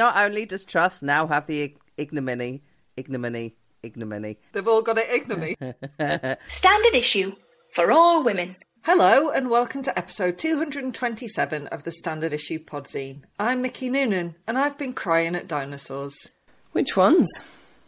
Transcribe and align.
Not 0.00 0.16
only 0.16 0.46
does 0.46 0.64
Truss 0.64 1.02
now 1.02 1.26
have 1.26 1.46
the 1.46 1.76
ignominy, 1.98 2.62
ignominy, 2.96 3.54
ignominy. 3.82 4.38
They've 4.52 4.66
all 4.66 4.80
got 4.80 4.96
it 4.96 5.10
ignominy. 5.10 5.56
Standard 6.48 6.94
issue 6.94 7.36
for 7.74 7.92
all 7.92 8.24
women. 8.24 8.56
Hello 8.84 9.28
and 9.28 9.50
welcome 9.50 9.82
to 9.82 9.98
episode 9.98 10.38
227 10.38 11.66
of 11.66 11.82
the 11.82 11.92
Standard 11.92 12.32
Issue 12.32 12.58
Podzine. 12.58 13.24
I'm 13.38 13.60
Mickey 13.60 13.90
Noonan 13.90 14.36
and 14.48 14.56
I've 14.56 14.78
been 14.78 14.94
crying 14.94 15.36
at 15.36 15.46
dinosaurs. 15.46 16.32
Which 16.72 16.96
ones? 16.96 17.30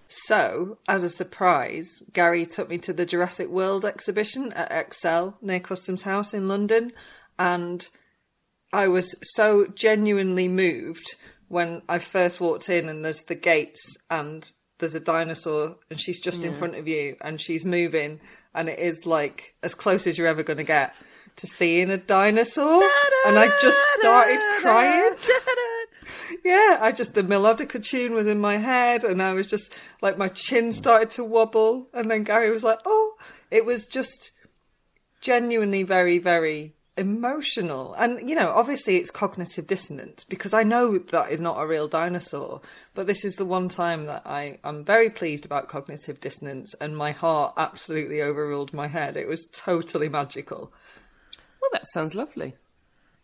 So, 0.06 0.76
as 0.86 1.04
a 1.04 1.08
surprise, 1.08 2.02
Gary 2.12 2.44
took 2.44 2.68
me 2.68 2.76
to 2.76 2.92
the 2.92 3.06
Jurassic 3.06 3.48
World 3.48 3.86
exhibition 3.86 4.52
at 4.52 4.70
Excel 4.70 5.38
near 5.40 5.60
Customs 5.60 6.02
House 6.02 6.34
in 6.34 6.46
London 6.46 6.92
and 7.38 7.88
I 8.74 8.88
was 8.88 9.14
so 9.34 9.66
genuinely 9.66 10.48
moved 10.48 11.16
when 11.52 11.82
I 11.86 11.98
first 11.98 12.40
walked 12.40 12.70
in 12.70 12.88
and 12.88 13.04
there's 13.04 13.24
the 13.24 13.34
gates 13.34 13.98
and 14.08 14.50
there's 14.78 14.94
a 14.94 15.00
dinosaur 15.00 15.76
and 15.90 16.00
she's 16.00 16.18
just 16.18 16.42
in 16.44 16.54
front 16.54 16.76
of 16.76 16.88
you 16.88 17.14
and 17.20 17.38
she's 17.38 17.66
moving 17.66 18.20
and 18.54 18.70
it 18.70 18.78
is 18.78 19.04
like 19.04 19.54
as 19.62 19.74
close 19.74 20.06
as 20.06 20.16
you're 20.16 20.26
ever 20.26 20.42
going 20.42 20.56
to 20.56 20.64
get 20.64 20.94
to 21.36 21.46
seeing 21.46 21.90
a 21.90 21.98
dinosaur. 21.98 22.82
And 23.26 23.38
I 23.38 23.50
just 23.60 23.78
started 23.98 24.40
crying. 24.62 25.14
yeah, 26.42 26.78
I 26.80 26.90
just 26.90 27.12
the 27.12 27.22
melodica 27.22 27.84
tune 27.84 28.14
was 28.14 28.26
in 28.26 28.40
my 28.40 28.56
head 28.56 29.04
and 29.04 29.22
I 29.22 29.34
was 29.34 29.46
just 29.46 29.74
like 30.00 30.16
my 30.16 30.28
chin 30.28 30.72
started 30.72 31.10
to 31.10 31.22
wobble 31.22 31.86
and 31.92 32.10
then 32.10 32.24
Gary 32.24 32.50
was 32.50 32.64
like, 32.64 32.78
"Oh, 32.86 33.16
it 33.50 33.66
was 33.66 33.84
just 33.84 34.32
genuinely 35.20 35.82
very 35.82 36.16
very 36.16 36.72
emotional 36.98 37.94
and 37.94 38.28
you 38.28 38.34
know 38.34 38.50
obviously 38.50 38.96
it's 38.96 39.10
cognitive 39.10 39.66
dissonance 39.66 40.24
because 40.24 40.52
i 40.52 40.62
know 40.62 40.98
that 40.98 41.30
is 41.30 41.40
not 41.40 41.58
a 41.58 41.66
real 41.66 41.88
dinosaur 41.88 42.60
but 42.92 43.06
this 43.06 43.24
is 43.24 43.36
the 43.36 43.46
one 43.46 43.66
time 43.66 44.04
that 44.04 44.20
i 44.26 44.58
i'm 44.62 44.84
very 44.84 45.08
pleased 45.08 45.46
about 45.46 45.68
cognitive 45.68 46.20
dissonance 46.20 46.74
and 46.82 46.94
my 46.94 47.10
heart 47.10 47.54
absolutely 47.56 48.20
overruled 48.20 48.74
my 48.74 48.86
head 48.88 49.16
it 49.16 49.26
was 49.26 49.48
totally 49.52 50.08
magical 50.08 50.70
Well, 51.62 51.70
that 51.72 51.86
sounds 51.86 52.14
lovely. 52.14 52.54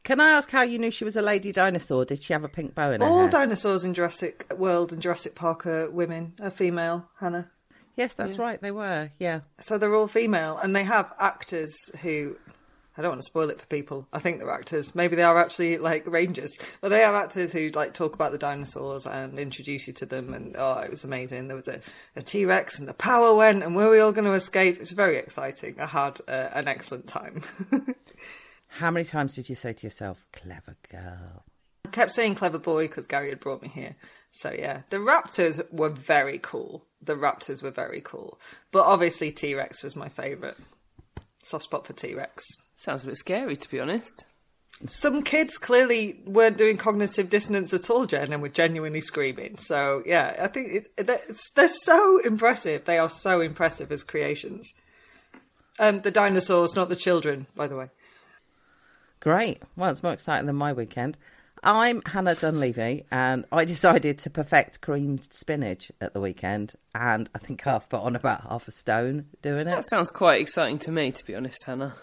Can 0.04 0.20
I 0.20 0.30
ask 0.30 0.50
how 0.50 0.62
you 0.62 0.78
knew 0.78 0.90
she 0.90 1.04
was 1.04 1.16
a 1.16 1.22
lady 1.22 1.52
dinosaur? 1.52 2.06
Did 2.06 2.22
she 2.22 2.32
have 2.32 2.44
a 2.44 2.48
pink 2.48 2.74
bow 2.74 2.92
in 2.92 3.02
her 3.02 3.06
all 3.06 3.22
hair? 3.22 3.28
dinosaurs 3.30 3.84
in 3.84 3.92
jurassic 3.92 4.46
world 4.56 4.92
and 4.92 5.02
jurassic 5.02 5.34
park 5.34 5.66
are 5.66 5.90
women 5.90 6.32
are 6.40 6.50
female 6.50 7.06
hannah 7.20 7.50
yes, 7.96 8.14
that's 8.14 8.38
right. 8.38 8.62
They 8.62 8.70
were. 8.70 9.10
Yeah. 9.18 9.40
so 9.60 9.76
they're 9.76 9.94
all 9.94 10.06
female 10.06 10.56
and 10.62 10.74
they 10.74 10.84
have 10.84 11.12
actors 11.18 11.76
who 12.00 12.36
I 12.98 13.02
don't 13.02 13.12
want 13.12 13.20
to 13.20 13.26
spoil 13.26 13.48
it 13.48 13.60
for 13.60 13.66
people. 13.66 14.08
I 14.12 14.18
think 14.18 14.40
they're 14.40 14.50
actors. 14.50 14.92
Maybe 14.92 15.14
they 15.14 15.22
are 15.22 15.38
actually 15.38 15.78
like 15.78 16.04
rangers, 16.04 16.58
but 16.80 16.88
they 16.88 17.04
are 17.04 17.14
actors 17.14 17.52
who 17.52 17.68
like 17.68 17.94
talk 17.94 18.14
about 18.14 18.32
the 18.32 18.38
dinosaurs 18.38 19.06
and 19.06 19.38
introduce 19.38 19.86
you 19.86 19.92
to 19.94 20.06
them. 20.06 20.34
And 20.34 20.56
oh, 20.58 20.80
it 20.80 20.90
was 20.90 21.04
amazing. 21.04 21.46
There 21.46 21.56
was 21.56 21.68
a, 21.68 21.80
a 22.16 22.22
T 22.22 22.44
Rex 22.44 22.80
and 22.80 22.88
the 22.88 22.94
power 22.94 23.34
went, 23.34 23.62
and 23.62 23.76
were 23.76 23.88
we 23.88 24.00
all 24.00 24.10
going 24.10 24.24
to 24.24 24.32
escape? 24.32 24.74
It 24.74 24.80
was 24.80 24.90
very 24.90 25.16
exciting. 25.16 25.78
I 25.78 25.86
had 25.86 26.18
uh, 26.26 26.48
an 26.52 26.66
excellent 26.66 27.06
time. 27.06 27.42
How 28.66 28.90
many 28.90 29.04
times 29.04 29.36
did 29.36 29.48
you 29.48 29.54
say 29.54 29.72
to 29.72 29.86
yourself, 29.86 30.26
"Clever 30.32 30.76
girl"? 30.90 31.44
I 31.86 31.90
kept 31.90 32.10
saying 32.10 32.34
clever 32.34 32.58
boy 32.58 32.88
because 32.88 33.06
Gary 33.06 33.28
had 33.28 33.40
brought 33.40 33.62
me 33.62 33.68
here. 33.68 33.94
So 34.32 34.52
yeah, 34.52 34.82
the 34.90 34.96
raptors 34.96 35.62
were 35.72 35.88
very 35.88 36.40
cool. 36.40 36.84
The 37.00 37.14
raptors 37.14 37.62
were 37.62 37.70
very 37.70 38.00
cool, 38.00 38.40
but 38.72 38.84
obviously 38.84 39.30
T 39.30 39.54
Rex 39.54 39.84
was 39.84 39.94
my 39.94 40.08
favourite. 40.08 40.56
Soft 41.44 41.64
spot 41.64 41.86
for 41.86 41.92
T 41.92 42.14
Rex. 42.14 42.44
Sounds 42.78 43.02
a 43.02 43.08
bit 43.08 43.16
scary, 43.16 43.56
to 43.56 43.68
be 43.68 43.80
honest. 43.80 44.24
some 44.86 45.22
kids 45.22 45.58
clearly 45.58 46.20
weren't 46.24 46.56
doing 46.56 46.76
cognitive 46.76 47.28
dissonance 47.28 47.74
at 47.74 47.90
all, 47.90 48.06
Jen, 48.06 48.32
and 48.32 48.40
were 48.40 48.48
genuinely 48.48 49.00
screaming. 49.00 49.56
So 49.58 50.04
yeah, 50.06 50.36
I 50.38 50.46
think 50.46 50.68
it's, 50.70 50.88
it's 50.96 51.50
they're 51.50 51.66
so 51.66 52.20
impressive. 52.20 52.84
They 52.84 52.98
are 52.98 53.10
so 53.10 53.40
impressive 53.40 53.90
as 53.90 54.04
creations. 54.04 54.72
Um, 55.80 56.02
the 56.02 56.12
dinosaurs, 56.12 56.76
not 56.76 56.88
the 56.88 56.94
children, 56.94 57.48
by 57.56 57.66
the 57.66 57.74
way. 57.74 57.90
Great. 59.18 59.60
Well, 59.74 59.90
it's 59.90 60.04
more 60.04 60.12
exciting 60.12 60.46
than 60.46 60.54
my 60.54 60.72
weekend. 60.72 61.18
I'm 61.64 62.00
Hannah 62.06 62.36
Dunleavy, 62.36 63.06
and 63.10 63.44
I 63.50 63.64
decided 63.64 64.20
to 64.20 64.30
perfect 64.30 64.80
creamed 64.80 65.24
spinach 65.32 65.90
at 66.00 66.14
the 66.14 66.20
weekend, 66.20 66.74
and 66.94 67.28
I 67.34 67.38
think 67.38 67.66
I've 67.66 67.88
put 67.88 68.02
on 68.02 68.14
about 68.14 68.42
half 68.42 68.68
a 68.68 68.70
stone 68.70 69.26
doing 69.42 69.66
it. 69.66 69.70
That 69.70 69.84
sounds 69.88 70.10
quite 70.10 70.40
exciting 70.40 70.78
to 70.80 70.92
me, 70.92 71.10
to 71.10 71.26
be 71.26 71.34
honest, 71.34 71.64
Hannah. 71.64 71.96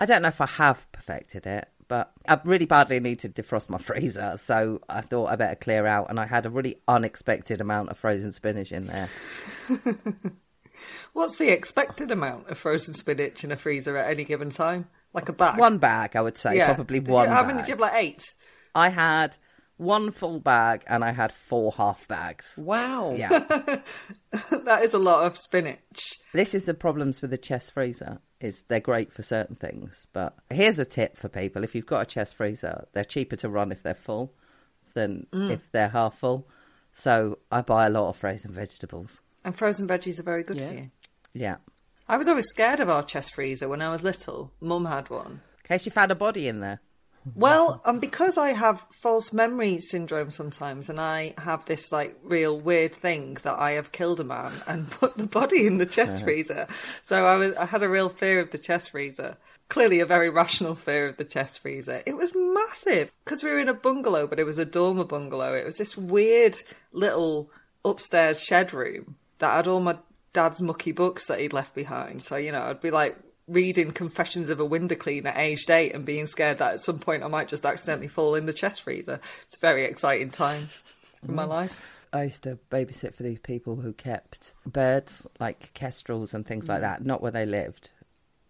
I 0.00 0.06
don't 0.06 0.22
know 0.22 0.28
if 0.28 0.40
I 0.40 0.46
have 0.46 0.90
perfected 0.92 1.46
it, 1.46 1.68
but 1.86 2.10
I 2.28 2.40
really 2.44 2.64
badly 2.66 2.98
need 3.00 3.18
to 3.20 3.28
defrost 3.28 3.68
my 3.70 3.78
freezer, 3.88 4.34
so 4.38 4.80
I 4.88 5.00
thought 5.02 5.26
I 5.26 5.36
better 5.36 5.54
clear 5.56 5.86
out, 5.86 6.08
and 6.10 6.18
I 6.18 6.26
had 6.26 6.46
a 6.46 6.50
really 6.50 6.80
unexpected 6.88 7.60
amount 7.60 7.90
of 7.90 7.98
frozen 7.98 8.32
spinach 8.32 8.72
in 8.72 8.86
there. 8.86 9.08
What's 11.12 11.36
the 11.36 11.50
expected 11.50 12.10
amount 12.10 12.48
of 12.48 12.56
frozen 12.56 12.94
spinach 12.94 13.44
in 13.44 13.52
a 13.52 13.56
freezer 13.56 13.96
at 13.96 14.10
any 14.10 14.24
given 14.24 14.50
time? 14.50 14.86
Like 15.12 15.28
a 15.28 15.32
bag? 15.32 15.58
One 15.58 15.78
bag, 15.78 16.16
I 16.16 16.20
would 16.22 16.38
say, 16.38 16.56
Yeah. 16.56 16.72
probably 16.74 17.00
Did 17.00 17.08
you- 17.08 17.14
one. 17.14 17.28
how 17.28 17.42
many 17.42 17.58
bag. 17.58 17.66
did 17.66 17.68
you 17.68 17.72
have? 17.74 17.80
Like 17.80 18.02
eight. 18.04 18.34
I 18.74 18.88
had 18.88 19.36
one 19.80 20.10
full 20.10 20.40
bag, 20.40 20.84
and 20.86 21.02
I 21.02 21.12
had 21.12 21.32
four 21.32 21.72
half 21.72 22.06
bags. 22.06 22.54
Wow. 22.58 23.14
Yeah. 23.16 23.28
that 23.38 24.80
is 24.82 24.92
a 24.92 24.98
lot 24.98 25.24
of 25.24 25.38
spinach. 25.38 26.20
This 26.34 26.54
is 26.54 26.66
the 26.66 26.74
problems 26.74 27.22
with 27.22 27.30
the 27.30 27.38
chest 27.38 27.72
freezer. 27.72 28.18
Is 28.40 28.62
they're 28.68 28.80
great 28.80 29.12
for 29.12 29.22
certain 29.22 29.56
things, 29.56 30.06
but 30.12 30.36
here's 30.50 30.78
a 30.78 30.84
tip 30.84 31.16
for 31.16 31.28
people: 31.28 31.64
if 31.64 31.74
you've 31.74 31.86
got 31.86 32.02
a 32.02 32.06
chest 32.06 32.36
freezer, 32.36 32.86
they're 32.92 33.04
cheaper 33.04 33.36
to 33.36 33.48
run 33.48 33.72
if 33.72 33.82
they're 33.82 33.94
full 33.94 34.34
than 34.94 35.26
mm. 35.32 35.50
if 35.50 35.60
they're 35.72 35.88
half 35.88 36.18
full. 36.18 36.46
So 36.92 37.38
I 37.50 37.62
buy 37.62 37.86
a 37.86 37.90
lot 37.90 38.08
of 38.08 38.16
frozen 38.16 38.52
vegetables. 38.52 39.22
And 39.44 39.56
frozen 39.56 39.88
veggies 39.88 40.18
are 40.20 40.24
very 40.24 40.42
good 40.42 40.58
Yeah. 40.58 40.68
for 40.68 40.74
you. 40.74 40.90
Yeah, 41.32 41.56
I 42.08 42.16
was 42.18 42.28
always 42.28 42.48
scared 42.48 42.80
of 42.80 42.90
our 42.90 43.02
chest 43.02 43.34
freezer 43.34 43.68
when 43.68 43.80
I 43.80 43.90
was 43.90 44.02
little. 44.02 44.52
Mum 44.60 44.84
had 44.84 45.08
one. 45.08 45.40
in 45.64 45.68
case 45.68 45.86
you 45.86 45.92
found 45.92 46.10
a 46.10 46.16
body 46.16 46.48
in 46.48 46.60
there. 46.60 46.80
Well, 47.34 47.82
um, 47.84 48.00
because 48.00 48.38
I 48.38 48.50
have 48.52 48.86
false 48.90 49.32
memory 49.32 49.80
syndrome 49.80 50.30
sometimes, 50.30 50.88
and 50.88 51.00
I 51.00 51.34
have 51.38 51.64
this 51.66 51.92
like 51.92 52.16
real 52.22 52.58
weird 52.58 52.94
thing 52.94 53.36
that 53.42 53.58
I 53.58 53.72
have 53.72 53.92
killed 53.92 54.20
a 54.20 54.24
man 54.24 54.52
and 54.66 54.90
put 54.90 55.16
the 55.16 55.26
body 55.26 55.66
in 55.66 55.78
the 55.78 55.86
chest 55.86 56.22
freezer. 56.22 56.66
So 57.02 57.26
I 57.26 57.36
was, 57.36 57.54
I 57.54 57.66
had 57.66 57.82
a 57.82 57.88
real 57.88 58.08
fear 58.08 58.40
of 58.40 58.50
the 58.50 58.58
chest 58.58 58.90
freezer. 58.90 59.36
Clearly, 59.68 60.00
a 60.00 60.06
very 60.06 60.30
rational 60.42 60.74
fear 60.74 61.08
of 61.08 61.16
the 61.18 61.24
chest 61.24 61.60
freezer. 61.60 62.02
It 62.06 62.16
was 62.16 62.32
massive 62.34 63.10
because 63.24 63.42
we 63.42 63.50
were 63.50 63.60
in 63.60 63.68
a 63.68 63.74
bungalow, 63.74 64.26
but 64.26 64.40
it 64.40 64.44
was 64.44 64.58
a 64.58 64.64
dormer 64.64 65.04
bungalow. 65.04 65.54
It 65.54 65.66
was 65.66 65.78
this 65.78 65.96
weird 65.96 66.56
little 66.92 67.50
upstairs 67.84 68.42
shed 68.42 68.72
room 68.72 69.16
that 69.38 69.54
had 69.54 69.66
all 69.66 69.80
my 69.80 69.98
dad's 70.32 70.62
mucky 70.62 70.92
books 70.92 71.26
that 71.26 71.40
he'd 71.40 71.52
left 71.52 71.74
behind. 71.74 72.22
So 72.22 72.36
you 72.36 72.52
know, 72.52 72.62
I'd 72.62 72.80
be 72.80 72.90
like 72.90 73.18
reading 73.50 73.90
Confessions 73.90 74.48
of 74.48 74.60
a 74.60 74.64
Window 74.64 74.94
Cleaner 74.94 75.32
aged 75.34 75.70
eight 75.70 75.92
and 75.94 76.04
being 76.06 76.26
scared 76.26 76.58
that 76.58 76.74
at 76.74 76.80
some 76.80 76.98
point 76.98 77.24
I 77.24 77.28
might 77.28 77.48
just 77.48 77.66
accidentally 77.66 78.08
fall 78.08 78.36
in 78.36 78.46
the 78.46 78.52
chest 78.52 78.82
freezer. 78.82 79.20
It's 79.42 79.56
a 79.56 79.60
very 79.60 79.84
exciting 79.84 80.30
time 80.30 80.68
in 81.26 81.34
my 81.34 81.44
mm. 81.44 81.48
life. 81.48 81.90
I 82.12 82.24
used 82.24 82.44
to 82.44 82.58
babysit 82.70 83.14
for 83.14 83.22
these 83.22 83.38
people 83.38 83.76
who 83.76 83.92
kept 83.92 84.52
birds, 84.64 85.26
like 85.38 85.72
kestrels 85.74 86.32
and 86.32 86.46
things 86.46 86.68
like 86.68 86.78
mm. 86.78 86.82
that, 86.82 87.04
not 87.04 87.22
where 87.22 87.32
they 87.32 87.46
lived, 87.46 87.90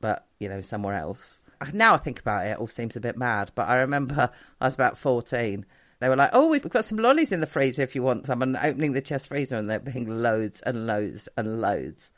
but 0.01 0.27
you 0.39 0.49
know 0.49 0.61
somewhere 0.61 0.97
else. 0.97 1.39
Now 1.73 1.95
I 1.95 1.99
think 1.99 2.21
about 2.21 2.47
it, 2.47 2.51
it 2.51 2.59
all 2.59 2.67
seems 2.67 2.97
a 2.97 3.01
bit 3.01 3.17
mad. 3.17 3.53
But 3.55 3.69
I 3.69 3.77
remember 3.77 4.31
I 4.61 4.65
was 4.67 4.75
about 4.75 4.99
fourteen. 4.99 5.67
They 5.99 6.09
were 6.09 6.17
like, 6.17 6.31
"Oh, 6.33 6.49
we've 6.49 6.63
got 6.63 6.87
some 6.87 6.99
lollies 6.99 7.33
in 7.33 7.41
the 7.41 7.47
freezer 7.47 7.83
if 7.83 7.95
you 7.95 8.03
want 8.03 8.27
some," 8.27 8.41
and 8.41 8.57
opening 8.57 8.93
the 8.93 9.03
chest 9.03 9.29
freezer 9.29 9.57
and 9.57 9.69
there 9.69 9.79
being 9.79 10.23
loads 10.23 10.63
and 10.63 10.87
loads 10.87 11.29
and 11.37 11.61
loads 11.61 12.13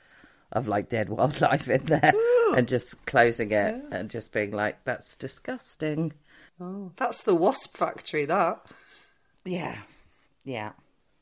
of 0.52 0.69
like 0.69 0.88
dead 0.88 1.08
wildlife 1.08 1.69
in 1.69 1.84
there, 1.87 2.12
and 2.56 2.69
just 2.69 3.04
closing 3.06 3.52
it 3.52 3.82
and 3.90 4.10
just 4.10 4.32
being 4.32 4.52
like, 4.52 4.84
"That's 4.84 5.16
disgusting." 5.16 6.12
Oh, 6.60 6.93
that's 6.96 7.22
the 7.22 7.34
wasp 7.34 7.76
factory, 7.76 8.25
that. 8.26 8.64
Yeah, 9.44 9.78
yeah. 10.44 10.72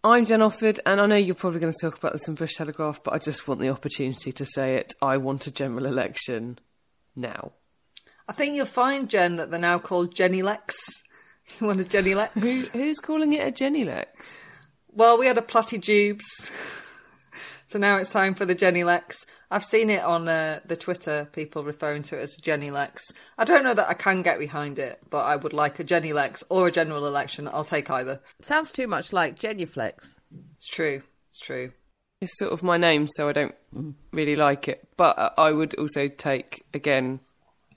I'm 0.03 0.25
Jen 0.25 0.41
Offord, 0.41 0.79
and 0.87 1.01
I 1.01 1.07
know 1.07 1.17
you're 1.17 1.35
probably 1.35 1.61
going 1.61 1.73
to 1.73 1.79
talk 1.79 1.99
about 1.99 2.13
this 2.13 2.27
in 2.27 2.35
Bush 2.35 2.55
Telegraph, 2.55 3.03
but 3.03 3.13
I 3.13 3.19
just 3.19 3.47
want 3.47 3.61
the 3.61 3.69
opportunity 3.69 4.33
to 4.33 4.45
say 4.47 4.77
it. 4.77 4.95
I 5.03 5.19
want 5.19 5.47
a 5.47 5.51
general 5.51 5.85
election 5.85 6.59
now. 7.15 7.53
I 8.27 8.33
think 8.33 8.55
you'll 8.55 8.65
find, 8.65 9.11
Jen, 9.11 9.37
that 9.37 9.51
they're 9.51 9.61
now 9.61 9.79
called 9.79 10.15
Jenny 10.15 10.43
Lex. 10.43 10.77
You 11.59 11.67
want 11.67 11.81
a 11.81 11.85
Jenny 11.85 12.15
Lex? 12.15 12.33
Who, 12.35 12.79
who's 12.79 13.01
calling 13.01 13.33
it 13.33 13.45
a 13.45 13.51
Jenny 13.51 13.85
Lex? 13.85 14.45
Well, 14.93 15.19
we 15.19 15.27
had 15.27 15.37
a 15.37 15.43
Platyjubes. 15.43 16.23
So 17.71 17.79
now 17.79 17.99
it's 17.99 18.13
time 18.13 18.35
for 18.35 18.45
the 18.45 18.55
Jenny 18.57 18.83
Lex. 18.83 19.25
I've 19.49 19.65
seen 19.65 19.91
it 19.91 20.03
on 20.03 20.29
uh, 20.29 20.59
the 20.65 20.75
Twitter, 20.75 21.29
people 21.31 21.63
referring 21.63 22.03
to 22.05 22.19
it 22.19 22.23
as 22.23 22.37
Jenny 22.37 22.73
Lex. 22.73 23.13
I 23.39 23.45
don't 23.45 23.63
know 23.63 23.75
that 23.75 23.89
I 23.89 23.95
can 23.95 24.23
get 24.23 24.41
behind 24.41 24.81
it, 24.81 24.99
but 25.09 25.25
I 25.25 25.37
would 25.37 25.53
like 25.53 25.79
a 25.79 25.85
Jenny 25.85 26.13
Lex 26.13 26.43
or 26.49 26.67
a 26.67 26.73
general 26.73 27.07
election. 27.07 27.47
I'll 27.47 27.63
take 27.63 27.89
either. 27.89 28.21
Sounds 28.41 28.73
too 28.73 28.89
much 28.89 29.13
like 29.13 29.39
Genuflex. 29.39 29.99
It's 30.57 30.67
true. 30.67 31.03
It's 31.29 31.39
true. 31.39 31.71
It's 32.21 32.37
sort 32.39 32.53
of 32.53 32.65
my 32.65 32.77
name, 32.77 33.07
so 33.09 33.29
I 33.29 33.33
don't 33.33 33.55
really 34.11 34.35
like 34.35 34.67
it. 34.67 34.89
But 34.97 35.17
uh, 35.17 35.31
I 35.39 35.53
would 35.53 35.75
also 35.77 36.09
take, 36.09 36.65
again, 36.75 37.21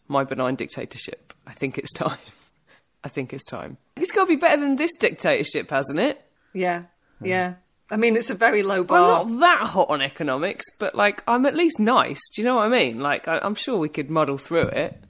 my 0.08 0.24
benign 0.24 0.56
dictatorship. 0.56 1.36
I 1.46 1.54
think 1.54 1.78
it's 1.78 1.94
time. 1.94 2.18
I 3.04 3.10
think 3.10 3.32
it's 3.32 3.46
time. 3.46 3.78
It's 3.96 4.12
got 4.12 4.24
to 4.24 4.28
be 4.28 4.38
better 4.38 4.60
than 4.60 4.76
this 4.76 4.96
dictatorship, 5.00 5.70
hasn't 5.70 6.00
it? 6.00 6.20
Yeah, 6.52 6.86
yeah. 7.22 7.56
I 7.94 7.98
mean, 7.98 8.16
it's 8.16 8.32
a 8.32 8.36
very 8.36 8.64
low 8.64 8.84
bar. 8.84 9.22
I'm 9.22 9.40
not 9.40 9.40
that 9.42 9.68
hot 9.68 9.92
on 9.92 10.02
economics, 10.02 10.66
but 10.80 10.96
like 10.96 11.24
I'm 11.28 11.46
at 11.46 11.56
least 11.56 11.80
nice. 11.80 12.20
Do 12.34 12.42
you 12.42 12.46
know 12.48 12.56
what 12.56 12.66
I 12.66 12.70
mean? 12.70 13.00
Like 13.00 13.28
I, 13.28 13.38
I'm 13.38 13.54
sure 13.54 13.78
we 13.78 13.88
could 13.88 14.10
muddle 14.10 14.40
through 14.40 14.70
it. 14.70 15.04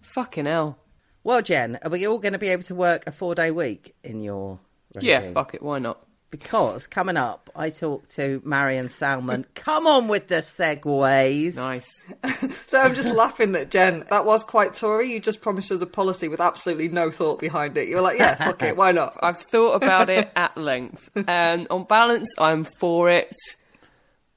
Fucking 0.00 0.46
hell. 0.46 0.78
Well, 1.22 1.42
Jen, 1.42 1.78
are 1.82 1.90
we 1.90 2.06
all 2.06 2.18
going 2.18 2.32
to 2.32 2.38
be 2.38 2.48
able 2.48 2.62
to 2.62 2.74
work 2.74 3.06
a 3.06 3.12
four 3.12 3.34
day 3.34 3.50
week 3.50 3.94
in 4.02 4.22
your 4.22 4.58
Yeah, 4.98 5.32
fuck 5.32 5.52
it. 5.52 5.62
Why 5.62 5.78
not? 5.80 6.02
Because 6.34 6.88
coming 6.88 7.16
up, 7.16 7.48
I 7.54 7.70
talked 7.70 8.16
to 8.16 8.42
Mariam 8.44 8.88
Salman. 8.88 9.46
Come 9.54 9.86
on 9.86 10.08
with 10.08 10.26
the 10.26 10.42
segues. 10.42 11.54
Nice. 11.54 11.88
So 12.66 12.80
I'm 12.80 12.96
just 12.96 13.14
laughing 13.14 13.52
that 13.52 13.70
Jen, 13.70 14.04
that 14.10 14.26
was 14.26 14.42
quite 14.42 14.74
Tory. 14.74 15.12
You 15.12 15.20
just 15.20 15.42
promised 15.42 15.70
us 15.70 15.80
a 15.80 15.86
policy 15.86 16.26
with 16.26 16.40
absolutely 16.40 16.88
no 16.88 17.12
thought 17.12 17.38
behind 17.38 17.76
it. 17.76 17.88
You 17.88 17.96
were 17.96 18.02
like, 18.02 18.18
yeah, 18.18 18.34
fuck 18.34 18.62
it, 18.62 18.76
why 18.76 18.90
not? 18.90 19.16
I've 19.22 19.40
thought 19.40 19.76
about 19.76 20.10
it 20.10 20.28
at 20.34 20.56
length. 20.56 21.08
Um, 21.28 21.68
on 21.70 21.84
balance, 21.84 22.34
I'm 22.36 22.64
for 22.64 23.10
it. 23.10 23.32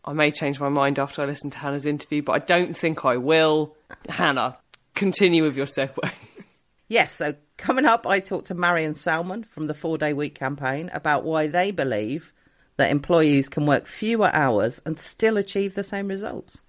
I 0.05 0.13
may 0.13 0.29
change 0.29 0.59
my 0.59 0.69
mind 0.69 0.99
after 0.99 1.23
I 1.23 1.25
listen 1.25 1.49
to 1.49 1.57
Hannah's 1.57 1.87
interview, 1.87 2.21
but 2.21 2.33
I 2.33 2.39
don't 2.39 2.77
think 2.77 3.05
I 3.05 3.17
will. 3.17 3.75
Hannah, 4.07 4.57
continue 4.93 5.41
with 5.41 5.57
your 5.57 5.65
segue. 5.65 6.11
Yes, 6.89 7.13
so 7.13 7.33
coming 7.57 7.85
up, 7.85 8.07
I 8.07 8.19
talked 8.19 8.47
to 8.47 8.55
Mariam 8.55 8.93
Salman 8.93 9.43
from 9.43 9.67
the 9.67 9.73
four 9.73 9.97
day 9.97 10.13
week 10.13 10.35
campaign 10.35 10.89
about 10.93 11.23
why 11.23 11.47
they 11.47 11.71
believe 11.71 12.33
that 12.77 12.91
employees 12.91 13.49
can 13.49 13.65
work 13.65 13.87
fewer 13.87 14.33
hours 14.33 14.81
and 14.85 14.99
still 14.99 15.37
achieve 15.37 15.73
the 15.73 15.83
same 15.83 16.07
results. 16.07 16.61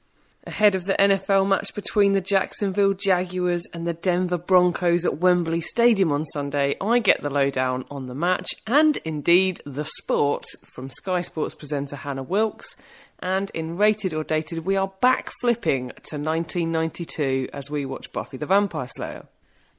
Ahead 0.45 0.75
of 0.75 0.87
the 0.87 0.95
NFL 0.95 1.47
match 1.47 1.75
between 1.75 2.13
the 2.13 2.23
Jacksonville 2.23 2.95
Jaguars 2.95 3.67
and 3.75 3.87
the 3.87 3.93
Denver 3.93 4.39
Broncos 4.39 5.05
at 5.05 5.19
Wembley 5.19 5.61
Stadium 5.61 6.11
on 6.11 6.25
Sunday, 6.25 6.75
I 6.81 7.01
get 7.01 7.21
the 7.21 7.29
lowdown 7.29 7.85
on 7.91 8.07
the 8.07 8.15
match 8.15 8.49
and 8.67 8.97
indeed 9.05 9.61
the 9.67 9.85
sport 9.85 10.47
from 10.75 10.89
Sky 10.89 11.21
Sports 11.21 11.55
presenter 11.55 11.97
Hannah 11.97 12.23
Wilkes. 12.23 12.77
And 13.19 13.51
in 13.51 13.77
Rated 13.77 14.15
or 14.15 14.25
Dated, 14.25 14.65
we 14.65 14.77
are 14.77 14.93
back 15.01 15.31
flipping 15.43 15.89
to 15.89 16.17
1992 16.17 17.49
as 17.53 17.71
we 17.71 17.85
watch 17.85 18.11
Buffy 18.13 18.39
the 18.39 18.47
Vampire 18.47 18.89
Slayer. 18.89 19.27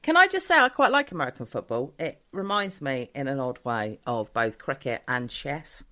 Can 0.01 0.15
I 0.17 0.27
just 0.27 0.47
say 0.47 0.57
I 0.57 0.69
quite 0.69 0.91
like 0.91 1.11
American 1.11 1.45
football? 1.45 1.93
It 1.99 2.21
reminds 2.31 2.81
me, 2.81 3.09
in 3.13 3.27
an 3.27 3.39
odd 3.39 3.59
way, 3.63 3.99
of 4.05 4.31
both 4.33 4.57
cricket 4.57 5.03
and 5.07 5.29
chess. 5.29 5.83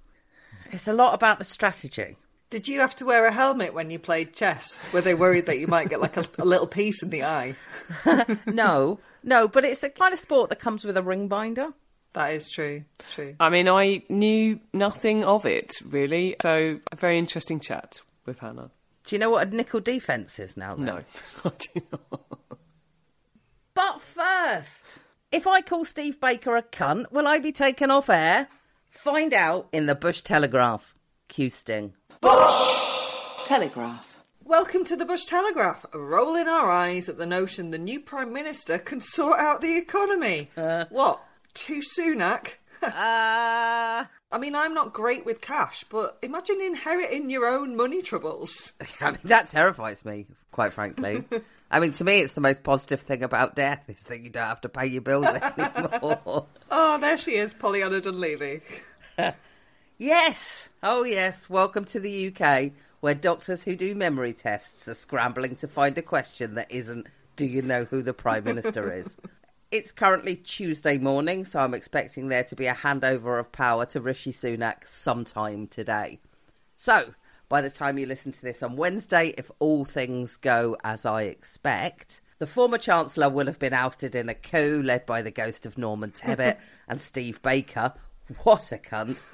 It's 0.71 0.87
a 0.87 0.93
lot 0.93 1.13
about 1.13 1.39
the 1.39 1.45
strategy. 1.45 2.17
Did 2.49 2.67
you 2.69 2.79
have 2.79 2.95
to 2.97 3.05
wear 3.05 3.25
a 3.25 3.31
helmet 3.33 3.73
when 3.73 3.89
you 3.89 3.99
played 3.99 4.33
chess? 4.33 4.87
Were 4.93 5.01
they 5.01 5.13
worried 5.13 5.47
that 5.47 5.59
you 5.59 5.67
might 5.67 5.89
get 5.89 5.99
like 5.99 6.15
a, 6.15 6.25
a 6.39 6.45
little 6.45 6.67
piece 6.67 7.03
in 7.03 7.09
the 7.09 7.23
eye? 7.25 7.55
No, 8.45 8.99
no, 9.23 9.47
but 9.49 9.65
it's 9.65 9.81
the 9.81 9.89
kind 9.89 10.13
of 10.13 10.19
sport 10.19 10.49
that 10.49 10.59
comes 10.59 10.85
with 10.85 10.95
a 10.95 11.03
ring 11.03 11.27
binder. 11.27 11.73
That 12.13 12.33
is 12.33 12.49
true. 12.49 12.85
It's 12.99 13.13
true. 13.13 13.35
I 13.39 13.49
mean, 13.49 13.67
I 13.67 14.03
knew 14.07 14.61
nothing 14.73 15.25
of 15.25 15.45
it, 15.45 15.73
really. 15.85 16.37
So, 16.41 16.79
a 16.91 16.95
very 16.95 17.17
interesting 17.19 17.59
chat 17.59 17.99
with 18.25 18.39
Hannah. 18.39 18.71
Do 19.03 19.15
you 19.15 19.19
know 19.19 19.29
what 19.29 19.47
a 19.47 19.55
nickel 19.55 19.81
defence 19.81 20.39
is 20.39 20.55
now? 20.55 20.75
then? 20.75 20.85
No, 20.85 21.01
I 21.45 21.51
do 21.73 21.81
not. 21.91 22.21
But 23.77 24.01
first, 24.01 24.97
if 25.31 25.45
I 25.45 25.61
call 25.61 25.85
Steve 25.85 26.19
Baker 26.19 26.57
a 26.57 26.63
cunt, 26.63 27.11
will 27.11 27.27
I 27.27 27.37
be 27.37 27.51
taken 27.51 27.91
off 27.91 28.09
air? 28.09 28.47
Find 28.89 29.35
out 29.35 29.67
in 29.71 29.85
the 29.85 29.93
Bush 29.93 30.23
Telegraph. 30.23 30.95
Q 31.27 31.51
Sting. 31.51 31.93
Bush 32.19 33.45
Telegraph. 33.45 34.17
Welcome 34.43 34.83
to 34.85 34.95
the 34.95 35.05
Bush 35.05 35.25
Telegraph, 35.25 35.85
rolling 35.93 36.47
our 36.47 36.71
eyes 36.71 37.07
at 37.07 37.19
the 37.19 37.27
notion 37.27 37.69
the 37.69 37.77
new 37.77 37.99
Prime 37.99 38.33
Minister 38.33 38.79
can 38.79 38.99
sort 38.99 39.37
out 39.37 39.61
the 39.61 39.77
economy. 39.77 40.49
what? 40.89 41.23
Too 41.53 41.81
Sunak? 41.81 42.53
Uh, 42.83 44.05
I 44.31 44.37
mean, 44.39 44.55
I'm 44.55 44.73
not 44.75 44.93
great 44.93 45.25
with 45.25 45.41
cash, 45.41 45.83
but 45.89 46.19
imagine 46.21 46.61
inheriting 46.61 47.29
your 47.29 47.47
own 47.47 47.75
money 47.75 48.03
troubles. 48.03 48.73
I 49.01 49.11
mean, 49.11 49.19
that 49.23 49.47
terrifies 49.47 50.05
me, 50.05 50.27
quite 50.51 50.73
frankly. 50.73 51.25
I 51.69 51.79
mean, 51.81 51.91
to 51.93 52.03
me, 52.03 52.21
it's 52.21 52.33
the 52.33 52.41
most 52.41 52.63
positive 52.63 53.01
thing 53.01 53.23
about 53.23 53.55
death 53.55 53.83
is 53.89 54.03
that 54.03 54.21
you 54.21 54.29
don't 54.29 54.45
have 54.45 54.61
to 54.61 54.69
pay 54.69 54.85
your 54.85 55.01
bills 55.01 55.25
anymore. 55.25 56.47
Oh, 56.69 56.97
there 56.99 57.17
she 57.17 57.35
is, 57.35 57.53
Pollyanna 57.53 58.01
Dunleavy. 58.01 58.61
yes. 59.97 60.67
Oh, 60.83 61.03
yes. 61.05 61.49
Welcome 61.49 61.85
to 61.85 61.99
the 61.99 62.27
UK, 62.27 62.71
where 62.99 63.13
doctors 63.13 63.63
who 63.63 63.75
do 63.75 63.95
memory 63.95 64.33
tests 64.33 64.89
are 64.89 64.93
scrambling 64.93 65.55
to 65.57 65.67
find 65.67 65.97
a 65.97 66.01
question 66.01 66.55
that 66.55 66.69
isn't, 66.69 67.07
do 67.37 67.45
you 67.45 67.61
know 67.61 67.85
who 67.85 68.01
the 68.01 68.13
Prime 68.13 68.43
Minister 68.43 68.91
is? 68.99 69.15
It's 69.71 69.93
currently 69.93 70.35
Tuesday 70.35 70.97
morning, 70.97 71.45
so 71.45 71.59
I'm 71.59 71.73
expecting 71.73 72.27
there 72.27 72.43
to 72.45 72.55
be 72.55 72.67
a 72.67 72.73
handover 72.73 73.39
of 73.39 73.51
power 73.51 73.85
to 73.87 74.01
Rishi 74.01 74.33
Sunak 74.33 74.85
sometime 74.85 75.67
today. 75.67 76.19
So, 76.75 77.13
by 77.49 77.61
the 77.61 77.69
time 77.69 77.97
you 77.97 78.05
listen 78.05 78.31
to 78.31 78.41
this 78.41 78.61
on 78.61 78.75
Wednesday, 78.75 79.33
if 79.37 79.49
all 79.59 79.85
things 79.85 80.35
go 80.35 80.77
as 80.83 81.05
I 81.05 81.23
expect, 81.23 82.21
the 82.39 82.45
former 82.45 82.77
Chancellor 82.77 83.29
will 83.29 83.47
have 83.47 83.59
been 83.59 83.73
ousted 83.73 84.15
in 84.15 84.29
a 84.29 84.33
coup 84.33 84.81
led 84.83 85.05
by 85.05 85.21
the 85.21 85.31
ghost 85.31 85.65
of 85.65 85.77
Norman 85.77 86.11
Tebbit 86.11 86.57
and 86.87 86.99
Steve 86.99 87.41
Baker. 87.41 87.93
What 88.43 88.71
a 88.71 88.77
cunt. 88.77 89.25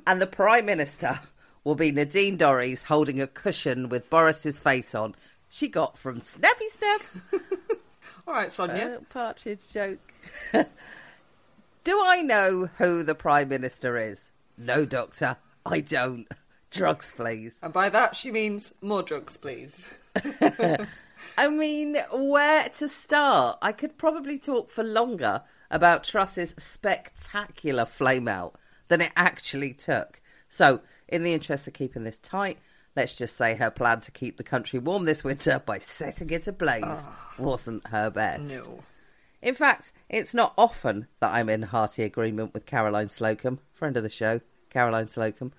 and 0.06 0.20
the 0.20 0.26
Prime 0.26 0.64
Minister 0.64 1.20
will 1.64 1.74
be 1.74 1.92
Nadine 1.92 2.38
Dorries 2.38 2.84
holding 2.84 3.20
a 3.20 3.26
cushion 3.26 3.88
with 3.88 4.08
Boris's 4.08 4.58
face 4.58 4.94
on. 4.94 5.14
She 5.50 5.68
got 5.68 5.98
from 5.98 6.20
Snappy 6.20 6.68
Snaps. 6.68 7.20
All 8.26 8.34
right, 8.34 8.50
Sonia. 8.50 9.00
Uh, 9.00 9.04
partridge 9.10 9.68
joke. 9.70 10.12
Do 11.84 12.00
I 12.02 12.22
know 12.22 12.70
who 12.78 13.02
the 13.02 13.14
Prime 13.14 13.48
Minister 13.48 13.98
is? 13.98 14.30
No, 14.56 14.84
Doctor, 14.86 15.36
I 15.66 15.80
don't. 15.80 16.26
Drugs, 16.72 17.12
please. 17.16 17.58
and 17.62 17.72
by 17.72 17.88
that, 17.90 18.16
she 18.16 18.30
means 18.30 18.74
more 18.80 19.02
drugs, 19.02 19.36
please. 19.36 19.90
I 21.38 21.48
mean, 21.48 21.96
where 22.12 22.68
to 22.68 22.88
start? 22.88 23.58
I 23.62 23.72
could 23.72 23.98
probably 23.98 24.38
talk 24.38 24.70
for 24.70 24.82
longer 24.82 25.42
about 25.70 26.04
Truss's 26.04 26.54
spectacular 26.58 27.86
flame 27.86 28.28
out 28.28 28.54
than 28.88 29.00
it 29.00 29.12
actually 29.16 29.72
took. 29.72 30.20
So, 30.48 30.80
in 31.08 31.22
the 31.22 31.32
interest 31.32 31.66
of 31.66 31.74
keeping 31.74 32.04
this 32.04 32.18
tight, 32.18 32.58
let's 32.96 33.16
just 33.16 33.36
say 33.36 33.54
her 33.54 33.70
plan 33.70 34.00
to 34.02 34.10
keep 34.10 34.36
the 34.36 34.42
country 34.42 34.78
warm 34.78 35.04
this 35.04 35.24
winter 35.24 35.62
by 35.64 35.78
setting 35.78 36.30
it 36.30 36.46
ablaze 36.46 37.06
ah. 37.08 37.34
wasn't 37.38 37.86
her 37.86 38.10
best. 38.10 38.42
No. 38.42 38.80
In 39.40 39.54
fact, 39.54 39.92
it's 40.08 40.34
not 40.34 40.54
often 40.56 41.08
that 41.20 41.32
I'm 41.32 41.48
in 41.48 41.62
hearty 41.62 42.04
agreement 42.04 42.54
with 42.54 42.66
Caroline 42.66 43.08
Slocock, 43.08 43.58
friend 43.72 43.96
of 43.96 44.02
the 44.02 44.10
show, 44.10 44.40
Caroline 44.70 45.06
Slocock. 45.06 45.52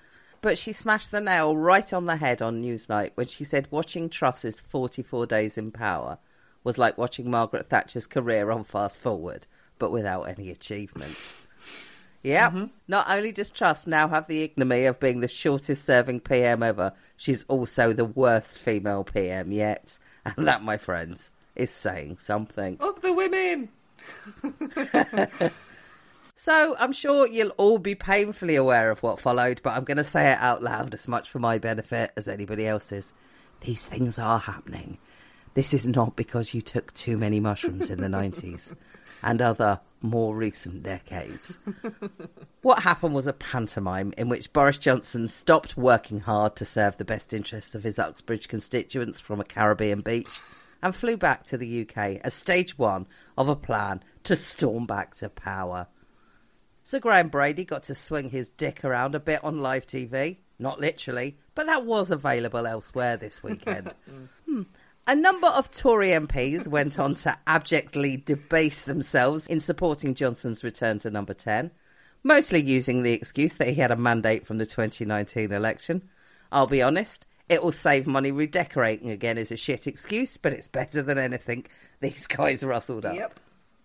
But 0.43 0.57
she 0.57 0.73
smashed 0.73 1.11
the 1.11 1.21
nail 1.21 1.55
right 1.55 1.93
on 1.93 2.05
the 2.05 2.17
head 2.17 2.41
on 2.41 2.61
Newsnight 2.61 3.11
when 3.15 3.27
she 3.27 3.45
said 3.45 3.69
watching 3.71 4.09
Truss's 4.09 4.59
44 4.59 5.25
days 5.25 5.57
in 5.57 5.71
power 5.71 6.17
was 6.65 6.77
like 6.77 6.97
watching 6.97 7.31
Margaret 7.31 7.65
Thatcher's 7.65 8.07
career 8.07 8.51
on 8.51 8.65
fast 8.65 8.99
forward, 8.99 9.47
but 9.79 9.89
without 9.89 10.23
any 10.23 10.51
achievement. 10.51 11.17
Yep. 12.23 12.51
Mm-hmm. 12.51 12.65
Not 12.89 13.09
only 13.09 13.31
does 13.31 13.51
Truss 13.51 13.87
now 13.87 14.09
have 14.09 14.27
the 14.27 14.43
ignominy 14.43 14.83
of 14.83 14.99
being 14.99 15.21
the 15.21 15.29
shortest 15.29 15.85
serving 15.85 16.19
PM 16.19 16.61
ever, 16.61 16.91
she's 17.15 17.45
also 17.45 17.93
the 17.93 18.03
worst 18.03 18.59
female 18.59 19.05
PM 19.05 19.51
yet. 19.51 19.97
And 20.25 20.47
that, 20.47 20.63
my 20.63 20.77
friends, 20.77 21.33
is 21.53 21.69
saying 21.69 22.17
something. 22.17 22.77
Up 22.79 23.01
the 23.01 23.11
women! 23.11 23.67
So 26.35 26.75
I'm 26.79 26.91
sure 26.91 27.27
you'll 27.27 27.49
all 27.51 27.77
be 27.77 27.95
painfully 27.95 28.55
aware 28.55 28.91
of 28.91 29.03
what 29.03 29.19
followed, 29.19 29.61
but 29.63 29.73
I'm 29.73 29.83
going 29.83 29.97
to 29.97 30.03
say 30.03 30.31
it 30.31 30.39
out 30.39 30.63
loud 30.63 30.93
as 30.93 31.07
much 31.07 31.29
for 31.29 31.39
my 31.39 31.57
benefit 31.57 32.11
as 32.17 32.27
anybody 32.27 32.67
else's. 32.67 33.13
These 33.61 33.85
things 33.85 34.17
are 34.19 34.39
happening. 34.39 34.97
This 35.53 35.73
is 35.73 35.87
not 35.87 36.15
because 36.15 36.53
you 36.53 36.61
took 36.61 36.93
too 36.93 37.17
many 37.17 37.39
mushrooms 37.39 37.89
in 37.89 38.01
the 38.01 38.07
90s 38.17 38.75
and 39.21 39.41
other 39.41 39.79
more 40.01 40.35
recent 40.35 40.83
decades. 40.83 41.57
What 42.61 42.83
happened 42.83 43.13
was 43.13 43.27
a 43.27 43.33
pantomime 43.33 44.13
in 44.17 44.29
which 44.29 44.51
Boris 44.51 44.77
Johnson 44.77 45.27
stopped 45.27 45.77
working 45.77 46.19
hard 46.21 46.55
to 46.57 46.65
serve 46.65 46.97
the 46.97 47.05
best 47.05 47.33
interests 47.33 47.75
of 47.75 47.83
his 47.83 47.99
Uxbridge 47.99 48.47
constituents 48.47 49.19
from 49.19 49.39
a 49.39 49.45
Caribbean 49.45 50.01
beach 50.01 50.39
and 50.81 50.93
flew 50.93 51.15
back 51.15 51.45
to 51.45 51.57
the 51.57 51.81
UK 51.81 52.19
as 52.23 52.33
stage 52.33 52.77
one 52.77 53.05
of 53.37 53.47
a 53.47 53.55
plan 53.55 54.03
to 54.23 54.35
storm 54.35 54.85
back 54.85 55.15
to 55.15 55.29
power. 55.29 55.87
Sir 56.83 56.99
Graham 56.99 57.29
Brady 57.29 57.63
got 57.65 57.83
to 57.83 57.95
swing 57.95 58.29
his 58.29 58.49
dick 58.49 58.83
around 58.83 59.15
a 59.15 59.19
bit 59.19 59.43
on 59.43 59.61
live 59.61 59.87
TV. 59.87 60.37
Not 60.59 60.79
literally, 60.79 61.37
but 61.55 61.65
that 61.65 61.85
was 61.85 62.11
available 62.11 62.67
elsewhere 62.67 63.17
this 63.17 63.43
weekend. 63.43 63.93
Hmm. 64.45 64.63
A 65.07 65.15
number 65.15 65.47
of 65.47 65.71
Tory 65.71 66.09
MPs 66.09 66.67
went 66.67 66.99
on 66.99 67.15
to 67.15 67.35
abjectly 67.47 68.17
debase 68.17 68.83
themselves 68.83 69.47
in 69.47 69.59
supporting 69.59 70.13
Johnson's 70.13 70.63
return 70.63 70.99
to 70.99 71.09
number 71.09 71.33
10, 71.33 71.71
mostly 72.23 72.61
using 72.61 73.01
the 73.01 73.13
excuse 73.13 73.55
that 73.55 73.69
he 73.69 73.73
had 73.73 73.91
a 73.91 73.95
mandate 73.95 74.45
from 74.45 74.59
the 74.59 74.65
2019 74.65 75.51
election. 75.51 76.07
I'll 76.51 76.67
be 76.67 76.81
honest, 76.83 77.25
it 77.49 77.63
will 77.63 77.71
save 77.71 78.05
money 78.05 78.31
redecorating 78.31 79.09
again 79.09 79.37
is 79.37 79.51
a 79.51 79.57
shit 79.57 79.87
excuse, 79.87 80.37
but 80.37 80.53
it's 80.53 80.69
better 80.69 81.01
than 81.01 81.17
anything 81.17 81.65
these 81.99 82.27
guys 82.27 82.63
rustled 82.63 83.05
up. 83.05 83.15
Yep. 83.15 83.39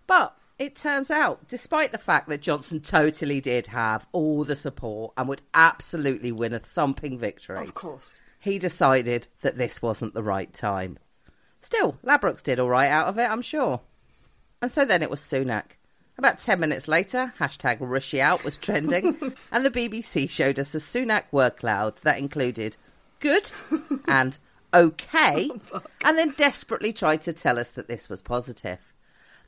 But 0.06 0.36
It 0.58 0.74
turns 0.74 1.10
out, 1.10 1.46
despite 1.46 1.92
the 1.92 1.98
fact 1.98 2.28
that 2.28 2.40
Johnson 2.42 2.80
totally 2.80 3.40
did 3.40 3.68
have 3.68 4.06
all 4.12 4.42
the 4.42 4.56
support 4.56 5.12
and 5.16 5.28
would 5.28 5.42
absolutely 5.54 6.32
win 6.32 6.52
a 6.52 6.58
thumping 6.58 7.16
victory, 7.18 7.58
Of 7.58 7.74
course. 7.74 8.18
he 8.40 8.58
decided 8.58 9.28
that 9.42 9.56
this 9.56 9.80
wasn't 9.80 10.14
the 10.14 10.22
right 10.22 10.52
time. 10.52 10.98
Still, 11.60 11.96
Ladbrokes 12.04 12.42
did 12.42 12.58
all 12.58 12.68
right 12.68 12.88
out 12.90 13.06
of 13.06 13.18
it, 13.18 13.30
I'm 13.30 13.42
sure. 13.42 13.80
And 14.60 14.70
so 14.70 14.84
then 14.84 15.02
it 15.02 15.10
was 15.10 15.20
Sunak. 15.20 15.72
About 16.16 16.38
10 16.38 16.58
minutes 16.58 16.88
later, 16.88 17.32
hashtag 17.38 17.76
Rishi 17.80 18.20
out 18.20 18.42
was 18.42 18.58
trending, 18.58 19.16
and 19.52 19.64
the 19.64 19.70
BBC 19.70 20.28
showed 20.28 20.58
us 20.58 20.74
a 20.74 20.78
Sunak 20.78 21.24
word 21.30 21.56
cloud 21.56 21.94
that 22.02 22.18
included 22.18 22.76
good 23.20 23.48
and 24.08 24.36
okay, 24.74 25.48
oh, 25.72 25.82
and 26.04 26.18
then 26.18 26.34
desperately 26.36 26.92
tried 26.92 27.22
to 27.22 27.32
tell 27.32 27.58
us 27.60 27.70
that 27.72 27.86
this 27.86 28.08
was 28.08 28.20
positive. 28.22 28.78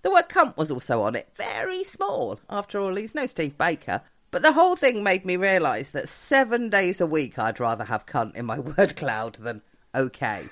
The 0.02 0.10
word 0.10 0.28
cunt 0.28 0.56
was 0.56 0.70
also 0.70 1.02
on 1.02 1.14
it, 1.14 1.28
very 1.36 1.84
small. 1.84 2.40
After 2.48 2.80
all, 2.80 2.96
he's 2.96 3.14
no 3.14 3.26
Steve 3.26 3.58
Baker. 3.58 4.02
But 4.30 4.42
the 4.42 4.52
whole 4.52 4.76
thing 4.76 5.02
made 5.02 5.26
me 5.26 5.36
realise 5.36 5.90
that 5.90 6.08
seven 6.08 6.70
days 6.70 7.00
a 7.00 7.06
week 7.06 7.38
I'd 7.38 7.60
rather 7.60 7.84
have 7.84 8.06
cunt 8.06 8.36
in 8.36 8.46
my 8.46 8.58
word 8.78 8.96
cloud 8.96 9.34
than 9.34 9.62
okay. 9.94 10.44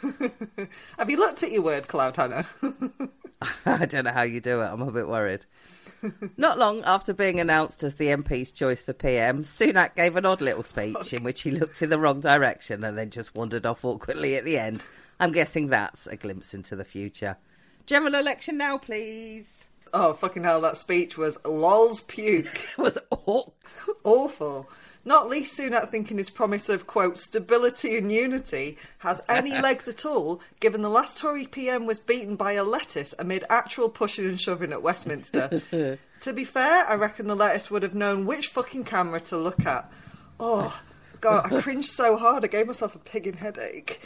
Have 0.98 1.10
you 1.10 1.16
looked 1.16 1.42
at 1.42 1.52
your 1.52 1.62
word 1.62 1.88
cloud, 1.88 2.16
Hannah? 2.16 2.46
I 3.66 3.86
don't 3.86 4.04
know 4.04 4.12
how 4.12 4.22
you 4.22 4.40
do 4.40 4.60
it. 4.62 4.66
I'm 4.66 4.82
a 4.82 4.90
bit 4.90 5.08
worried. 5.08 5.46
Not 6.36 6.58
long 6.58 6.82
after 6.84 7.12
being 7.12 7.40
announced 7.40 7.82
as 7.82 7.94
the 7.96 8.08
MP's 8.08 8.52
choice 8.52 8.82
for 8.82 8.92
PM, 8.92 9.44
Sunak 9.44 9.94
gave 9.94 10.16
an 10.16 10.26
odd 10.26 10.40
little 10.40 10.62
speech 10.62 11.12
in 11.12 11.22
which 11.22 11.42
he 11.42 11.50
looked 11.50 11.82
in 11.82 11.90
the 11.90 11.98
wrong 11.98 12.20
direction 12.20 12.84
and 12.84 12.98
then 12.98 13.10
just 13.10 13.34
wandered 13.34 13.66
off 13.66 13.84
awkwardly 13.84 14.36
at 14.36 14.44
the 14.44 14.58
end. 14.58 14.84
I'm 15.20 15.32
guessing 15.32 15.68
that's 15.68 16.06
a 16.06 16.16
glimpse 16.16 16.54
into 16.54 16.76
the 16.76 16.84
future. 16.84 17.36
General 17.88 18.16
election 18.16 18.58
now, 18.58 18.76
please. 18.76 19.70
oh, 19.94 20.12
fucking 20.12 20.44
hell, 20.44 20.60
that 20.60 20.76
speech 20.76 21.16
was 21.16 21.38
lol's 21.42 22.02
puke. 22.02 22.46
It 22.72 22.78
was 22.78 22.98
orcs. 23.10 23.78
Awful. 24.04 24.68
Not 25.06 25.30
least 25.30 25.58
Sunak 25.58 25.88
thinking 25.88 26.18
his 26.18 26.28
promise 26.28 26.68
of, 26.68 26.86
quote, 26.86 27.18
stability 27.18 27.96
and 27.96 28.12
unity 28.12 28.76
has 28.98 29.22
any 29.26 29.58
legs 29.62 29.88
at 29.88 30.04
all, 30.04 30.42
given 30.60 30.82
the 30.82 30.90
last 30.90 31.16
Tory 31.16 31.46
PM 31.46 31.86
was 31.86 31.98
beaten 31.98 32.36
by 32.36 32.52
a 32.52 32.62
lettuce 32.62 33.14
amid 33.18 33.44
actual 33.48 33.88
pushing 33.88 34.26
and 34.26 34.38
shoving 34.38 34.70
at 34.70 34.82
Westminster. 34.82 35.62
to 36.20 36.32
be 36.34 36.44
fair, 36.44 36.84
I 36.86 36.94
reckon 36.94 37.26
the 37.26 37.34
lettuce 37.34 37.70
would 37.70 37.82
have 37.82 37.94
known 37.94 38.26
which 38.26 38.48
fucking 38.48 38.84
camera 38.84 39.20
to 39.22 39.38
look 39.38 39.64
at. 39.64 39.90
Oh, 40.38 40.78
God, 41.22 41.50
I 41.50 41.62
cringed 41.62 41.88
so 41.88 42.18
hard, 42.18 42.44
I 42.44 42.48
gave 42.48 42.66
myself 42.66 42.94
a 42.94 42.98
pigging 42.98 43.38
headache. 43.38 43.98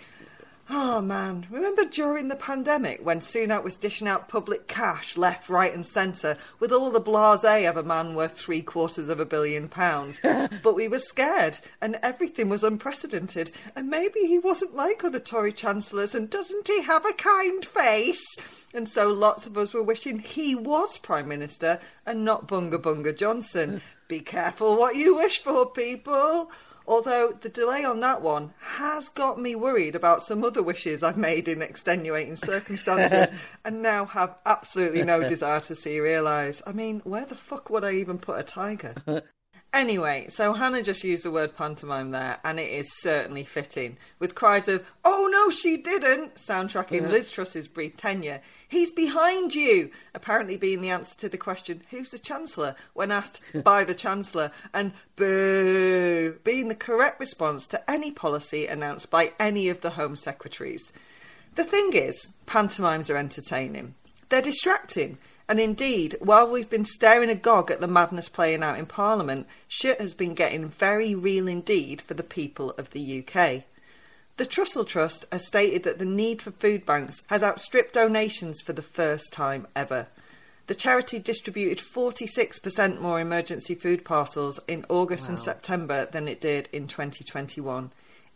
Oh 0.75 1.03
man, 1.03 1.47
remember 1.51 1.85
during 1.85 2.29
the 2.29 2.35
pandemic 2.35 3.05
when 3.05 3.21
Sunak 3.21 3.63
was 3.63 3.77
dishing 3.77 4.09
out 4.09 4.31
public 4.31 4.69
cash 4.69 5.19
left, 5.19 5.51
right, 5.51 5.73
and 5.73 5.85
centre 5.85 6.39
with 6.61 6.73
all 6.73 6.91
the 6.91 6.99
blase 6.99 7.45
of 7.45 7.77
a 7.77 7.83
man 7.83 8.15
worth 8.15 8.39
three 8.39 8.63
quarters 8.63 9.11
of 9.11 9.21
a 9.21 9.27
billion 9.27 9.69
pounds? 9.69 10.19
but 10.63 10.75
we 10.75 10.89
were 10.89 10.99
scared 10.99 11.59
and 11.83 11.99
everything 12.03 12.49
was 12.49 12.65
unprecedented. 12.65 13.51
And 13.77 13.91
maybe 13.91 14.21
he 14.21 14.39
wasn't 14.39 14.75
like 14.75 15.05
other 15.05 15.21
Tory 15.21 15.53
chancellors 15.53 16.15
and 16.15 16.31
doesn't 16.31 16.67
he 16.67 16.81
have 16.85 17.05
a 17.05 17.13
kind 17.13 17.67
face? 17.67 18.25
And 18.75 18.89
so 18.89 19.13
lots 19.13 19.47
of 19.47 19.57
us 19.59 19.75
were 19.75 19.83
wishing 19.83 20.19
he 20.19 20.55
was 20.55 20.99
Prime 20.99 21.29
Minister 21.29 21.79
and 22.07 22.25
not 22.25 22.49
Bunga 22.49 22.79
Bunga 22.79 23.17
Johnson. 23.17 23.83
Be 24.09 24.21
careful 24.21 24.77
what 24.77 24.97
you 24.97 25.17
wish 25.17 25.43
for, 25.43 25.71
people. 25.71 26.51
Although 26.87 27.33
the 27.33 27.49
delay 27.49 27.85
on 27.85 28.01
that 28.01 28.23
one 28.23 28.55
has 28.61 29.09
got 29.09 29.41
me 29.41 29.55
worried 29.55 29.95
about 29.95 30.23
some 30.23 30.45
other 30.45 30.63
wishes 30.63 31.03
I've 31.03 31.17
made 31.17 31.49
in 31.49 31.63
extenuating 31.63 32.37
circumstances 32.37 33.39
and 33.65 33.83
now 33.83 34.05
have 34.07 34.37
absolutely 34.45 35.03
no 35.03 35.21
desire 35.29 35.61
to 35.61 35.75
see 35.75 36.01
realised. 36.01 36.63
I 36.67 36.73
mean, 36.73 37.01
where 37.05 37.25
the 37.25 37.37
fuck 37.37 37.71
would 37.71 37.85
I 37.85 37.93
even 37.93 38.19
put 38.19 38.41
a 38.41 38.43
tiger? 38.43 39.23
Anyway, 39.73 40.27
so 40.29 40.53
Hannah 40.53 40.83
just 40.83 41.03
used 41.03 41.25
the 41.25 41.31
word 41.31 41.57
pantomime 41.57 42.11
there, 42.11 42.39
and 42.45 42.61
it 42.61 42.71
is 42.71 43.01
certainly 43.01 43.43
fitting, 43.43 43.97
with 44.19 44.35
cries 44.35 44.69
of, 44.69 44.87
oh 45.03 45.31
no, 45.33 45.49
she 45.49 45.79
didn't, 45.79 46.35
soundtracking 46.35 47.09
Liz 47.09 47.31
Truss's 47.31 47.69
brief 47.69 47.97
tenure. 47.97 48.43
He's 48.69 48.91
behind 48.91 49.55
you, 49.55 49.91
apparently 50.15 50.59
being 50.59 50.83
the 50.83 50.91
answer 50.91 51.19
to 51.21 51.29
the 51.31 51.39
question, 51.39 51.81
who's 51.91 52.11
the 52.11 52.19
Chancellor, 52.19 52.77
when 52.93 53.11
asked 53.11 53.41
by 53.65 53.83
the 53.85 53.95
Chancellor, 53.95 54.53
and 54.75 54.93
boo, 55.17 56.39
being 56.45 56.69
the 56.69 56.75
correct 56.75 57.19
response 57.19 57.67
to 57.69 57.91
any 57.91 58.11
policy 58.11 58.67
announced 58.67 59.11
by 59.11 59.33
any 59.41 59.71
of 59.71 59.81
the 59.81 59.91
Home 59.91 60.17
Secretaries. 60.17 60.93
The 61.55 61.65
thing 61.65 61.95
is, 61.95 62.31
pantomimes 62.45 63.09
are 63.09 63.17
entertaining. 63.17 63.95
They're 64.29 64.43
distracting. 64.43 65.17
And 65.53 65.61
indeed, 65.61 66.17
while 66.19 66.49
we've 66.49 66.71
been 66.71 66.87
staring 66.87 67.29
agog 67.29 67.71
at 67.71 67.83
the 67.83 67.87
madness 67.87 68.31
playing 68.31 68.63
out 68.63 68.79
in 68.79 68.87
Parliament, 68.87 69.47
shit 69.69 70.01
has 70.01 70.15
been 70.15 70.33
getting 70.33 70.67
very 70.67 71.15
real 71.15 71.47
indeed 71.47 72.01
for 72.01 72.15
the 72.15 72.23
people 72.23 72.71
of 72.79 72.89
the 72.93 73.19
UK. 73.19 73.65
The 74.39 74.47
Trussell 74.47 74.87
Trust 74.87 75.27
has 75.31 75.47
stated 75.47 75.83
that 75.83 75.99
the 75.99 76.07
need 76.07 76.41
for 76.41 76.53
food 76.53 76.87
banks 76.87 77.23
has 77.27 77.45
outstripped 77.45 77.93
donations 77.93 78.63
for 78.63 78.73
the 78.73 78.81
first 78.81 79.31
time 79.31 79.67
ever. 79.77 80.07
The 80.69 80.75
charity 80.75 81.19
distributed 81.19 81.85
46% 81.85 82.99
more 82.99 83.21
emergency 83.21 83.75
food 83.75 84.07
parcels 84.07 84.59
in 84.67 84.87
August 84.89 85.29
and 85.29 85.39
September 85.39 86.07
than 86.07 86.29
it 86.29 86.41
did 86.41 86.71
in 86.73 86.87
2021. 86.87 87.93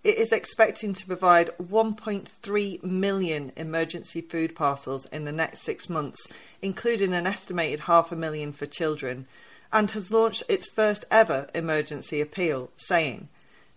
It 0.06 0.18
is 0.18 0.30
expecting 0.30 0.92
to 0.92 1.06
provide 1.08 1.50
1.3 1.60 2.84
million 2.84 3.50
emergency 3.56 4.20
food 4.20 4.54
parcels 4.54 5.06
in 5.06 5.24
the 5.24 5.32
next 5.32 5.62
six 5.62 5.88
months, 5.88 6.28
including 6.62 7.12
an 7.12 7.26
estimated 7.26 7.80
half 7.80 8.12
a 8.12 8.14
million 8.14 8.52
for 8.52 8.66
children, 8.66 9.26
and 9.72 9.90
has 9.90 10.12
launched 10.12 10.44
its 10.48 10.68
first 10.68 11.04
ever 11.10 11.48
emergency 11.56 12.20
appeal, 12.20 12.70
saying, 12.76 13.28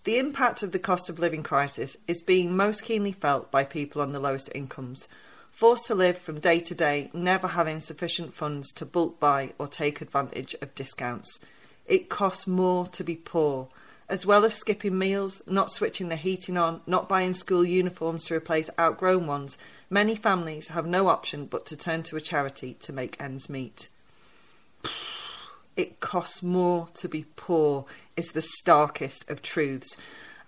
The 0.03 0.19
impact 0.19 0.61
of 0.61 0.71
the 0.71 0.77
cost 0.77 1.09
of 1.09 1.17
living 1.17 1.41
crisis 1.41 1.97
is 2.07 2.21
being 2.21 2.55
most 2.55 2.83
keenly 2.83 3.13
felt 3.13 3.49
by 3.49 3.63
people 3.63 3.99
on 3.99 4.11
the 4.11 4.19
lowest 4.19 4.51
incomes, 4.53 5.07
forced 5.49 5.87
to 5.87 5.95
live 5.95 6.19
from 6.19 6.39
day 6.39 6.59
to 6.59 6.75
day, 6.75 7.09
never 7.11 7.47
having 7.47 7.79
sufficient 7.79 8.35
funds 8.35 8.71
to 8.73 8.85
bulk 8.85 9.19
buy 9.19 9.53
or 9.57 9.67
take 9.67 9.99
advantage 9.99 10.55
of 10.61 10.75
discounts. 10.75 11.39
It 11.87 12.07
costs 12.07 12.45
more 12.45 12.85
to 12.85 13.03
be 13.03 13.15
poor 13.15 13.69
as 14.09 14.25
well 14.25 14.43
as 14.43 14.55
skipping 14.55 14.97
meals, 14.97 15.41
not 15.45 15.71
switching 15.71 16.09
the 16.09 16.15
heating 16.15 16.57
on, 16.57 16.81
not 16.87 17.07
buying 17.07 17.33
school 17.33 17.63
uniforms 17.63 18.25
to 18.25 18.35
replace 18.35 18.69
outgrown 18.79 19.27
ones, 19.27 19.57
many 19.89 20.15
families 20.15 20.69
have 20.69 20.87
no 20.87 21.07
option 21.07 21.45
but 21.45 21.65
to 21.67 21.77
turn 21.77 22.01
to 22.01 22.17
a 22.17 22.21
charity 22.21 22.73
to 22.79 22.91
make 22.91 23.21
ends 23.21 23.49
meet. 23.49 23.87
It 25.77 25.99
costs 25.99 26.41
more 26.41 26.89
to 26.95 27.07
be 27.07 27.25
poor, 27.35 27.85
is 28.17 28.31
the 28.31 28.41
starkest 28.41 29.29
of 29.29 29.43
truths. 29.43 29.95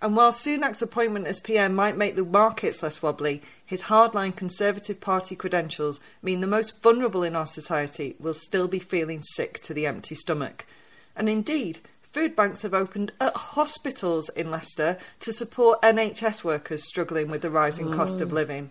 And 0.02 0.16
while 0.16 0.32
Sunak's 0.32 0.82
appointment 0.82 1.28
as 1.28 1.38
PM 1.38 1.76
might 1.76 1.96
make 1.96 2.16
the 2.16 2.24
markets 2.24 2.82
less 2.82 3.00
wobbly, 3.00 3.40
his 3.64 3.82
hardline 3.82 4.34
Conservative 4.34 5.00
Party 5.00 5.36
credentials 5.36 6.00
mean 6.20 6.40
the 6.40 6.48
most 6.48 6.82
vulnerable 6.82 7.22
in 7.22 7.36
our 7.36 7.46
society 7.46 8.16
will 8.18 8.34
still 8.34 8.66
be 8.66 8.80
feeling 8.80 9.22
sick 9.22 9.60
to 9.60 9.72
the 9.72 9.86
empty 9.86 10.16
stomach. 10.16 10.66
And 11.14 11.28
indeed, 11.28 11.78
food 12.12 12.36
banks 12.36 12.60
have 12.62 12.74
opened 12.74 13.10
at 13.20 13.34
hospitals 13.34 14.28
in 14.30 14.50
Leicester 14.50 14.98
to 15.20 15.32
support 15.32 15.80
NHS 15.80 16.44
workers 16.44 16.86
struggling 16.86 17.30
with 17.30 17.40
the 17.40 17.50
rising 17.50 17.90
cost 17.92 18.20
of 18.20 18.28
mm. 18.28 18.32
living. 18.32 18.70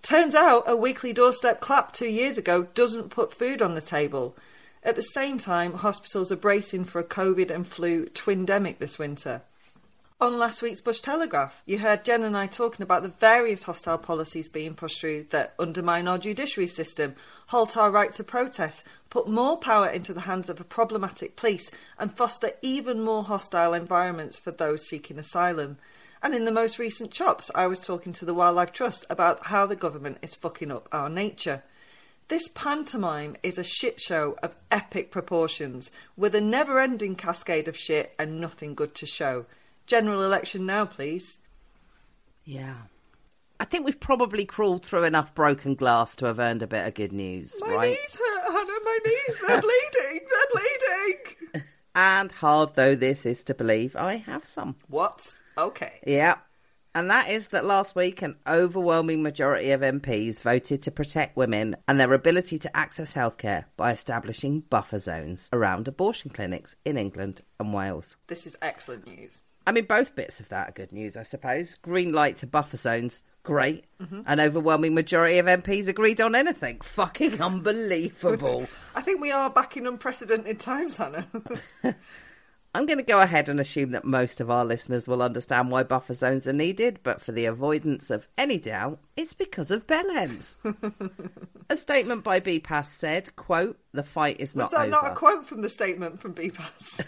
Turns 0.00 0.34
out 0.34 0.64
a 0.66 0.74
weekly 0.74 1.12
doorstep 1.12 1.60
clap 1.60 1.92
two 1.92 2.08
years 2.08 2.38
ago 2.38 2.68
doesn't 2.74 3.10
put 3.10 3.32
food 3.32 3.60
on 3.60 3.74
the 3.74 3.82
table. 3.82 4.36
At 4.82 4.96
the 4.96 5.02
same 5.02 5.36
time, 5.38 5.74
hospitals 5.74 6.32
are 6.32 6.36
bracing 6.36 6.84
for 6.84 6.98
a 6.98 7.04
COVID 7.04 7.50
and 7.50 7.66
flu 7.66 8.06
twindemic 8.06 8.78
this 8.78 8.98
winter. 8.98 9.42
On 10.20 10.36
last 10.36 10.62
week's 10.62 10.80
Bush 10.80 11.00
Telegraph, 11.00 11.62
you 11.64 11.78
heard 11.78 12.04
Jen 12.04 12.24
and 12.24 12.36
I 12.36 12.48
talking 12.48 12.82
about 12.82 13.04
the 13.04 13.08
various 13.08 13.62
hostile 13.62 13.98
policies 13.98 14.48
being 14.48 14.74
pushed 14.74 15.00
through 15.00 15.26
that 15.30 15.54
undermine 15.60 16.08
our 16.08 16.18
judiciary 16.18 16.66
system, 16.66 17.14
halt 17.46 17.76
our 17.76 17.88
right 17.88 18.10
to 18.14 18.24
protest, 18.24 18.82
put 19.10 19.28
more 19.28 19.56
power 19.56 19.86
into 19.88 20.12
the 20.12 20.22
hands 20.22 20.48
of 20.48 20.60
a 20.60 20.64
problematic 20.64 21.36
police, 21.36 21.70
and 22.00 22.16
foster 22.16 22.50
even 22.62 23.00
more 23.00 23.22
hostile 23.22 23.72
environments 23.74 24.40
for 24.40 24.50
those 24.50 24.88
seeking 24.88 25.20
asylum. 25.20 25.78
And 26.20 26.34
in 26.34 26.46
the 26.46 26.50
most 26.50 26.80
recent 26.80 27.12
chops, 27.12 27.48
I 27.54 27.68
was 27.68 27.86
talking 27.86 28.12
to 28.14 28.24
the 28.24 28.34
Wildlife 28.34 28.72
Trust 28.72 29.06
about 29.08 29.46
how 29.46 29.66
the 29.66 29.76
government 29.76 30.18
is 30.20 30.34
fucking 30.34 30.72
up 30.72 30.88
our 30.90 31.08
nature. 31.08 31.62
This 32.26 32.48
pantomime 32.48 33.36
is 33.44 33.56
a 33.56 33.62
shit 33.62 34.00
show 34.00 34.36
of 34.42 34.56
epic 34.72 35.12
proportions, 35.12 35.92
with 36.16 36.34
a 36.34 36.40
never 36.40 36.80
ending 36.80 37.14
cascade 37.14 37.68
of 37.68 37.76
shit 37.76 38.16
and 38.18 38.40
nothing 38.40 38.74
good 38.74 38.96
to 38.96 39.06
show. 39.06 39.46
General 39.88 40.22
election 40.22 40.66
now, 40.66 40.84
please. 40.84 41.38
Yeah. 42.44 42.74
I 43.58 43.64
think 43.64 43.86
we've 43.86 43.98
probably 43.98 44.44
crawled 44.44 44.84
through 44.84 45.04
enough 45.04 45.34
broken 45.34 45.74
glass 45.74 46.14
to 46.16 46.26
have 46.26 46.38
earned 46.38 46.62
a 46.62 46.66
bit 46.66 46.86
of 46.86 46.92
good 46.94 47.12
news, 47.12 47.58
My 47.60 47.74
right? 47.74 47.88
knees 47.88 48.16
hurt, 48.16 48.52
Hannah. 48.52 48.78
My 48.84 48.98
knees, 49.04 49.42
they're 49.48 49.60
bleeding. 49.60 50.26
They're 50.30 50.52
bleeding. 50.52 51.64
And 51.94 52.30
hard 52.30 52.76
though 52.76 52.94
this 52.94 53.26
is 53.26 53.42
to 53.44 53.54
believe, 53.54 53.96
I 53.96 54.16
have 54.16 54.46
some. 54.46 54.76
What? 54.86 55.42
Okay. 55.56 55.98
Yeah. 56.06 56.36
And 56.94 57.10
that 57.10 57.28
is 57.28 57.48
that 57.48 57.64
last 57.64 57.96
week, 57.96 58.22
an 58.22 58.36
overwhelming 58.46 59.20
majority 59.22 59.72
of 59.72 59.80
MPs 59.80 60.40
voted 60.40 60.82
to 60.82 60.92
protect 60.92 61.36
women 61.36 61.74
and 61.88 61.98
their 61.98 62.12
ability 62.12 62.56
to 62.60 62.76
access 62.76 63.14
healthcare 63.14 63.64
by 63.76 63.90
establishing 63.90 64.60
buffer 64.60 65.00
zones 65.00 65.48
around 65.52 65.88
abortion 65.88 66.30
clinics 66.30 66.76
in 66.84 66.96
England 66.96 67.40
and 67.58 67.74
Wales. 67.74 68.16
This 68.28 68.46
is 68.46 68.56
excellent 68.62 69.08
news. 69.08 69.42
I 69.68 69.70
mean, 69.70 69.84
both 69.84 70.14
bits 70.14 70.40
of 70.40 70.48
that 70.48 70.70
are 70.70 70.72
good 70.72 70.92
news, 70.92 71.14
I 71.14 71.24
suppose. 71.24 71.74
Green 71.74 72.10
light 72.10 72.36
to 72.36 72.46
buffer 72.46 72.78
zones, 72.78 73.22
great. 73.42 73.84
Mm-hmm. 74.00 74.22
An 74.24 74.40
overwhelming 74.40 74.94
majority 74.94 75.36
of 75.36 75.44
MPs 75.44 75.88
agreed 75.88 76.22
on 76.22 76.34
anything. 76.34 76.80
Fucking 76.80 77.42
unbelievable. 77.42 78.66
I 78.94 79.02
think 79.02 79.20
we 79.20 79.30
are 79.30 79.50
back 79.50 79.76
in 79.76 79.86
unprecedented 79.86 80.58
times, 80.58 80.96
Hannah. 80.96 81.26
I'm 82.74 82.86
going 82.86 82.96
to 82.96 83.04
go 83.04 83.20
ahead 83.20 83.50
and 83.50 83.60
assume 83.60 83.90
that 83.90 84.06
most 84.06 84.40
of 84.40 84.50
our 84.50 84.64
listeners 84.64 85.06
will 85.06 85.20
understand 85.20 85.70
why 85.70 85.82
buffer 85.82 86.14
zones 86.14 86.48
are 86.48 86.54
needed, 86.54 87.00
but 87.02 87.20
for 87.20 87.32
the 87.32 87.44
avoidance 87.44 88.08
of 88.08 88.26
any 88.38 88.56
doubt, 88.56 89.00
it's 89.18 89.34
because 89.34 89.70
of 89.70 89.86
bellhens. 89.86 90.56
a 91.68 91.76
statement 91.76 92.24
by 92.24 92.40
BPAS 92.40 92.86
said, 92.86 93.36
quote, 93.36 93.78
the 93.92 94.02
fight 94.02 94.40
is 94.40 94.54
Was 94.54 94.72
not 94.72 94.78
that 94.78 94.80
over. 94.86 94.90
not 94.90 95.12
a 95.12 95.14
quote 95.14 95.44
from 95.44 95.60
the 95.60 95.68
statement 95.68 96.20
from 96.20 96.32
BPAS? 96.32 97.04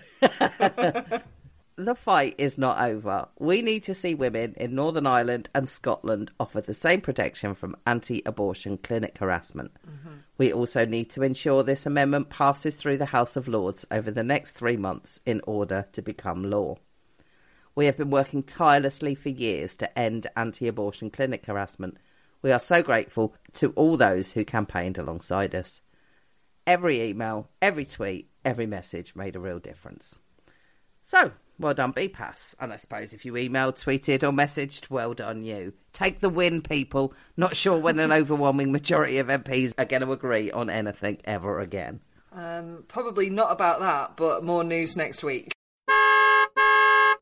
The 1.87 1.95
fight 1.95 2.35
is 2.39 2.59
not 2.59 2.81
over. 2.81 3.29
We 3.39 3.63
need 3.63 3.85
to 3.85 3.95
see 3.95 4.15
women 4.15 4.55
in 4.57 4.75
Northern 4.75 5.07
Ireland 5.07 5.49
and 5.55 5.69
Scotland 5.69 6.31
offered 6.41 6.67
the 6.67 6.75
same 6.75 7.01
protection 7.01 7.55
from 7.55 7.77
anti 7.87 8.23
abortion 8.27 8.79
clinic 8.79 9.19
harassment. 9.19 9.73
Mm-hmm. 9.89 10.15
We 10.39 10.53
also 10.53 10.85
need 10.85 11.11
to 11.11 11.23
ensure 11.23 11.63
this 11.63 11.87
amendment 11.87 12.31
passes 12.31 12.77
through 12.77 12.99
the 12.99 13.07
House 13.07 13.37
of 13.37 13.49
Lords 13.49 13.87
over 13.91 14.11
the 14.11 14.23
next 14.23 14.53
three 14.53 14.77
months 14.77 15.21
in 15.27 15.41
order 15.47 15.87
to 15.93 16.03
become 16.03 16.51
law. 16.51 16.77
We 17.75 17.87
have 17.87 17.97
been 17.97 18.11
working 18.11 18.43
tirelessly 18.43 19.15
for 19.15 19.29
years 19.29 19.77
to 19.77 19.99
end 19.99 20.27
anti 20.37 20.67
abortion 20.67 21.11
clinic 21.11 21.47
harassment. 21.47 21.99
We 22.43 22.53
are 22.53 22.59
so 22.59 22.83
grateful 22.83 23.35
to 23.55 23.71
all 23.73 23.97
those 23.97 24.33
who 24.33 24.45
campaigned 24.45 24.99
alongside 24.99 25.55
us. 25.55 25.83
Every 26.67 27.03
email, 27.03 27.49
every 27.61 27.85
tweet, 27.85 28.31
every 28.45 28.67
message 28.67 29.15
made 29.15 29.37
a 29.37 29.41
real 29.41 29.59
difference. 29.59 30.17
So, 31.03 31.33
well 31.61 31.75
done, 31.75 31.93
BPAS. 31.93 32.55
And 32.59 32.73
I 32.73 32.77
suppose 32.77 33.13
if 33.13 33.25
you 33.25 33.35
emailed, 33.35 33.83
tweeted, 33.83 34.23
or 34.23 34.33
messaged, 34.33 34.91
well 34.91 35.15
done, 35.15 35.45
you. 35.45 35.73
Take 35.93 36.21
the 36.21 36.29
win, 36.29 36.63
people. 36.63 37.13
Not 37.37 37.55
sure 37.57 37.79
when 37.79 37.99
an 37.99 38.13
overwhelming 38.21 38.73
majority 38.73 39.19
of 39.19 39.29
MPs 39.29 39.75
are 39.79 39.85
going 39.85 40.03
to 40.03 40.13
agree 40.13 40.51
on 40.51 40.71
anything 40.71 41.19
ever 41.25 41.61
again. 41.61 42.01
um, 42.33 42.85
probably 42.89 43.29
not 43.31 43.53
about 43.53 43.81
that, 43.81 44.17
but 44.17 44.45
more 44.45 44.65
news 44.65 44.97
next 44.97 45.23
week. 45.23 45.53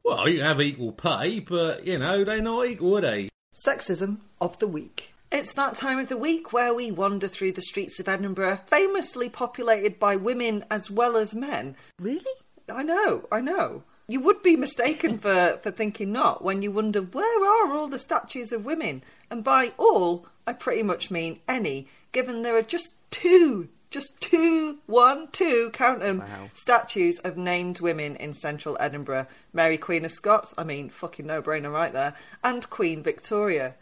Well, 0.04 0.28
you 0.28 0.42
have 0.42 0.60
equal 0.60 0.92
pay, 0.92 1.40
but, 1.40 1.86
you 1.86 1.98
know, 1.98 2.24
they're 2.24 2.40
not 2.40 2.66
equal, 2.66 2.96
are 2.96 3.00
they? 3.02 3.28
Sexism 3.66 4.18
of 4.40 4.58
the 4.58 4.66
week. 4.66 5.12
It's 5.30 5.52
that 5.54 5.74
time 5.74 5.98
of 5.98 6.08
the 6.08 6.16
week 6.16 6.52
where 6.54 6.72
we 6.72 6.90
wander 6.90 7.28
through 7.28 7.52
the 7.52 7.60
streets 7.60 8.00
of 8.00 8.08
Edinburgh, 8.08 8.60
famously 8.64 9.28
populated 9.28 9.98
by 9.98 10.16
women 10.16 10.64
as 10.70 10.90
well 10.90 11.16
as 11.18 11.34
men. 11.34 11.76
Really? 12.00 12.24
I 12.72 12.82
know, 12.82 13.26
I 13.30 13.42
know. 13.42 13.82
You 14.10 14.20
would 14.20 14.42
be 14.42 14.56
mistaken 14.56 15.18
for, 15.18 15.58
for 15.62 15.70
thinking 15.70 16.12
not 16.12 16.42
when 16.42 16.62
you 16.62 16.70
wonder 16.72 17.02
where 17.02 17.46
are 17.46 17.76
all 17.76 17.88
the 17.88 17.98
statues 17.98 18.52
of 18.52 18.64
women? 18.64 19.02
And 19.30 19.44
by 19.44 19.72
all, 19.76 20.26
I 20.46 20.54
pretty 20.54 20.82
much 20.82 21.10
mean 21.10 21.40
any, 21.46 21.88
given 22.10 22.40
there 22.40 22.56
are 22.56 22.62
just 22.62 22.94
two, 23.10 23.68
just 23.90 24.18
two, 24.18 24.78
one, 24.86 25.28
two, 25.30 25.68
count 25.74 26.02
'em, 26.02 26.20
Wow. 26.20 26.50
statues 26.54 27.18
of 27.18 27.36
named 27.36 27.80
women 27.80 28.16
in 28.16 28.32
central 28.32 28.78
Edinburgh. 28.80 29.26
Mary 29.52 29.76
Queen 29.76 30.06
of 30.06 30.12
Scots, 30.12 30.54
I 30.56 30.64
mean, 30.64 30.88
fucking 30.88 31.26
no 31.26 31.42
brainer 31.42 31.70
right 31.70 31.92
there, 31.92 32.14
and 32.42 32.68
Queen 32.70 33.02
Victoria. 33.02 33.74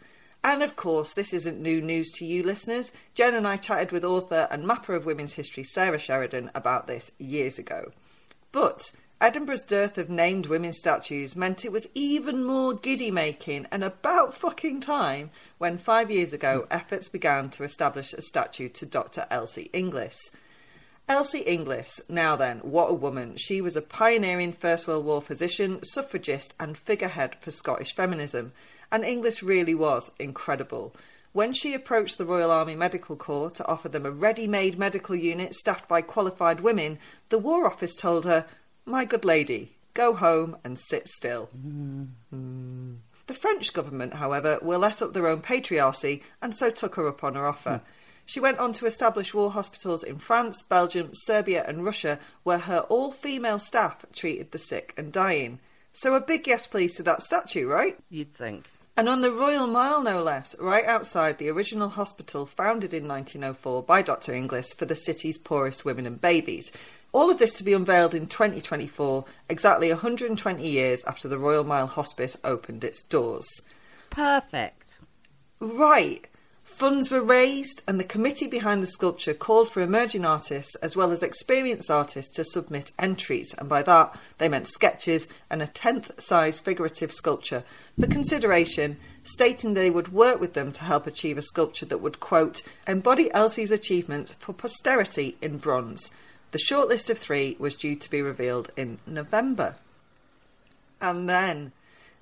And 0.43 0.61
of 0.61 0.75
course, 0.75 1.13
this 1.13 1.31
isn't 1.33 1.61
new 1.61 1.79
news 1.81 2.11
to 2.17 2.25
you 2.25 2.43
listeners. 2.43 2.91
Jen 3.15 3.33
and 3.33 3.47
I 3.47 3.55
chatted 3.55 3.93
with 3.93 4.03
author 4.03 4.49
and 4.51 4.67
mapper 4.67 4.93
of 4.93 5.05
women's 5.05 5.33
history 5.33 5.63
Sara 5.63 5.97
Sheridan 5.97 6.51
about 6.53 6.87
this 6.87 7.11
years 7.17 7.57
ago. 7.57 7.91
But 8.51 8.91
Edinburgh's 9.19 9.63
dearth 9.63 9.97
of 9.97 10.11
named 10.11 10.45
women 10.45 10.71
statues 10.71 11.35
meant 11.35 11.65
it 11.65 11.71
was 11.71 11.87
even 11.95 12.43
more 12.43 12.75
giddy 12.75 13.09
making 13.09 13.65
and 13.71 13.83
about 13.83 14.31
fucking 14.31 14.79
time 14.79 15.31
when 15.57 15.79
five 15.79 16.11
years 16.11 16.33
ago 16.33 16.67
efforts 16.69 17.09
began 17.09 17.49
to 17.49 17.63
establish 17.63 18.13
a 18.13 18.21
statue 18.21 18.69
to 18.69 18.85
Dr. 18.85 19.25
Elsie 19.31 19.71
Inglis. 19.73 20.29
Elsie 21.09 21.39
Inglis, 21.39 21.99
now 22.07 22.35
then, 22.35 22.59
what 22.59 22.91
a 22.91 22.93
woman. 22.93 23.37
She 23.37 23.59
was 23.59 23.75
a 23.75 23.81
pioneering 23.81 24.53
First 24.53 24.87
World 24.87 25.05
War 25.05 25.21
physician, 25.21 25.79
suffragist, 25.83 26.53
and 26.59 26.77
figurehead 26.77 27.37
for 27.39 27.49
Scottish 27.49 27.95
feminism. 27.95 28.51
And 28.91 29.03
Inglis 29.03 29.41
really 29.41 29.73
was 29.73 30.11
incredible. 30.19 30.93
When 31.33 31.53
she 31.53 31.73
approached 31.73 32.19
the 32.19 32.25
Royal 32.25 32.51
Army 32.51 32.75
Medical 32.75 33.15
Corps 33.15 33.49
to 33.51 33.67
offer 33.67 33.89
them 33.89 34.05
a 34.05 34.11
ready 34.11 34.47
made 34.47 34.77
medical 34.77 35.15
unit 35.15 35.55
staffed 35.55 35.87
by 35.87 36.01
qualified 36.01 36.59
women, 36.59 36.99
the 37.29 37.39
War 37.39 37.65
Office 37.65 37.95
told 37.95 38.25
her, 38.25 38.45
My 38.87 39.03
good 39.03 39.25
lady, 39.25 39.75
go 39.93 40.13
home 40.13 40.55
and 40.63 40.79
sit 40.79 41.09
still. 41.09 41.49
Mm. 41.53 42.95
The 43.27 43.33
French 43.33 43.73
government, 43.73 44.13
however, 44.13 44.59
were 44.61 44.77
less 44.77 45.01
up 45.01 45.13
their 45.13 45.27
own 45.27 45.41
patriarchy 45.41 46.23
and 46.41 46.55
so 46.55 46.69
took 46.69 46.95
her 46.95 47.05
up 47.05 47.21
on 47.21 47.35
her 47.35 47.45
offer. 47.45 47.81
She 48.25 48.39
went 48.39 48.59
on 48.59 48.71
to 48.73 48.85
establish 48.85 49.33
war 49.33 49.51
hospitals 49.51 50.03
in 50.03 50.19
France, 50.19 50.63
Belgium, 50.63 51.09
Serbia, 51.11 51.65
and 51.67 51.83
Russia, 51.83 52.17
where 52.43 52.59
her 52.59 52.79
all 52.87 53.11
female 53.11 53.59
staff 53.59 54.05
treated 54.13 54.51
the 54.51 54.59
sick 54.59 54.93
and 54.95 55.11
dying. 55.11 55.59
So 55.91 56.15
a 56.15 56.21
big 56.21 56.47
yes, 56.47 56.65
please, 56.65 56.95
to 56.95 57.03
that 57.03 57.21
statue, 57.21 57.67
right? 57.67 57.97
You'd 58.09 58.33
think. 58.33 58.69
And 58.95 59.07
on 59.07 59.21
the 59.21 59.31
Royal 59.31 59.67
Mile, 59.67 60.01
no 60.01 60.23
less, 60.23 60.55
right 60.59 60.85
outside 60.85 61.37
the 61.37 61.49
original 61.49 61.89
hospital 61.89 62.47
founded 62.47 62.93
in 62.93 63.07
1904 63.07 63.83
by 63.83 64.01
Dr. 64.01 64.33
Inglis 64.33 64.73
for 64.73 64.85
the 64.85 64.95
city's 64.95 65.37
poorest 65.37 65.85
women 65.85 66.07
and 66.07 66.19
babies. 66.19 66.71
All 67.13 67.31
of 67.31 67.39
this 67.39 67.53
to 67.55 67.63
be 67.63 67.73
unveiled 67.73 68.13
in 68.13 68.27
2024, 68.27 69.25
exactly 69.49 69.89
120 69.89 70.67
years 70.67 71.03
after 71.05 71.27
the 71.27 71.37
Royal 71.39 71.63
Mile 71.63 71.87
Hospice 71.87 72.37
opened 72.43 72.83
its 72.83 73.01
doors. 73.01 73.61
Perfect. 74.09 74.99
Right. 75.59 76.27
Funds 76.67 77.09
were 77.09 77.21
raised, 77.21 77.81
and 77.87 77.97
the 77.97 78.03
committee 78.03 78.45
behind 78.45 78.83
the 78.83 78.87
sculpture 78.87 79.33
called 79.33 79.69
for 79.69 79.81
emerging 79.81 80.25
artists 80.25 80.75
as 80.75 80.95
well 80.95 81.11
as 81.11 81.23
experienced 81.23 81.89
artists 81.89 82.31
to 82.35 82.43
submit 82.43 82.91
entries, 82.99 83.55
and 83.57 83.69
by 83.69 83.81
that 83.81 84.15
they 84.37 84.49
meant 84.49 84.67
sketches 84.67 85.27
and 85.49 85.61
a 85.61 85.67
tenth 85.67 86.21
size 86.21 86.59
figurative 86.59 87.11
sculpture 87.11 87.63
for 87.99 88.05
consideration, 88.05 88.97
stating 89.23 89.73
they 89.73 89.89
would 89.89 90.13
work 90.13 90.41
with 90.41 90.53
them 90.53 90.71
to 90.73 90.83
help 90.83 91.07
achieve 91.07 91.37
a 91.37 91.41
sculpture 91.41 91.85
that 91.85 92.01
would, 92.01 92.19
quote, 92.19 92.61
embody 92.85 93.31
Elsie's 93.31 93.71
achievements 93.71 94.33
for 94.33 94.53
posterity 94.53 95.37
in 95.41 95.57
bronze. 95.57 96.11
The 96.51 96.59
shortlist 96.59 97.09
of 97.09 97.17
three 97.17 97.55
was 97.59 97.75
due 97.75 97.95
to 97.95 98.09
be 98.09 98.21
revealed 98.21 98.71
in 98.77 98.99
November. 99.05 99.75
And 101.01 101.29
then, 101.29 101.73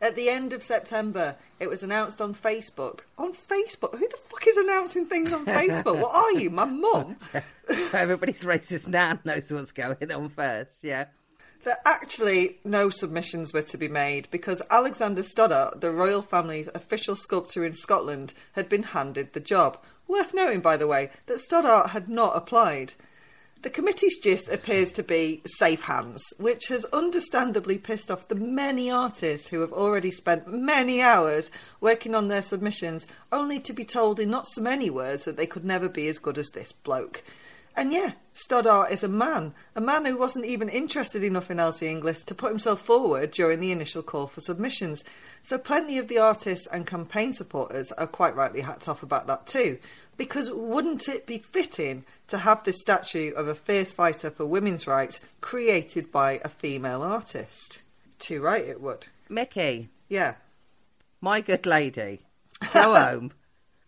at 0.02 0.16
the 0.16 0.30
end 0.30 0.52
of 0.52 0.64
September, 0.64 1.36
it 1.60 1.70
was 1.70 1.84
announced 1.84 2.22
on 2.22 2.34
Facebook. 2.34 3.02
On 3.18 3.32
Facebook? 3.32 3.98
Who 3.98 4.08
the 4.08 4.18
fuck 4.18 4.46
is 4.48 4.58
announcing 4.58 5.06
things 5.06 5.32
on 5.32 5.46
Facebook? 5.46 6.00
what 6.00 6.14
are 6.14 6.32
you, 6.34 6.50
my 6.50 6.66
mum? 6.66 7.18
so 7.20 7.98
everybody's 7.98 8.44
racist 8.44 8.88
nan 8.88 9.20
knows 9.24 9.52
what's 9.52 9.72
going 9.72 10.12
on 10.12 10.30
first, 10.30 10.80
yeah. 10.82 11.06
that 11.64 11.82
actually 11.86 12.58
no 12.64 12.90
submissions 12.90 13.54
were 13.54 13.62
to 13.62 13.78
be 13.78 13.88
made 13.88 14.28
because 14.32 14.62
Alexander 14.70 15.24
Stoddart, 15.24 15.82
the 15.82 15.92
royal 15.92 16.22
family's 16.22 16.70
official 16.76 17.16
sculptor 17.16 17.64
in 17.64 17.74
Scotland, 17.74 18.34
had 18.54 18.70
been 18.70 18.84
handed 18.84 19.34
the 19.34 19.40
job. 19.40 19.78
Worth 20.08 20.34
noting, 20.34 20.62
by 20.62 20.78
the 20.78 20.88
way, 20.88 21.10
that 21.26 21.40
Stoddart 21.40 21.92
had 21.92 22.08
not 22.08 22.38
applied. 22.38 22.94
The 23.66 23.72
committee's 23.72 24.20
gist 24.20 24.48
appears 24.48 24.94
to 24.94 25.02
be 25.02 25.42
safe 25.44 25.82
hands, 25.82 26.36
which 26.38 26.68
has 26.68 26.86
understandably 26.94 27.80
pissed 27.80 28.12
off 28.12 28.28
the 28.28 28.36
many 28.36 28.92
artists 28.92 29.48
who 29.48 29.62
have 29.62 29.74
already 29.74 30.12
spent 30.12 30.48
many 30.48 31.02
hours 31.02 31.50
working 31.82 32.14
on 32.14 32.28
their 32.28 32.44
submissions, 32.44 33.08
only 33.32 33.60
to 33.62 33.74
be 33.74 33.84
told 33.84 34.20
in 34.20 34.30
not 34.30 34.46
so 34.46 34.62
many 34.62 34.92
words 34.92 35.26
that 35.26 35.36
they 35.36 35.48
could 35.48 35.66
never 35.66 35.90
be 35.90 36.08
as 36.08 36.20
good 36.20 36.38
as 36.38 36.52
this 36.52 36.74
bloke. 36.74 37.24
And 37.76 37.92
yeah, 37.92 38.12
Stoddart 38.34 38.92
is 38.92 39.04
a 39.04 39.10
man, 39.10 39.54
a 39.76 39.82
man 39.82 40.06
who 40.06 40.16
wasn't 40.16 40.46
even 40.46 40.70
interested 40.70 41.24
enough 41.24 41.52
in 41.52 41.60
Elsie 41.60 41.88
Inglis 41.88 42.24
to 42.26 42.36
put 42.36 42.52
himself 42.52 42.80
forward 42.80 43.32
during 43.32 43.60
the 43.60 43.72
initial 43.72 44.02
call 44.02 44.28
for 44.28 44.42
submissions. 44.42 45.04
So 45.42 45.58
plenty 45.58 45.98
of 45.98 46.08
the 46.08 46.20
artists 46.20 46.68
and 46.68 46.88
campaign 46.88 47.34
supporters 47.34 47.92
are 47.94 48.08
quite 48.08 48.36
rightly 48.36 48.62
hacked 48.62 48.88
off 48.88 49.04
about 49.04 49.28
that 49.28 49.46
too. 49.46 49.78
Because 50.18 50.50
wouldn't 50.50 51.10
it 51.10 51.26
be 51.26 51.40
fitting 51.40 52.06
to 52.28 52.38
have 52.40 52.64
this 52.64 52.80
statue 52.80 53.34
of 53.34 53.48
a 53.48 53.56
fierce 53.56 53.92
fighter 53.92 54.30
for 54.30 54.46
women's 54.46 54.88
rights 54.88 55.20
created 55.42 56.12
by 56.12 56.40
a 56.44 56.50
female 56.50 57.02
artist? 57.02 57.82
Too 58.20 58.42
right 58.42 58.64
it 58.64 58.80
would. 58.82 59.08
Mickey, 59.28 59.90
Yeah. 60.08 60.36
my 61.20 61.42
good 61.42 61.66
lady, 61.66 62.22
go 62.74 62.96
home 63.00 63.32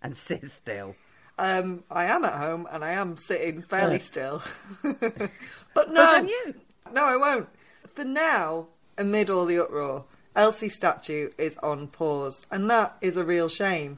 and 0.01 0.17
sit 0.17 0.45
still. 0.51 0.95
Um, 1.39 1.83
I 1.91 2.05
am 2.05 2.25
at 2.25 2.33
home 2.33 2.67
and 2.71 2.83
I 2.83 2.91
am 2.93 3.15
sitting 3.15 3.61
fairly 3.61 3.99
still. 4.11 4.41
but 4.83 5.89
no, 5.91 6.01
Well 6.03 6.25
you. 6.25 6.53
no, 6.91 7.05
I 7.05 7.15
won't. 7.15 7.47
For 7.93 8.03
now, 8.03 8.67
amid 8.97 9.29
all 9.29 9.45
the 9.45 9.59
uproar, 9.59 10.05
Elsie's 10.35 10.75
statue 10.75 11.29
is 11.37 11.57
on 11.63 11.87
pause, 11.87 12.45
and 12.51 12.69
that 12.69 12.97
is 13.01 13.17
a 13.17 13.23
real 13.23 13.47
shame. 13.49 13.97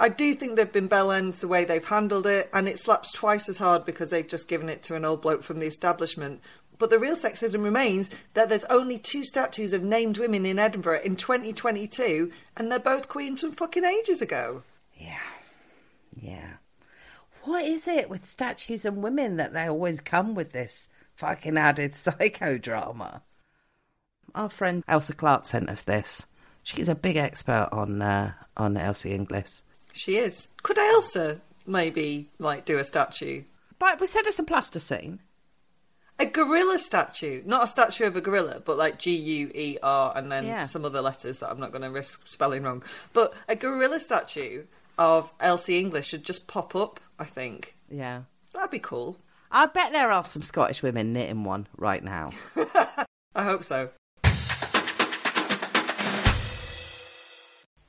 I 0.00 0.08
do 0.08 0.32
think 0.32 0.56
they've 0.56 0.72
been 0.72 0.86
bell 0.86 1.12
ends 1.12 1.40
the 1.42 1.48
way 1.48 1.66
they've 1.66 1.84
handled 1.84 2.26
it, 2.26 2.48
and 2.54 2.66
it 2.66 2.78
slaps 2.78 3.12
twice 3.12 3.50
as 3.50 3.58
hard 3.58 3.84
because 3.84 4.08
they've 4.08 4.26
just 4.26 4.48
given 4.48 4.70
it 4.70 4.82
to 4.84 4.94
an 4.94 5.04
old 5.04 5.20
bloke 5.20 5.42
from 5.42 5.60
the 5.60 5.66
establishment. 5.66 6.40
But 6.78 6.88
the 6.88 6.98
real 6.98 7.14
sexism 7.14 7.62
remains 7.62 8.08
that 8.32 8.48
there's 8.48 8.64
only 8.64 8.98
two 8.98 9.24
statues 9.24 9.74
of 9.74 9.82
named 9.82 10.16
women 10.16 10.46
in 10.46 10.58
Edinburgh 10.58 11.02
in 11.04 11.16
2022, 11.16 12.32
and 12.56 12.72
they're 12.72 12.78
both 12.78 13.10
queens 13.10 13.42
from 13.42 13.52
fucking 13.52 13.84
ages 13.84 14.22
ago. 14.22 14.62
Yeah. 14.96 15.18
Yeah. 16.18 16.54
What 17.42 17.66
is 17.66 17.86
it 17.86 18.08
with 18.08 18.24
statues 18.24 18.86
and 18.86 19.02
women 19.02 19.36
that 19.36 19.52
they 19.52 19.68
always 19.68 20.00
come 20.00 20.34
with 20.34 20.52
this 20.52 20.88
fucking 21.14 21.58
added 21.58 21.92
psychodrama? 21.92 23.20
Our 24.34 24.48
friend 24.48 24.82
Elsa 24.88 25.12
Clark 25.12 25.44
sent 25.44 25.68
us 25.68 25.82
this. 25.82 26.26
She's 26.62 26.88
a 26.88 26.94
big 26.94 27.16
expert 27.16 27.68
on 27.70 28.00
uh, 28.00 28.32
on 28.56 28.78
Elsie 28.78 29.12
Inglis. 29.12 29.62
She 29.92 30.16
is. 30.16 30.48
Could 30.62 30.78
Elsa 30.78 31.40
maybe 31.66 32.28
like 32.38 32.64
do 32.64 32.78
a 32.78 32.84
statue? 32.84 33.42
But 33.78 34.00
we 34.00 34.06
sent 34.06 34.26
her 34.26 34.32
some 34.32 34.46
plasticine. 34.46 35.20
A 36.18 36.26
guerrilla 36.26 36.78
statue, 36.78 37.42
not 37.46 37.64
a 37.64 37.66
statue 37.66 38.04
of 38.06 38.14
a 38.14 38.20
gorilla, 38.20 38.60
but 38.62 38.76
like 38.76 38.98
G 38.98 39.14
U 39.16 39.50
E 39.54 39.78
R 39.82 40.12
and 40.14 40.30
then 40.30 40.46
Yeah. 40.46 40.64
some 40.64 40.84
other 40.84 41.00
letters 41.00 41.38
that 41.38 41.48
I'm 41.50 41.58
not 41.60 41.72
going 41.72 41.80
to 41.82 41.90
risk 41.90 42.28
spelling 42.28 42.62
wrong. 42.62 42.82
But 43.14 43.32
a 43.48 43.56
guerrilla 43.56 43.98
statue 44.00 44.64
of 44.98 45.32
Elsie 45.40 45.78
Inglis 45.78 46.04
should 46.04 46.24
just 46.24 46.46
pop 46.46 46.76
up. 46.76 47.00
I 47.18 47.24
think 47.24 47.74
Yeah. 47.90 48.22
that'd 48.52 48.70
be 48.70 48.78
cool. 48.78 49.16
I 49.50 49.64
bet 49.66 49.92
there 49.92 50.12
are 50.12 50.22
some 50.24 50.42
Scottish 50.42 50.82
women 50.82 51.12
knitting 51.14 51.42
one 51.44 51.68
right 51.78 52.04
now. 52.04 52.30
I 53.34 53.42
hope 53.44 53.64
so. 53.64 53.88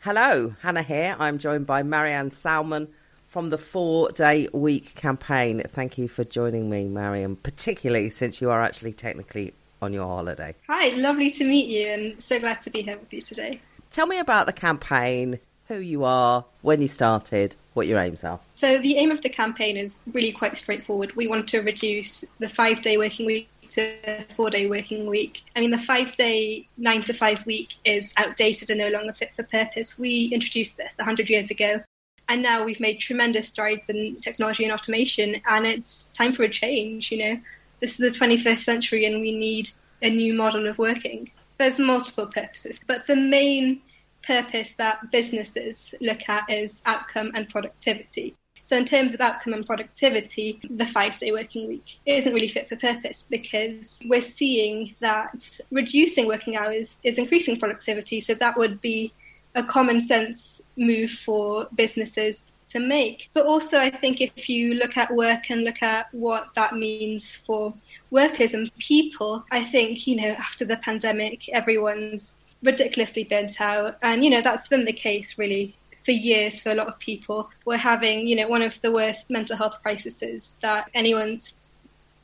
Hello, 0.03 0.55
Hannah 0.63 0.81
here. 0.81 1.15
I'm 1.19 1.37
joined 1.37 1.67
by 1.67 1.83
Mariam 1.83 2.31
Salman 2.31 2.87
from 3.27 3.51
the 3.51 3.57
Four 3.59 4.11
Day 4.11 4.47
Week 4.51 4.95
campaign. 4.95 5.61
Thank 5.69 5.99
you 5.99 6.07
for 6.07 6.23
joining 6.23 6.71
me, 6.71 6.85
Mariam, 6.85 7.35
particularly 7.35 8.09
since 8.09 8.41
you 8.41 8.49
are 8.49 8.63
actually 8.63 8.93
technically 8.93 9.53
on 9.79 9.93
your 9.93 10.07
holiday. 10.07 10.55
Hi, 10.65 10.89
lovely 10.95 11.29
to 11.29 11.43
meet 11.43 11.69
you 11.69 11.87
and 11.87 12.23
so 12.23 12.39
glad 12.39 12.61
to 12.61 12.71
be 12.71 12.81
here 12.81 12.97
with 12.97 13.13
you 13.13 13.21
today. 13.21 13.61
Tell 13.91 14.07
me 14.07 14.17
about 14.17 14.47
the 14.47 14.53
campaign, 14.53 15.37
who 15.67 15.77
you 15.77 16.03
are, 16.03 16.45
when 16.63 16.81
you 16.81 16.87
started, 16.87 17.55
what 17.75 17.85
your 17.85 17.99
aims 17.99 18.23
are. 18.23 18.39
So, 18.55 18.79
the 18.79 18.97
aim 18.97 19.11
of 19.11 19.21
the 19.21 19.29
campaign 19.29 19.77
is 19.77 19.99
really 20.13 20.31
quite 20.31 20.57
straightforward. 20.57 21.15
We 21.15 21.27
want 21.27 21.47
to 21.49 21.59
reduce 21.59 22.25
the 22.39 22.49
five 22.49 22.81
day 22.81 22.97
working 22.97 23.27
week 23.27 23.49
to 23.71 24.25
four 24.36 24.49
day 24.49 24.67
working 24.67 25.07
week. 25.07 25.41
I 25.55 25.60
mean, 25.60 25.71
the 25.71 25.77
five 25.77 26.15
day, 26.15 26.67
nine 26.77 27.01
to 27.03 27.13
five 27.13 27.45
week 27.45 27.75
is 27.86 28.13
outdated 28.17 28.69
and 28.69 28.79
no 28.79 28.89
longer 28.89 29.13
fit 29.13 29.34
for 29.36 29.43
purpose. 29.43 29.97
We 29.97 30.25
introduced 30.25 30.77
this 30.77 30.93
100 30.97 31.29
years 31.29 31.51
ago. 31.51 31.81
And 32.29 32.41
now 32.41 32.63
we've 32.63 32.79
made 32.79 32.99
tremendous 32.99 33.47
strides 33.47 33.89
in 33.89 34.17
technology 34.21 34.63
and 34.63 34.71
automation, 34.71 35.41
and 35.49 35.65
it's 35.65 36.07
time 36.12 36.31
for 36.31 36.43
a 36.43 36.49
change. 36.49 37.12
You 37.12 37.17
know, 37.17 37.41
this 37.81 37.99
is 37.99 38.13
the 38.13 38.17
21st 38.17 38.60
century, 38.60 39.05
and 39.05 39.19
we 39.19 39.38
need 39.38 39.69
a 40.01 40.10
new 40.10 40.34
model 40.34 40.67
of 40.67 40.77
working. 40.77 41.29
There's 41.57 41.77
multiple 41.77 42.27
purposes, 42.27 42.79
but 42.88 43.05
the 43.05 43.17
main 43.17 43.81
purpose 44.23 44.73
that 44.73 45.12
businesses 45.12 45.93
look 45.99 46.29
at 46.29 46.49
is 46.49 46.81
outcome 46.86 47.31
and 47.36 47.49
productivity. 47.49 48.36
So, 48.71 48.77
in 48.77 48.86
terms 48.86 49.13
of 49.13 49.19
outcome 49.19 49.51
and 49.51 49.65
productivity, 49.65 50.62
the 50.69 50.86
five 50.86 51.17
day 51.17 51.34
working 51.34 51.67
week 51.67 51.99
isn't 52.05 52.34
really 52.34 52.47
fit 52.47 52.69
for 52.69 52.77
purpose 52.77 53.21
because 53.29 53.99
we're 54.05 54.21
seeing 54.21 54.95
that 55.01 55.60
reducing 55.71 56.25
working 56.25 56.55
hours 56.55 56.97
is 57.03 57.17
increasing 57.17 57.60
productivity. 57.60 58.21
So, 58.21 58.34
that 58.36 58.57
would 58.57 58.79
be 58.79 59.12
a 59.55 59.63
common 59.65 60.01
sense 60.01 60.62
move 60.77 61.12
for 61.12 61.67
businesses 61.75 62.53
to 62.69 62.79
make. 62.79 63.29
But 63.34 63.45
also, 63.45 63.77
I 63.77 63.89
think 63.89 64.21
if 64.21 64.47
you 64.47 64.75
look 64.75 64.95
at 64.95 65.13
work 65.13 65.51
and 65.51 65.65
look 65.65 65.81
at 65.84 66.07
what 66.13 66.55
that 66.55 66.73
means 66.73 67.36
for 67.36 67.73
workers 68.10 68.53
and 68.53 68.73
people, 68.77 69.43
I 69.51 69.65
think, 69.65 70.07
you 70.07 70.15
know, 70.15 70.29
after 70.29 70.63
the 70.63 70.77
pandemic, 70.77 71.49
everyone's 71.49 72.31
ridiculously 72.63 73.25
burnt 73.25 73.60
out. 73.60 73.97
And, 74.01 74.23
you 74.23 74.29
know, 74.29 74.41
that's 74.41 74.69
been 74.69 74.86
the 74.86 74.93
case 74.93 75.38
really 75.38 75.75
for 76.03 76.11
years 76.11 76.59
for 76.59 76.71
a 76.71 76.75
lot 76.75 76.87
of 76.87 76.97
people. 76.99 77.49
We're 77.65 77.77
having, 77.77 78.27
you 78.27 78.35
know, 78.35 78.47
one 78.47 78.61
of 78.61 78.79
the 78.81 78.91
worst 78.91 79.29
mental 79.29 79.57
health 79.57 79.79
crises 79.81 80.55
that 80.61 80.89
anyone's 80.93 81.53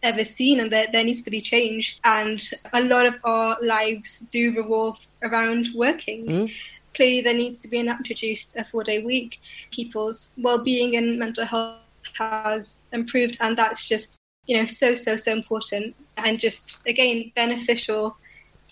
ever 0.04 0.24
seen 0.24 0.60
and 0.60 0.72
there, 0.72 0.88
there 0.92 1.04
needs 1.04 1.24
to 1.24 1.32
be 1.32 1.42
change. 1.42 2.00
And 2.04 2.42
a 2.74 2.82
lot 2.82 3.06
of 3.06 3.16
our 3.24 3.58
lives 3.62 4.20
do 4.32 4.56
revolve 4.56 5.00
around 5.24 5.70
working. 5.76 6.26
Mm-hmm. 6.26 6.54
Clearly, 6.94 7.22
there 7.22 7.34
needs 7.34 7.60
to 7.62 7.68
be 7.68 7.78
an 7.78 7.90
introduced 7.90 8.56
a 8.56 8.64
four 8.64 8.84
day 8.84 9.04
week. 9.04 9.40
People's 9.72 10.30
well 10.38 10.64
being 10.64 10.96
and 10.96 11.20
mental 11.20 11.46
health 11.46 11.78
has 12.14 12.80
improved, 12.92 13.38
and 13.40 13.58
that's 13.58 13.88
just, 13.88 14.20
you 14.48 14.58
know, 14.58 14.66
so, 14.66 14.96
so, 14.96 15.16
so 15.16 15.32
important 15.32 15.96
and 16.18 16.40
just, 16.40 16.80
again, 16.88 17.32
beneficial 17.36 18.18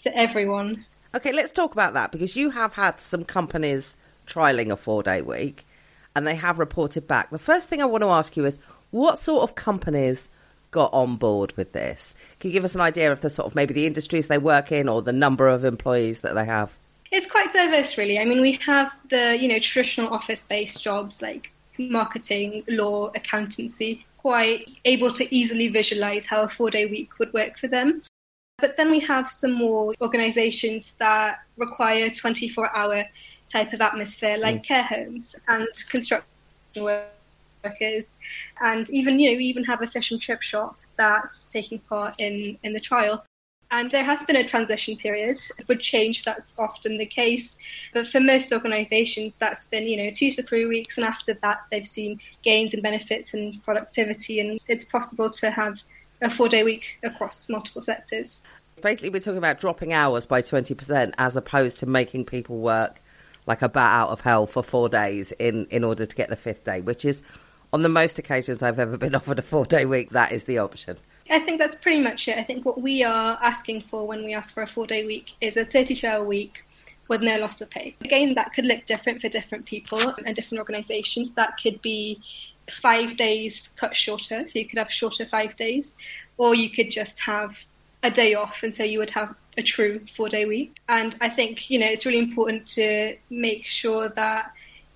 to 0.01 0.17
everyone. 0.17 0.85
Okay, 1.13 1.31
let's 1.31 1.51
talk 1.51 1.73
about 1.73 1.93
that 1.93 2.11
because 2.11 2.35
you 2.35 2.49
have 2.49 2.73
had 2.73 2.99
some 2.99 3.23
companies 3.23 3.95
trialing 4.25 4.71
a 4.71 4.77
four 4.77 5.03
day 5.03 5.21
week 5.21 5.65
and 6.15 6.25
they 6.25 6.35
have 6.35 6.59
reported 6.59 7.07
back. 7.07 7.29
The 7.29 7.39
first 7.39 7.69
thing 7.69 7.81
I 7.81 7.85
want 7.85 8.03
to 8.03 8.09
ask 8.09 8.38
you 8.38 8.45
is 8.45 8.59
what 8.91 9.19
sort 9.19 9.43
of 9.43 9.55
companies 9.55 10.29
got 10.71 10.93
on 10.93 11.15
board 11.15 11.53
with 11.55 11.71
this? 11.71 12.15
Can 12.39 12.49
you 12.49 12.53
give 12.53 12.65
us 12.65 12.75
an 12.75 12.81
idea 12.81 13.11
of 13.11 13.21
the 13.21 13.29
sort 13.29 13.47
of 13.47 13.55
maybe 13.55 13.73
the 13.73 13.85
industries 13.85 14.27
they 14.27 14.38
work 14.38 14.71
in 14.71 14.89
or 14.89 15.01
the 15.01 15.13
number 15.13 15.47
of 15.47 15.63
employees 15.63 16.21
that 16.21 16.35
they 16.35 16.45
have? 16.45 16.77
It's 17.11 17.27
quite 17.27 17.53
diverse, 17.53 17.97
really. 17.97 18.19
I 18.19 18.25
mean, 18.25 18.41
we 18.41 18.53
have 18.65 18.93
the 19.09 19.38
you 19.39 19.47
know 19.47 19.59
traditional 19.59 20.13
office-based 20.13 20.81
jobs 20.83 21.21
like 21.21 21.51
marketing, 21.77 22.63
law, 22.67 23.11
accountancy, 23.15 24.05
quite 24.17 24.69
able 24.85 25.11
to 25.13 25.33
easily 25.33 25.69
visualize 25.69 26.25
how 26.25 26.43
a 26.43 26.49
four-day 26.49 26.88
week 26.88 27.19
would 27.19 27.31
work 27.33 27.57
for 27.57 27.67
them. 27.67 28.01
But 28.57 28.75
then 28.75 28.89
we 28.89 28.99
have 29.01 29.29
some 29.29 29.53
more 29.53 29.93
organizations 30.01 30.93
that 30.99 31.39
require 31.57 32.09
24-hour 32.09 33.05
type 33.51 33.73
of 33.73 33.81
atmosphere, 33.81 34.38
like 34.38 34.62
mm. 34.62 34.63
care 34.63 34.84
homes 34.84 35.36
and 35.47 35.67
construction 35.89 36.25
workers, 36.75 38.13
and 38.62 38.89
even 38.89 39.19
you 39.19 39.31
know 39.31 39.38
we 39.38 39.45
even 39.45 39.63
have 39.63 39.81
a 39.81 39.88
fish 39.88 40.12
and 40.12 40.21
chip 40.21 40.41
shop 40.41 40.77
that's 40.97 41.45
taking 41.45 41.79
part 41.79 42.15
in 42.19 42.58
in 42.63 42.73
the 42.73 42.79
trial. 42.79 43.23
And 43.71 43.89
there 43.89 44.03
has 44.03 44.23
been 44.23 44.36
a 44.36 44.47
transition 44.47 44.95
period. 44.95 45.39
With 45.67 45.79
change, 45.79 46.23
that's 46.23 46.58
often 46.60 46.97
the 46.97 47.05
case. 47.05 47.58
But 47.93 48.08
for 48.08 48.19
most 48.19 48.53
organisations, 48.53 49.36
that's 49.36 49.65
been, 49.65 49.88
you 49.88 49.97
know, 49.97 50.12
two 50.12 50.31
to 50.34 50.43
three 50.43 50.65
weeks. 50.65 50.97
And 50.97 51.05
after 51.05 51.34
that, 51.41 51.62
they've 51.71 51.86
seen 51.86 52.19
gains 52.43 52.73
and 52.73 52.84
benefits 52.84 53.34
and 53.34 53.62
productivity. 53.63 54.39
And 54.39 54.60
it's 54.67 54.86
possible 54.86 55.31
to 55.31 55.49
have 55.49 55.79
a 56.21 56.29
four 56.29 56.47
day 56.47 56.63
week 56.63 56.99
across 57.03 57.49
multiple 57.49 57.81
sectors. 57.81 58.43
Basically, 58.81 59.10
we're 59.10 59.19
talking 59.19 59.38
about 59.38 59.60
dropping 59.60 59.93
hours 59.93 60.25
by 60.25 60.41
20% 60.41 61.13
as 61.17 61.36
opposed 61.36 61.79
to 61.79 61.86
making 61.86 62.25
people 62.25 62.58
work 62.58 63.01
like 63.47 63.62
a 63.62 63.69
bat 63.69 63.95
out 63.95 64.10
of 64.10 64.21
hell 64.21 64.45
for 64.45 64.63
four 64.63 64.89
days 64.89 65.31
in, 65.34 65.65
in 65.69 65.84
order 65.84 66.05
to 66.05 66.15
get 66.15 66.29
the 66.29 66.36
fifth 66.36 66.63
day, 66.63 66.81
which 66.81 67.05
is 67.05 67.21
on 67.73 67.81
the 67.81 67.89
most 67.89 68.17
occasions 68.17 68.63
I've 68.63 68.79
ever 68.79 68.97
been 68.97 69.15
offered 69.15 69.39
a 69.39 69.41
four 69.41 69.65
day 69.65 69.86
week, 69.86 70.12
that 70.12 70.31
is 70.31 70.45
the 70.45 70.58
option. 70.58 70.97
I 71.29 71.39
think 71.39 71.60
that's 71.60 71.75
pretty 71.75 71.99
much 71.99 72.27
it. 72.27 72.38
I 72.38 72.43
think 72.43 72.65
what 72.65 72.79
we 72.79 73.03
are 73.03 73.39
asking 73.41 73.81
for 73.81 74.08
when 74.08 74.23
we 74.23 74.34
ask 74.34 74.53
for 74.53 74.63
a 74.63 74.67
four 74.67 74.86
day 74.86 75.05
week 75.05 75.31
is 75.41 75.58
a 75.58 75.65
32 75.65 76.05
hour 76.05 76.23
week 76.23 76.63
with 77.08 77.21
no 77.21 77.38
loss 77.38 77.62
of 77.62 77.69
pay. 77.69 77.95
Again, 78.01 78.34
that 78.36 78.53
could 78.53 78.65
look 78.65 78.86
different 78.86 79.21
for 79.21 79.29
different 79.29 79.65
people 79.65 79.99
and 80.25 80.36
different 80.36 80.60
organisations. 80.60 81.34
That 81.34 81.60
could 81.62 81.81
be 81.81 82.21
five 82.69 83.15
days 83.17 83.69
cut 83.75 83.95
shorter, 83.95 84.47
so 84.47 84.60
you 84.60 84.65
could 84.65 84.79
have 84.79 84.91
shorter 84.91 85.25
five 85.25 85.55
days, 85.55 85.97
or 86.38 86.55
you 86.55 86.69
could 86.69 86.89
just 86.89 87.19
have 87.19 87.65
a 88.03 88.10
day 88.10 88.34
off, 88.34 88.63
and 88.63 88.73
so 88.73 88.84
you 88.84 88.99
would 88.99 89.12
have 89.12 89.36
a 89.57 89.63
true 89.63 90.01
four 90.15 90.29
day 90.29 90.45
week. 90.45 90.77
And 90.87 91.15
I 91.21 91.29
think, 91.29 91.69
you 91.69 91.79
know, 91.79 91.87
it's 91.87 92.05
really 92.05 92.19
important 92.19 92.67
to 92.69 93.15
make 93.29 93.65
sure 93.65 94.09
that 94.09 94.51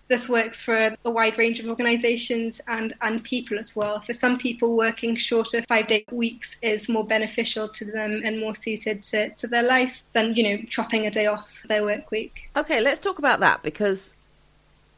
this 0.10 0.28
works 0.28 0.60
for 0.60 0.96
a 1.06 1.12
wide 1.12 1.38
range 1.38 1.60
of 1.60 1.68
organisations 1.68 2.60
and, 2.68 2.96
and 3.02 3.24
people 3.24 3.60
as 3.60 3.76
well. 3.76 4.02
For 4.02 4.14
some 4.14 4.40
people, 4.40 4.76
working 4.76 5.16
shorter 5.16 5.62
five 5.68 5.88
day 5.88 6.04
weeks 6.12 6.58
is 6.64 6.90
more 6.90 7.06
beneficial 7.06 7.70
to 7.70 7.86
them 7.86 8.24
and 8.26 8.40
more 8.40 8.56
suited 8.56 9.04
to, 9.04 9.30
to 9.30 9.48
their 9.48 9.62
life 9.64 10.04
than, 10.14 10.34
you 10.34 10.44
know, 10.44 10.64
chopping 10.68 11.06
a 11.06 11.12
day 11.12 11.28
off 11.28 11.48
their 11.68 11.84
work 11.84 12.10
week. 12.10 12.50
Okay, 12.56 12.82
let's 12.82 13.00
talk 13.00 13.20
about 13.20 13.40
that 13.42 13.62
because 13.62 14.16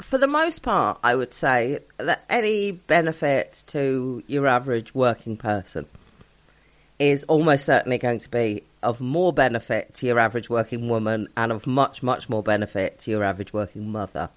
for 0.01 0.17
the 0.17 0.27
most 0.27 0.63
part, 0.63 0.97
I 1.03 1.15
would 1.15 1.33
say 1.33 1.79
that 1.97 2.23
any 2.29 2.71
benefit 2.71 3.65
to 3.67 4.23
your 4.27 4.47
average 4.47 4.95
working 4.95 5.35
person 5.35 5.87
is 6.99 7.25
almost 7.25 7.65
certainly 7.65 7.97
going 7.97 8.19
to 8.19 8.29
be 8.29 8.63
of 8.83 8.99
more 8.99 9.31
benefit 9.31 9.93
to 9.95 10.05
your 10.07 10.19
average 10.19 10.49
working 10.49 10.89
woman 10.89 11.27
and 11.37 11.51
of 11.51 11.67
much, 11.67 12.01
much 12.01 12.29
more 12.29 12.43
benefit 12.43 12.99
to 12.99 13.11
your 13.11 13.23
average 13.23 13.53
working 13.53 13.91
mother. 13.91 14.29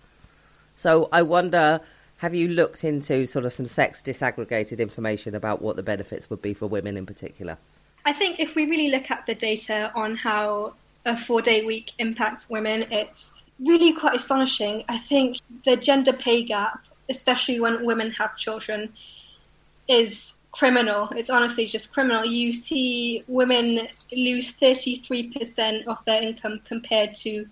So 0.77 1.09
I 1.13 1.23
wonder, 1.23 1.81
have 2.19 2.35
you 2.35 2.49
looked 2.49 2.85
into 2.85 3.27
sort 3.27 3.45
of 3.45 3.53
some 3.53 3.67
sex 3.67 4.03
disaggregated 4.03 4.79
information 4.79 5.35
about 5.35 5.63
what 5.63 5.77
the 5.77 5.83
benefits 5.83 6.29
would 6.31 6.43
be 6.43 6.55
for 6.55 6.67
women 6.67 6.97
in 6.97 7.07
particular? 7.07 7.59
I 8.05 8.13
think 8.13 8.39
if 8.39 8.55
we 8.55 8.67
really 8.67 8.91
look 8.91 9.11
at 9.11 9.25
the 9.27 9.35
data 9.35 9.91
on 9.95 10.17
how 10.17 10.75
a 11.07 11.17
four 11.17 11.41
day 11.41 11.65
week 11.65 11.93
impacts 11.99 12.49
women, 12.51 12.93
it's 12.93 13.33
really 13.61 13.93
quite 13.93 14.17
astonishing. 14.17 14.85
I 14.89 14.99
think 14.99 15.39
the 15.65 15.77
gender 15.77 16.13
pay 16.13 16.45
gap, 16.45 16.81
especially 17.09 17.61
when 17.61 17.85
women 17.85 18.11
have 18.13 18.37
children, 18.37 18.93
is 19.89 20.35
criminal. 20.55 21.09
It's 21.17 21.31
honestly 21.31 21.67
just 21.67 21.93
criminal. 21.93 22.25
You 22.25 22.53
see 22.53 23.25
women 23.27 23.89
lose 24.13 24.53
33% 24.53 25.87
of 25.87 25.99
their 26.07 26.23
income 26.23 26.61
compared 26.65 27.15
to 27.17 27.47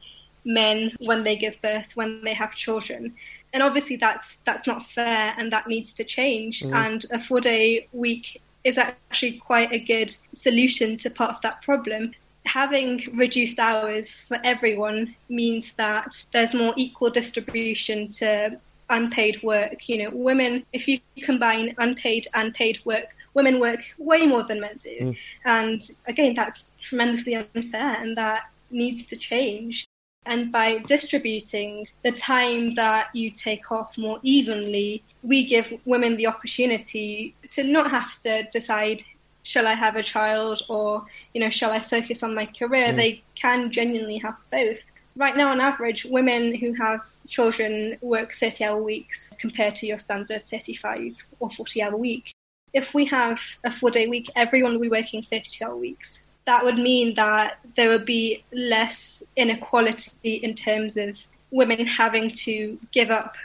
men 0.44 0.92
when 1.00 1.24
they 1.24 1.36
give 1.36 1.60
birth, 1.62 1.94
when 1.94 2.22
they 2.22 2.34
have 2.34 2.54
children. 2.54 3.14
And 3.52 3.62
obviously 3.62 3.96
that's 3.96 4.38
that's 4.44 4.66
not 4.66 4.86
fair 4.90 5.34
and 5.36 5.52
that 5.52 5.66
needs 5.66 5.92
to 5.94 6.04
change. 6.04 6.62
Mm. 6.62 6.74
And 6.74 7.06
a 7.10 7.20
four 7.20 7.40
day 7.40 7.88
week 7.92 8.40
is 8.64 8.78
actually 8.78 9.38
quite 9.38 9.72
a 9.72 9.78
good 9.78 10.14
solution 10.32 10.96
to 10.98 11.10
part 11.10 11.34
of 11.34 11.42
that 11.42 11.60
problem. 11.62 12.12
Having 12.46 13.08
reduced 13.14 13.58
hours 13.58 14.10
for 14.28 14.38
everyone 14.44 15.14
means 15.28 15.72
that 15.72 16.24
there's 16.32 16.54
more 16.54 16.72
equal 16.76 17.10
distribution 17.10 18.08
to 18.08 18.58
unpaid 18.90 19.42
work. 19.42 19.88
You 19.88 20.05
know, 20.05 20.11
women, 20.12 20.64
if 20.73 20.88
you 20.88 21.01
combine 21.23 21.75
unpaid 21.79 22.27
and 22.35 22.55
paid 22.55 22.81
work, 22.85 23.07
women 23.35 23.61
work 23.61 23.81
way 23.99 24.27
more 24.27 24.42
than 24.42 24.61
men 24.61 24.77
do. 24.79 24.99
Mm. 25.01 25.16
And 25.45 25.90
again, 26.07 26.35
that's 26.35 26.77
tremendously 26.81 27.35
unfair 27.35 27.97
and 28.01 28.16
that 28.16 28.51
needs 28.71 29.05
to 29.07 29.16
change. 29.16 29.87
And 30.25 30.53
by 30.53 30.79
distributing 30.87 31.88
the 32.05 32.12
time 32.12 32.75
that 32.77 33.09
you 33.12 33.31
take 33.31 33.73
off 33.73 33.99
more 33.99 34.21
evenly, 34.23 35.03
we 35.23 35.45
give 35.45 35.73
women 35.85 36.16
the 36.16 36.29
opportunity 36.29 37.35
to 37.51 37.64
not 37.64 37.90
have 37.90 38.18
to 38.21 38.45
decide, 38.53 39.03
shall 39.42 39.66
I 39.66 39.75
have 39.75 39.97
a 39.97 40.03
child 40.03 40.62
or, 40.68 41.05
you 41.35 41.40
know, 41.40 41.51
shall 41.51 41.73
I 41.73 41.81
focus 41.81 42.23
on 42.23 42.37
my 42.37 42.47
career? 42.47 42.88
Mm. 42.88 42.97
They 42.97 43.23
can 43.35 43.73
genuinely 43.73 44.18
have 44.18 44.37
both. 44.53 44.79
Right 45.14 45.37
now, 45.37 45.51
on 45.51 45.61
average, 45.61 46.05
women 46.05 46.55
who 46.55 46.72
have 46.75 47.01
children 47.29 47.98
work 48.01 48.35
30 48.40 48.64
hour 48.64 48.83
weeks 48.83 49.37
compared 49.38 49.75
to 49.77 49.87
your 49.87 49.98
standard 49.98 50.42
35 50.51 51.14
or 51.38 51.51
40 51.51 51.83
hour 51.83 51.96
week. 51.96 52.33
If 52.72 52.94
we 52.94 53.05
have 53.07 53.38
a 53.64 53.70
four 53.70 53.90
day 53.90 54.07
week, 54.07 54.31
everyone 54.35 54.72
will 54.75 54.81
be 54.81 54.88
working 54.88 55.22
32 55.22 55.64
hour 55.64 55.77
weeks 55.77 56.22
that 56.44 56.64
would 56.64 56.79
mean 56.79 57.14
that 57.14 57.59
there 57.77 57.88
would 57.90 58.05
be 58.05 58.44
less 58.53 59.22
inequality 59.37 60.35
in 60.37 60.55
terms 60.55 60.96
of 60.96 61.18
women 61.51 61.87
having 61.87 62.31
to 62.31 62.79
give 62.90 63.11
up 63.11 63.37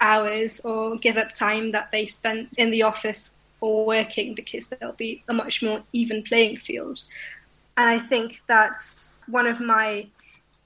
hours 0.00 0.60
or 0.60 0.96
give 0.96 1.16
up 1.16 1.32
time 1.32 1.72
that 1.72 1.90
they 1.92 2.06
spent 2.06 2.48
in 2.58 2.70
the 2.70 2.82
office 2.82 3.30
or 3.60 3.86
working 3.86 4.34
because 4.34 4.66
there'll 4.68 4.94
be 4.94 5.22
a 5.28 5.32
much 5.32 5.62
more 5.62 5.82
even 5.92 6.22
playing 6.24 6.56
field. 6.56 7.00
And 7.76 7.88
I 7.88 7.98
think 7.98 8.42
that's 8.46 9.20
one 9.28 9.46
of 9.46 9.60
my 9.60 10.06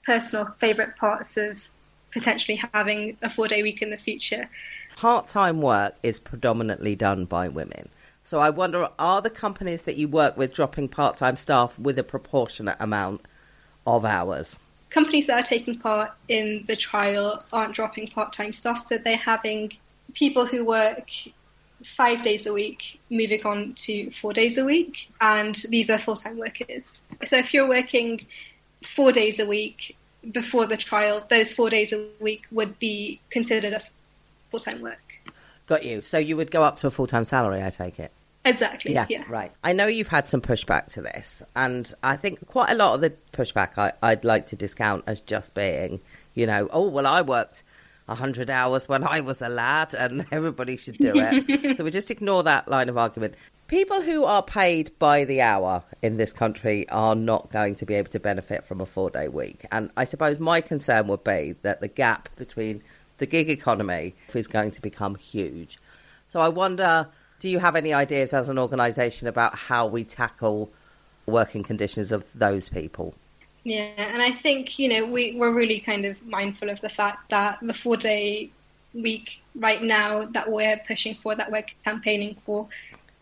personal 0.07 0.45
favourite 0.57 0.95
parts 0.95 1.35
of 1.35 1.69
potentially 2.13 2.59
having 2.73 3.17
a 3.21 3.29
four 3.29 3.47
day 3.47 3.61
week 3.61 3.81
in 3.81 3.91
the 3.91 3.97
future. 3.97 4.49
Part 4.95 5.27
time 5.27 5.61
work 5.61 5.95
is 6.01 6.19
predominantly 6.19 6.95
done 6.95 7.25
by 7.25 7.49
women. 7.49 7.89
So 8.23 8.39
I 8.39 8.49
wonder 8.49 8.89
are 8.97 9.21
the 9.21 9.29
companies 9.29 9.83
that 9.83 9.97
you 9.97 10.07
work 10.07 10.37
with 10.37 10.53
dropping 10.53 10.87
part 10.87 11.17
time 11.17 11.35
staff 11.35 11.77
with 11.77 11.99
a 11.99 12.03
proportionate 12.03 12.77
amount 12.79 13.21
of 13.85 14.05
hours? 14.05 14.57
Companies 14.89 15.27
that 15.27 15.39
are 15.39 15.45
taking 15.45 15.77
part 15.77 16.11
in 16.29 16.63
the 16.67 16.77
trial 16.77 17.43
aren't 17.51 17.75
dropping 17.75 18.07
part 18.07 18.31
time 18.31 18.53
staff, 18.53 18.79
so 18.87 18.97
they're 18.97 19.17
having 19.17 19.73
people 20.13 20.45
who 20.45 20.63
work 20.63 21.09
five 21.83 22.23
days 22.23 22.47
a 22.47 22.53
week 22.53 22.99
moving 23.09 23.45
on 23.45 23.73
to 23.73 24.09
four 24.11 24.31
days 24.31 24.57
a 24.57 24.63
week, 24.63 25.09
and 25.19 25.55
these 25.67 25.89
are 25.89 25.99
full 25.99 26.15
time 26.15 26.37
workers. 26.37 27.01
So 27.25 27.37
if 27.37 27.53
you're 27.53 27.67
working 27.67 28.25
four 28.83 29.11
days 29.11 29.39
a 29.39 29.45
week 29.45 29.96
before 30.31 30.65
the 30.67 30.77
trial, 30.77 31.23
those 31.29 31.53
four 31.53 31.69
days 31.69 31.93
a 31.93 32.05
week 32.19 32.43
would 32.51 32.79
be 32.79 33.19
considered 33.29 33.73
as 33.73 33.93
full 34.49 34.59
time 34.59 34.81
work. 34.81 34.99
Got 35.67 35.83
you. 35.83 36.01
So 36.01 36.17
you 36.17 36.37
would 36.37 36.51
go 36.51 36.63
up 36.63 36.77
to 36.77 36.87
a 36.87 36.91
full 36.91 37.07
time 37.07 37.25
salary, 37.25 37.63
I 37.63 37.69
take 37.69 37.99
it. 37.99 38.11
Exactly. 38.45 38.93
Yeah, 38.93 39.05
Yeah. 39.09 39.23
right. 39.27 39.51
I 39.63 39.73
know 39.73 39.87
you've 39.87 40.07
had 40.07 40.29
some 40.29 40.39
pushback 40.39 40.93
to 40.93 41.01
this, 41.01 41.43
and 41.55 41.93
I 42.01 42.15
think 42.15 42.47
quite 42.47 42.71
a 42.71 42.75
lot 42.75 42.93
of 42.95 43.01
the 43.01 43.13
pushback 43.33 43.77
I, 43.77 43.91
I'd 44.01 44.23
like 44.23 44.47
to 44.47 44.55
discount 44.55 45.03
as 45.05 45.19
just 45.19 45.53
being, 45.53 45.99
you 46.33 46.45
know, 46.47 46.69
oh, 46.71 46.87
well, 46.87 47.05
I 47.05 47.21
worked 47.23 47.63
100 48.05 48.49
hours 48.49 48.87
when 48.87 49.03
I 49.03 49.19
was 49.19 49.41
a 49.41 49.49
lad 49.49 49.93
and 49.93 50.25
everybody 50.31 50.77
should 50.77 50.97
do 50.97 51.11
it. 51.15 51.75
so 51.77 51.83
we 51.83 51.91
just 51.91 52.09
ignore 52.09 52.43
that 52.43 52.69
line 52.69 52.87
of 52.87 52.97
argument. 52.97 53.35
People 53.67 54.01
who 54.01 54.23
are 54.23 54.43
paid 54.43 54.97
by 54.97 55.25
the 55.25 55.41
hour 55.41 55.83
in 56.01 56.15
this 56.15 56.31
country 56.31 56.87
are 56.87 57.15
not 57.15 57.51
going 57.51 57.75
to 57.75 57.85
be 57.85 57.95
able 57.95 58.09
to 58.11 58.19
benefit 58.19 58.63
from 58.63 58.79
a 58.79 58.85
four 58.85 59.09
day 59.09 59.27
week. 59.27 59.65
And 59.73 59.89
I 59.97 60.05
suppose 60.05 60.39
my 60.39 60.61
concern 60.61 61.07
would 61.07 61.25
be 61.25 61.55
that 61.63 61.81
the 61.81 61.89
gap 61.89 62.29
between 62.37 62.81
the 63.17 63.25
gig 63.25 63.49
economy 63.49 64.15
is 64.33 64.47
going 64.47 64.71
to 64.71 64.81
become 64.81 65.15
huge. 65.15 65.79
So 66.27 66.39
I 66.39 66.47
wonder 66.47 67.09
do 67.39 67.49
you 67.49 67.59
have 67.59 67.75
any 67.75 67.93
ideas 67.93 68.33
as 68.33 68.47
an 68.47 68.57
organisation 68.57 69.27
about 69.27 69.53
how 69.55 69.85
we 69.85 70.05
tackle 70.05 70.71
working 71.25 71.61
conditions 71.61 72.11
of 72.13 72.25
those 72.33 72.69
people? 72.69 73.15
Yeah, 73.65 73.91
and 73.97 74.21
I 74.21 74.31
think 74.31 74.79
you 74.79 74.87
know 74.87 75.05
we 75.05 75.35
we're 75.35 75.53
really 75.53 75.81
kind 75.81 76.05
of 76.05 76.25
mindful 76.25 76.69
of 76.69 76.79
the 76.79 76.89
fact 76.89 77.31
that 77.31 77.59
the 77.61 77.73
four 77.73 77.97
day 77.97 78.49
week 78.93 79.41
right 79.55 79.83
now 79.83 80.25
that 80.25 80.49
we're 80.49 80.79
pushing 80.87 81.15
for, 81.15 81.35
that 81.35 81.51
we're 81.51 81.65
campaigning 81.83 82.37
for, 82.45 82.67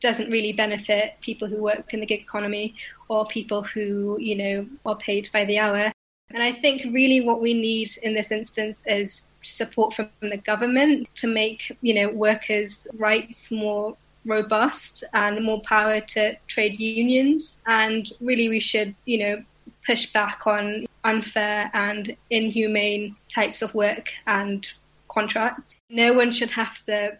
doesn't 0.05 0.29
really 0.29 0.53
benefit 0.53 1.15
people 1.21 1.47
who 1.47 1.61
work 1.61 1.93
in 1.93 1.99
the 1.99 2.05
gig 2.05 2.21
economy 2.21 2.75
or 3.07 3.25
people 3.25 3.63
who 3.63 4.17
you 4.19 4.35
know 4.41 4.67
are 4.85 4.97
paid 4.97 5.29
by 5.33 5.43
the 5.45 5.57
hour. 5.57 5.91
And 6.29 6.41
I 6.49 6.51
think 6.51 6.93
really 6.93 7.21
what 7.21 7.41
we 7.41 7.53
need 7.53 7.89
in 8.03 8.13
this 8.13 8.31
instance 8.31 8.83
is 8.85 9.23
support 9.43 9.93
from 9.93 10.09
the 10.21 10.37
government 10.37 11.07
to 11.21 11.27
make 11.27 11.75
you 11.81 11.93
know 11.95 12.09
workers' 12.09 12.87
rights 13.07 13.51
more 13.51 13.97
robust 14.25 15.03
and 15.13 15.43
more 15.43 15.61
power 15.61 16.01
to 16.01 16.35
trade 16.47 16.79
unions. 16.79 17.61
And 17.65 18.11
really, 18.19 18.49
we 18.49 18.59
should, 18.59 18.95
you 19.05 19.19
know, 19.19 19.43
push 19.85 20.11
back 20.11 20.47
on 20.47 20.85
unfair 21.03 21.69
and 21.73 22.15
inhumane 22.29 23.15
types 23.29 23.61
of 23.61 23.73
work 23.73 24.09
and 24.25 24.67
contracts. 25.07 25.75
No 25.89 26.13
one 26.13 26.31
should 26.31 26.51
have 26.51 26.77
to. 26.85 27.17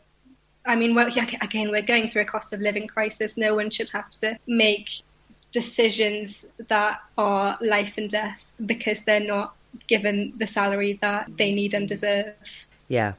I 0.66 0.76
mean, 0.76 0.96
well, 0.96 1.10
yeah, 1.10 1.30
again, 1.42 1.70
we're 1.70 1.82
going 1.82 2.10
through 2.10 2.24
a 2.24 2.26
cost 2.26 2.54
of 2.54 2.60
living 2.60 2.88
crisis. 2.88 3.38
No 3.38 3.56
one 3.56 3.70
should 3.70 3.90
have 3.92 4.10
to 4.18 4.38
make 4.48 4.90
decisions 5.52 6.46
that 6.68 7.02
are 7.18 7.58
life 7.62 7.94
and 7.98 8.10
death 8.10 8.44
because 8.66 9.04
they're 9.04 9.20
not 9.20 9.56
given 9.88 10.34
the 10.38 10.48
salary 10.48 10.98
that 11.02 11.30
they 11.38 11.54
need 11.54 11.74
and 11.74 11.88
deserve. 11.88 12.34
Yeah. 12.88 13.14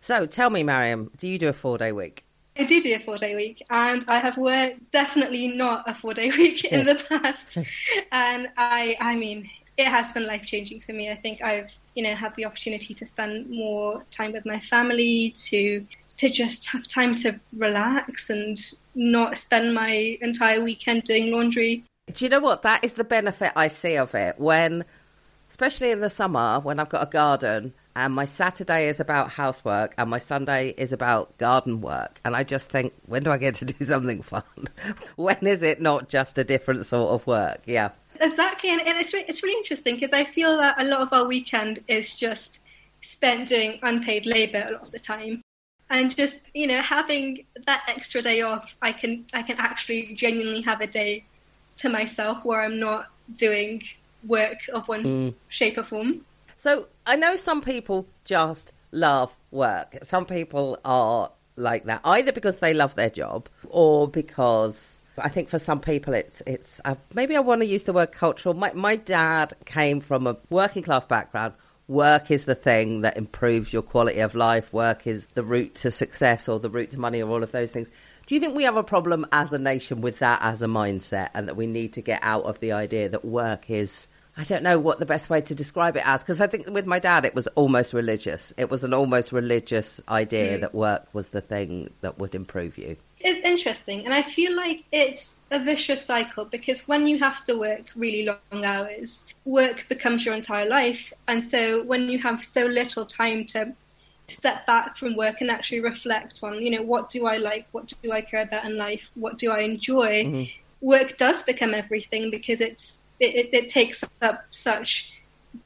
So 0.00 0.26
tell 0.26 0.50
me, 0.50 0.62
Mariam, 0.62 1.10
do 1.16 1.28
you 1.28 1.38
do 1.38 1.48
a 1.48 1.52
four 1.52 1.78
day 1.78 1.92
week? 1.92 2.24
I 2.56 2.64
do 2.64 2.80
do 2.80 2.94
a 2.94 2.98
four 2.98 3.16
day 3.16 3.34
week, 3.36 3.64
and 3.70 4.04
I 4.08 4.18
have 4.18 4.36
worked 4.36 4.90
definitely 4.90 5.48
not 5.48 5.88
a 5.88 5.94
four 5.94 6.14
day 6.14 6.30
week 6.36 6.64
in 6.64 6.86
the 6.86 6.96
past. 6.96 7.58
and 8.12 8.48
I, 8.56 8.96
I 9.00 9.14
mean, 9.14 9.48
it 9.76 9.86
has 9.86 10.12
been 10.12 10.26
life 10.26 10.44
changing 10.44 10.80
for 10.80 10.92
me. 10.92 11.10
I 11.10 11.16
think 11.16 11.42
I've, 11.42 11.70
you 11.94 12.02
know, 12.02 12.14
had 12.14 12.34
the 12.36 12.44
opportunity 12.44 12.94
to 12.94 13.06
spend 13.06 13.48
more 13.48 14.04
time 14.10 14.32
with 14.32 14.44
my 14.44 14.60
family, 14.60 15.30
to 15.48 15.86
to 16.20 16.28
just 16.28 16.66
have 16.66 16.86
time 16.86 17.14
to 17.14 17.40
relax 17.56 18.28
and 18.28 18.60
not 18.94 19.38
spend 19.38 19.74
my 19.74 20.18
entire 20.20 20.62
weekend 20.62 21.04
doing 21.04 21.30
laundry. 21.30 21.82
Do 22.12 22.26
you 22.26 22.28
know 22.28 22.40
what? 22.40 22.60
That 22.60 22.84
is 22.84 22.94
the 22.94 23.04
benefit 23.04 23.52
I 23.56 23.68
see 23.68 23.96
of 23.96 24.14
it 24.14 24.38
when, 24.38 24.84
especially 25.48 25.92
in 25.92 26.00
the 26.00 26.10
summer, 26.10 26.60
when 26.60 26.78
I've 26.78 26.90
got 26.90 27.08
a 27.08 27.10
garden 27.10 27.72
and 27.96 28.14
my 28.14 28.26
Saturday 28.26 28.86
is 28.88 29.00
about 29.00 29.30
housework 29.30 29.94
and 29.96 30.10
my 30.10 30.18
Sunday 30.18 30.74
is 30.76 30.92
about 30.92 31.38
garden 31.38 31.80
work. 31.80 32.20
And 32.22 32.36
I 32.36 32.44
just 32.44 32.68
think, 32.68 32.92
when 33.06 33.22
do 33.22 33.30
I 33.30 33.38
get 33.38 33.54
to 33.56 33.64
do 33.64 33.82
something 33.82 34.20
fun? 34.20 34.42
when 35.16 35.38
is 35.46 35.62
it 35.62 35.80
not 35.80 36.10
just 36.10 36.36
a 36.36 36.44
different 36.44 36.84
sort 36.84 37.14
of 37.14 37.26
work? 37.26 37.62
Yeah. 37.64 37.92
Exactly, 38.20 38.68
and 38.68 38.82
it's 38.84 39.14
it's 39.14 39.42
really 39.42 39.56
interesting 39.56 39.94
because 39.94 40.12
I 40.12 40.24
feel 40.24 40.58
that 40.58 40.78
a 40.78 40.84
lot 40.84 41.00
of 41.00 41.10
our 41.14 41.26
weekend 41.26 41.82
is 41.88 42.14
just 42.14 42.58
spent 43.00 43.48
doing 43.48 43.78
unpaid 43.82 44.26
labour 44.26 44.66
a 44.68 44.72
lot 44.72 44.82
of 44.82 44.90
the 44.90 44.98
time, 44.98 45.39
and 45.90 46.14
just 46.16 46.40
you 46.54 46.66
know 46.66 46.80
having 46.80 47.44
that 47.66 47.82
extra 47.88 48.22
day 48.22 48.42
off, 48.42 48.74
I 48.80 48.92
can 48.92 49.26
I 49.32 49.42
can 49.42 49.56
actually 49.58 50.14
genuinely 50.14 50.62
have 50.62 50.80
a 50.80 50.86
day 50.86 51.24
to 51.78 51.88
myself 51.88 52.44
where 52.44 52.62
I'm 52.62 52.78
not 52.78 53.06
doing 53.36 53.82
work 54.26 54.58
of 54.72 54.88
one 54.88 55.34
shape 55.48 55.78
or 55.78 55.82
form. 55.82 56.24
So 56.56 56.86
I 57.06 57.16
know 57.16 57.36
some 57.36 57.62
people 57.62 58.06
just 58.24 58.72
love 58.92 59.34
work. 59.50 59.98
Some 60.02 60.26
people 60.26 60.78
are 60.84 61.30
like 61.56 61.84
that, 61.84 62.00
either 62.04 62.32
because 62.32 62.58
they 62.58 62.74
love 62.74 62.94
their 62.94 63.10
job 63.10 63.48
or 63.68 64.08
because 64.08 64.98
I 65.18 65.28
think 65.28 65.48
for 65.48 65.58
some 65.58 65.80
people 65.80 66.14
it's 66.14 66.42
it's 66.46 66.80
uh, 66.84 66.94
maybe 67.14 67.36
I 67.36 67.40
want 67.40 67.62
to 67.62 67.66
use 67.66 67.84
the 67.84 67.92
word 67.92 68.12
cultural. 68.12 68.54
My 68.54 68.72
my 68.72 68.96
dad 68.96 69.54
came 69.64 70.00
from 70.00 70.26
a 70.26 70.36
working 70.50 70.82
class 70.82 71.06
background. 71.06 71.54
Work 71.90 72.30
is 72.30 72.44
the 72.44 72.54
thing 72.54 73.00
that 73.00 73.16
improves 73.16 73.72
your 73.72 73.82
quality 73.82 74.20
of 74.20 74.36
life. 74.36 74.72
Work 74.72 75.08
is 75.08 75.26
the 75.34 75.42
route 75.42 75.74
to 75.74 75.90
success 75.90 76.48
or 76.48 76.60
the 76.60 76.70
route 76.70 76.92
to 76.92 77.00
money 77.00 77.20
or 77.20 77.28
all 77.28 77.42
of 77.42 77.50
those 77.50 77.72
things. 77.72 77.90
Do 78.26 78.36
you 78.36 78.40
think 78.40 78.54
we 78.54 78.62
have 78.62 78.76
a 78.76 78.84
problem 78.84 79.26
as 79.32 79.52
a 79.52 79.58
nation 79.58 80.00
with 80.00 80.20
that 80.20 80.40
as 80.40 80.62
a 80.62 80.66
mindset 80.66 81.30
and 81.34 81.48
that 81.48 81.56
we 81.56 81.66
need 81.66 81.94
to 81.94 82.00
get 82.00 82.20
out 82.22 82.44
of 82.44 82.60
the 82.60 82.70
idea 82.70 83.08
that 83.08 83.24
work 83.24 83.68
is 83.68 84.06
I 84.36 84.44
don't 84.44 84.62
know 84.62 84.78
what 84.78 85.00
the 85.00 85.04
best 85.04 85.30
way 85.30 85.40
to 85.40 85.52
describe 85.52 85.96
it 85.96 86.06
as 86.06 86.22
because 86.22 86.40
I 86.40 86.46
think 86.46 86.70
with 86.70 86.86
my 86.86 87.00
dad 87.00 87.24
it 87.24 87.34
was 87.34 87.48
almost 87.48 87.92
religious. 87.92 88.52
It 88.56 88.70
was 88.70 88.84
an 88.84 88.94
almost 88.94 89.32
religious 89.32 90.00
idea 90.08 90.58
mm. 90.58 90.60
that 90.60 90.72
work 90.72 91.12
was 91.12 91.28
the 91.28 91.40
thing 91.40 91.90
that 92.02 92.20
would 92.20 92.36
improve 92.36 92.78
you. 92.78 92.98
It's 93.22 93.46
interesting, 93.46 94.06
and 94.06 94.14
I 94.14 94.22
feel 94.22 94.56
like 94.56 94.84
it's 94.92 95.36
a 95.50 95.62
vicious 95.62 96.02
cycle 96.02 96.46
because 96.46 96.88
when 96.88 97.06
you 97.06 97.18
have 97.18 97.44
to 97.44 97.54
work 97.54 97.90
really 97.94 98.24
long 98.24 98.64
hours, 98.64 99.26
work 99.44 99.84
becomes 99.90 100.24
your 100.24 100.34
entire 100.34 100.66
life, 100.66 101.12
and 101.28 101.44
so 101.44 101.82
when 101.82 102.08
you 102.08 102.18
have 102.18 102.42
so 102.42 102.64
little 102.64 103.04
time 103.04 103.44
to 103.46 103.74
step 104.28 104.64
back 104.66 104.96
from 104.96 105.16
work 105.16 105.42
and 105.42 105.50
actually 105.50 105.80
reflect 105.80 106.40
on, 106.42 106.62
you 106.62 106.70
know, 106.70 106.82
what 106.82 107.10
do 107.10 107.26
I 107.26 107.36
like, 107.36 107.66
what 107.72 107.92
do 108.02 108.10
I 108.10 108.22
care 108.22 108.42
about 108.42 108.64
in 108.64 108.78
life, 108.78 109.10
what 109.14 109.36
do 109.36 109.50
I 109.50 109.60
enjoy, 109.60 110.24
mm-hmm. 110.24 110.86
work 110.86 111.18
does 111.18 111.42
become 111.42 111.74
everything 111.74 112.30
because 112.30 112.62
it's 112.62 113.02
it, 113.18 113.34
it, 113.34 113.54
it 113.54 113.68
takes 113.68 114.02
up 114.22 114.44
such 114.50 115.12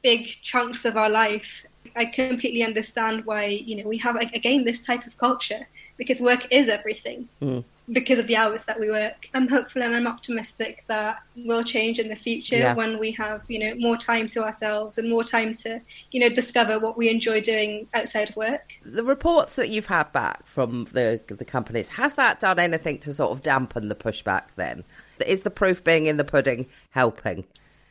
big 0.01 0.27
chunks 0.41 0.83
of 0.83 0.97
our 0.97 1.09
life. 1.09 1.65
I 1.95 2.05
completely 2.05 2.63
understand 2.63 3.25
why 3.25 3.45
you 3.45 3.77
know 3.77 3.87
we 3.87 3.97
have 3.99 4.17
again 4.17 4.65
this 4.65 4.81
type 4.81 5.07
of 5.07 5.17
culture 5.17 5.65
because 5.97 6.19
work 6.19 6.47
is 6.51 6.67
everything 6.67 7.27
hmm. 7.39 7.59
because 7.91 8.19
of 8.19 8.27
the 8.27 8.35
hours 8.35 8.65
that 8.65 8.79
we 8.79 8.89
work. 8.89 9.27
I'm 9.33 9.47
hopeful 9.47 9.81
and 9.83 9.95
I'm 9.95 10.07
optimistic 10.07 10.83
that 10.87 11.21
will 11.35 11.63
change 11.63 11.99
in 11.99 12.09
the 12.09 12.15
future 12.15 12.57
Yeah. 12.57 12.73
when 12.73 12.99
we 12.99 13.11
have 13.11 13.43
you 13.47 13.59
know 13.59 13.75
more 13.75 13.97
time 13.97 14.27
to 14.29 14.43
ourselves 14.43 14.97
and 14.97 15.09
more 15.09 15.23
time 15.23 15.53
to 15.55 15.81
you 16.11 16.19
know 16.19 16.29
discover 16.29 16.79
what 16.79 16.97
we 16.97 17.09
enjoy 17.09 17.41
doing 17.41 17.87
outside 17.93 18.29
of 18.29 18.35
work. 18.35 18.73
The 18.83 19.03
reports 19.03 19.55
that 19.55 19.69
you've 19.69 19.87
had 19.87 20.11
back 20.11 20.45
from 20.45 20.87
the 20.91 21.21
the 21.27 21.45
companies 21.45 21.89
has 21.89 22.15
that 22.15 22.39
done 22.39 22.59
anything 22.59 22.99
to 22.99 23.13
sort 23.13 23.31
of 23.31 23.41
dampen 23.41 23.89
the 23.89 23.95
pushback? 23.95 24.43
Then 24.55 24.83
is 25.25 25.43
the 25.43 25.49
proof 25.49 25.83
being 25.83 26.07
in 26.07 26.17
the 26.17 26.23
pudding 26.23 26.67
helping? 26.91 27.45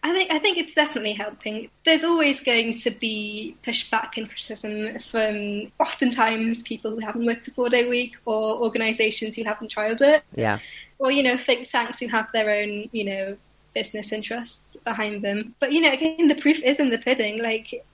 I 0.04 0.12
think 0.12 0.30
I 0.30 0.38
think 0.38 0.58
it's 0.58 0.74
definitely 0.74 1.14
helping. 1.14 1.70
There's 1.86 2.04
always 2.04 2.40
going 2.40 2.76
to 2.80 2.90
be 2.90 3.56
pushback 3.64 4.18
and 4.18 4.28
criticism 4.28 4.98
from 5.10 5.72
oftentimes 5.80 6.62
people 6.62 6.90
who 6.90 6.98
haven't 6.98 7.24
worked 7.24 7.48
a 7.48 7.50
four 7.52 7.70
day 7.70 7.88
week 7.88 8.16
or 8.26 8.60
organisations 8.60 9.34
who 9.34 9.44
haven't 9.44 9.74
trialled 9.74 10.02
it. 10.02 10.22
Yeah. 10.34 10.58
or 10.98 11.10
you 11.10 11.22
know 11.22 11.38
think 11.38 11.70
tanks 11.70 12.00
who 12.00 12.08
have 12.08 12.28
their 12.32 12.50
own 12.50 12.90
you 12.92 13.04
know 13.04 13.36
business 13.72 14.12
interests 14.12 14.76
behind 14.84 15.22
them 15.22 15.54
but 15.58 15.72
you 15.72 15.80
know 15.80 15.90
again 15.90 16.28
the 16.28 16.36
proof 16.36 16.62
is 16.62 16.78
in 16.78 16.90
the 16.90 16.98
pudding 16.98 17.42
like 17.42 17.84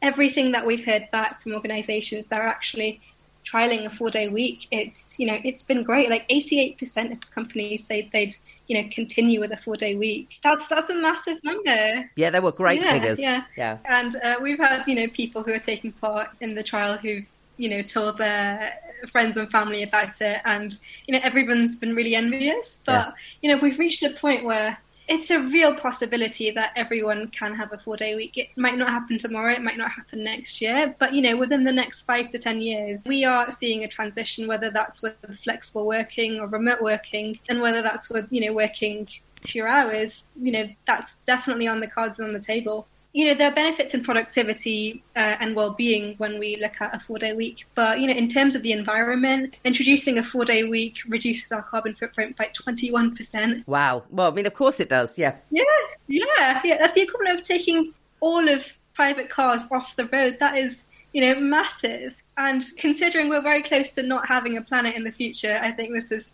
everything 0.00 0.52
that 0.52 0.66
we've 0.66 0.84
heard 0.84 1.08
back 1.12 1.42
from 1.42 1.52
organizations 1.52 2.26
that 2.26 2.40
are 2.40 2.48
actually 2.48 3.00
trialing 3.44 3.84
a 3.86 3.90
four 3.90 4.08
day 4.10 4.28
week 4.28 4.68
it's 4.70 5.18
you 5.18 5.26
know 5.26 5.36
it's 5.44 5.62
been 5.64 5.82
great 5.82 6.08
like 6.08 6.28
88% 6.28 7.12
of 7.12 7.30
companies 7.32 7.84
say 7.86 8.08
they'd 8.12 8.34
you 8.68 8.80
know 8.80 8.88
continue 8.92 9.40
with 9.40 9.50
a 9.52 9.56
four 9.56 9.76
day 9.76 9.96
week 9.96 10.38
that's 10.44 10.66
that's 10.68 10.88
a 10.90 10.94
massive 10.94 11.42
number 11.42 12.08
Yeah, 12.16 12.30
they 12.30 12.40
were 12.40 12.52
great 12.52 12.80
Yeah, 12.82 12.92
figures. 12.92 13.18
yeah. 13.18 13.42
yeah. 13.56 13.78
and 13.84 14.14
uh, 14.22 14.36
we've 14.40 14.58
had, 14.58 14.86
you 14.86 14.94
know, 14.94 15.08
people 15.08 15.42
who 15.42 15.52
are 15.52 15.58
taking 15.58 15.92
part 15.92 16.28
in 16.40 16.54
the 16.54 16.62
trial 16.62 16.96
who, 16.96 17.22
you 17.56 17.68
know, 17.68 17.82
told 17.82 18.18
their 18.18 18.72
friends 19.10 19.36
and 19.36 19.50
family 19.50 19.82
about 19.82 20.20
it, 20.20 20.40
and 20.44 20.78
you 21.06 21.14
know, 21.14 21.20
everyone's 21.22 21.76
been 21.76 21.94
really 21.94 22.14
envious. 22.14 22.78
But 22.86 22.92
Yeah. 23.08 23.12
you 23.42 23.50
know, 23.50 23.60
we've 23.62 23.78
reached 23.78 24.02
a 24.04 24.10
point 24.10 24.44
where 24.44 24.78
it's 25.08 25.30
a 25.30 25.40
real 25.40 25.74
possibility 25.74 26.50
that 26.50 26.72
everyone 26.76 27.28
can 27.28 27.54
have 27.54 27.72
a 27.72 27.78
four-day 27.78 28.14
week. 28.14 28.36
It 28.36 28.48
might 28.56 28.76
not 28.78 28.90
happen 28.90 29.18
tomorrow, 29.18 29.52
it 29.52 29.62
might 29.62 29.76
not 29.76 29.90
happen 29.90 30.24
next 30.24 30.60
year, 30.60 30.94
but 30.98 31.12
you 31.12 31.22
know, 31.22 31.36
within 31.36 31.64
the 31.64 31.72
next 31.72 32.02
five 32.02 32.30
to 32.30 32.38
ten 32.38 32.60
years, 32.60 33.04
we 33.06 33.24
are 33.24 33.50
seeing 33.50 33.84
a 33.84 33.88
transition, 33.88 34.46
whether 34.46 34.70
that's 34.70 35.02
with 35.02 35.14
flexible 35.42 35.86
working 35.86 36.38
or 36.40 36.46
remote 36.46 36.80
working, 36.80 37.38
and 37.48 37.60
whether 37.60 37.82
that's 37.82 38.08
with 38.08 38.26
you 38.30 38.46
know 38.46 38.52
working 38.52 39.08
fewer 39.44 39.68
hours. 39.68 40.26
You 40.40 40.52
know, 40.52 40.68
that's 40.86 41.16
definitely 41.26 41.66
on 41.66 41.80
the 41.80 41.88
cards 41.88 42.18
and 42.18 42.28
on 42.28 42.34
the 42.34 42.40
table 42.40 42.86
you 43.12 43.26
know, 43.26 43.34
there 43.34 43.50
are 43.50 43.54
benefits 43.54 43.92
in 43.92 44.02
productivity 44.02 45.02
uh, 45.16 45.36
and 45.40 45.54
well-being 45.54 46.14
when 46.16 46.38
we 46.38 46.56
look 46.56 46.80
at 46.80 46.94
a 46.94 46.98
four-day 46.98 47.34
week. 47.34 47.66
But 47.74 48.00
you 48.00 48.06
know, 48.06 48.14
in 48.14 48.26
terms 48.26 48.54
of 48.54 48.62
the 48.62 48.72
environment, 48.72 49.54
introducing 49.64 50.18
a 50.18 50.24
four-day 50.24 50.64
week 50.64 51.00
reduces 51.06 51.52
our 51.52 51.62
carbon 51.62 51.94
footprint 51.94 52.36
by 52.36 52.50
21%. 52.54 53.66
Wow. 53.66 54.04
Well, 54.10 54.30
I 54.30 54.34
mean, 54.34 54.46
of 54.46 54.54
course 54.54 54.80
it 54.80 54.88
does. 54.88 55.18
Yeah. 55.18 55.36
Yeah, 55.50 55.62
yeah, 56.08 56.60
yeah. 56.64 56.78
That's 56.78 56.94
the 56.94 57.02
equivalent 57.02 57.40
of 57.40 57.46
taking 57.46 57.92
all 58.20 58.48
of 58.48 58.66
private 58.94 59.28
cars 59.28 59.66
off 59.70 59.94
the 59.96 60.06
road. 60.06 60.38
That 60.40 60.56
is, 60.56 60.84
you 61.12 61.20
know, 61.20 61.38
massive. 61.38 62.14
And 62.38 62.64
considering 62.78 63.28
we're 63.28 63.42
very 63.42 63.62
close 63.62 63.90
to 63.90 64.02
not 64.02 64.26
having 64.26 64.56
a 64.56 64.62
planet 64.62 64.94
in 64.94 65.04
the 65.04 65.12
future, 65.12 65.58
I 65.60 65.70
think 65.70 65.92
this 65.92 66.10
is 66.10 66.32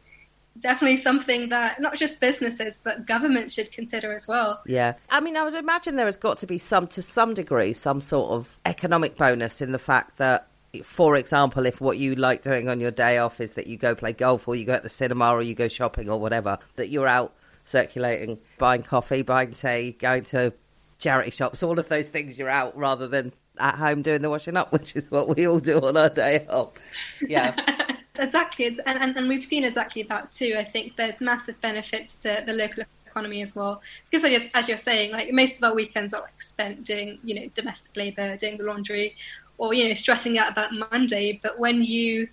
definitely 0.60 0.96
something 0.96 1.48
that 1.48 1.80
not 1.80 1.96
just 1.96 2.20
businesses 2.20 2.80
but 2.82 3.06
governments 3.06 3.54
should 3.54 3.70
consider 3.72 4.12
as 4.12 4.26
well. 4.26 4.62
Yeah. 4.66 4.94
I 5.10 5.20
mean, 5.20 5.36
I 5.36 5.44
would 5.44 5.54
imagine 5.54 5.96
there 5.96 6.06
has 6.06 6.16
got 6.16 6.38
to 6.38 6.46
be 6.46 6.58
some, 6.58 6.86
to 6.88 7.02
some 7.02 7.34
degree, 7.34 7.72
some 7.72 8.00
sort 8.00 8.32
of 8.32 8.58
economic 8.64 9.16
bonus 9.16 9.60
in 9.60 9.72
the 9.72 9.78
fact 9.78 10.18
that, 10.18 10.48
for 10.82 11.16
example, 11.16 11.66
if 11.66 11.80
what 11.80 11.98
you 11.98 12.14
like 12.14 12.42
doing 12.42 12.68
on 12.68 12.80
your 12.80 12.90
day 12.90 13.18
off 13.18 13.40
is 13.40 13.54
that 13.54 13.66
you 13.66 13.76
go 13.76 13.94
play 13.94 14.12
golf 14.12 14.46
or 14.46 14.54
you 14.54 14.64
go 14.64 14.74
at 14.74 14.82
the 14.82 14.88
cinema 14.88 15.30
or 15.30 15.42
you 15.42 15.54
go 15.54 15.68
shopping 15.68 16.10
or 16.10 16.20
whatever, 16.20 16.58
that 16.76 16.90
you're 16.90 17.08
out 17.08 17.34
circulating, 17.64 18.38
buying 18.58 18.82
coffee, 18.82 19.22
buying 19.22 19.52
tea, 19.52 19.92
going 19.98 20.24
to 20.24 20.52
charity 20.98 21.30
shops, 21.30 21.62
all 21.62 21.78
of 21.78 21.88
those 21.88 22.08
things 22.08 22.38
you're 22.38 22.48
out 22.48 22.76
rather 22.76 23.06
than 23.06 23.32
at 23.58 23.76
home 23.76 24.02
doing 24.02 24.22
the 24.22 24.30
washing 24.30 24.56
up, 24.56 24.72
which 24.72 24.96
is 24.96 25.10
what 25.10 25.34
we 25.34 25.46
all 25.46 25.60
do 25.60 25.80
on 25.80 25.96
our 25.96 26.08
day 26.08 26.46
off. 26.48 26.72
Yeah. 27.20 27.54
Exactly, 28.18 28.64
it's, 28.66 28.80
and, 28.80 29.00
and, 29.00 29.16
and 29.16 29.28
we've 29.28 29.44
seen 29.44 29.64
exactly 29.64 30.02
that 30.04 30.32
too. 30.32 30.56
I 30.58 30.64
think 30.64 30.96
there's 30.96 31.20
massive 31.20 31.60
benefits 31.60 32.16
to 32.16 32.42
the 32.44 32.52
local 32.52 32.82
economy 33.06 33.42
as 33.42 33.54
well, 33.54 33.80
because 34.10 34.24
I 34.24 34.30
just, 34.30 34.50
as 34.54 34.68
you're 34.68 34.76
saying, 34.76 35.12
like 35.12 35.32
most 35.32 35.56
of 35.56 35.62
our 35.62 35.74
weekends 35.74 36.12
are 36.12 36.22
like 36.22 36.42
spent 36.42 36.84
doing, 36.84 37.18
you 37.22 37.34
know, 37.34 37.48
domestic 37.54 37.96
labour, 37.96 38.36
doing 38.36 38.58
the 38.58 38.64
laundry, 38.64 39.14
or 39.56 39.72
you 39.72 39.86
know, 39.86 39.94
stressing 39.94 40.38
out 40.38 40.50
about 40.50 40.72
Monday. 40.90 41.38
But 41.42 41.58
when 41.58 41.82
you 41.82 42.28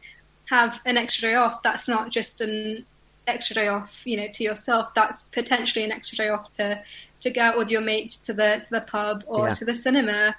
have 0.46 0.80
an 0.86 0.98
extra 0.98 1.30
day 1.30 1.36
off, 1.36 1.62
that's 1.64 1.88
not 1.88 2.12
just 2.12 2.42
an 2.42 2.86
extra 3.28 3.56
day 3.56 3.68
off, 3.68 3.94
you 4.06 4.18
know, 4.18 4.28
to 4.34 4.44
yourself. 4.44 4.90
That's 4.96 5.24
potentially 5.24 5.86
an 5.86 5.92
extra 5.92 6.18
day 6.18 6.30
off 6.30 6.56
to 6.58 6.82
to 7.22 7.30
go 7.32 7.42
out 7.42 7.58
with 7.58 7.70
your 7.70 7.82
mates 7.82 8.18
to 8.18 8.34
the 8.34 8.64
to 8.66 8.68
the 8.72 8.82
pub 8.82 9.24
or 9.28 9.48
Yeah. 9.48 9.54
to 9.54 9.66
the 9.66 9.76
cinema, 9.76 10.36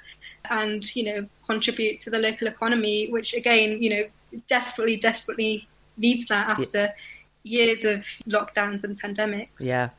and 0.51 0.85
you 0.95 1.05
know, 1.05 1.29
contribute 1.47 2.01
to 2.01 2.11
the 2.11 2.19
local 2.19 2.49
economy, 2.49 3.11
which 3.11 3.35
again, 3.35 3.83
you 3.83 3.91
know, 3.91 4.05
desperately, 4.49 4.97
desperately 4.97 5.69
needs 5.97 6.27
that 6.27 6.51
after 6.51 6.95
years 7.43 7.85
of 7.85 8.05
lockdowns 8.29 8.85
and 8.85 9.01
pandemics. 9.01 9.61
Yeah. 9.61 9.91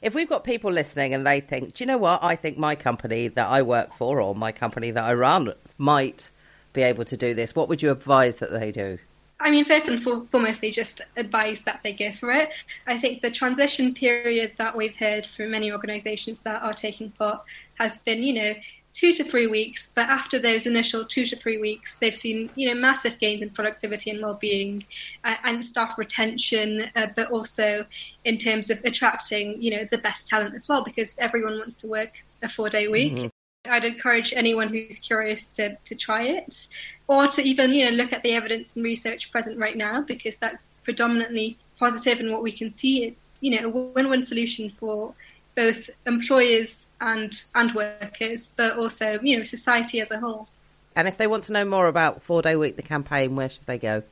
If 0.00 0.14
we've 0.14 0.28
got 0.28 0.44
people 0.44 0.72
listening 0.72 1.14
and 1.14 1.26
they 1.26 1.40
think, 1.40 1.74
do 1.74 1.84
you 1.84 1.86
know 1.86 1.98
what? 1.98 2.22
I 2.24 2.36
think 2.36 2.58
my 2.58 2.74
company 2.74 3.28
that 3.28 3.48
I 3.48 3.62
work 3.62 3.94
for 3.94 4.20
or 4.20 4.34
my 4.34 4.52
company 4.52 4.90
that 4.90 5.04
I 5.04 5.14
run 5.14 5.52
might 5.78 6.30
be 6.72 6.82
able 6.82 7.04
to 7.04 7.16
do 7.16 7.34
this. 7.34 7.54
What 7.54 7.68
would 7.68 7.82
you 7.82 7.90
advise 7.90 8.36
that 8.38 8.50
they 8.50 8.72
do? 8.72 8.98
I 9.38 9.50
mean, 9.50 9.64
first 9.64 9.88
and 9.88 10.02
for- 10.02 10.22
foremostly, 10.22 10.72
just 10.72 11.00
advise 11.16 11.62
that 11.62 11.80
they 11.82 11.92
go 11.92 12.12
for 12.12 12.30
it. 12.30 12.50
I 12.86 12.98
think 12.98 13.22
the 13.22 13.30
transition 13.30 13.92
period 13.92 14.52
that 14.58 14.76
we've 14.76 14.94
heard 14.94 15.26
from 15.26 15.50
many 15.50 15.72
organisations 15.72 16.40
that 16.40 16.62
are 16.62 16.74
taking 16.74 17.10
part 17.10 17.42
has 17.74 17.98
been, 17.98 18.22
you 18.22 18.34
know, 18.34 18.54
two 18.92 19.12
to 19.12 19.24
three 19.24 19.46
weeks. 19.46 19.90
But 19.94 20.08
after 20.08 20.38
those 20.38 20.66
initial 20.66 21.04
two 21.04 21.26
to 21.26 21.36
three 21.36 21.58
weeks, 21.58 21.96
they've 21.98 22.14
seen, 22.14 22.50
you 22.54 22.68
know, 22.68 22.80
massive 22.80 23.18
gains 23.18 23.42
in 23.42 23.50
productivity 23.50 24.10
and 24.10 24.20
well-being 24.22 24.84
uh, 25.24 25.36
and 25.44 25.64
staff 25.64 25.98
retention, 25.98 26.90
uh, 26.94 27.06
but 27.14 27.30
also 27.30 27.86
in 28.24 28.38
terms 28.38 28.70
of 28.70 28.84
attracting, 28.84 29.60
you 29.60 29.76
know, 29.76 29.86
the 29.90 29.98
best 29.98 30.28
talent 30.28 30.54
as 30.54 30.68
well, 30.68 30.84
because 30.84 31.18
everyone 31.18 31.58
wants 31.58 31.76
to 31.78 31.88
work 31.88 32.12
a 32.42 32.48
four-day 32.48 32.88
week. 32.88 33.30
I'd 33.64 33.84
encourage 33.84 34.32
anyone 34.32 34.68
who's 34.68 34.98
curious 34.98 35.46
to, 35.50 35.76
to 35.76 35.94
try 35.94 36.24
it 36.24 36.66
or 37.06 37.28
to 37.28 37.42
even 37.42 37.72
you 37.72 37.84
know 37.84 37.92
look 37.92 38.12
at 38.12 38.22
the 38.22 38.32
evidence 38.32 38.74
and 38.74 38.84
research 38.84 39.30
present 39.30 39.58
right 39.58 39.76
now 39.76 40.02
because 40.02 40.36
that's 40.36 40.74
predominantly 40.82 41.58
positive 41.78 42.18
and 42.18 42.32
what 42.32 42.42
we 42.42 42.50
can 42.50 42.70
see 42.70 43.04
it's 43.04 43.38
you 43.40 43.50
know 43.50 43.66
a 43.66 43.70
win-win 43.70 44.24
solution 44.24 44.72
for 44.80 45.14
both 45.54 45.90
employers 46.06 46.86
and 47.02 47.42
and 47.54 47.72
workers 47.72 48.48
but 48.56 48.78
also 48.78 49.18
you 49.22 49.36
know 49.36 49.44
society 49.44 50.00
as 50.00 50.10
a 50.10 50.18
whole 50.18 50.48
And 50.94 51.06
if 51.06 51.18
they 51.18 51.26
want 51.26 51.44
to 51.44 51.52
know 51.52 51.64
more 51.64 51.88
about 51.88 52.22
Four 52.22 52.42
Day 52.42 52.54
Week, 52.54 52.76
the 52.76 52.82
campaign, 52.82 53.34
where 53.34 53.48
should 53.48 53.66
they 53.66 53.78
go? 53.78 54.02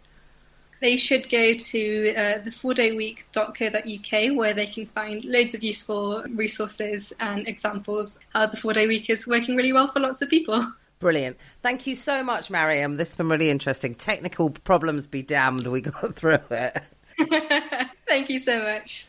they 0.81 0.97
should 0.97 1.29
go 1.31 1.55
to 1.55 2.15
uh, 2.15 2.39
the 2.39 2.51
fourdayweek.co.uk 2.51 4.37
where 4.37 4.55
they 4.55 4.67
can 4.67 4.87
find 4.87 5.25
loads 5.25 5.55
of 5.55 5.63
useful 5.63 6.23
resources 6.23 7.13
and 7.21 7.47
examples 7.47 8.19
how 8.33 8.47
the 8.47 8.57
four 8.57 8.73
day 8.73 8.87
week 8.87 9.09
is 9.11 9.27
working 9.27 9.57
really 9.57 9.73
well 9.73 9.89
for 9.89 10.01
lots 10.01 10.23
of 10.23 10.29
people 10.29 10.67
Brilliant. 10.99 11.39
Thank 11.63 11.87
you 11.87 11.95
so 11.95 12.23
much, 12.23 12.51
Mariam. 12.51 12.97
This 12.97 13.09
has 13.09 13.17
been 13.17 13.31
really 13.31 13.49
interesting. 13.49 13.95
Technical 13.95 14.51
problems 14.51 15.07
be 15.07 15.23
damned, 15.23 15.67
we 15.67 15.81
got 15.81 16.15
through 16.21 16.41
it. 16.51 16.83
thank 18.07 18.29
you 18.29 18.39
so 18.39 18.63
much 18.63 19.07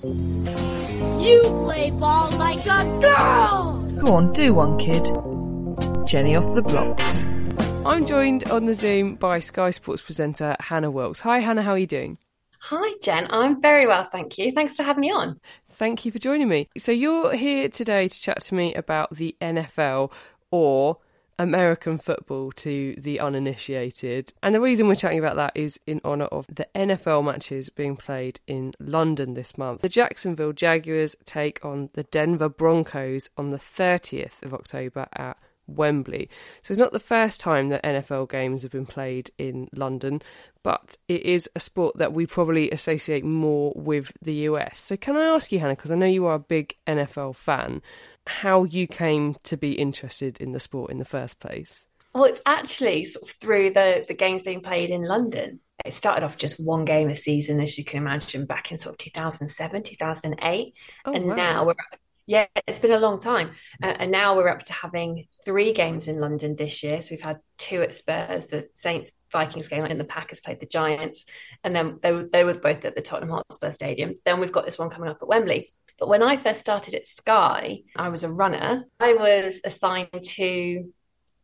You 0.00 1.42
play 1.64 1.90
ball 1.90 2.30
like 2.38 2.64
a 2.66 2.84
girl! 3.00 3.82
Go 3.98 4.14
on, 4.14 4.32
do 4.32 4.54
one, 4.54 4.78
kid. 4.78 5.04
Jenny 6.06 6.36
off 6.36 6.54
the 6.54 6.62
blocks. 6.62 7.24
I'm 7.84 8.06
joined 8.06 8.44
on 8.44 8.66
the 8.66 8.74
Zoom 8.74 9.16
by 9.16 9.40
Sky 9.40 9.70
Sports 9.70 10.00
presenter 10.02 10.54
Hannah 10.60 10.92
Wilkes. 10.92 11.18
Hi, 11.20 11.40
Hannah, 11.40 11.62
how 11.62 11.72
are 11.72 11.78
you 11.78 11.88
doing? 11.88 12.16
Hi, 12.60 12.94
Jen. 13.02 13.26
I'm 13.30 13.60
very 13.60 13.88
well, 13.88 14.04
thank 14.04 14.38
you. 14.38 14.52
Thanks 14.52 14.76
for 14.76 14.84
having 14.84 15.00
me 15.00 15.10
on. 15.10 15.40
Thank 15.68 16.04
you 16.04 16.12
for 16.12 16.20
joining 16.20 16.48
me. 16.48 16.68
So, 16.78 16.92
you're 16.92 17.34
here 17.34 17.68
today 17.68 18.06
to 18.06 18.20
chat 18.20 18.40
to 18.42 18.54
me 18.54 18.74
about 18.74 19.16
the 19.16 19.34
NFL 19.40 20.12
or 20.52 20.98
American 21.38 21.98
football 21.98 22.52
to 22.52 22.94
the 22.98 23.20
uninitiated. 23.20 24.32
And 24.42 24.54
the 24.54 24.60
reason 24.60 24.88
we're 24.88 24.96
chatting 24.96 25.18
about 25.18 25.36
that 25.36 25.52
is 25.54 25.78
in 25.86 26.00
honour 26.04 26.26
of 26.26 26.46
the 26.48 26.66
NFL 26.74 27.24
matches 27.24 27.68
being 27.70 27.96
played 27.96 28.40
in 28.46 28.74
London 28.80 29.34
this 29.34 29.56
month. 29.56 29.82
The 29.82 29.88
Jacksonville 29.88 30.52
Jaguars 30.52 31.14
take 31.24 31.64
on 31.64 31.90
the 31.94 32.04
Denver 32.04 32.48
Broncos 32.48 33.30
on 33.36 33.50
the 33.50 33.58
30th 33.58 34.42
of 34.42 34.52
October 34.52 35.06
at 35.14 35.36
Wembley. 35.68 36.28
So 36.62 36.72
it's 36.72 36.80
not 36.80 36.92
the 36.92 36.98
first 36.98 37.40
time 37.40 37.68
that 37.68 37.84
NFL 37.84 38.30
games 38.30 38.62
have 38.62 38.72
been 38.72 38.86
played 38.86 39.30
in 39.38 39.68
London, 39.74 40.22
but 40.62 40.96
it 41.06 41.22
is 41.22 41.48
a 41.54 41.60
sport 41.60 41.98
that 41.98 42.12
we 42.12 42.26
probably 42.26 42.70
associate 42.70 43.24
more 43.24 43.72
with 43.76 44.12
the 44.22 44.34
US. 44.34 44.80
So 44.80 44.96
can 44.96 45.16
I 45.16 45.26
ask 45.26 45.52
you, 45.52 45.60
Hannah, 45.60 45.76
because 45.76 45.90
I 45.90 45.94
know 45.94 46.06
you 46.06 46.26
are 46.26 46.34
a 46.34 46.40
big 46.40 46.74
NFL 46.86 47.36
fan, 47.36 47.82
how 48.28 48.64
you 48.64 48.86
came 48.86 49.36
to 49.44 49.56
be 49.56 49.72
interested 49.72 50.40
in 50.40 50.52
the 50.52 50.60
sport 50.60 50.90
in 50.90 50.98
the 50.98 51.04
first 51.04 51.40
place? 51.40 51.86
Well, 52.14 52.24
it's 52.24 52.40
actually 52.46 53.04
sort 53.04 53.28
of 53.28 53.36
through 53.36 53.70
the, 53.70 54.04
the 54.06 54.14
games 54.14 54.42
being 54.42 54.60
played 54.60 54.90
in 54.90 55.02
London. 55.02 55.60
It 55.84 55.92
started 55.92 56.24
off 56.24 56.36
just 56.36 56.58
one 56.58 56.84
game 56.84 57.08
a 57.08 57.16
season, 57.16 57.60
as 57.60 57.78
you 57.78 57.84
can 57.84 57.98
imagine, 57.98 58.46
back 58.46 58.72
in 58.72 58.78
sort 58.78 58.94
of 58.94 58.98
2007, 58.98 59.82
2008. 59.82 60.74
Oh, 61.04 61.12
and 61.12 61.26
wow. 61.26 61.34
now 61.36 61.66
we're 61.66 61.74
yeah, 62.28 62.44
it's 62.66 62.78
been 62.78 62.92
a 62.92 62.98
long 62.98 63.20
time. 63.20 63.52
Uh, 63.82 63.86
and 63.86 64.10
now 64.10 64.36
we're 64.36 64.50
up 64.50 64.62
to 64.64 64.72
having 64.74 65.28
three 65.46 65.72
games 65.72 66.08
in 66.08 66.20
London 66.20 66.56
this 66.56 66.82
year. 66.82 67.00
So 67.00 67.08
we've 67.12 67.22
had 67.22 67.38
two 67.56 67.80
at 67.80 67.94
Spurs, 67.94 68.48
the 68.48 68.68
Saints 68.74 69.12
Vikings 69.32 69.68
game, 69.68 69.86
and 69.86 69.98
the 69.98 70.04
Packers 70.04 70.42
played 70.42 70.60
the 70.60 70.66
Giants. 70.66 71.24
And 71.64 71.74
then 71.74 72.00
they 72.02 72.12
were, 72.12 72.28
they 72.30 72.44
were 72.44 72.52
both 72.52 72.84
at 72.84 72.94
the 72.94 73.00
Tottenham 73.00 73.30
Hotspur 73.30 73.72
Stadium. 73.72 74.12
Then 74.26 74.40
we've 74.40 74.52
got 74.52 74.66
this 74.66 74.78
one 74.78 74.90
coming 74.90 75.08
up 75.08 75.20
at 75.22 75.28
Wembley. 75.28 75.70
But 75.98 76.08
when 76.08 76.22
I 76.22 76.36
first 76.36 76.60
started 76.60 76.94
at 76.94 77.06
Sky, 77.06 77.80
I 77.96 78.08
was 78.08 78.22
a 78.22 78.30
runner. 78.30 78.84
I 79.00 79.14
was 79.14 79.60
assigned 79.64 80.22
to 80.22 80.92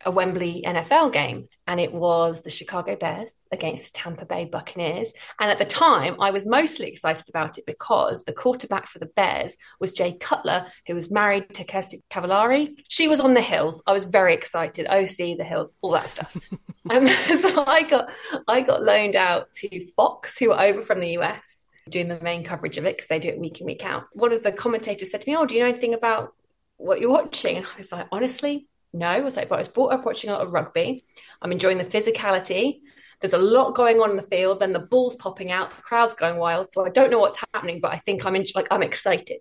a 0.06 0.10
Wembley 0.10 0.62
NFL 0.66 1.12
game, 1.12 1.48
and 1.66 1.80
it 1.80 1.92
was 1.92 2.42
the 2.42 2.50
Chicago 2.50 2.94
Bears 2.94 3.46
against 3.50 3.84
the 3.84 3.90
Tampa 3.92 4.26
Bay 4.26 4.44
Buccaneers. 4.44 5.12
And 5.40 5.50
at 5.50 5.58
the 5.58 5.64
time, 5.64 6.20
I 6.20 6.30
was 6.30 6.46
mostly 6.46 6.88
excited 6.88 7.28
about 7.28 7.58
it 7.58 7.66
because 7.66 8.24
the 8.24 8.32
quarterback 8.32 8.86
for 8.86 8.98
the 8.98 9.06
Bears 9.06 9.56
was 9.80 9.92
Jay 9.92 10.12
Cutler, 10.12 10.66
who 10.86 10.94
was 10.94 11.10
married 11.10 11.54
to 11.54 11.64
Kristin 11.64 12.02
Cavallari. 12.10 12.76
She 12.88 13.08
was 13.08 13.20
on 13.20 13.34
the 13.34 13.40
hills. 13.40 13.82
I 13.86 13.92
was 13.92 14.04
very 14.04 14.34
excited. 14.34 14.86
OC, 14.86 15.38
the 15.38 15.44
hills, 15.44 15.72
all 15.80 15.92
that 15.92 16.08
stuff. 16.08 16.36
um, 16.90 17.08
so 17.08 17.64
I 17.64 17.82
got 17.82 18.12
I 18.46 18.60
got 18.60 18.82
loaned 18.82 19.16
out 19.16 19.52
to 19.54 19.84
Fox, 19.96 20.38
who 20.38 20.50
were 20.50 20.60
over 20.60 20.82
from 20.82 21.00
the 21.00 21.18
US 21.18 21.63
doing 21.88 22.08
the 22.08 22.20
main 22.20 22.44
coverage 22.44 22.78
of 22.78 22.86
it 22.86 22.96
because 22.96 23.08
they 23.08 23.18
do 23.18 23.28
it 23.28 23.38
week 23.38 23.60
in 23.60 23.66
week 23.66 23.84
out. 23.84 24.04
One 24.12 24.32
of 24.32 24.42
the 24.42 24.52
commentators 24.52 25.10
said 25.10 25.20
to 25.22 25.30
me, 25.30 25.36
"Oh, 25.36 25.46
do 25.46 25.54
you 25.54 25.60
know 25.60 25.68
anything 25.68 25.94
about 25.94 26.34
what 26.76 27.00
you're 27.00 27.10
watching?" 27.10 27.56
And 27.58 27.66
I 27.66 27.78
was 27.78 27.92
like, 27.92 28.08
honestly. 28.10 28.68
No, 28.96 29.08
I 29.08 29.22
was 29.22 29.36
like, 29.36 29.48
but 29.48 29.56
I 29.56 29.58
was 29.58 29.66
brought 29.66 29.92
up 29.92 30.06
watching 30.06 30.30
a 30.30 30.34
lot 30.34 30.42
of 30.42 30.52
rugby. 30.52 31.04
I'm 31.42 31.50
enjoying 31.50 31.78
the 31.78 31.84
physicality. 31.84 32.78
There's 33.20 33.32
a 33.32 33.38
lot 33.38 33.74
going 33.74 33.98
on 33.98 34.10
in 34.10 34.16
the 34.16 34.22
field. 34.22 34.60
Then 34.60 34.72
the 34.72 34.78
ball's 34.78 35.16
popping 35.16 35.50
out, 35.50 35.74
the 35.74 35.82
crowd's 35.82 36.14
going 36.14 36.38
wild. 36.38 36.70
So 36.70 36.86
I 36.86 36.90
don't 36.90 37.10
know 37.10 37.18
what's 37.18 37.42
happening, 37.52 37.80
but 37.80 37.92
I 37.92 37.96
think 37.96 38.24
I'm 38.24 38.36
in, 38.36 38.46
like 38.54 38.68
I'm 38.70 38.84
excited. 38.84 39.38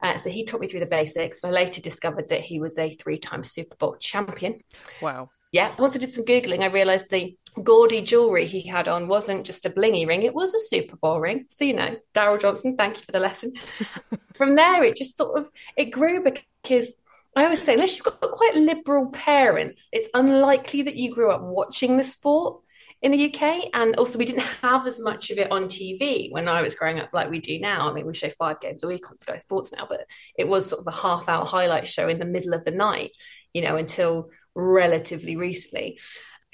Uh, 0.00 0.16
so 0.16 0.30
he 0.30 0.46
taught 0.46 0.62
me 0.62 0.68
through 0.68 0.80
the 0.80 0.86
basics. 0.86 1.44
I 1.44 1.50
later 1.50 1.82
discovered 1.82 2.30
that 2.30 2.40
he 2.40 2.60
was 2.60 2.78
a 2.78 2.94
three-time 2.94 3.44
Super 3.44 3.76
Bowl 3.76 3.96
champion. 3.96 4.60
Wow. 5.02 5.28
Yeah. 5.54 5.72
Once 5.78 5.94
I 5.94 6.00
did 6.00 6.12
some 6.12 6.24
googling, 6.24 6.62
I 6.62 6.66
realised 6.66 7.10
the 7.10 7.36
gaudy 7.62 8.02
jewellery 8.02 8.44
he 8.46 8.66
had 8.66 8.88
on 8.88 9.06
wasn't 9.06 9.46
just 9.46 9.64
a 9.64 9.70
blingy 9.70 10.04
ring; 10.04 10.24
it 10.24 10.34
was 10.34 10.52
a 10.52 10.58
Super 10.58 10.96
Bowl 10.96 11.20
ring. 11.20 11.46
So 11.48 11.64
you 11.64 11.74
know, 11.74 11.96
Daryl 12.12 12.40
Johnston, 12.40 12.76
thank 12.76 12.96
you 12.96 13.04
for 13.04 13.12
the 13.12 13.20
lesson. 13.20 13.52
From 14.34 14.56
there, 14.56 14.82
it 14.82 14.96
just 14.96 15.16
sort 15.16 15.38
of 15.38 15.48
it 15.76 15.92
grew 15.92 16.24
because 16.24 16.98
I 17.36 17.44
always 17.44 17.62
say, 17.62 17.74
unless 17.74 17.94
you've 17.94 18.04
got 18.04 18.20
quite 18.20 18.56
liberal 18.56 19.10
parents, 19.10 19.86
it's 19.92 20.08
unlikely 20.12 20.82
that 20.82 20.96
you 20.96 21.14
grew 21.14 21.30
up 21.30 21.42
watching 21.42 21.98
the 21.98 22.04
sport 22.04 22.60
in 23.00 23.12
the 23.12 23.32
UK. 23.32 23.68
And 23.72 23.94
also, 23.94 24.18
we 24.18 24.24
didn't 24.24 24.48
have 24.60 24.88
as 24.88 24.98
much 24.98 25.30
of 25.30 25.38
it 25.38 25.52
on 25.52 25.66
TV 25.66 26.32
when 26.32 26.48
I 26.48 26.62
was 26.62 26.74
growing 26.74 26.98
up 26.98 27.10
like 27.12 27.30
we 27.30 27.38
do 27.38 27.60
now. 27.60 27.88
I 27.88 27.92
mean, 27.92 28.08
we 28.08 28.14
show 28.14 28.30
five 28.30 28.58
games 28.58 28.82
a 28.82 28.88
week 28.88 29.08
on 29.08 29.16
Sky 29.16 29.36
Sports 29.36 29.72
now, 29.72 29.86
but 29.88 30.04
it 30.36 30.48
was 30.48 30.66
sort 30.66 30.80
of 30.80 30.88
a 30.88 30.96
half 30.96 31.28
hour 31.28 31.44
highlight 31.44 31.86
show 31.86 32.08
in 32.08 32.18
the 32.18 32.24
middle 32.24 32.54
of 32.54 32.64
the 32.64 32.72
night, 32.72 33.12
you 33.52 33.62
know, 33.62 33.76
until 33.76 34.30
relatively 34.54 35.36
recently. 35.36 35.98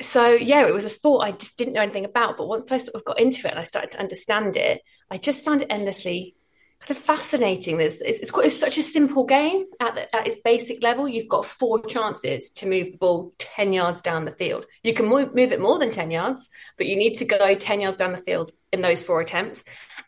So, 0.00 0.30
yeah, 0.30 0.66
it 0.66 0.72
was 0.72 0.84
a 0.84 0.88
sport 0.88 1.26
I 1.26 1.32
just 1.32 1.58
didn't 1.58 1.74
know 1.74 1.82
anything 1.82 2.06
about. 2.06 2.38
But 2.38 2.48
once 2.48 2.72
I 2.72 2.78
sort 2.78 2.94
of 2.94 3.04
got 3.04 3.20
into 3.20 3.46
it 3.46 3.50
and 3.50 3.60
I 3.60 3.64
started 3.64 3.92
to 3.92 4.00
understand 4.00 4.56
it, 4.56 4.80
I 5.10 5.18
just 5.18 5.44
found 5.44 5.62
it 5.62 5.68
endlessly 5.70 6.34
kind 6.80 6.96
of 6.96 6.98
fascinating. 6.98 7.80
It's, 7.80 7.98
it's 8.00 8.58
such 8.58 8.78
a 8.78 8.82
simple 8.82 9.26
game 9.26 9.66
at, 9.80 9.94
the, 9.94 10.16
at 10.16 10.26
its 10.26 10.36
basic 10.42 10.82
level. 10.82 11.06
You've 11.06 11.28
got 11.28 11.44
four 11.44 11.82
chances 11.84 12.50
to 12.56 12.66
move 12.66 12.92
the 12.92 12.96
ball 12.96 13.34
10 13.38 13.74
yards 13.74 14.00
down 14.00 14.24
the 14.24 14.32
field. 14.32 14.64
You 14.82 14.94
can 14.94 15.06
move, 15.06 15.34
move 15.34 15.52
it 15.52 15.60
more 15.60 15.78
than 15.78 15.90
10 15.90 16.10
yards, 16.10 16.48
but 16.78 16.86
you 16.86 16.96
need 16.96 17.14
to 17.16 17.26
go 17.26 17.54
10 17.54 17.80
yards 17.82 17.98
down 17.98 18.12
the 18.12 18.18
field 18.18 18.52
in 18.72 18.80
those 18.80 19.04
four 19.04 19.20
attempts. 19.20 19.62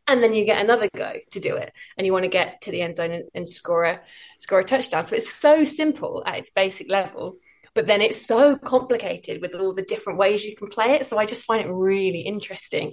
And 0.06 0.22
then 0.22 0.32
you 0.32 0.46
get 0.46 0.60
another 0.60 0.88
go 0.96 1.14
to 1.30 1.40
do 1.40 1.56
it. 1.56 1.72
And 1.98 2.06
you 2.06 2.12
want 2.12 2.24
to 2.24 2.30
get 2.30 2.62
to 2.62 2.70
the 2.70 2.80
end 2.80 2.96
zone 2.96 3.12
and, 3.12 3.24
and 3.34 3.48
score, 3.48 3.84
a, 3.84 4.00
score 4.38 4.60
a 4.60 4.64
touchdown. 4.64 5.04
So 5.04 5.16
it's 5.16 5.32
so 5.32 5.64
simple 5.64 6.22
at 6.24 6.38
its 6.38 6.50
basic 6.50 6.88
level. 6.88 7.36
But 7.74 7.86
then 7.86 8.02
it's 8.02 8.26
so 8.26 8.56
complicated 8.56 9.40
with 9.40 9.54
all 9.54 9.72
the 9.72 9.82
different 9.82 10.18
ways 10.18 10.44
you 10.44 10.56
can 10.56 10.68
play 10.68 10.92
it. 10.92 11.06
So 11.06 11.18
I 11.18 11.26
just 11.26 11.44
find 11.44 11.64
it 11.64 11.72
really 11.72 12.20
interesting. 12.20 12.92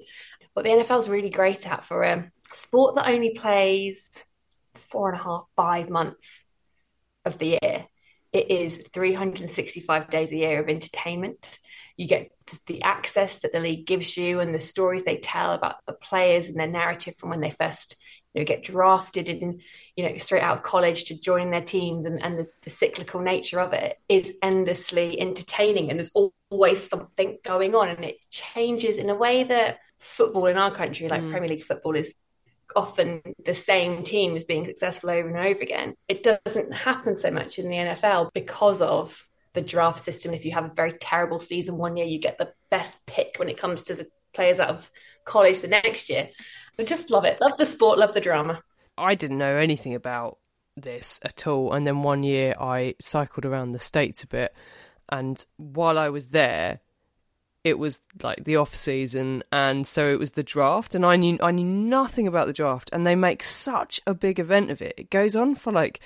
What 0.54 0.64
the 0.64 0.70
NFL 0.70 1.00
is 1.00 1.10
really 1.10 1.30
great 1.30 1.68
at 1.68 1.84
for 1.84 2.04
a 2.04 2.32
sport 2.54 2.96
that 2.96 3.10
only 3.10 3.32
plays 3.32 4.10
four 4.90 5.10
and 5.10 5.20
a 5.20 5.24
half, 5.24 5.44
five 5.56 5.90
months 5.90 6.46
of 7.26 7.38
the 7.38 7.60
year, 7.62 7.86
it 8.32 8.52
is 8.52 8.86
365 8.94 10.10
days 10.10 10.32
a 10.32 10.38
year 10.38 10.62
of 10.62 10.70
entertainment. 10.70 11.60
You 11.98 12.08
get 12.08 12.32
the 12.68 12.84
access 12.84 13.40
that 13.40 13.52
the 13.54 13.60
league 13.60 13.86
gives 13.86 14.18
you 14.18 14.40
and 14.40 14.54
the 14.54 14.60
stories 14.60 15.04
they 15.04 15.18
tell 15.18 15.52
about 15.52 15.78
the 15.88 15.94
players 15.94 16.48
and 16.48 16.58
their 16.58 16.68
narrative 16.68 17.16
from 17.18 17.30
when 17.30 17.42
they 17.42 17.50
first 17.50 17.96
you 18.34 18.42
know, 18.42 18.46
get 18.46 18.64
drafted 18.64 19.28
in, 19.28 19.62
you 19.96 20.08
know, 20.08 20.18
straight 20.18 20.44
out 20.44 20.58
of 20.58 20.64
college 20.64 21.06
to 21.06 21.20
join 21.20 21.52
their 21.52 21.64
teams 21.64 22.06
and, 22.06 22.24
and 22.24 22.40
the, 22.40 22.48
the 22.62 22.70
cyclical 22.70 23.22
nature 23.22 23.60
of 23.60 23.74
it 23.74 24.00
is 24.08 24.34
endlessly 24.44 25.20
entertaining. 25.20 25.90
And 25.90 26.00
there's 26.00 26.12
always 26.52 26.88
something 26.88 27.40
going 27.44 27.76
on 27.76 27.90
and 27.90 28.06
it 28.06 28.18
changes 28.30 28.98
in 28.98 29.10
a 29.10 29.16
way 29.16 29.44
that 29.46 29.80
football 30.00 30.46
in 30.46 30.58
our 30.58 30.72
country, 30.72 31.08
like 31.08 31.22
mm. 31.22 31.32
Premier 31.32 31.50
League 31.50 31.64
football, 31.64 31.96
is 31.96 32.16
often 32.76 33.22
the 33.44 33.56
same 33.56 34.04
teams 34.04 34.44
being 34.44 34.66
successful 34.66 35.10
over 35.10 35.28
and 35.28 35.38
over 35.38 35.62
again. 35.62 35.96
It 36.08 36.24
doesn't 36.24 36.74
happen 36.74 37.16
so 37.16 37.32
much 37.32 37.58
in 37.58 37.70
the 37.70 37.78
NFL 37.78 38.30
because 38.34 38.82
of 38.82 39.28
the 39.54 39.62
draft 39.62 40.04
system. 40.04 40.34
If 40.34 40.46
you 40.46 40.52
have 40.52 40.66
a 40.66 40.74
very 40.74 40.94
terrible 40.94 41.40
season 41.40 41.78
one 41.78 41.98
year, 41.98 42.06
you 42.06 42.20
get 42.20 42.38
the 42.38 42.54
best 42.70 43.04
pick 43.06 43.36
when 43.38 43.50
it 43.50 43.58
comes 43.58 43.84
to 43.84 43.96
the 43.96 44.08
players 44.34 44.60
out 44.60 44.70
of 44.70 44.92
college 45.30 45.62
the 45.62 45.68
next 45.68 46.10
year. 46.10 46.30
I 46.78 46.84
just 46.84 47.10
love 47.10 47.26
it. 47.26 47.40
Love 47.40 47.58
the 47.58 47.66
sport, 47.66 47.98
love 47.98 48.14
the 48.14 48.22
drama. 48.22 48.62
I 48.98 49.16
didn't 49.16 49.38
know 49.38 49.56
anything 49.56 49.96
about 49.96 50.38
this 50.76 51.20
at 51.24 51.48
all. 51.48 51.74
And 51.74 51.86
then 51.86 52.04
one 52.04 52.24
year 52.24 52.56
I 52.60 52.96
cycled 53.00 53.46
around 53.46 53.72
the 53.72 53.80
States 53.80 54.24
a 54.24 54.28
bit. 54.28 54.54
And 55.10 55.44
while 55.58 55.98
I 55.98 56.10
was 56.10 56.30
there, 56.30 56.82
it 57.64 57.78
was 57.78 58.02
like 58.24 58.44
the 58.46 58.56
off 58.56 58.74
season 58.74 59.44
and 59.52 59.86
so 59.86 60.10
it 60.10 60.20
was 60.20 60.32
the 60.32 60.44
draft 60.44 60.96
and 60.96 61.06
I 61.06 61.18
knew 61.18 61.38
I 61.42 61.52
knew 61.52 61.66
nothing 61.66 62.26
about 62.26 62.48
the 62.48 62.54
draft 62.54 62.90
and 62.94 63.06
they 63.06 63.16
make 63.16 63.44
such 63.44 64.00
a 64.08 64.14
big 64.14 64.40
event 64.40 64.72
of 64.72 64.82
it. 64.82 64.94
It 64.98 65.10
goes 65.10 65.36
on 65.36 65.56
for 65.56 65.74
like 65.74 66.00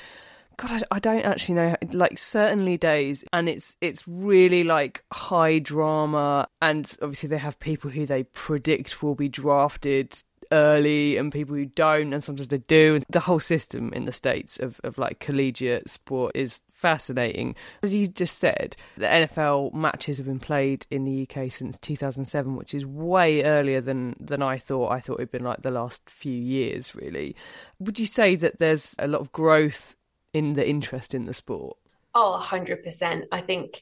God, 0.58 0.84
I, 0.91 0.95
I 0.95 0.99
don't 0.99 1.24
actually 1.24 1.56
know. 1.56 1.76
Like 1.91 2.18
certainly 2.18 2.78
days, 2.78 3.24
and 3.34 3.49
it's 3.49 3.76
it's 3.82 4.08
really 4.08 4.64
like 4.64 5.04
high 5.12 5.60
drama, 5.60 6.47
and 6.62 6.91
obviously 7.01 7.30
they 7.30 7.38
have 7.38 7.60
people 7.60 7.89
who 7.89 8.06
they 8.06 8.24
predict 8.24 9.01
will 9.01 9.16
be 9.16 9.30
drafted 9.30 10.16
early 10.54 11.18
and 11.18 11.32
people 11.32 11.56
who 11.56 11.66
don't. 11.66 12.14
And 12.14 12.24
sometimes 12.24 12.47
they 12.47 12.60
do. 12.60 13.01
The 13.10 13.20
whole 13.20 13.39
system 13.39 13.91
in 13.93 14.06
the 14.06 14.12
states 14.12 14.60
of, 14.60 14.80
of 14.84 14.97
like 14.97 15.20
collegiate 15.20 15.89
sport 15.89 16.34
is 16.36 16.62
fascinating. 16.72 17.56
As 17.82 17.93
you 17.93 18.08
just 18.08 18.38
said 18.39 18.76
the 18.97 19.06
nfl 19.06 19.74
matches 19.74 20.18
have 20.18 20.28
been 20.28 20.39
played 20.39 20.86
in 20.91 21.06
the 21.06 21.24
uk 21.24 21.51
since 21.51 21.78
2007 21.80 22.56
which 22.58 22.74
is 22.74 22.86
way 22.86 23.43
earlier 23.43 23.80
than 23.80 24.16
than 24.20 24.41
i 24.41 24.58
thought. 24.58 24.91
I 24.91 24.99
thought 24.99 25.20
it'd 25.20 25.32
been 25.32 25.43
like 25.43 25.62
the 25.62 25.72
last 25.72 26.10
few 26.10 26.34
years 26.34 26.93
really. 26.93 27.36
Would 27.80 27.99
you 27.99 28.06
say 28.06 28.36
that 28.36 28.60
there's 28.60 28.95
a 28.99 29.08
lot 29.08 29.22
of 29.22 29.32
growth 29.32 29.95
in 30.34 30.54
the 30.54 30.68
interest 30.68 31.14
in 31.14 31.26
the 31.26 31.34
sport? 31.34 31.78
Oh 32.16 32.44
100% 32.44 33.24
i 33.32 33.42
think 33.42 33.82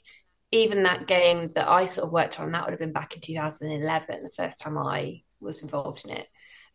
even 0.51 0.83
that 0.83 1.07
game 1.07 1.49
that 1.55 1.67
i 1.67 1.85
sort 1.85 2.05
of 2.05 2.13
worked 2.13 2.39
on 2.39 2.51
that 2.51 2.63
would 2.63 2.71
have 2.71 2.79
been 2.79 2.93
back 2.93 3.13
in 3.13 3.21
2011 3.21 4.23
the 4.23 4.29
first 4.29 4.59
time 4.59 4.77
i 4.77 5.21
was 5.41 5.61
involved 5.61 6.05
in 6.05 6.11
it. 6.11 6.27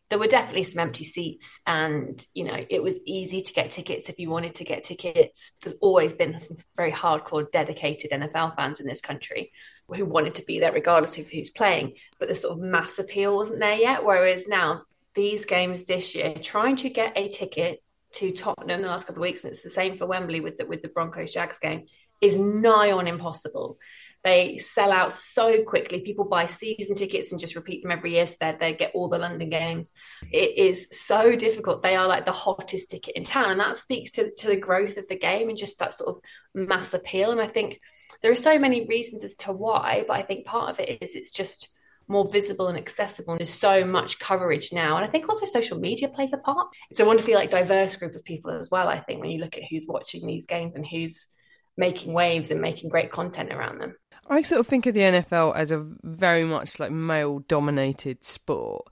There 0.08 0.20
were 0.20 0.28
definitely 0.28 0.62
some 0.62 0.80
empty 0.80 1.04
seats 1.04 1.58
and 1.66 2.24
you 2.32 2.44
know 2.44 2.64
it 2.70 2.80
was 2.82 3.00
easy 3.06 3.40
to 3.40 3.52
get 3.52 3.72
tickets 3.72 4.08
if 4.08 4.20
you 4.20 4.30
wanted 4.30 4.54
to 4.54 4.64
get 4.64 4.84
tickets. 4.84 5.52
There's 5.62 5.76
always 5.80 6.12
been 6.12 6.38
some 6.38 6.56
very 6.76 6.92
hardcore 6.92 7.50
dedicated 7.50 8.12
nfl 8.12 8.54
fans 8.54 8.78
in 8.78 8.86
this 8.86 9.00
country 9.00 9.50
who 9.92 10.04
wanted 10.04 10.36
to 10.36 10.44
be 10.44 10.60
there 10.60 10.72
regardless 10.72 11.18
of 11.18 11.28
who's 11.28 11.50
playing 11.50 11.94
but 12.18 12.28
the 12.28 12.34
sort 12.34 12.52
of 12.52 12.64
mass 12.64 12.98
appeal 12.98 13.34
wasn't 13.34 13.60
there 13.60 13.78
yet. 13.78 14.04
Whereas 14.04 14.46
now 14.46 14.82
these 15.14 15.44
games 15.44 15.84
this 15.84 16.14
year, 16.14 16.34
trying 16.40 16.76
to 16.76 16.90
get 16.90 17.16
a 17.16 17.28
ticket 17.28 17.82
to 18.16 18.32
Tottenham 18.32 18.70
in 18.70 18.82
the 18.82 18.88
last 18.88 19.06
couple 19.06 19.22
of 19.22 19.28
weeks, 19.28 19.44
and 19.44 19.52
it's 19.52 19.62
the 19.62 19.70
same 19.70 19.96
for 19.96 20.06
Wembley 20.06 20.40
with 20.40 20.58
the, 20.58 20.66
with 20.66 20.82
the 20.82 20.88
Broncos 20.88 21.32
Jags 21.32 21.58
game, 21.58 21.86
is 22.20 22.38
nigh 22.38 22.92
on 22.92 23.06
impossible. 23.06 23.78
They 24.24 24.58
sell 24.58 24.90
out 24.90 25.12
so 25.12 25.62
quickly. 25.62 26.00
People 26.00 26.24
buy 26.24 26.46
season 26.46 26.96
tickets 26.96 27.30
and 27.30 27.40
just 27.40 27.54
repeat 27.54 27.82
them 27.82 27.92
every 27.92 28.14
year 28.14 28.26
so 28.26 28.56
they 28.58 28.72
get 28.72 28.90
all 28.92 29.08
the 29.08 29.18
London 29.18 29.50
games. 29.50 29.92
It 30.32 30.58
is 30.58 30.88
so 30.90 31.36
difficult. 31.36 31.82
They 31.82 31.94
are 31.94 32.08
like 32.08 32.26
the 32.26 32.32
hottest 32.32 32.90
ticket 32.90 33.14
in 33.14 33.22
town. 33.22 33.52
And 33.52 33.60
that 33.60 33.76
speaks 33.76 34.10
to, 34.12 34.34
to 34.38 34.48
the 34.48 34.56
growth 34.56 34.96
of 34.96 35.06
the 35.06 35.16
game 35.16 35.48
and 35.48 35.56
just 35.56 35.78
that 35.78 35.94
sort 35.94 36.16
of 36.16 36.22
mass 36.54 36.92
appeal. 36.92 37.30
And 37.30 37.40
I 37.40 37.46
think 37.46 37.80
there 38.20 38.32
are 38.32 38.34
so 38.34 38.58
many 38.58 38.84
reasons 38.86 39.22
as 39.22 39.36
to 39.36 39.52
why, 39.52 40.04
but 40.08 40.16
I 40.16 40.22
think 40.22 40.44
part 40.44 40.70
of 40.70 40.80
it 40.80 41.02
is 41.02 41.14
it's 41.14 41.30
just 41.30 41.75
more 42.08 42.30
visible 42.30 42.68
and 42.68 42.78
accessible. 42.78 43.32
And 43.32 43.40
There's 43.40 43.50
so 43.50 43.84
much 43.84 44.18
coverage 44.18 44.72
now. 44.72 44.96
And 44.96 45.04
I 45.04 45.08
think 45.08 45.28
also 45.28 45.46
social 45.46 45.78
media 45.78 46.08
plays 46.08 46.32
a 46.32 46.38
part. 46.38 46.68
It's 46.90 47.00
a 47.00 47.04
wonderfully 47.04 47.34
like 47.34 47.50
diverse 47.50 47.96
group 47.96 48.14
of 48.14 48.24
people 48.24 48.52
as 48.52 48.70
well, 48.70 48.88
I 48.88 49.00
think, 49.00 49.20
when 49.20 49.30
you 49.30 49.40
look 49.40 49.56
at 49.56 49.64
who's 49.68 49.86
watching 49.88 50.26
these 50.26 50.46
games 50.46 50.74
and 50.74 50.86
who's 50.86 51.28
making 51.76 52.12
waves 52.12 52.50
and 52.50 52.60
making 52.60 52.90
great 52.90 53.10
content 53.10 53.52
around 53.52 53.78
them. 53.78 53.96
I 54.28 54.42
sort 54.42 54.60
of 54.60 54.66
think 54.66 54.86
of 54.86 54.94
the 54.94 55.00
NFL 55.00 55.54
as 55.56 55.70
a 55.70 55.86
very 56.02 56.44
much 56.44 56.80
like 56.80 56.90
male 56.90 57.40
dominated 57.40 58.24
sport. 58.24 58.88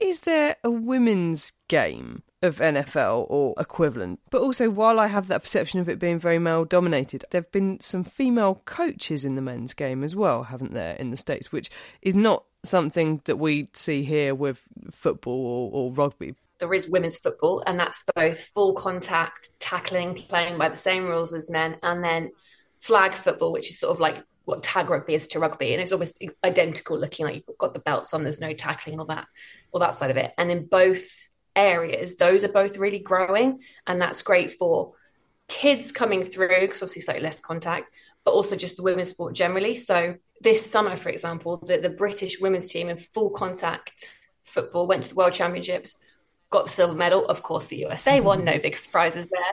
Is 0.00 0.20
there 0.20 0.56
a 0.64 0.70
women's 0.70 1.52
game 1.68 2.22
of 2.42 2.58
NFL 2.58 3.26
or 3.30 3.54
equivalent? 3.58 4.20
But 4.30 4.42
also, 4.42 4.68
while 4.68 4.98
I 4.98 5.06
have 5.06 5.28
that 5.28 5.42
perception 5.42 5.80
of 5.80 5.88
it 5.88 5.98
being 5.98 6.18
very 6.18 6.38
male 6.38 6.64
dominated, 6.64 7.24
there 7.30 7.40
have 7.40 7.52
been 7.52 7.80
some 7.80 8.04
female 8.04 8.60
coaches 8.66 9.24
in 9.24 9.36
the 9.36 9.40
men's 9.40 9.72
game 9.72 10.02
as 10.04 10.16
well, 10.16 10.44
haven't 10.44 10.74
there, 10.74 10.94
in 10.96 11.10
the 11.10 11.16
States, 11.16 11.52
which 11.52 11.70
is 12.02 12.14
not 12.14 12.44
something 12.64 13.20
that 13.24 13.36
we 13.36 13.68
see 13.72 14.04
here 14.04 14.34
with 14.34 14.60
football 14.90 15.46
or, 15.46 15.70
or 15.72 15.92
rugby 15.92 16.34
there 16.64 16.72
is 16.72 16.88
women's 16.88 17.18
football, 17.18 17.62
and 17.66 17.78
that's 17.78 18.04
both 18.14 18.40
full 18.40 18.74
contact 18.74 19.50
tackling, 19.58 20.14
playing 20.14 20.56
by 20.56 20.68
the 20.68 20.76
same 20.76 21.04
rules 21.04 21.34
as 21.34 21.50
men, 21.50 21.76
and 21.82 22.02
then 22.02 22.30
flag 22.78 23.12
football, 23.12 23.52
which 23.52 23.68
is 23.68 23.78
sort 23.78 23.92
of 23.92 24.00
like 24.00 24.22
what 24.44 24.62
tag 24.62 24.88
rugby 24.88 25.14
is 25.14 25.28
to 25.28 25.38
rugby, 25.38 25.72
and 25.72 25.82
it's 25.82 25.92
almost 25.92 26.22
identical 26.42 26.98
looking. 26.98 27.26
Like 27.26 27.34
you've 27.34 27.58
got 27.58 27.74
the 27.74 27.80
belts 27.80 28.14
on, 28.14 28.22
there's 28.22 28.40
no 28.40 28.54
tackling, 28.54 28.98
all 28.98 29.06
that, 29.06 29.26
all 29.72 29.80
that 29.80 29.94
side 29.94 30.10
of 30.10 30.16
it. 30.16 30.32
And 30.38 30.50
in 30.50 30.66
both 30.66 31.06
areas, 31.56 32.16
those 32.16 32.44
are 32.44 32.48
both 32.48 32.78
really 32.78 32.98
growing, 32.98 33.60
and 33.86 34.00
that's 34.00 34.22
great 34.22 34.52
for 34.52 34.92
kids 35.48 35.92
coming 35.92 36.24
through 36.24 36.48
because 36.60 36.82
obviously 36.82 37.02
slightly 37.02 37.22
less 37.22 37.40
contact, 37.40 37.90
but 38.24 38.32
also 38.32 38.56
just 38.56 38.76
the 38.76 38.82
women's 38.82 39.10
sport 39.10 39.34
generally. 39.34 39.76
So 39.76 40.16
this 40.40 40.68
summer, 40.70 40.96
for 40.96 41.10
example, 41.10 41.58
the, 41.58 41.78
the 41.78 41.90
British 41.90 42.40
women's 42.40 42.70
team 42.70 42.88
in 42.88 42.96
full 42.96 43.30
contact 43.30 44.10
football 44.44 44.86
went 44.86 45.04
to 45.04 45.08
the 45.10 45.14
World 45.14 45.34
Championships, 45.34 45.96
got 46.50 46.66
the 46.66 46.72
silver 46.72 46.94
medal. 46.94 47.26
Of 47.26 47.42
course, 47.42 47.66
the 47.66 47.76
USA 47.78 48.16
mm-hmm. 48.16 48.26
won. 48.26 48.44
No 48.44 48.58
big 48.58 48.76
surprises 48.76 49.26
there 49.26 49.52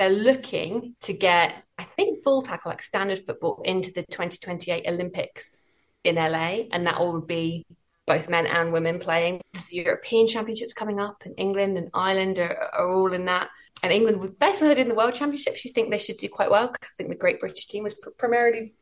they're 0.00 0.08
looking 0.08 0.96
to 1.02 1.12
get, 1.12 1.62
I 1.78 1.84
think, 1.84 2.24
full 2.24 2.40
tackle, 2.40 2.70
like 2.70 2.80
standard 2.80 3.18
football, 3.18 3.60
into 3.66 3.92
the 3.92 4.02
2028 4.10 4.86
Olympics 4.88 5.66
in 6.04 6.14
LA. 6.14 6.62
And 6.72 6.86
that 6.86 6.98
will 6.98 7.20
be 7.20 7.66
both 8.06 8.30
men 8.30 8.46
and 8.46 8.72
women 8.72 8.98
playing. 8.98 9.42
There's 9.52 9.70
European 9.70 10.26
Championships 10.26 10.72
coming 10.72 11.00
up, 11.00 11.22
and 11.26 11.34
England 11.36 11.76
and 11.76 11.90
Ireland 11.92 12.38
are, 12.38 12.70
are 12.72 12.88
all 12.88 13.12
in 13.12 13.26
that. 13.26 13.50
And 13.82 13.92
England, 13.92 14.38
based 14.38 14.60
on 14.60 14.68
what 14.68 14.74
they 14.74 14.80
did 14.80 14.82
in 14.82 14.88
the 14.88 14.94
World 14.94 15.14
Championships, 15.14 15.64
you 15.64 15.72
think 15.72 15.90
they 15.90 15.98
should 15.98 16.18
do 16.18 16.28
quite 16.28 16.50
well 16.50 16.68
because 16.68 16.92
I 16.92 16.96
think 16.96 17.10
the 17.10 17.16
Great 17.16 17.40
British 17.40 17.66
team 17.66 17.82
was 17.82 17.94
pr- 17.94 18.10
primarily 18.10 18.74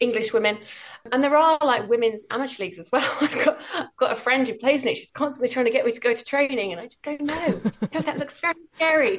English 0.00 0.32
women. 0.32 0.58
And 1.10 1.22
there 1.22 1.36
are 1.36 1.58
like 1.60 1.88
women's 1.88 2.24
amateur 2.30 2.64
leagues 2.64 2.78
as 2.78 2.90
well. 2.90 3.08
I've 3.20 3.44
got, 3.44 3.60
I've 3.74 3.96
got 3.96 4.12
a 4.12 4.16
friend 4.16 4.46
who 4.46 4.54
plays 4.54 4.84
in 4.84 4.92
it. 4.92 4.96
She's 4.96 5.10
constantly 5.10 5.48
trying 5.48 5.66
to 5.66 5.70
get 5.70 5.84
me 5.84 5.92
to 5.92 6.00
go 6.00 6.14
to 6.14 6.24
training. 6.24 6.72
And 6.72 6.80
I 6.80 6.84
just 6.84 7.02
go, 7.02 7.16
no, 7.20 7.60
no 7.92 8.00
that 8.00 8.18
looks 8.18 8.38
very 8.38 8.54
scary. 8.74 9.18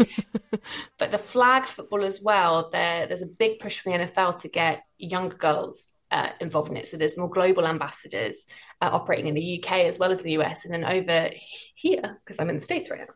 but 0.97 1.11
the 1.11 1.17
flag 1.17 1.65
football 1.65 2.03
as 2.03 2.21
well, 2.21 2.69
there, 2.71 3.07
there's 3.07 3.21
a 3.21 3.27
big 3.27 3.59
push 3.59 3.79
from 3.79 3.93
the 3.93 3.99
NFL 3.99 4.41
to 4.41 4.49
get 4.49 4.83
younger 4.97 5.37
girls 5.37 5.89
uh, 6.11 6.29
involved 6.39 6.71
in 6.71 6.77
it. 6.77 6.87
So 6.87 6.97
there's 6.97 7.17
more 7.17 7.29
global 7.29 7.65
ambassadors 7.65 8.45
uh, 8.81 8.89
operating 8.91 9.27
in 9.27 9.35
the 9.35 9.63
UK 9.63 9.79
as 9.79 9.97
well 9.97 10.11
as 10.11 10.21
the 10.21 10.33
US. 10.33 10.65
And 10.65 10.73
then 10.73 10.85
over 10.85 11.29
here, 11.73 12.19
because 12.23 12.39
I'm 12.39 12.49
in 12.49 12.55
the 12.55 12.61
States 12.61 12.89
right 12.89 12.99
now, 12.99 13.13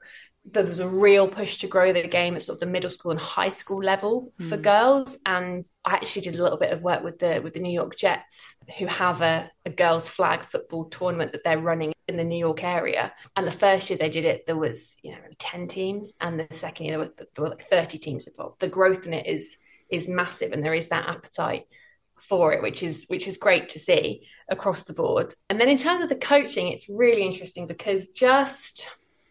there's 0.52 0.80
a 0.80 0.88
real 0.88 1.28
push 1.28 1.58
to 1.58 1.68
grow 1.68 1.94
the 1.94 2.08
game 2.08 2.36
at 2.36 2.44
sort 2.44 2.58
of 2.58 2.60
the 2.60 2.66
middle 2.66 2.92
school 2.92 3.12
and 3.12 3.20
high 3.20 3.50
school 3.50 3.82
level 3.84 4.32
mm. 4.40 4.50
for 4.50 4.56
hmm. 4.56 4.62
girls. 4.62 5.18
And 5.26 5.66
I 5.86 5.96
actually 5.96 6.24
did 6.24 6.36
a 6.36 6.44
little 6.44 6.58
bit 6.58 6.72
of 6.72 6.82
work 6.82 7.04
with 7.04 7.20
the 7.20 7.40
with 7.44 7.54
the 7.54 7.60
New 7.60 7.72
York 7.72 7.96
Jets, 7.96 8.56
who 8.78 8.86
have 8.86 9.22
a, 9.22 9.52
a 9.66 9.70
girls 9.70 10.10
flag 10.10 10.44
football 10.44 10.86
tournament 10.86 11.32
that 11.32 11.44
they're 11.44 11.60
running 11.60 11.94
in 12.08 12.18
the 12.18 12.24
New 12.24 12.38
York 12.38 12.64
area. 12.64 13.14
And 13.36 13.46
the 13.46 13.52
first 13.52 13.90
year 13.90 13.98
they 13.98 14.10
did 14.10 14.26
it, 14.26 14.46
there 14.46 14.58
was 14.58 14.98
you 15.02 15.12
know 15.12 15.22
ten 15.38 15.68
teams, 15.68 16.14
and 16.20 16.40
the 16.40 16.48
second 16.52 16.88
year 16.88 16.98
there 16.98 17.08
were, 17.08 17.14
there 17.18 17.44
were 17.44 17.50
like 17.50 17.68
thirty 17.68 17.98
teams 17.98 18.28
involved. 18.28 18.60
The 18.60 18.68
growth 18.68 19.06
in 19.06 19.14
it 19.14 19.28
is 19.28 19.58
is 19.90 20.08
massive, 20.08 20.52
and 20.52 20.64
there 20.64 20.74
is 20.74 20.90
that 20.90 21.08
appetite 21.08 21.66
for 22.18 22.54
it, 22.54 22.62
which 22.62 22.84
is 22.84 23.06
which 23.08 23.28
is 23.28 23.38
great 23.38 23.70
to 23.70 23.80
see 23.80 24.28
across 24.50 24.84
the 24.84 24.94
board. 24.94 25.34
And 25.50 25.60
then 25.60 25.70
in 25.70 25.78
terms 25.78 26.04
of 26.04 26.10
the 26.10 26.16
coaching, 26.16 26.72
it's 26.72 26.90
really 26.90 27.24
interesting 27.24 27.68
because 27.68 28.10
just 28.10 28.90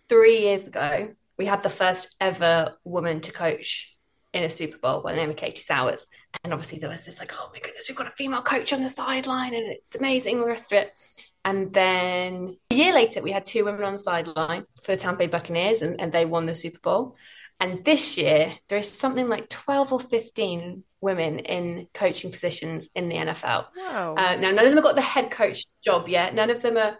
three 0.08 0.40
years 0.40 0.66
ago, 0.66 1.14
we 1.36 1.46
had 1.46 1.62
the 1.62 1.70
first 1.70 2.16
ever 2.20 2.76
woman 2.84 3.20
to 3.22 3.32
coach 3.32 3.96
in 4.34 4.44
a 4.44 4.50
Super 4.50 4.78
Bowl 4.78 5.02
by 5.02 5.12
the 5.12 5.18
name 5.18 5.30
of 5.30 5.36
Katie 5.36 5.62
Sowers. 5.62 6.06
And 6.44 6.52
obviously 6.52 6.78
there 6.78 6.90
was 6.90 7.04
this 7.04 7.18
like, 7.18 7.32
oh 7.34 7.50
my 7.52 7.60
goodness, 7.60 7.86
we've 7.88 7.96
got 7.96 8.08
a 8.08 8.16
female 8.16 8.42
coach 8.42 8.72
on 8.72 8.82
the 8.82 8.88
sideline 8.88 9.54
and 9.54 9.72
it's 9.72 9.96
amazing, 9.96 10.40
the 10.40 10.46
rest 10.46 10.72
of 10.72 10.78
it. 10.78 10.98
And 11.44 11.72
then 11.72 12.56
a 12.70 12.74
year 12.74 12.92
later, 12.92 13.22
we 13.22 13.32
had 13.32 13.46
two 13.46 13.64
women 13.64 13.84
on 13.84 13.94
the 13.94 13.98
sideline 13.98 14.64
for 14.82 14.92
the 14.92 15.00
Tampa 15.00 15.20
Bay 15.20 15.26
Buccaneers 15.28 15.80
and, 15.80 16.00
and 16.00 16.12
they 16.12 16.24
won 16.24 16.46
the 16.46 16.54
Super 16.54 16.80
Bowl. 16.80 17.16
And 17.60 17.84
this 17.84 18.18
year, 18.18 18.54
there 18.68 18.78
is 18.78 18.90
something 18.90 19.28
like 19.28 19.48
12 19.48 19.92
or 19.92 20.00
15 20.00 20.84
women 21.00 21.38
in 21.40 21.88
coaching 21.94 22.30
positions 22.30 22.88
in 22.94 23.08
the 23.08 23.16
NFL. 23.16 23.66
Wow. 23.76 24.14
Uh, 24.16 24.36
now, 24.36 24.50
none 24.50 24.58
of 24.58 24.64
them 24.66 24.74
have 24.74 24.84
got 24.84 24.94
the 24.94 25.00
head 25.00 25.30
coach 25.30 25.64
job 25.84 26.08
yet. 26.08 26.34
None 26.34 26.50
of 26.50 26.62
them 26.62 26.76
are 26.76 26.98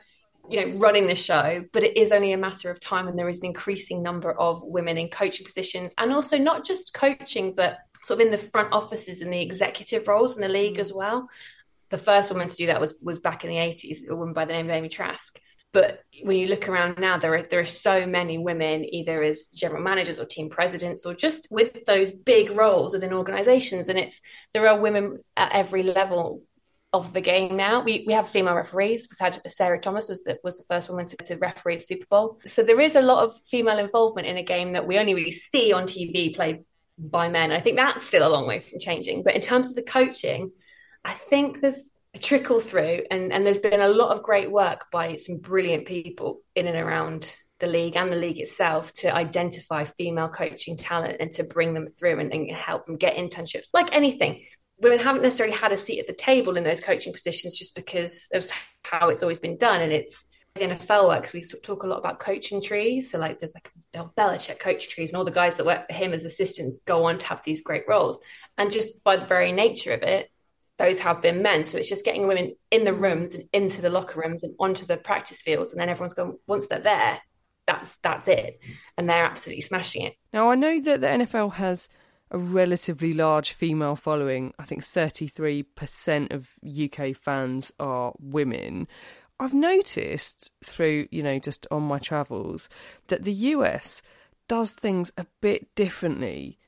you 0.50 0.64
know 0.64 0.78
running 0.78 1.06
the 1.06 1.14
show 1.14 1.64
but 1.72 1.82
it 1.82 1.96
is 1.96 2.12
only 2.12 2.32
a 2.32 2.38
matter 2.38 2.70
of 2.70 2.80
time 2.80 3.08
and 3.08 3.18
there 3.18 3.28
is 3.28 3.40
an 3.40 3.46
increasing 3.46 4.02
number 4.02 4.32
of 4.32 4.62
women 4.62 4.98
in 4.98 5.08
coaching 5.08 5.44
positions 5.44 5.92
and 5.98 6.12
also 6.12 6.38
not 6.38 6.64
just 6.64 6.94
coaching 6.94 7.54
but 7.54 7.78
sort 8.04 8.20
of 8.20 8.26
in 8.26 8.32
the 8.32 8.38
front 8.38 8.72
offices 8.72 9.20
and 9.20 9.32
the 9.32 9.40
executive 9.40 10.08
roles 10.08 10.36
in 10.36 10.42
the 10.42 10.48
league 10.48 10.76
mm. 10.76 10.80
as 10.80 10.92
well 10.92 11.28
the 11.90 11.98
first 11.98 12.30
woman 12.30 12.48
to 12.48 12.56
do 12.56 12.66
that 12.66 12.80
was 12.80 12.94
was 13.02 13.18
back 13.18 13.44
in 13.44 13.50
the 13.50 13.56
80s 13.56 14.06
a 14.08 14.14
woman 14.14 14.34
by 14.34 14.44
the 14.44 14.52
name 14.52 14.66
of 14.66 14.76
Amy 14.76 14.88
Trask 14.88 15.38
but 15.72 16.00
when 16.22 16.36
you 16.36 16.48
look 16.48 16.68
around 16.68 16.98
now 16.98 17.18
there 17.18 17.34
are 17.34 17.42
there 17.42 17.60
are 17.60 17.66
so 17.66 18.06
many 18.06 18.38
women 18.38 18.84
either 18.94 19.22
as 19.22 19.46
general 19.46 19.82
managers 19.82 20.18
or 20.18 20.24
team 20.24 20.48
presidents 20.48 21.04
or 21.04 21.14
just 21.14 21.48
with 21.50 21.84
those 21.86 22.12
big 22.12 22.50
roles 22.50 22.92
within 22.94 23.12
organizations 23.12 23.88
and 23.88 23.98
it's 23.98 24.20
there 24.54 24.66
are 24.68 24.80
women 24.80 25.18
at 25.36 25.52
every 25.52 25.82
level 25.82 26.42
of 26.92 27.12
the 27.12 27.20
game 27.20 27.56
now. 27.56 27.82
We 27.82 28.04
we 28.06 28.14
have 28.14 28.28
female 28.28 28.54
referees. 28.54 29.08
We've 29.10 29.18
had 29.18 29.40
Sarah 29.50 29.80
Thomas 29.80 30.08
was 30.08 30.22
the, 30.24 30.38
was 30.42 30.58
the 30.58 30.64
first 30.64 30.88
woman 30.88 31.06
to, 31.06 31.16
to 31.16 31.36
referee 31.36 31.76
the 31.76 31.82
Super 31.82 32.06
Bowl. 32.08 32.40
So 32.46 32.62
there 32.62 32.80
is 32.80 32.96
a 32.96 33.02
lot 33.02 33.24
of 33.24 33.38
female 33.50 33.78
involvement 33.78 34.26
in 34.26 34.38
a 34.38 34.42
game 34.42 34.72
that 34.72 34.86
we 34.86 34.98
only 34.98 35.14
really 35.14 35.30
see 35.30 35.72
on 35.72 35.84
TV 35.84 36.34
played 36.34 36.64
by 36.98 37.28
men. 37.28 37.52
I 37.52 37.60
think 37.60 37.76
that's 37.76 38.06
still 38.06 38.26
a 38.26 38.30
long 38.30 38.46
way 38.46 38.60
from 38.60 38.80
changing. 38.80 39.22
But 39.22 39.36
in 39.36 39.42
terms 39.42 39.68
of 39.68 39.76
the 39.76 39.82
coaching, 39.82 40.50
I 41.04 41.12
think 41.12 41.60
there's 41.60 41.90
a 42.14 42.18
trickle 42.18 42.60
through, 42.60 43.02
and 43.10 43.32
and 43.32 43.44
there's 43.44 43.60
been 43.60 43.80
a 43.80 43.88
lot 43.88 44.16
of 44.16 44.22
great 44.22 44.50
work 44.50 44.86
by 44.90 45.16
some 45.16 45.36
brilliant 45.38 45.86
people 45.86 46.40
in 46.54 46.66
and 46.66 46.76
around 46.76 47.36
the 47.60 47.66
league 47.66 47.96
and 47.96 48.12
the 48.12 48.16
league 48.16 48.38
itself 48.38 48.92
to 48.94 49.14
identify 49.14 49.84
female 49.84 50.28
coaching 50.28 50.76
talent 50.76 51.16
and 51.20 51.32
to 51.32 51.42
bring 51.42 51.74
them 51.74 51.88
through 51.88 52.18
and, 52.20 52.32
and 52.32 52.50
help 52.52 52.86
them 52.86 52.96
get 52.96 53.16
internships 53.16 53.66
like 53.74 53.92
anything 53.92 54.44
women 54.80 54.98
haven't 54.98 55.22
necessarily 55.22 55.56
had 55.56 55.72
a 55.72 55.76
seat 55.76 56.00
at 56.00 56.06
the 56.06 56.12
table 56.12 56.56
in 56.56 56.64
those 56.64 56.80
coaching 56.80 57.12
positions 57.12 57.58
just 57.58 57.74
because 57.74 58.28
of 58.32 58.48
how 58.84 59.08
it's 59.08 59.22
always 59.22 59.40
been 59.40 59.56
done. 59.56 59.80
And 59.80 59.92
it's 59.92 60.24
the 60.54 60.66
NFL 60.66 61.08
works, 61.08 61.32
we 61.32 61.42
talk 61.42 61.82
a 61.82 61.86
lot 61.86 61.98
about 61.98 62.18
coaching 62.18 62.62
trees. 62.62 63.10
So, 63.10 63.18
like, 63.18 63.40
there's 63.40 63.54
like 63.54 63.70
Bill 63.92 64.12
Belichick 64.16 64.58
coach 64.58 64.88
trees, 64.88 65.10
and 65.10 65.16
all 65.16 65.24
the 65.24 65.30
guys 65.30 65.56
that 65.56 65.66
work 65.66 65.86
for 65.86 65.92
him 65.92 66.12
as 66.12 66.24
assistants 66.24 66.80
go 66.80 67.04
on 67.04 67.18
to 67.18 67.26
have 67.26 67.42
these 67.44 67.62
great 67.62 67.84
roles. 67.88 68.20
And 68.56 68.72
just 68.72 69.02
by 69.04 69.16
the 69.16 69.26
very 69.26 69.52
nature 69.52 69.92
of 69.92 70.02
it, 70.02 70.30
those 70.78 70.98
have 71.00 71.22
been 71.22 71.42
men. 71.42 71.64
So 71.64 71.78
it's 71.78 71.88
just 71.88 72.04
getting 72.04 72.26
women 72.28 72.56
in 72.70 72.84
the 72.84 72.92
rooms 72.92 73.34
and 73.34 73.44
into 73.52 73.82
the 73.82 73.90
locker 73.90 74.20
rooms 74.20 74.42
and 74.42 74.54
onto 74.58 74.86
the 74.86 74.96
practice 74.96 75.42
fields. 75.42 75.72
And 75.72 75.80
then 75.80 75.88
everyone's 75.88 76.14
going, 76.14 76.38
once 76.46 76.66
they're 76.66 76.78
there, 76.78 77.20
that's 77.66 77.94
that's 78.02 78.28
it. 78.28 78.60
And 78.96 79.08
they're 79.08 79.24
absolutely 79.24 79.62
smashing 79.62 80.02
it. 80.02 80.14
Now, 80.32 80.50
I 80.50 80.54
know 80.54 80.80
that 80.80 81.00
the 81.00 81.06
NFL 81.06 81.54
has 81.54 81.88
a 82.30 82.38
relatively 82.38 83.12
large 83.12 83.52
female 83.52 83.96
following. 83.96 84.52
I 84.58 84.64
think 84.64 84.82
33% 84.82 86.32
of 86.32 86.50
UK 86.66 87.16
fans 87.16 87.72
are 87.80 88.12
women. 88.18 88.88
I've 89.40 89.54
noticed 89.54 90.52
through, 90.64 91.08
you 91.10 91.22
know, 91.22 91.38
just 91.38 91.66
on 91.70 91.82
my 91.84 91.98
travels 91.98 92.68
that 93.06 93.24
the 93.24 93.32
US 93.32 94.02
does 94.48 94.72
things 94.72 95.12
a 95.16 95.26
bit 95.40 95.74
differently 95.74 96.58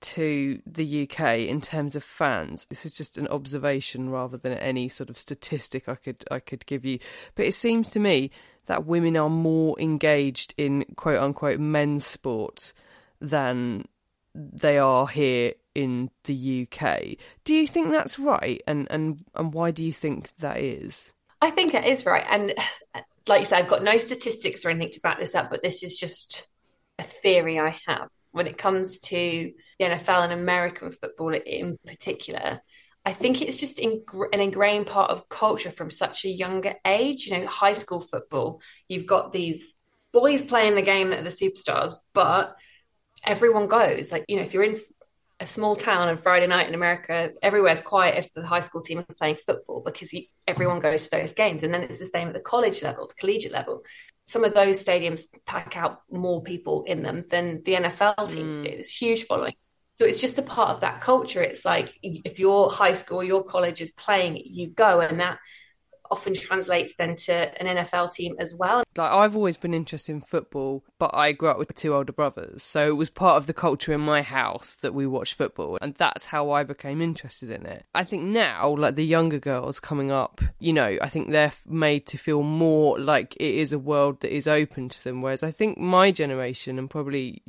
to 0.00 0.60
the 0.64 1.02
UK 1.02 1.38
in 1.40 1.60
terms 1.60 1.96
of 1.96 2.04
fans. 2.04 2.66
This 2.66 2.86
is 2.86 2.96
just 2.96 3.18
an 3.18 3.26
observation 3.28 4.10
rather 4.10 4.36
than 4.36 4.52
any 4.52 4.88
sort 4.88 5.10
of 5.10 5.18
statistic 5.18 5.88
I 5.88 5.96
could 5.96 6.24
I 6.30 6.38
could 6.38 6.66
give 6.66 6.84
you. 6.84 6.98
But 7.34 7.46
it 7.46 7.54
seems 7.54 7.90
to 7.92 8.00
me 8.00 8.30
that 8.66 8.86
women 8.86 9.16
are 9.16 9.30
more 9.30 9.74
engaged 9.80 10.54
in 10.56 10.84
quote 10.96 11.18
unquote 11.18 11.58
men's 11.58 12.06
sport 12.06 12.72
than 13.20 13.86
they 14.38 14.78
are 14.78 15.06
here 15.06 15.54
in 15.74 16.10
the 16.24 16.66
UK. 16.70 17.16
Do 17.44 17.54
you 17.54 17.66
think 17.66 17.90
that's 17.90 18.18
right? 18.18 18.62
And 18.66 18.86
and 18.90 19.24
and 19.34 19.52
why 19.52 19.70
do 19.70 19.84
you 19.84 19.92
think 19.92 20.34
that 20.36 20.58
is? 20.58 21.12
I 21.40 21.50
think 21.50 21.72
that 21.72 21.86
is 21.86 22.06
right. 22.06 22.24
And 22.28 22.54
like 23.26 23.40
you 23.40 23.46
said, 23.46 23.58
I've 23.58 23.68
got 23.68 23.82
no 23.82 23.98
statistics 23.98 24.64
or 24.64 24.70
anything 24.70 24.92
to 24.92 25.00
back 25.00 25.18
this 25.18 25.34
up, 25.34 25.50
but 25.50 25.62
this 25.62 25.82
is 25.82 25.96
just 25.96 26.48
a 26.98 27.02
theory 27.02 27.58
I 27.58 27.76
have 27.86 28.08
when 28.32 28.46
it 28.46 28.58
comes 28.58 28.98
to 28.98 29.52
the 29.78 29.84
NFL 29.84 30.24
and 30.24 30.32
American 30.32 30.90
football 30.90 31.34
in 31.34 31.78
particular. 31.86 32.60
I 33.04 33.12
think 33.12 33.40
it's 33.40 33.58
just 33.58 33.78
an 33.78 34.02
ingrained 34.32 34.86
part 34.86 35.10
of 35.10 35.28
culture 35.28 35.70
from 35.70 35.90
such 35.90 36.24
a 36.24 36.28
younger 36.28 36.74
age. 36.84 37.26
You 37.26 37.38
know, 37.38 37.46
high 37.46 37.72
school 37.72 38.00
football, 38.00 38.60
you've 38.88 39.06
got 39.06 39.32
these 39.32 39.74
boys 40.12 40.42
playing 40.42 40.74
the 40.74 40.82
game 40.82 41.10
that 41.10 41.20
are 41.20 41.22
the 41.22 41.30
superstars, 41.30 41.94
but 42.12 42.56
everyone 43.24 43.66
goes. 43.66 44.12
Like, 44.12 44.24
you 44.28 44.36
know, 44.36 44.42
if 44.42 44.54
you're 44.54 44.64
in 44.64 44.78
a 45.40 45.46
small 45.46 45.76
town 45.76 46.08
on 46.08 46.18
Friday 46.18 46.46
night 46.46 46.68
in 46.68 46.74
America, 46.74 47.30
everywhere's 47.42 47.80
quiet 47.80 48.18
if 48.18 48.32
the 48.32 48.44
high 48.44 48.60
school 48.60 48.82
team 48.82 48.98
are 48.98 49.14
playing 49.18 49.36
football 49.46 49.82
because 49.84 50.12
you, 50.12 50.24
everyone 50.46 50.80
goes 50.80 51.04
to 51.04 51.10
those 51.10 51.32
games. 51.32 51.62
And 51.62 51.72
then 51.72 51.82
it's 51.82 51.98
the 51.98 52.06
same 52.06 52.28
at 52.28 52.34
the 52.34 52.40
college 52.40 52.82
level, 52.82 53.06
the 53.06 53.14
collegiate 53.14 53.52
level. 53.52 53.82
Some 54.24 54.44
of 54.44 54.52
those 54.52 54.84
stadiums 54.84 55.22
pack 55.46 55.76
out 55.76 56.00
more 56.10 56.42
people 56.42 56.84
in 56.84 57.02
them 57.02 57.24
than 57.30 57.62
the 57.64 57.74
NFL 57.74 58.28
teams 58.30 58.58
mm. 58.58 58.62
do. 58.62 58.70
There's 58.70 58.90
huge 58.90 59.24
following. 59.24 59.54
So 59.94 60.04
it's 60.04 60.20
just 60.20 60.38
a 60.38 60.42
part 60.42 60.70
of 60.70 60.82
that 60.82 61.00
culture. 61.00 61.42
It's 61.42 61.64
like 61.64 61.92
if 62.02 62.38
your 62.38 62.70
high 62.70 62.92
school, 62.92 63.24
your 63.24 63.42
college 63.42 63.80
is 63.80 63.90
playing, 63.90 64.40
you 64.44 64.68
go, 64.68 65.00
and 65.00 65.18
that 65.20 65.38
often 66.10 66.34
translates 66.34 66.94
then 66.96 67.16
to 67.16 67.32
an 67.60 67.76
NFL 67.76 68.12
team 68.12 68.34
as 68.38 68.54
well. 68.54 68.82
Like 68.96 69.12
I've 69.12 69.36
always 69.36 69.56
been 69.56 69.74
interested 69.74 70.12
in 70.12 70.20
football, 70.20 70.84
but 70.98 71.14
I 71.14 71.32
grew 71.32 71.48
up 71.48 71.58
with 71.58 71.74
two 71.74 71.94
older 71.94 72.12
brothers, 72.12 72.62
so 72.62 72.88
it 72.88 72.96
was 72.96 73.10
part 73.10 73.36
of 73.36 73.46
the 73.46 73.54
culture 73.54 73.92
in 73.92 74.00
my 74.00 74.22
house 74.22 74.74
that 74.76 74.94
we 74.94 75.06
watched 75.06 75.34
football, 75.34 75.78
and 75.80 75.94
that's 75.94 76.26
how 76.26 76.50
I 76.50 76.64
became 76.64 77.00
interested 77.00 77.50
in 77.50 77.66
it. 77.66 77.84
I 77.94 78.04
think 78.04 78.24
now, 78.24 78.74
like 78.76 78.94
the 78.94 79.06
younger 79.06 79.38
girls 79.38 79.80
coming 79.80 80.10
up, 80.10 80.40
you 80.58 80.72
know, 80.72 80.98
I 81.00 81.08
think 81.08 81.30
they're 81.30 81.52
made 81.66 82.06
to 82.06 82.18
feel 82.18 82.42
more 82.42 82.98
like 82.98 83.34
it 83.36 83.54
is 83.54 83.72
a 83.72 83.78
world 83.78 84.20
that 84.20 84.34
is 84.34 84.48
open 84.48 84.88
to 84.88 85.04
them, 85.04 85.22
whereas 85.22 85.42
I 85.42 85.50
think 85.50 85.78
my 85.78 86.10
generation 86.10 86.78
and 86.78 86.90
probably 86.90 87.42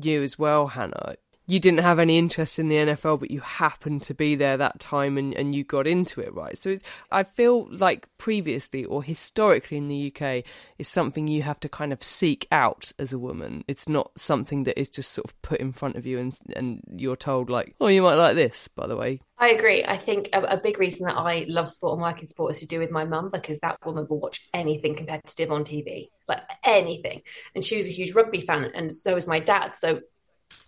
you 0.00 0.22
as 0.22 0.38
well, 0.38 0.66
Hannah, 0.66 1.16
you 1.46 1.60
didn't 1.60 1.80
have 1.80 1.98
any 1.98 2.18
interest 2.18 2.58
in 2.58 2.68
the 2.68 2.76
NFL, 2.76 3.20
but 3.20 3.30
you 3.30 3.40
happened 3.40 4.02
to 4.02 4.14
be 4.14 4.34
there 4.34 4.56
that 4.56 4.80
time 4.80 5.16
and, 5.16 5.32
and 5.34 5.54
you 5.54 5.62
got 5.62 5.86
into 5.86 6.20
it, 6.20 6.34
right? 6.34 6.58
So 6.58 6.76
I 7.10 7.22
feel 7.22 7.68
like 7.70 8.08
previously 8.18 8.84
or 8.84 9.02
historically 9.02 9.76
in 9.76 9.86
the 9.88 10.12
UK 10.12 10.44
is 10.78 10.88
something 10.88 11.28
you 11.28 11.42
have 11.42 11.60
to 11.60 11.68
kind 11.68 11.92
of 11.92 12.02
seek 12.02 12.48
out 12.50 12.92
as 12.98 13.12
a 13.12 13.18
woman. 13.18 13.64
It's 13.68 13.88
not 13.88 14.10
something 14.16 14.64
that 14.64 14.78
is 14.78 14.88
just 14.88 15.12
sort 15.12 15.26
of 15.26 15.40
put 15.42 15.60
in 15.60 15.72
front 15.72 15.96
of 15.96 16.04
you 16.04 16.18
and 16.18 16.36
and 16.54 16.80
you're 16.96 17.16
told 17.16 17.48
like, 17.48 17.74
oh, 17.80 17.86
you 17.86 18.02
might 18.02 18.14
like 18.14 18.34
this, 18.34 18.66
by 18.68 18.88
the 18.88 18.96
way. 18.96 19.20
I 19.38 19.50
agree. 19.50 19.84
I 19.84 19.98
think 19.98 20.30
a, 20.32 20.42
a 20.42 20.60
big 20.60 20.78
reason 20.78 21.06
that 21.06 21.16
I 21.16 21.44
love 21.46 21.70
sport 21.70 21.92
and 21.92 22.02
work 22.02 22.20
in 22.20 22.26
sport 22.26 22.54
is 22.54 22.60
to 22.60 22.66
do 22.66 22.80
with 22.80 22.90
my 22.90 23.04
mum 23.04 23.30
because 23.30 23.60
that 23.60 23.78
woman 23.84 24.06
will 24.08 24.18
watch 24.18 24.48
anything 24.54 24.94
competitive 24.94 25.52
on 25.52 25.64
TV, 25.64 26.08
like 26.26 26.40
anything. 26.64 27.22
And 27.54 27.62
she 27.62 27.76
was 27.76 27.86
a 27.86 27.90
huge 27.90 28.14
rugby 28.14 28.40
fan, 28.40 28.64
and 28.74 28.96
so 28.96 29.14
was 29.14 29.26
my 29.26 29.38
dad. 29.38 29.76
So 29.76 30.00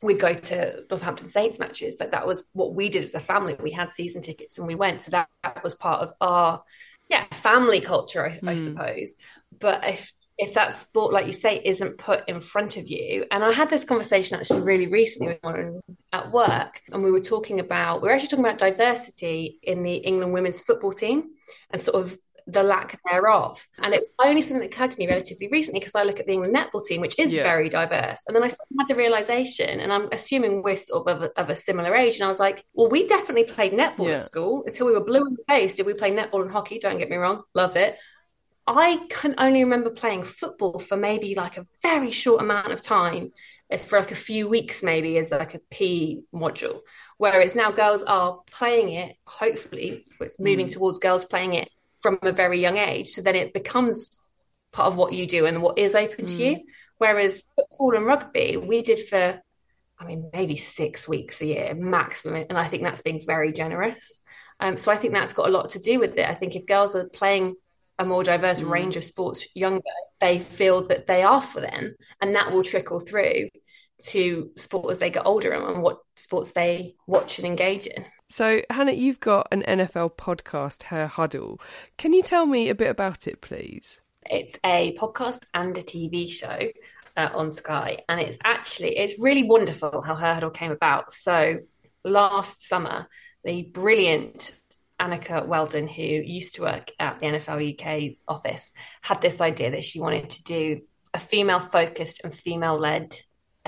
we'd 0.02 0.20
go 0.20 0.34
to 0.34 0.84
Northampton 0.90 1.28
Saints 1.28 1.58
matches. 1.58 1.96
Like 1.98 2.12
that 2.12 2.26
was 2.26 2.44
what 2.52 2.74
we 2.74 2.88
did 2.88 3.02
as 3.02 3.14
a 3.14 3.20
family. 3.20 3.56
We 3.60 3.70
had 3.70 3.92
season 3.92 4.22
tickets 4.22 4.58
and 4.58 4.66
we 4.66 4.74
went. 4.74 5.02
So 5.02 5.10
that, 5.12 5.28
that 5.42 5.62
was 5.64 5.74
part 5.74 6.02
of 6.02 6.12
our 6.20 6.62
yeah 7.08 7.24
family 7.32 7.80
culture, 7.80 8.24
I, 8.24 8.30
mm. 8.30 8.48
I 8.48 8.54
suppose. 8.54 9.14
But 9.58 9.86
if 9.86 10.12
if 10.38 10.54
that 10.54 10.76
sport, 10.76 11.12
like 11.12 11.26
you 11.26 11.32
say, 11.32 11.60
isn't 11.64 11.98
put 11.98 12.28
in 12.28 12.40
front 12.40 12.76
of 12.76 12.88
you, 12.88 13.26
and 13.30 13.42
I 13.42 13.52
had 13.52 13.70
this 13.70 13.84
conversation 13.84 14.38
actually 14.38 14.60
really 14.60 14.86
recently 14.86 15.34
with 15.34 15.42
one 15.42 15.80
at 16.12 16.30
work, 16.30 16.80
and 16.92 17.02
we 17.02 17.10
were 17.10 17.20
talking 17.20 17.58
about 17.58 18.02
we 18.02 18.08
were 18.08 18.14
actually 18.14 18.28
talking 18.28 18.44
about 18.44 18.58
diversity 18.58 19.58
in 19.62 19.82
the 19.82 19.94
England 19.94 20.32
women's 20.32 20.60
football 20.60 20.92
team 20.92 21.30
and 21.70 21.82
sort 21.82 22.00
of 22.00 22.16
the 22.48 22.62
lack 22.62 22.98
thereof. 23.04 23.64
And 23.78 23.92
it 23.92 24.00
was 24.00 24.10
only 24.18 24.40
something 24.40 24.62
that 24.62 24.74
occurred 24.74 24.90
to 24.92 24.98
me 24.98 25.06
relatively 25.06 25.48
recently 25.48 25.80
because 25.80 25.94
I 25.94 26.02
look 26.02 26.18
at 26.18 26.26
the 26.26 26.32
England 26.32 26.56
netball 26.56 26.82
team, 26.82 27.02
which 27.02 27.18
is 27.18 27.32
yeah. 27.32 27.42
very 27.42 27.68
diverse. 27.68 28.22
And 28.26 28.34
then 28.34 28.42
I 28.42 28.46
had 28.46 28.88
the 28.88 28.94
realization, 28.94 29.80
and 29.80 29.92
I'm 29.92 30.08
assuming 30.10 30.62
we're 30.62 30.76
sort 30.76 31.06
of 31.06 31.18
of 31.18 31.22
a, 31.24 31.40
of 31.40 31.50
a 31.50 31.56
similar 31.56 31.94
age. 31.94 32.16
And 32.16 32.24
I 32.24 32.28
was 32.28 32.40
like, 32.40 32.64
well, 32.72 32.88
we 32.88 33.06
definitely 33.06 33.44
played 33.44 33.72
netball 33.72 34.08
yeah. 34.08 34.14
at 34.14 34.24
school 34.24 34.64
until 34.66 34.86
we 34.86 34.92
were 34.92 35.04
blue 35.04 35.26
in 35.26 35.34
the 35.34 35.44
face. 35.46 35.74
Did 35.74 35.86
we 35.86 35.94
play 35.94 36.10
netball 36.10 36.42
and 36.42 36.50
hockey? 36.50 36.78
Don't 36.78 36.98
get 36.98 37.10
me 37.10 37.16
wrong, 37.16 37.42
love 37.54 37.76
it. 37.76 37.98
I 38.66 39.06
can 39.08 39.34
only 39.38 39.64
remember 39.64 39.90
playing 39.90 40.24
football 40.24 40.78
for 40.78 40.96
maybe 40.96 41.34
like 41.34 41.56
a 41.56 41.66
very 41.82 42.10
short 42.10 42.42
amount 42.42 42.70
of 42.72 42.82
time, 42.82 43.32
for 43.78 43.98
like 43.98 44.12
a 44.12 44.16
few 44.16 44.46
weeks, 44.46 44.82
maybe 44.82 45.16
as 45.18 45.30
like 45.30 45.54
a 45.54 45.60
P 45.70 46.22
module. 46.34 46.80
Whereas 47.16 47.54
now 47.54 47.70
girls 47.70 48.02
are 48.02 48.40
playing 48.50 48.92
it, 48.92 49.16
hopefully, 49.26 50.06
it's 50.20 50.38
moving 50.38 50.66
mm. 50.66 50.72
towards 50.72 50.98
girls 50.98 51.24
playing 51.24 51.54
it 51.54 51.70
from 52.00 52.18
a 52.22 52.32
very 52.32 52.60
young 52.60 52.76
age. 52.76 53.10
So 53.10 53.22
then 53.22 53.34
it 53.34 53.52
becomes 53.52 54.22
part 54.72 54.88
of 54.88 54.96
what 54.96 55.12
you 55.12 55.26
do 55.26 55.46
and 55.46 55.62
what 55.62 55.78
is 55.78 55.94
open 55.94 56.26
mm. 56.26 56.36
to 56.36 56.44
you. 56.44 56.56
Mm. 56.56 56.62
Whereas 56.98 57.42
football 57.56 57.96
and 57.96 58.06
rugby, 58.06 58.56
we 58.56 58.82
did 58.82 59.06
for, 59.08 59.40
I 59.98 60.04
mean, 60.04 60.30
maybe 60.32 60.56
six 60.56 61.08
weeks 61.08 61.40
a 61.40 61.46
year 61.46 61.74
maximum. 61.74 62.46
And 62.48 62.58
I 62.58 62.68
think 62.68 62.82
that's 62.82 63.02
being 63.02 63.22
very 63.24 63.52
generous. 63.52 64.20
Um, 64.60 64.76
so 64.76 64.90
I 64.90 64.96
think 64.96 65.12
that's 65.12 65.32
got 65.32 65.48
a 65.48 65.52
lot 65.52 65.70
to 65.70 65.78
do 65.78 66.00
with 66.00 66.16
it. 66.16 66.28
I 66.28 66.34
think 66.34 66.56
if 66.56 66.66
girls 66.66 66.96
are 66.96 67.08
playing 67.08 67.54
a 67.98 68.04
more 68.04 68.24
diverse 68.24 68.60
mm. 68.60 68.70
range 68.70 68.96
of 68.96 69.04
sports 69.04 69.46
younger, 69.54 69.82
they 70.20 70.38
feel 70.38 70.86
that 70.88 71.06
they 71.06 71.22
are 71.22 71.42
for 71.42 71.60
them. 71.60 71.94
And 72.20 72.34
that 72.34 72.52
will 72.52 72.62
trickle 72.62 73.00
through 73.00 73.48
to 74.00 74.50
sport 74.56 74.90
as 74.90 74.98
they 74.98 75.10
get 75.10 75.26
older 75.26 75.52
and 75.52 75.82
what 75.82 75.98
sports 76.16 76.52
they 76.52 76.94
watch 77.06 77.38
and 77.38 77.46
engage 77.46 77.86
in. 77.86 78.04
So, 78.30 78.60
Hannah, 78.68 78.92
you've 78.92 79.20
got 79.20 79.48
an 79.52 79.62
NFL 79.62 80.12
podcast, 80.16 80.84
Her 80.84 81.06
Huddle. 81.06 81.60
Can 81.96 82.12
you 82.12 82.22
tell 82.22 82.44
me 82.44 82.68
a 82.68 82.74
bit 82.74 82.90
about 82.90 83.26
it, 83.26 83.40
please? 83.40 84.00
It's 84.30 84.58
a 84.62 84.94
podcast 84.98 85.44
and 85.54 85.76
a 85.78 85.82
TV 85.82 86.30
show 86.30 86.68
uh, 87.16 87.30
on 87.34 87.52
Sky, 87.52 88.04
and 88.06 88.20
it's 88.20 88.36
actually 88.44 88.98
it's 88.98 89.18
really 89.18 89.44
wonderful 89.44 90.02
how 90.02 90.14
Her 90.14 90.34
Huddle 90.34 90.50
came 90.50 90.72
about. 90.72 91.10
So, 91.14 91.60
last 92.04 92.60
summer, 92.60 93.08
the 93.44 93.62
brilliant 93.62 94.52
Annika 95.00 95.46
Weldon, 95.46 95.88
who 95.88 96.02
used 96.02 96.56
to 96.56 96.62
work 96.62 96.92
at 96.98 97.20
the 97.20 97.26
NFL 97.26 97.80
UK's 97.80 98.22
office, 98.28 98.70
had 99.00 99.22
this 99.22 99.40
idea 99.40 99.70
that 99.70 99.84
she 99.84 100.00
wanted 100.00 100.28
to 100.30 100.42
do 100.42 100.82
a 101.14 101.18
female 101.18 101.60
focused 101.60 102.20
and 102.24 102.34
female 102.34 102.78
led 102.78 103.16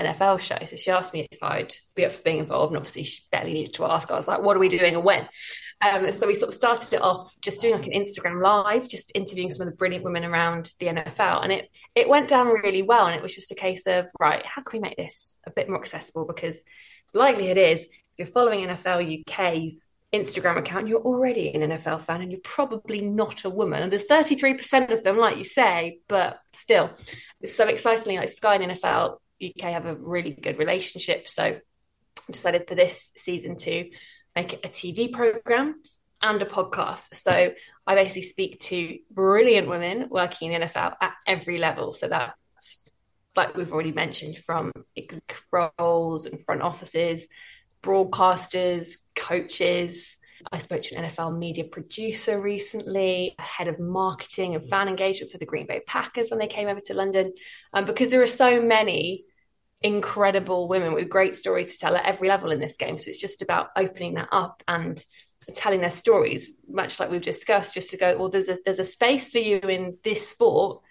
NFL 0.03 0.39
show. 0.39 0.57
So 0.65 0.75
she 0.75 0.91
asked 0.91 1.13
me 1.13 1.27
if 1.31 1.41
I'd 1.41 1.73
be 1.95 2.05
up 2.05 2.11
for 2.11 2.21
being 2.23 2.39
involved. 2.39 2.71
And 2.71 2.77
obviously, 2.77 3.03
she 3.03 3.23
barely 3.31 3.53
needed 3.53 3.73
to 3.75 3.85
ask. 3.85 4.09
I 4.11 4.15
was 4.15 4.27
like, 4.27 4.41
what 4.41 4.55
are 4.55 4.59
we 4.59 4.69
doing 4.69 4.95
and 4.95 5.03
when? 5.03 5.27
Um, 5.81 6.11
so 6.11 6.27
we 6.27 6.35
sort 6.35 6.49
of 6.49 6.55
started 6.55 6.93
it 6.93 7.01
off 7.01 7.35
just 7.41 7.61
doing 7.61 7.75
like 7.75 7.87
an 7.87 7.93
Instagram 7.93 8.41
live, 8.41 8.87
just 8.87 9.11
interviewing 9.15 9.51
some 9.51 9.67
of 9.67 9.73
the 9.73 9.77
brilliant 9.77 10.03
women 10.03 10.25
around 10.25 10.71
the 10.79 10.87
NFL. 10.87 11.43
And 11.43 11.51
it, 11.51 11.69
it 11.95 12.09
went 12.09 12.29
down 12.29 12.47
really 12.47 12.83
well. 12.83 13.07
And 13.07 13.15
it 13.15 13.23
was 13.23 13.35
just 13.35 13.51
a 13.51 13.55
case 13.55 13.87
of, 13.87 14.07
right, 14.19 14.45
how 14.45 14.61
can 14.61 14.81
we 14.81 14.87
make 14.87 14.97
this 14.97 15.39
a 15.45 15.51
bit 15.51 15.69
more 15.69 15.79
accessible? 15.79 16.25
Because 16.25 16.57
the 17.13 17.19
likelihood 17.19 17.57
is, 17.57 17.83
if 17.83 17.89
you're 18.17 18.27
following 18.27 18.67
NFL 18.67 19.21
UK's 19.21 19.91
Instagram 20.13 20.57
account, 20.57 20.87
you're 20.87 21.01
already 21.01 21.53
an 21.53 21.61
NFL 21.61 22.01
fan 22.01 22.21
and 22.21 22.31
you're 22.31 22.41
probably 22.43 23.01
not 23.01 23.45
a 23.45 23.49
woman. 23.49 23.81
And 23.81 23.91
there's 23.91 24.05
33% 24.07 24.91
of 24.91 25.03
them, 25.03 25.17
like 25.17 25.37
you 25.37 25.43
say, 25.43 25.99
but 26.07 26.39
still, 26.53 26.91
it's 27.39 27.55
so 27.55 27.67
excitingly, 27.67 28.17
like 28.17 28.29
Sky 28.29 28.55
and 28.55 28.71
NFL 28.71 29.17
UK 29.41 29.71
have 29.71 29.85
a 29.85 29.95
really 29.95 30.31
good 30.31 30.57
relationship. 30.57 31.27
So 31.27 31.43
I 31.43 31.61
decided 32.31 32.67
for 32.67 32.75
this 32.75 33.11
season 33.15 33.57
to 33.57 33.89
make 34.35 34.53
it 34.53 34.61
a 34.63 34.69
TV 34.69 35.11
program 35.11 35.81
and 36.21 36.41
a 36.41 36.45
podcast. 36.45 37.15
So 37.15 37.53
I 37.87 37.95
basically 37.95 38.21
speak 38.23 38.59
to 38.61 38.99
brilliant 39.09 39.67
women 39.67 40.07
working 40.09 40.51
in 40.51 40.61
NFL 40.61 40.95
at 41.01 41.13
every 41.25 41.57
level. 41.57 41.93
So 41.93 42.07
that's 42.07 42.89
like 43.35 43.55
we've 43.55 43.71
already 43.71 43.93
mentioned 43.93 44.37
from 44.37 44.71
exec 44.95 45.37
roles 45.51 46.25
and 46.25 46.43
front 46.43 46.61
offices, 46.61 47.27
broadcasters, 47.81 48.97
coaches, 49.15 50.17
I 50.51 50.59
spoke 50.59 50.81
to 50.83 50.95
an 50.95 51.05
NFL 51.05 51.37
media 51.37 51.65
producer 51.65 52.39
recently, 52.39 53.35
a 53.37 53.41
head 53.41 53.67
of 53.67 53.79
marketing 53.79 54.55
and 54.55 54.67
fan 54.67 54.87
engagement 54.87 55.31
for 55.31 55.37
the 55.37 55.45
Green 55.45 55.67
Bay 55.67 55.81
Packers 55.85 56.29
when 56.29 56.39
they 56.39 56.47
came 56.47 56.67
over 56.67 56.79
to 56.81 56.93
London, 56.93 57.33
um, 57.73 57.85
because 57.85 58.09
there 58.09 58.21
are 58.21 58.27
so 58.27 58.61
many 58.61 59.25
incredible 59.81 60.67
women 60.67 60.93
with 60.93 61.09
great 61.09 61.35
stories 61.35 61.73
to 61.73 61.79
tell 61.79 61.95
at 61.95 62.05
every 62.05 62.27
level 62.27 62.51
in 62.51 62.59
this 62.59 62.77
game. 62.77 62.97
So 62.97 63.09
it's 63.09 63.21
just 63.21 63.41
about 63.41 63.69
opening 63.75 64.15
that 64.15 64.29
up 64.31 64.63
and 64.67 65.03
telling 65.53 65.81
their 65.81 65.91
stories, 65.91 66.51
much 66.69 66.99
like 66.99 67.09
we've 67.09 67.21
discussed, 67.21 67.73
just 67.73 67.91
to 67.91 67.97
go, 67.97 68.17
well, 68.17 68.29
there's 68.29 68.49
a 68.49 68.57
there's 68.63 68.79
a 68.79 68.83
space 68.83 69.29
for 69.29 69.39
you 69.39 69.57
in 69.57 69.97
this 70.03 70.27
sport, 70.27 70.81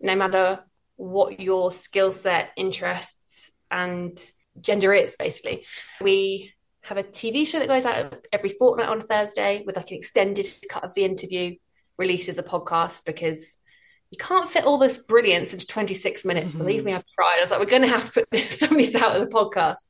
no 0.00 0.14
matter 0.14 0.60
what 0.96 1.40
your 1.40 1.72
skill 1.72 2.12
set, 2.12 2.50
interests, 2.56 3.50
and 3.70 4.20
gender 4.60 4.92
is 4.92 5.16
basically. 5.18 5.64
We 6.00 6.52
have 6.82 6.98
a 6.98 7.04
TV 7.04 7.46
show 7.46 7.58
that 7.58 7.68
goes 7.68 7.86
out 7.86 8.24
every 8.32 8.50
fortnight 8.50 8.88
on 8.88 9.00
a 9.00 9.04
Thursday 9.04 9.62
with 9.66 9.76
like 9.76 9.90
an 9.90 9.98
extended 9.98 10.46
cut 10.70 10.84
of 10.84 10.94
the 10.94 11.04
interview, 11.04 11.56
releases 11.98 12.38
a 12.38 12.42
podcast 12.42 13.04
because 13.04 13.56
you 14.10 14.18
can't 14.18 14.48
fit 14.48 14.64
all 14.64 14.78
this 14.78 14.98
brilliance 14.98 15.52
into 15.52 15.66
26 15.66 16.24
minutes. 16.24 16.50
Mm-hmm. 16.50 16.58
Believe 16.58 16.84
me, 16.84 16.92
I've 16.92 17.04
tried. 17.14 17.38
I 17.38 17.40
was 17.40 17.50
like, 17.50 17.60
we're 17.60 17.66
going 17.66 17.82
to 17.82 17.88
have 17.88 18.12
to 18.12 18.26
put 18.26 18.40
some 18.50 18.70
of 18.72 18.76
these 18.76 18.94
out 18.94 19.16
in 19.16 19.22
the 19.22 19.30
podcast. 19.30 19.86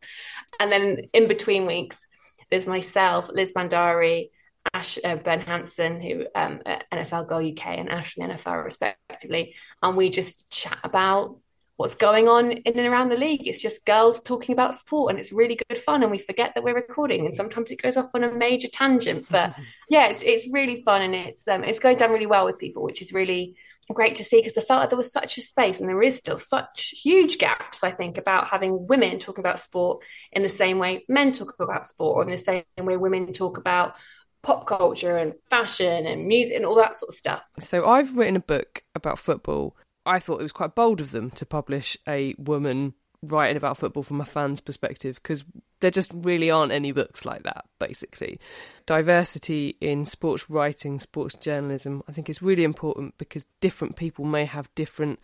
And 0.59 0.73
then 0.73 1.09
in 1.13 1.29
between 1.29 1.67
weeks, 1.67 2.07
there's 2.51 2.67
myself, 2.67 3.29
Liz 3.33 3.53
Bandari, 3.55 4.31
Ash, 4.73 4.99
uh, 5.03 5.17
Ben 5.17 5.41
Hanson, 5.41 6.01
who 6.01 6.27
um, 6.35 6.61
NFL 6.93 7.29
Go 7.29 7.37
UK 7.39 7.79
and 7.79 7.89
Ashley 7.89 8.25
NFL 8.25 8.65
respectively, 8.65 9.55
and 9.83 9.97
we 9.97 10.11
just 10.11 10.49
chat 10.51 10.79
about 10.85 11.39
what's 11.77 11.95
going 11.95 12.29
on 12.29 12.51
in 12.51 12.79
and 12.79 12.87
around 12.89 13.09
the 13.09 13.17
league. 13.17 13.47
It's 13.47 13.63
just 13.63 13.87
girls 13.87 14.21
talking 14.21 14.53
about 14.53 14.75
sport, 14.75 15.11
and 15.11 15.19
it's 15.19 15.33
really 15.33 15.59
good 15.69 15.79
fun. 15.79 16.03
And 16.03 16.11
we 16.11 16.19
forget 16.19 16.55
that 16.55 16.65
we're 16.65 16.75
recording, 16.75 17.25
and 17.25 17.35
sometimes 17.35 17.71
it 17.71 17.81
goes 17.81 17.97
off 17.97 18.11
on 18.15 18.25
a 18.25 18.33
major 18.33 18.69
tangent. 18.69 19.27
But 19.31 19.55
yeah, 19.89 20.09
it's 20.09 20.23
it's 20.23 20.49
really 20.53 20.83
fun, 20.83 21.03
and 21.03 21.15
it's 21.15 21.47
um, 21.49 21.65
it's 21.65 21.79
going 21.79 21.97
down 21.97 22.13
really 22.13 22.27
well 22.27 22.45
with 22.45 22.59
people, 22.59 22.83
which 22.83 23.01
is 23.01 23.13
really 23.13 23.57
great 23.95 24.17
to 24.17 24.25
see 24.25 24.41
because 24.41 24.57
I 24.57 24.63
felt 24.63 24.81
like 24.81 24.91
there 24.91 24.99
was 24.99 25.13
such 25.13 25.39
a 25.39 25.43
space, 25.43 25.81
and 25.81 25.89
there 25.89 26.03
is 26.03 26.17
still 26.17 26.39
such 26.39 26.95
huge 27.03 27.39
gaps. 27.39 27.83
I 27.83 27.91
think 27.91 28.19
about 28.19 28.49
having 28.49 28.87
women 28.87 29.19
talking 29.19 29.43
about 29.43 29.61
sport 29.61 30.05
in 30.33 30.43
the 30.43 30.49
same 30.49 30.79
way 30.79 31.05
men 31.09 31.33
talk 31.33 31.55
about 31.59 31.87
sport, 31.87 32.17
or 32.17 32.23
in 32.23 32.31
the 32.31 32.39
same 32.39 32.65
way 32.79 32.97
women 32.97 33.33
talk 33.33 33.59
about 33.59 33.95
pop 34.43 34.67
culture 34.67 35.17
and 35.17 35.35
fashion 35.51 36.07
and 36.07 36.27
music 36.27 36.57
and 36.57 36.65
all 36.65 36.77
that 36.77 36.95
sort 36.95 37.09
of 37.09 37.15
stuff. 37.17 37.43
So 37.59 37.87
I've 37.87 38.17
written 38.17 38.37
a 38.37 38.41
book 38.41 38.83
about 38.95 39.19
football. 39.19 39.77
I 40.07 40.21
thought 40.21 40.41
it 40.41 40.45
was 40.45 40.53
quite 40.53 40.75
bold 40.75 41.01
of 41.01 41.11
them 41.11 41.31
to 41.33 41.45
publish 41.45 41.97
a 42.07 42.35
woman 42.39 42.95
writing 43.23 43.57
about 43.57 43.77
football 43.77 44.03
from 44.03 44.21
a 44.21 44.25
fan's 44.25 44.61
perspective 44.61 45.17
because 45.23 45.45
there 45.81 45.91
just 45.91 46.11
really 46.15 46.51
aren't 46.51 46.73
any 46.73 46.93
books 46.93 47.25
like 47.25 47.43
that 47.43 47.65
basically. 47.79 48.39
Diversity 48.87 49.77
in 49.81 50.05
sports 50.05 50.49
writing 50.49 50.99
sports 50.99 51.35
journalism 51.35 52.03
i 52.09 52.13
think 52.13 52.31
is 52.31 52.43
really 52.43 52.65
important 52.65 53.17
because 53.19 53.47
different 53.61 53.97
people 53.97 54.25
may 54.25 54.45
have 54.45 54.75
different 54.75 55.19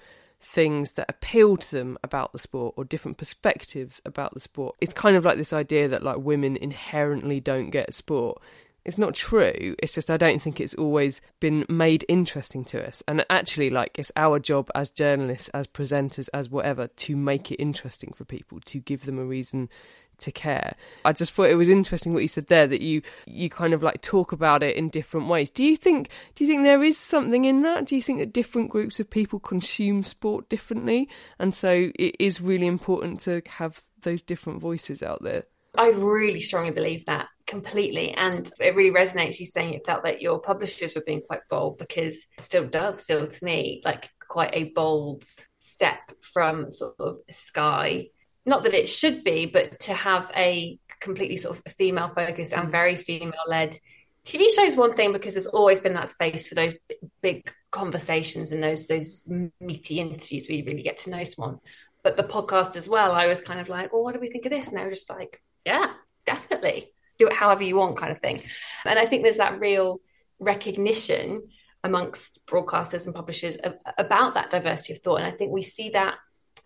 things 0.45 0.93
that 0.93 1.07
appeal 1.09 1.57
to 1.57 1.71
them 1.71 1.99
about 2.05 2.33
the 2.33 2.39
sport 2.39 2.75
or 2.77 2.85
different 2.85 3.17
perspectives 3.17 4.03
about 4.05 4.35
the 4.35 4.41
sport. 4.41 4.77
It's 4.81 4.93
kind 4.93 5.17
of 5.17 5.25
like 5.25 5.39
this 5.39 5.53
idea 5.53 5.89
that 5.89 6.03
like 6.03 6.19
women 6.19 6.57
inherently 6.57 7.41
don't 7.41 7.71
get 7.71 7.95
sport 7.95 8.43
it's 8.85 8.99
not 8.99 9.14
true. 9.14 9.74
It's 9.78 9.95
just 9.95 10.11
I 10.11 10.16
don't 10.16 10.41
think 10.41 10.61
it's 10.61 10.74
always 10.74 11.20
been 11.41 11.64
made 11.68 12.05
interesting 12.09 12.64
to 12.66 12.87
us. 12.87 13.03
And 13.09 13.24
actually, 13.30 13.70
like, 13.70 13.99
it's 13.99 14.12
our 14.16 14.39
job 14.39 14.70
as 14.74 14.91
journalists, 14.91 15.49
as 15.51 15.66
presenters, 15.66 16.28
as 16.35 16.51
whatever, 16.51 16.89
to 16.89 17.16
make 17.16 17.51
it 17.51 17.57
interesting 17.57 18.12
for 18.12 18.24
people, 18.24 18.61
to 18.66 18.78
give 18.80 19.07
them 19.07 19.18
a 19.18 19.24
reason 19.24 19.70
to 20.18 20.30
care. 20.30 20.74
I 21.05 21.12
just 21.12 21.32
thought 21.32 21.49
it 21.49 21.57
was 21.57 21.70
interesting 21.70 22.12
what 22.12 22.22
you 22.22 22.28
said 22.28 22.47
there 22.47 22.66
that 22.66 22.82
you 22.82 23.03
you 23.26 23.51
kind 23.51 23.74
of 23.74 23.82
like 23.82 24.01
talk 24.01 24.32
about 24.32 24.62
it 24.62 24.76
in 24.76 24.89
different 24.89 25.28
ways. 25.28 25.51
Do 25.51 25.64
you 25.64 25.76
think 25.76 26.09
do 26.35 26.45
you 26.45 26.49
think 26.49 26.62
there 26.62 26.85
is 26.85 26.97
something 26.97 27.45
in 27.45 27.62
that? 27.62 27.87
Do 27.87 27.97
you 27.97 28.03
think 28.03 28.20
that 28.20 28.32
different 28.32 28.70
groups 28.70 29.01
of 29.01 29.11
people 29.11 29.41
consume 29.41 30.05
sport 30.05 30.49
differently 30.49 31.09
and 31.41 31.53
so 31.53 31.91
it 31.97 32.16
is 32.20 32.41
really 32.41 32.66
important 32.66 33.20
to 33.20 33.43
have 33.49 33.82
those 34.03 34.22
different 34.22 34.61
voices 34.61 35.03
out 35.03 35.22
there? 35.22 35.45
I 35.76 35.91
really 35.91 36.41
strongly 36.41 36.70
believe 36.70 37.07
that 37.07 37.26
completely. 37.55 38.11
And 38.11 38.51
it 38.59 38.75
really 38.75 38.91
resonates 38.91 39.39
you 39.39 39.47
saying 39.47 39.75
it 39.75 39.87
felt 39.87 40.03
that 40.03 40.21
your 40.21 40.41
publishers 40.41 40.97
were 40.97 41.05
being 41.07 41.23
quite 41.23 41.43
bold 41.49 41.79
because 41.79 42.17
it 42.17 42.41
still 42.41 42.65
does 42.65 43.03
feel 43.03 43.29
to 43.29 43.45
me 43.45 43.81
like 43.85 44.11
quite 44.29 44.51
a 44.55 44.73
bold 44.75 45.25
step 45.59 46.01
from 46.21 46.73
sort 46.73 46.97
of 46.99 47.19
Sky. 47.31 48.09
Not 48.45 48.65
that 48.65 48.75
it 48.75 48.89
should 48.89 49.23
be, 49.23 49.47
but 49.47 49.79
to 49.81 49.95
have 49.95 50.33
a 50.35 50.79
completely 51.01 51.37
sort 51.37 51.57
of 51.57 51.73
female 51.75 52.09
focus 52.09 52.53
and 52.53 52.73
very 52.73 52.97
female 52.97 53.47
led 53.47 53.79
TV 54.25 54.47
show 54.55 54.65
is 54.65 54.75
one 54.75 54.97
thing 54.97 55.13
because 55.13 55.35
there's 55.35 55.47
always 55.47 55.81
been 55.81 55.93
that 55.93 56.09
space 56.09 56.49
for 56.49 56.55
those 56.55 56.75
big 57.21 57.53
conversations 57.71 58.53
and 58.53 58.63
those 58.63 58.87
those 58.87 59.23
meaty 59.61 60.01
interviews 60.01 60.49
where 60.49 60.57
you 60.57 60.65
really 60.65 60.83
get 60.83 60.97
to 60.99 61.11
know 61.11 61.23
someone. 61.25 61.61
But 62.03 62.17
the 62.17 62.23
podcast 62.25 62.75
as 62.75 62.89
well, 62.89 63.13
I 63.13 63.27
was 63.27 63.43
kind 63.43 63.61
of 63.61 63.69
like, 63.69 63.93
well, 63.93 64.03
what 64.03 64.15
do 64.15 64.21
we 64.21 64.31
think 64.31 64.47
of 64.47 64.51
this? 64.51 64.69
And 64.69 64.79
they 64.79 64.85
were 64.85 64.91
just 64.91 65.11
like, 65.11 65.43
yeah, 65.67 65.93
definitely 66.25 66.94
do 67.19 67.27
it 67.27 67.33
however 67.33 67.62
you 67.62 67.77
want 67.77 67.97
kind 67.97 68.12
of 68.12 68.19
thing. 68.19 68.43
And 68.85 68.99
I 68.99 69.07
think 69.07 69.23
there's 69.23 69.39
that 69.39 69.61
real 69.61 70.01
recognition 70.39 71.49
amongst 71.83 72.45
broadcasters 72.47 73.07
and 73.07 73.15
publishers 73.15 73.57
of, 73.57 73.75
about 73.99 74.35
that 74.35 74.51
diversity 74.51 74.95
of 74.95 75.01
thought. 75.01 75.17
And 75.17 75.27
I 75.27 75.31
think 75.31 75.53
we 75.53 75.62
see 75.62 75.91
that 75.91 76.15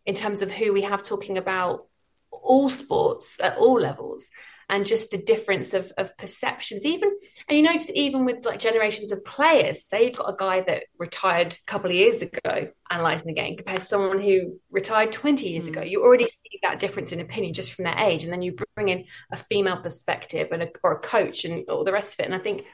in 0.06 0.14
terms 0.14 0.42
of 0.42 0.52
who 0.52 0.72
we 0.72 0.82
have 0.82 1.02
talking 1.02 1.36
about 1.38 1.86
all 2.30 2.70
sports 2.70 3.38
at 3.42 3.56
all 3.58 3.80
levels 3.80 4.30
and 4.68 4.86
just 4.86 5.10
the 5.10 5.18
difference 5.18 5.74
of, 5.74 5.92
of 5.96 6.16
perceptions 6.16 6.84
even 6.84 7.10
and 7.48 7.56
you 7.56 7.62
notice 7.62 7.90
even 7.94 8.24
with 8.24 8.44
like 8.44 8.58
generations 8.58 9.12
of 9.12 9.24
players 9.24 9.86
they've 9.90 10.16
got 10.16 10.28
a 10.28 10.36
guy 10.36 10.60
that 10.60 10.84
retired 10.98 11.54
a 11.54 11.70
couple 11.70 11.90
of 11.90 11.96
years 11.96 12.22
ago 12.22 12.68
analyzing 12.90 13.34
the 13.34 13.40
game 13.40 13.56
compared 13.56 13.80
to 13.80 13.86
someone 13.86 14.20
who 14.20 14.58
retired 14.70 15.12
20 15.12 15.48
years 15.48 15.64
mm. 15.64 15.68
ago 15.68 15.82
you 15.82 16.02
already 16.02 16.26
see 16.26 16.58
that 16.62 16.80
difference 16.80 17.12
in 17.12 17.20
opinion 17.20 17.52
just 17.52 17.72
from 17.72 17.84
their 17.84 17.98
age 17.98 18.24
and 18.24 18.32
then 18.32 18.42
you 18.42 18.56
bring 18.74 18.88
in 18.88 19.04
a 19.32 19.36
female 19.36 19.80
perspective 19.80 20.48
and 20.52 20.62
a, 20.62 20.68
or 20.82 20.92
a 20.92 21.00
coach 21.00 21.44
and 21.44 21.68
all 21.68 21.84
the 21.84 21.92
rest 21.92 22.14
of 22.14 22.20
it 22.20 22.26
and 22.26 22.34
i 22.34 22.38
think 22.38 22.64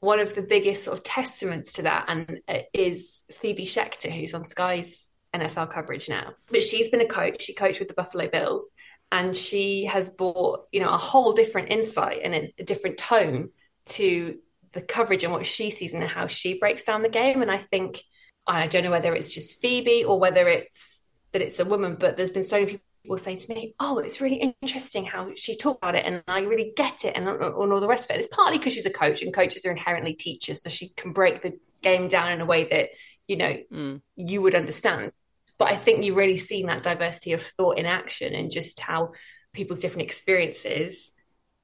one 0.00 0.20
of 0.20 0.34
the 0.34 0.42
biggest 0.42 0.84
sort 0.84 0.96
of 0.96 1.02
testaments 1.02 1.72
to 1.74 1.82
that 1.82 2.04
and 2.08 2.40
uh, 2.48 2.58
is 2.72 3.24
phoebe 3.32 3.66
schecter 3.66 4.10
who's 4.10 4.34
on 4.34 4.44
sky's 4.44 5.10
NFL 5.34 5.70
coverage 5.70 6.08
now. 6.08 6.32
But 6.50 6.62
she's 6.62 6.88
been 6.88 7.00
a 7.00 7.06
coach. 7.06 7.42
She 7.42 7.54
coached 7.54 7.80
with 7.80 7.88
the 7.88 7.94
Buffalo 7.94 8.28
Bills 8.28 8.70
and 9.10 9.36
she 9.36 9.86
has 9.86 10.10
brought 10.10 10.66
you 10.72 10.80
know 10.80 10.88
a 10.88 10.96
whole 10.96 11.32
different 11.32 11.70
insight 11.70 12.20
and 12.22 12.34
a, 12.34 12.54
a 12.58 12.64
different 12.64 12.98
tone 12.98 13.50
to 13.86 14.38
the 14.72 14.80
coverage 14.80 15.24
and 15.24 15.32
what 15.32 15.46
she 15.46 15.70
sees 15.70 15.94
and 15.94 16.02
how 16.04 16.26
she 16.26 16.58
breaks 16.58 16.84
down 16.84 17.02
the 17.02 17.08
game. 17.08 17.42
And 17.42 17.50
i 17.50 17.58
think 17.58 18.02
i 18.46 18.66
don't 18.66 18.84
know 18.84 18.90
whether 18.90 19.14
it's 19.14 19.32
just 19.32 19.60
phoebe 19.60 20.04
or 20.04 20.18
whether 20.18 20.48
it's 20.48 21.02
that 21.32 21.42
it's 21.42 21.58
a 21.58 21.64
woman 21.64 21.96
but 21.98 22.16
there's 22.16 22.30
been 22.30 22.44
so 22.44 22.60
many 22.60 22.80
people 23.02 23.18
saying 23.18 23.38
to 23.38 23.54
me 23.54 23.74
oh 23.80 23.98
it's 23.98 24.20
really 24.20 24.54
interesting 24.62 25.04
how 25.04 25.30
she 25.34 25.56
talked 25.56 25.82
about 25.82 25.94
it 25.94 26.04
and 26.04 26.22
i 26.28 26.40
really 26.40 26.72
get 26.76 27.04
it 27.04 27.16
and, 27.16 27.28
and 27.28 27.42
all 27.42 27.80
the 27.80 27.86
rest 27.86 28.10
of 28.10 28.16
it. 28.16 28.20
It's 28.20 28.34
partly 28.34 28.58
because 28.58 28.74
she's 28.74 28.86
a 28.86 28.90
coach 28.90 29.22
and 29.22 29.32
coaches 29.32 29.64
are 29.66 29.70
inherently 29.70 30.14
teachers 30.14 30.62
so 30.62 30.70
she 30.70 30.88
can 30.90 31.12
break 31.12 31.42
the 31.42 31.54
game 31.82 32.08
down 32.08 32.32
in 32.32 32.40
a 32.40 32.46
way 32.46 32.64
that 32.64 32.88
you 33.26 33.36
know 33.36 33.56
mm. 33.72 34.00
you 34.16 34.42
would 34.42 34.54
understand 34.54 35.12
but 35.58 35.72
I 35.72 35.76
think 35.76 36.04
you've 36.04 36.16
really 36.16 36.36
seen 36.36 36.66
that 36.66 36.82
diversity 36.82 37.32
of 37.32 37.42
thought 37.42 37.78
in 37.78 37.86
action 37.86 38.34
and 38.34 38.50
just 38.50 38.80
how 38.80 39.12
people's 39.52 39.80
different 39.80 40.06
experiences, 40.06 41.10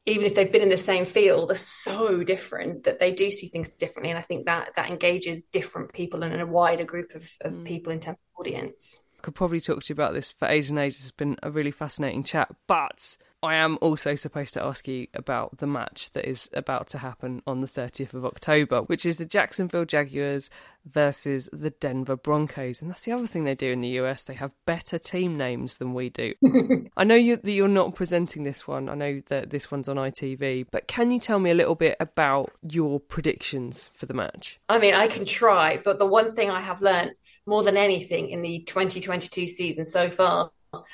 even 0.04 0.26
if 0.26 0.34
they've 0.34 0.50
been 0.50 0.62
in 0.62 0.68
the 0.68 0.76
same 0.76 1.06
field, 1.06 1.50
are 1.50 1.56
so 1.56 2.24
different 2.24 2.84
that 2.84 2.98
they 2.98 3.12
do 3.12 3.30
see 3.30 3.48
things 3.48 3.70
differently. 3.78 4.10
And 4.10 4.18
I 4.18 4.22
think 4.22 4.46
that 4.46 4.70
that 4.76 4.90
engages 4.90 5.44
different 5.44 5.92
people 5.92 6.22
and 6.22 6.40
a 6.40 6.46
wider 6.46 6.84
group 6.84 7.14
of, 7.14 7.28
of 7.40 7.54
mm. 7.54 7.64
people 7.64 7.92
in 7.92 8.00
terms 8.00 8.18
of 8.18 8.40
audience. 8.40 9.00
I 9.18 9.22
could 9.22 9.34
probably 9.34 9.60
talk 9.60 9.82
to 9.82 9.88
you 9.88 9.94
about 9.94 10.12
this 10.12 10.32
for 10.32 10.48
ages 10.48 10.70
and 10.70 10.78
ages. 10.78 11.00
It's 11.00 11.10
been 11.12 11.36
a 11.42 11.50
really 11.50 11.70
fascinating 11.70 12.24
chat, 12.24 12.54
but 12.66 13.16
I 13.44 13.56
am 13.56 13.78
also 13.80 14.14
supposed 14.14 14.54
to 14.54 14.64
ask 14.64 14.88
you 14.88 15.06
about 15.14 15.58
the 15.58 15.66
match 15.66 16.10
that 16.12 16.28
is 16.28 16.48
about 16.54 16.86
to 16.88 16.98
happen 16.98 17.42
on 17.46 17.60
the 17.60 17.66
30th 17.66 18.14
of 18.14 18.24
October, 18.24 18.80
which 18.82 19.04
is 19.04 19.18
the 19.18 19.26
Jacksonville 19.26 19.84
Jaguars 19.84 20.50
versus 20.86 21.48
the 21.52 21.70
Denver 21.70 22.16
Broncos. 22.16 22.80
And 22.80 22.90
that's 22.90 23.04
the 23.04 23.12
other 23.12 23.26
thing 23.26 23.44
they 23.44 23.54
do 23.54 23.70
in 23.70 23.80
the 23.80 24.00
US. 24.00 24.24
They 24.24 24.34
have 24.34 24.54
better 24.66 24.98
team 24.98 25.36
names 25.36 25.76
than 25.76 25.94
we 25.94 26.10
do. 26.10 26.34
I 26.96 27.04
know 27.04 27.14
you, 27.14 27.36
that 27.36 27.52
you're 27.52 27.68
not 27.68 27.94
presenting 27.94 28.44
this 28.44 28.66
one. 28.66 28.88
I 28.88 28.94
know 28.94 29.22
that 29.26 29.50
this 29.50 29.70
one's 29.70 29.88
on 29.88 29.96
ITV, 29.96 30.66
but 30.70 30.88
can 30.88 31.10
you 31.10 31.20
tell 31.20 31.38
me 31.38 31.50
a 31.50 31.54
little 31.54 31.74
bit 31.74 31.96
about 32.00 32.50
your 32.62 32.98
predictions 33.00 33.90
for 33.94 34.06
the 34.06 34.14
match? 34.14 34.58
I 34.68 34.78
mean, 34.78 34.94
I 34.94 35.08
can 35.08 35.24
try, 35.24 35.80
but 35.84 35.98
the 35.98 36.06
one 36.06 36.34
thing 36.34 36.50
I 36.50 36.60
have 36.60 36.82
learned 36.82 37.12
more 37.46 37.62
than 37.62 37.76
anything 37.76 38.30
in 38.30 38.42
the 38.42 38.60
2022 38.66 39.48
season 39.48 39.84
so 39.84 40.10
far, 40.10 40.50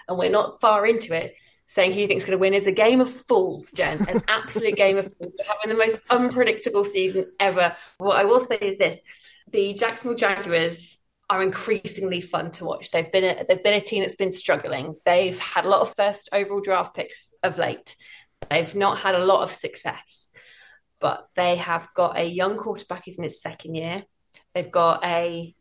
and 0.08 0.18
we're 0.18 0.30
not 0.30 0.60
far 0.60 0.86
into 0.86 1.14
it, 1.14 1.34
saying 1.70 1.92
who 1.92 2.00
you 2.00 2.08
think 2.08 2.18
is 2.18 2.24
going 2.24 2.36
to 2.36 2.40
win 2.40 2.52
is 2.52 2.66
a 2.66 2.72
game 2.72 3.00
of 3.00 3.08
fools, 3.08 3.70
Jen. 3.70 4.04
An 4.08 4.24
absolute 4.28 4.74
game 4.74 4.98
of 4.98 5.04
fools. 5.04 5.32
We're 5.38 5.44
having 5.44 5.68
the 5.68 5.76
most 5.76 6.00
unpredictable 6.10 6.84
season 6.84 7.30
ever. 7.38 7.76
What 7.98 8.16
I 8.16 8.24
will 8.24 8.40
say 8.40 8.58
is 8.60 8.76
this: 8.76 8.98
the 9.52 9.72
Jacksonville 9.74 10.18
Jaguars 10.18 10.98
are 11.30 11.44
increasingly 11.44 12.20
fun 12.20 12.50
to 12.52 12.64
watch. 12.64 12.90
They've 12.90 13.10
been 13.12 13.22
a, 13.22 13.44
they've 13.48 13.62
been 13.62 13.80
a 13.80 13.80
team 13.80 14.02
that's 14.02 14.16
been 14.16 14.32
struggling. 14.32 14.96
They've 15.06 15.38
had 15.38 15.64
a 15.64 15.68
lot 15.68 15.82
of 15.82 15.94
first 15.94 16.28
overall 16.32 16.60
draft 16.60 16.96
picks 16.96 17.34
of 17.44 17.56
late. 17.56 17.94
They've 18.50 18.74
not 18.74 18.98
had 18.98 19.14
a 19.14 19.24
lot 19.24 19.44
of 19.44 19.52
success, 19.52 20.28
but 20.98 21.28
they 21.36 21.54
have 21.54 21.88
got 21.94 22.18
a 22.18 22.24
young 22.24 22.56
quarterback 22.56 23.04
who's 23.04 23.16
in 23.16 23.24
his 23.24 23.40
second 23.40 23.76
year. 23.76 24.02
They've 24.54 24.70
got 24.70 25.04
a 25.04 25.54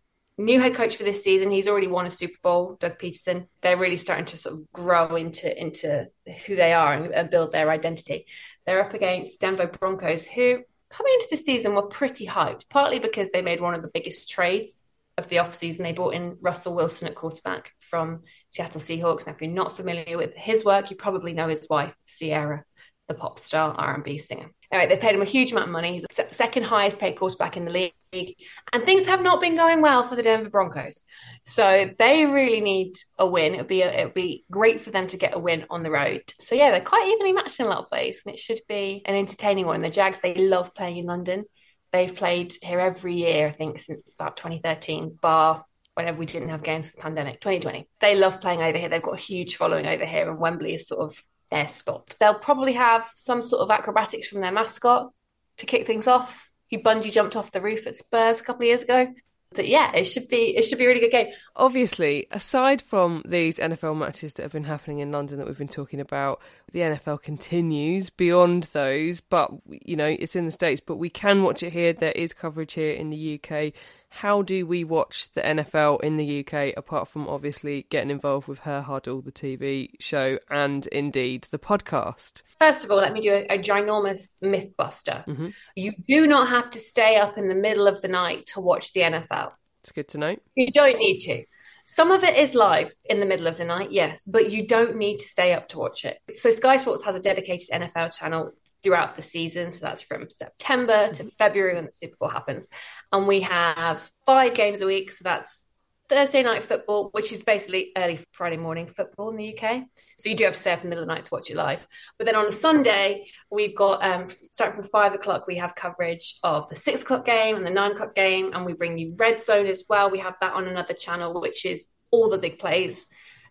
new 0.44 0.60
head 0.60 0.76
coach 0.76 0.96
for 0.96 1.04
this 1.04 1.24
season. 1.24 1.52
He's 1.52 1.68
already 1.68 1.88
won 1.88 2.06
a 2.06 2.10
Super 2.10 2.38
Bowl, 2.42 2.78
Doug 2.80 3.00
Pederson. 3.00 3.48
They're 3.62 3.78
really 3.78 3.98
starting 3.98 4.26
to 4.28 4.38
sort 4.38 4.56
of 4.56 4.72
grow 4.72 5.16
into 5.16 5.60
into 5.60 6.08
who 6.46 6.56
they 6.56 6.74
are 6.74 6.94
and, 6.94 7.14
and 7.14 7.30
build 7.30 7.52
their 7.52 7.70
identity. 7.70 8.26
They're 8.66 8.84
up 8.84 8.94
against 8.94 9.42
Denver 9.42 9.68
Broncos, 9.68 10.26
who 10.26 10.64
coming 10.90 11.14
into 11.14 11.28
the 11.32 11.38
season 11.38 11.76
were 11.76 11.88
pretty 11.88 12.26
hyped, 12.26 12.70
partly 12.70 13.00
because 13.00 13.30
they 13.30 13.42
made 13.42 13.62
one 13.62 13.74
of 13.74 13.82
the 13.82 13.92
biggest 13.94 14.30
trades 14.30 14.90
of 15.20 15.30
the 15.30 15.36
offseason, 15.36 15.80
they 15.80 15.92
brought 15.92 16.16
in 16.16 16.38
Russell 16.42 16.74
Wilson 16.74 17.08
at 17.08 17.16
quarterback 17.16 17.74
from 17.80 18.22
Seattle 18.50 18.82
Seahawks. 18.82 19.28
Now, 19.28 19.34
if 19.34 19.42
you're 19.42 19.52
not 19.52 19.76
familiar 19.76 20.18
with 20.18 20.34
his 20.34 20.66
work, 20.66 20.90
you 20.90 20.96
probably 20.96 21.34
know 21.34 21.48
his 21.50 21.68
wife, 21.70 21.96
Ciara, 22.08 22.64
the 23.08 23.14
pop 23.14 23.38
star 23.38 23.76
R&B 23.78 24.18
singer. 24.18 24.52
All 24.72 24.78
right, 24.78 24.88
they 24.88 24.97
paid 24.97 25.15
him 25.15 25.22
a 25.22 25.26
huge 25.26 25.51
amount 25.51 25.67
of 25.67 25.72
money. 25.72 25.93
He's 25.93 26.05
the 26.15 26.28
second 26.32 26.63
highest 26.63 26.99
paid 26.99 27.17
quarterback 27.17 27.57
in 27.57 27.65
the 27.65 27.72
league. 27.72 28.36
And 28.72 28.84
things 28.84 29.07
have 29.07 29.22
not 29.22 29.41
been 29.41 29.55
going 29.55 29.82
well 29.82 30.03
for 30.03 30.15
the 30.15 30.22
Denver 30.22 30.51
Broncos. 30.51 31.01
So 31.43 31.89
they 31.97 32.26
really 32.28 32.61
need 32.61 32.95
a 33.17 33.28
win. 33.28 33.55
It 33.55 33.57
would 33.57 33.67
be 33.67 33.82
it 33.82 34.03
would 34.03 34.13
be 34.13 34.45
great 34.51 34.82
for 34.82 34.91
them 34.91 35.07
to 35.07 35.17
get 35.17 35.36
a 35.36 35.39
win 35.39 35.65
on 35.72 35.82
the 35.82 35.89
road. 35.89 36.22
So 36.41 36.53
yeah, 36.53 36.70
they're 36.70 36.82
quite 36.82 37.07
evenly 37.07 37.34
matched 37.34 37.59
in 37.59 37.65
a 37.65 37.70
lot 37.70 37.86
of 37.86 37.91
ways, 37.91 38.22
and 38.24 38.34
it 38.34 38.39
should 38.39 38.61
be 38.67 39.01
an 39.05 39.15
entertaining 39.15 39.65
one. 39.65 39.82
The 39.82 39.89
Jags, 39.89 40.20
they 40.22 40.36
love 40.36 40.76
playing 40.76 40.97
in 40.97 41.05
London. 41.05 41.45
They've 41.91 42.13
played 42.13 42.53
here 42.61 42.80
every 42.80 43.15
year, 43.15 43.47
I 43.47 43.51
think, 43.51 43.80
since 43.80 44.13
about 44.13 44.38
2013, 44.38 45.17
bar 45.20 45.65
whenever 45.95 46.20
we 46.20 46.26
didn't 46.26 46.49
have 46.49 46.63
games 46.63 46.89
for 46.89 46.95
the 46.95 47.01
pandemic, 47.01 47.41
2020. 47.41 47.89
They 47.99 48.15
love 48.15 48.39
playing 48.39 48.61
over 48.61 48.78
here. 48.78 48.88
They've 48.88 49.01
got 49.01 49.20
a 49.20 49.22
huge 49.22 49.55
following 49.55 49.88
over 49.88 50.05
here, 50.05 50.30
and 50.30 50.39
Wembley 50.39 50.76
is 50.76 50.88
sort 50.88 51.01
of 51.01 51.24
their 51.52 51.68
spot. 51.68 52.16
They'll 52.20 52.39
probably 52.39 52.74
have 52.74 53.10
some 53.14 53.41
sort 53.41 53.62
of 53.62 53.72
acrobatics 53.72 54.28
from 54.28 54.41
their 54.41 54.52
mascot 54.52 55.12
to 55.58 55.66
kick 55.66 55.88
things 55.88 56.08
off. 56.08 56.50
He 56.68 56.78
bungee 56.78 57.12
jumped 57.12 57.36
off 57.36 57.52
the 57.52 57.62
roof 57.62 57.88
at 57.88 57.95
Spurs 57.95 58.39
a 58.39 58.43
couple 58.43 58.64
of 58.64 58.68
years 58.68 58.84
ago. 58.84 59.14
But 59.56 59.68
yeah, 59.68 59.91
it 59.95 60.04
should 60.04 60.28
be 60.28 60.56
it 60.56 60.64
should 60.64 60.78
be 60.78 60.86
a 60.86 60.88
really 60.88 61.00
good 61.00 61.12
game. 61.12 61.34
Obviously, 61.56 62.28
aside 62.30 62.84
from 62.84 63.24
these 63.26 63.58
NFL 63.58 63.97
matches 63.97 64.36
that 64.36 64.43
have 64.43 64.52
been 64.52 64.66
happening 64.66 65.00
in 65.00 65.12
London 65.12 65.39
that 65.39 65.47
we've 65.47 65.58
been 65.58 65.68
talking 65.68 66.00
about, 66.00 66.39
the 66.72 66.82
NFL 66.82 67.24
continues 67.24 68.12
beyond 68.12 68.66
those. 68.66 69.22
But 69.22 69.50
you 69.68 69.95
know, 69.95 70.06
it's 70.06 70.36
in 70.36 70.45
the 70.45 70.52
states, 70.52 70.82
but 70.86 70.97
we 70.97 71.10
can 71.10 71.41
watch 71.41 71.64
it 71.64 71.74
here. 71.74 71.93
There 71.93 72.12
is 72.12 72.32
coverage 72.32 72.74
here 72.74 72.91
in 72.91 73.10
the 73.10 73.41
UK 73.43 73.74
how 74.10 74.41
do 74.41 74.66
we 74.66 74.84
watch 74.84 75.32
the 75.32 75.41
NFL 75.41 76.01
in 76.01 76.18
the 76.18 76.45
UK 76.45 76.74
apart 76.76 77.07
from 77.07 77.28
obviously 77.28 77.86
getting 77.89 78.10
involved 78.10 78.47
with 78.47 78.60
Her 78.60 78.82
Huddle, 78.82 79.22
the 79.22 79.32
TV 79.32 79.91
show, 79.99 80.39
and 80.49 80.88
indeed 80.88 81.47
the 81.51 81.60
podcast? 81.60 82.41
First 82.57 82.84
of 82.84 82.91
all, 82.91 82.97
let 82.97 83.14
me 83.14 83.22
do 83.22 83.34
a, 83.34 83.45
a 83.45 83.60
ginormous 83.60 84.36
myth 84.41 84.76
buster. 84.76 85.24
Mm-hmm. 85.28 85.49
You 85.76 85.93
do 86.07 86.28
not 86.28 86.49
have 86.49 86.70
to 86.72 86.80
stay 86.80 87.18
up 87.18 87.38
in 87.38 87.47
the 87.47 87.55
middle 87.55 87.88
of 87.88 88.01
the 88.01 88.07
night 88.07 88.47
to 88.47 88.62
watch 88.62 88.93
the 88.93 89.01
NFL. 89.01 89.51
It's 89.82 89.91
good 89.91 90.07
to 90.10 90.18
know. 90.18 90.36
You 90.55 90.72
don't 90.72 90.97
need 90.97 91.22
to. 91.22 91.45
Some 91.86 92.12
of 92.12 92.24
it 92.24 92.38
is 92.38 92.53
live 92.53 92.93
in 93.05 93.20
the 93.20 93.26
middle 93.26 93.47
of 93.47 93.57
the 93.57 93.66
night, 93.66 93.91
yes, 93.91 94.24
but 94.26 94.51
you 94.51 94.68
don't 94.68 94.97
need 94.97 95.18
to 95.18 95.26
stay 95.26 95.53
up 95.53 95.70
to 95.70 95.80
watch 95.80 96.05
it. 96.05 96.20
So 96.36 96.51
Sky 96.51 96.78
Sports 96.78 97.03
has 97.03 97.16
a 97.16 97.20
dedicated 97.20 97.70
NFL 97.72 98.16
channel 98.16 98.51
throughout 98.84 99.15
the 99.15 99.21
season. 99.21 99.71
So 99.71 99.80
that's 99.82 100.03
from 100.03 100.30
September 100.30 101.11
to 101.13 101.23
February 101.25 101.75
when 101.75 101.86
the 101.86 101.93
Super 101.93 102.15
Bowl 102.19 102.30
happens. 102.30 102.67
And 103.11 103.27
we 103.27 103.41
have 103.41 104.09
five 104.25 104.53
games 104.53 104.82
a 104.82 104.86
week. 104.86 105.11
So 105.11 105.23
that's 105.23 105.65
Thursday 106.09 106.41
night 106.41 106.63
football, 106.63 107.09
which 107.11 107.32
is 107.32 107.43
basically 107.43 107.91
early 107.95 108.19
Friday 108.32 108.57
morning 108.57 108.88
football 108.88 109.30
in 109.30 109.38
the 109.38 109.55
UK. 109.55 109.84
So 110.17 110.30
you 110.30 110.36
do 110.36 110.45
have 110.45 110.55
to 110.55 110.59
stay 110.59 110.73
up 110.73 110.80
in 110.80 110.86
the 110.86 110.89
middle 110.89 111.03
of 111.03 111.07
the 111.07 111.13
night 111.13 111.25
to 111.25 111.34
watch 111.34 111.51
it 111.51 111.55
live. 111.55 111.86
But 112.17 112.25
then 112.25 112.36
on 112.36 112.47
a 112.47 112.51
Sunday, 112.51 113.27
we've 113.51 113.75
got 113.75 114.03
um, 114.03 114.25
starting 114.41 114.82
from 114.82 114.89
five 114.89 115.13
o'clock, 115.13 115.45
we 115.45 115.57
have 115.57 115.75
coverage 115.75 116.39
of 116.43 116.67
the 116.67 116.75
six 116.75 117.03
o'clock 117.03 117.25
game 117.25 117.57
and 117.57 117.65
the 117.65 117.69
nine 117.69 117.91
o'clock 117.91 118.15
game, 118.15 118.51
and 118.53 118.65
we 118.65 118.73
bring 118.73 118.97
you 118.97 119.13
Red 119.17 119.43
Zone 119.43 119.67
as 119.67 119.84
well. 119.88 120.09
We 120.09 120.19
have 120.19 120.36
that 120.41 120.53
on 120.53 120.67
another 120.67 120.95
channel, 120.95 121.39
which 121.39 121.63
is 121.63 121.86
all 122.09 122.30
the 122.30 122.39
big 122.39 122.57
plays 122.57 123.05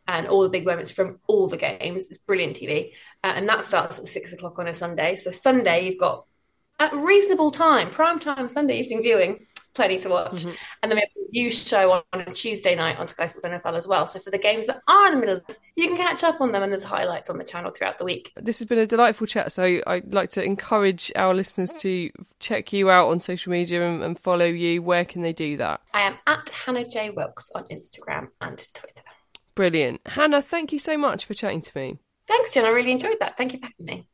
and 0.09 0.27
all 0.27 0.43
the 0.43 0.49
big 0.49 0.65
moments 0.65 0.91
from 0.91 1.21
all 1.27 1.47
the 1.47 1.59
games. 1.59 2.07
It's 2.09 2.19
brilliant 2.19 2.57
TV. 2.57 2.93
Uh, 3.23 3.35
and 3.37 3.49
that 3.49 3.63
starts 3.63 3.99
at 3.99 4.07
six 4.07 4.33
o'clock 4.33 4.59
on 4.59 4.67
a 4.67 4.75
Sunday. 4.75 5.15
So 5.15 5.31
Sunday, 5.31 5.85
you've 5.85 6.01
got 6.01 6.25
at 6.81 6.95
reasonable 6.95 7.51
time, 7.51 7.91
prime 7.91 8.19
time 8.19 8.49
Sunday 8.49 8.79
evening 8.79 9.03
viewing, 9.03 9.47
plenty 9.75 9.99
to 9.99 10.09
watch. 10.09 10.33
Mm-hmm. 10.33 10.55
And 10.83 10.91
then 10.91 10.97
we 10.97 11.01
have 11.01 11.11
a 11.15 11.31
new 11.31 11.51
show 11.51 11.93
on, 11.93 12.03
on, 12.13 12.21
a 12.23 12.33
Tuesday 12.33 12.75
night 12.75 12.99
on 12.99 13.07
Sky 13.07 13.27
Sports 13.27 13.45
NFL 13.45 13.77
as 13.77 13.87
well. 13.87 14.07
So 14.07 14.19
for 14.19 14.31
the 14.31 14.39
games 14.39 14.67
that 14.67 14.81
are 14.89 15.09
in 15.09 15.15
the 15.15 15.21
middle, 15.21 15.41
you 15.77 15.89
can 15.89 15.97
catch 15.97 16.25
up 16.25 16.41
on 16.41 16.53
them 16.53 16.63
and 16.63 16.73
there's 16.73 16.85
highlights 16.85 17.29
on 17.29 17.37
the 17.37 17.45
channel 17.45 17.71
throughout 17.71 17.99
the 17.99 18.05
week. 18.05 18.33
This 18.37 18.61
has 18.61 18.69
been 18.69 18.79
a 18.79 18.87
delightful 18.87 19.27
chat. 19.27 19.53
So 19.53 19.81
I'd 19.87 20.15
like 20.15 20.31
to 20.31 20.43
encourage 20.43 21.13
our 21.17 21.35
listeners 21.35 21.73
to 21.81 22.11
check 22.39 22.73
you 22.73 22.91
out 22.91 23.09
on 23.09 23.21
social 23.21 23.51
media 23.51 23.87
and, 23.87 24.03
and 24.03 24.19
follow 24.19 24.47
you. 24.47 24.83
Where 24.83 25.05
can 25.05 25.21
they 25.21 25.33
do 25.33 25.59
that? 25.59 25.81
I 25.93 26.03
am 26.03 26.15
at 26.27 26.49
Hannah 26.49 26.89
J. 26.89 27.11
Wilkes 27.11 27.51
on 27.55 27.65
Instagram 27.65 28.29
and 28.41 28.57
Twitter. 28.73 29.03
Brilliant. 29.59 30.01
Hannah, 30.07 30.41
thank 30.41 30.73
you 30.73 30.79
so 30.79 30.97
much 30.97 31.25
for 31.25 31.35
chatting 31.35 31.61
to 31.63 31.77
me. 31.77 31.99
Thanks, 32.29 32.55
Jen. 32.55 32.65
I 32.65 32.69
really 32.69 32.93
enjoyed 32.93 33.17
that. 33.19 33.37
Thank 33.37 33.55
you 33.55 33.59
for 33.59 33.67
having 33.67 33.87
me. 33.87 34.07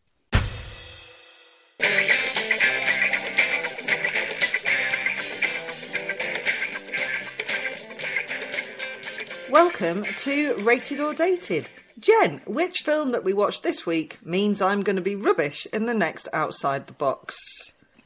Welcome 9.51 10.05
to 10.05 10.55
Rated 10.63 11.01
or 11.01 11.13
Dated. 11.13 11.69
Jen, 12.01 12.41
which 12.47 12.81
film 12.81 13.13
that 13.13 13.23
we 13.23 13.35
watched 13.35 13.63
this 13.63 13.85
week 13.85 14.25
means 14.25 14.63
I'm 14.63 14.81
going 14.81 14.97
to 14.97 15.03
be 15.03 15.15
rubbish 15.15 15.67
in 15.75 15.85
the 15.85 15.93
next 15.93 16.27
Outside 16.33 16.87
the 16.87 16.95
Box? 16.95 17.37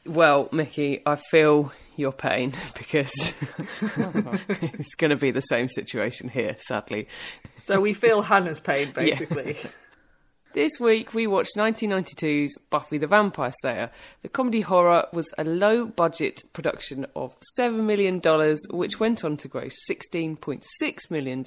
Well, 0.05 0.49
Mickey, 0.51 1.03
I 1.05 1.15
feel 1.15 1.71
your 1.99 2.11
pain 2.11 2.53
because 2.77 3.11
it's 4.61 4.95
going 4.95 5.11
to 5.11 5.17
be 5.17 5.31
the 5.31 5.41
same 5.41 5.67
situation 5.67 6.29
here, 6.29 6.55
sadly. 6.57 7.07
So 7.57 7.79
we 7.79 7.93
feel 7.93 8.21
Hannah's 8.21 8.61
pain, 8.61 8.91
basically. 8.95 9.57
Yeah. 9.63 9.69
This 10.59 10.77
week 10.77 11.13
we 11.13 11.25
watched 11.25 11.55
1992's 11.55 12.57
Buffy 12.69 12.97
the 12.97 13.07
Vampire 13.07 13.53
Slayer. 13.61 13.91
The 14.23 14.27
comedy 14.27 14.59
horror 14.59 15.05
was 15.13 15.33
a 15.37 15.45
low 15.45 15.85
budget 15.85 16.43
production 16.51 17.05
of 17.15 17.33
$7 17.57 17.81
million, 17.81 18.19
which 18.69 18.99
went 18.99 19.23
on 19.23 19.37
to 19.37 19.47
gross 19.47 19.73
$16.6 19.89 20.61
million, 21.09 21.43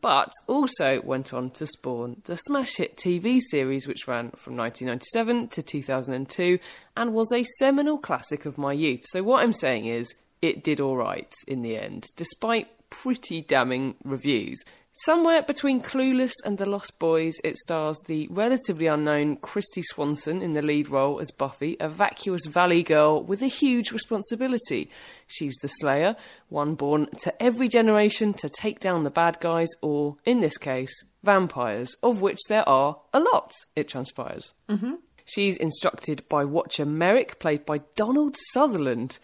but 0.00 0.32
also 0.48 1.00
went 1.02 1.32
on 1.32 1.50
to 1.50 1.66
spawn 1.66 2.20
the 2.24 2.34
smash 2.34 2.74
hit 2.78 2.96
TV 2.96 3.38
series, 3.40 3.86
which 3.86 4.08
ran 4.08 4.32
from 4.32 4.56
1997 4.56 5.46
to 5.46 5.62
2002 5.62 6.58
and 6.96 7.14
was 7.14 7.30
a 7.32 7.44
seminal 7.60 7.96
classic 7.96 8.44
of 8.44 8.58
my 8.58 8.72
youth. 8.72 9.04
So, 9.04 9.22
what 9.22 9.44
I'm 9.44 9.52
saying 9.52 9.86
is, 9.86 10.12
it 10.42 10.64
did 10.64 10.80
alright 10.80 11.32
in 11.46 11.62
the 11.62 11.78
end, 11.78 12.06
despite 12.16 12.66
pretty 12.90 13.40
damning 13.40 13.94
reviews. 14.02 14.64
Somewhere 15.00 15.42
between 15.42 15.82
Clueless 15.82 16.32
and 16.42 16.56
The 16.56 16.64
Lost 16.64 16.98
Boys, 16.98 17.34
it 17.44 17.58
stars 17.58 17.98
the 18.06 18.28
relatively 18.30 18.86
unknown 18.86 19.36
Kristy 19.36 19.82
Swanson 19.82 20.40
in 20.40 20.54
the 20.54 20.62
lead 20.62 20.88
role 20.88 21.20
as 21.20 21.30
Buffy, 21.30 21.76
a 21.78 21.86
vacuous 21.86 22.46
valley 22.46 22.82
girl 22.82 23.22
with 23.22 23.42
a 23.42 23.46
huge 23.46 23.92
responsibility. 23.92 24.88
She's 25.26 25.54
the 25.56 25.68
Slayer, 25.68 26.16
one 26.48 26.76
born 26.76 27.08
to 27.20 27.42
every 27.42 27.68
generation 27.68 28.32
to 28.34 28.48
take 28.48 28.80
down 28.80 29.04
the 29.04 29.10
bad 29.10 29.38
guys, 29.38 29.68
or, 29.82 30.16
in 30.24 30.40
this 30.40 30.56
case, 30.56 31.04
vampires, 31.22 31.94
of 32.02 32.22
which 32.22 32.40
there 32.48 32.66
are 32.66 32.98
a 33.12 33.20
lot, 33.20 33.52
it 33.76 33.88
transpires. 33.88 34.54
Mm-hmm. 34.70 34.94
She's 35.26 35.56
instructed 35.56 36.22
by 36.28 36.44
Watcher 36.44 36.86
Merrick, 36.86 37.40
played 37.40 37.66
by 37.66 37.78
Donald 37.96 38.36
Sutherland. 38.52 39.18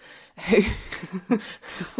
Who 0.49 0.63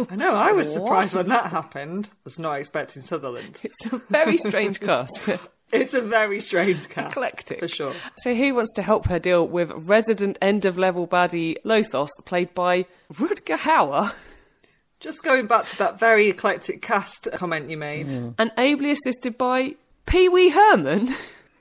I 0.09 0.15
know, 0.17 0.35
I 0.35 0.51
was 0.51 0.71
surprised 0.73 1.15
when 1.15 1.29
that 1.29 1.49
happened. 1.49 2.09
I 2.11 2.17
was 2.25 2.37
not 2.37 2.59
expecting 2.59 3.01
Sutherland. 3.01 3.61
It's 3.63 3.85
a 3.85 3.97
very 4.09 4.37
strange 4.37 4.79
cast. 4.81 5.29
It's 5.71 5.93
a 5.93 6.01
very 6.01 6.41
strange 6.41 6.89
cast. 6.89 7.13
Eclectic. 7.13 7.59
For 7.59 7.69
sure. 7.69 7.93
So, 8.17 8.35
who 8.35 8.53
wants 8.53 8.73
to 8.73 8.81
help 8.81 9.05
her 9.07 9.19
deal 9.19 9.47
with 9.47 9.71
resident 9.71 10.37
end 10.41 10.65
of 10.65 10.77
level 10.77 11.07
baddie 11.07 11.55
Lothos, 11.63 12.09
played 12.25 12.53
by 12.53 12.85
Rutger 13.13 13.57
Hauer? 13.57 14.13
Just 14.99 15.23
going 15.23 15.47
back 15.47 15.65
to 15.67 15.77
that 15.77 15.97
very 15.97 16.27
eclectic 16.27 16.81
cast 16.81 17.29
comment 17.33 17.69
you 17.69 17.77
made. 17.77 18.07
Mm. 18.07 18.35
And 18.37 18.51
ably 18.57 18.91
assisted 18.91 19.37
by 19.37 19.75
Pee 20.05 20.27
Wee 20.27 20.49
Herman, 20.49 21.15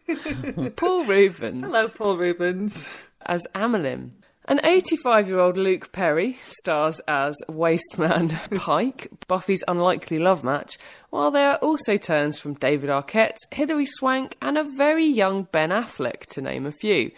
Paul 0.77 1.05
Reubens. 1.05 1.65
Hello, 1.65 1.89
Paul 1.89 2.17
Reubens. 2.17 2.87
As 3.25 3.47
Amilyn. 3.55 4.11
An 4.47 4.61
85 4.65 5.29
year 5.29 5.39
old 5.39 5.57
Luke 5.57 5.93
Perry 5.93 6.37
stars 6.47 7.01
as 7.07 7.37
Wasteman 7.49 8.37
Pike, 8.59 9.09
Buffy's 9.29 9.63
unlikely 9.69 10.19
love 10.19 10.43
match, 10.43 10.79
while 11.11 11.31
there 11.31 11.51
are 11.51 11.59
also 11.59 11.97
turns 11.97 12.39
from 12.39 12.55
David 12.55 12.91
Arquette, 12.91 13.37
Hilary 13.53 13.87
Swank, 13.87 14.37
and 14.43 14.59
a 14.59 14.65
very 14.77 15.07
young 15.07 15.45
Ben 15.53 15.71
Affleck, 15.71 16.27
to 16.27 16.41
name 16.41 16.67
a 16.67 16.73
few. 16.73 17.13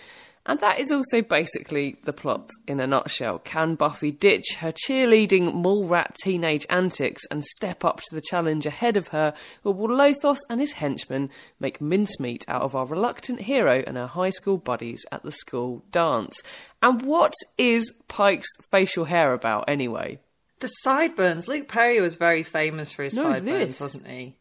And 0.47 0.61
that 0.61 0.79
is 0.79 0.93
also 0.93 1.23
basically 1.23 1.97
the 2.05 2.13
plot 2.13 2.51
in 2.69 2.79
a 2.79 2.87
nutshell. 2.87 3.39
Can 3.39 3.77
Buffy 3.77 4.11
ditch 4.11 4.57
her 4.59 4.73
cheerleading 4.73 5.55
mall 5.55 5.87
rat 5.87 6.15
teenage 6.23 6.67
antics 6.69 7.23
and 7.31 7.43
step 7.43 7.83
up 7.83 8.03
to 8.03 8.15
the 8.15 8.21
challenge 8.21 8.67
ahead 8.67 8.99
of 8.99 9.09
her, 9.09 9.33
or 9.65 9.73
will 9.73 9.89
Lothos 9.89 10.41
and 10.51 10.61
his 10.61 10.73
henchmen 10.73 11.31
make 11.61 11.81
mincemeat 11.81 12.45
out 12.47 12.61
of 12.61 12.75
our 12.77 12.85
reluctant 12.85 13.41
hero 13.41 13.83
and 13.87 13.97
her 13.97 14.07
high 14.07 14.29
school 14.29 14.59
buddies 14.59 15.07
at 15.11 15.23
the 15.23 15.33
school 15.33 15.83
dance? 15.91 16.43
And 16.83 17.01
what 17.03 17.33
is 17.57 17.91
Pike's 18.09 18.49
facial 18.71 19.07
hair 19.07 19.33
about 19.33 19.65
anyway? 19.69 20.19
The 20.61 20.69
sideburns. 20.69 21.49
Luke 21.49 21.69
Perry 21.69 22.03
was 22.03 22.17
very 22.17 22.43
famous 22.43 22.93
for 22.93 23.03
his 23.03 23.15
No, 23.15 23.23
sideburns, 23.23 23.79
this. 23.79 23.81
wasn't 23.81 24.09
he? 24.09 24.37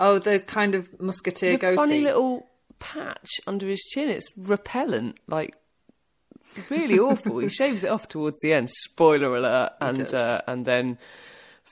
Oh, 0.00 0.18
the 0.18 0.40
kind 0.40 0.74
of 0.74 1.00
musketeer 1.00 1.52
the 1.52 1.58
goatee. 1.58 1.76
funny 1.76 2.00
little 2.00 2.44
patch 2.78 3.40
under 3.46 3.66
his 3.68 3.80
chin. 3.80 4.08
It's 4.08 4.30
repellent, 4.36 5.18
like 5.26 5.56
really 6.70 6.98
awful. 6.98 7.38
he 7.38 7.48
shaves 7.50 7.84
it 7.84 7.90
off 7.90 8.08
towards 8.08 8.38
the 8.42 8.52
end. 8.52 8.70
Spoiler 8.70 9.36
alert! 9.36 9.72
And 9.80 10.14
uh, 10.14 10.40
and 10.46 10.64
then 10.64 10.98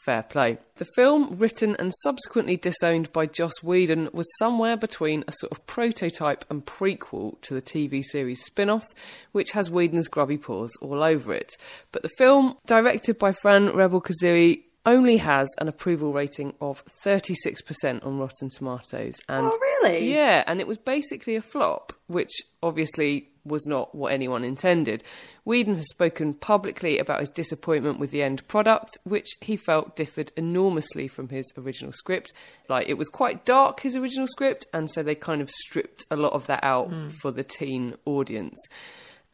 Fair 0.05 0.25
play. 0.25 0.59
The 0.79 0.87
film, 0.97 1.37
written 1.37 1.77
and 1.79 1.93
subsequently 2.03 2.57
disowned 2.57 3.13
by 3.13 3.27
Joss 3.27 3.63
Whedon, 3.63 4.09
was 4.13 4.27
somewhere 4.37 4.77
between 4.77 5.23
a 5.29 5.33
sort 5.33 5.53
of 5.53 5.65
prototype 5.67 6.45
and 6.51 6.67
prequel 6.67 7.41
to 7.43 7.55
the 7.55 7.63
TV 7.63 8.03
series 8.03 8.43
spin 8.43 8.69
off, 8.69 8.85
which 9.31 9.53
has 9.53 9.71
Whedon's 9.71 10.09
grubby 10.09 10.39
paws 10.39 10.77
all 10.81 11.05
over 11.05 11.33
it. 11.33 11.53
But 11.93 12.03
the 12.03 12.11
film, 12.19 12.57
directed 12.67 13.17
by 13.17 13.31
Fran 13.31 13.69
Rubel 13.69 14.03
Kuzui, 14.03 14.63
only 14.85 15.17
has 15.19 15.49
an 15.59 15.69
approval 15.69 16.13
rating 16.13 16.55
of 16.61 16.83
36% 17.05 18.05
on 18.05 18.19
Rotten 18.19 18.51
Tomatoes. 18.51 19.15
And 19.29 19.47
Oh, 19.47 19.59
really? 19.61 20.13
Yeah, 20.13 20.43
and 20.47 20.61
it 20.61 20.67
was 20.67 20.79
basically 20.79 21.37
a 21.37 21.43
flop, 21.43 21.93
which 22.09 22.33
obviously 22.63 23.29
was 23.45 23.67
not 23.67 23.95
what 23.95 24.13
anyone 24.13 24.45
intended. 24.45 25.03
Whedon 25.45 25.75
has 25.75 25.89
spoken 25.89 26.35
publicly 26.35 26.99
about 26.99 27.21
his 27.21 27.31
disappointment 27.31 27.99
with 27.99 28.11
the 28.11 28.23
end 28.23 28.47
product, 28.49 28.91
which 29.05 29.29
he 29.41 29.57
felt 29.57 29.97
differed 29.97 30.33
enormously 30.37 31.09
from 31.09 31.29
his 31.29 31.53
original 31.57 31.93
script. 31.93 32.33
Like, 32.69 32.89
it 32.89 32.99
was 32.99 33.09
quite 33.09 33.45
dark, 33.45 33.81
his 33.81 33.97
original 33.97 34.27
script, 34.27 34.67
and 34.73 34.91
so 34.91 35.03
they 35.03 35.15
kind 35.15 35.41
of 35.41 35.51
stripped 35.51 36.05
a 36.11 36.17
lot 36.17 36.33
of 36.33 36.47
that 36.47 36.63
out 36.63 36.89
hmm. 36.89 37.09
for 37.21 37.31
the 37.31 37.45
teen 37.45 37.95
audience. 38.05 38.61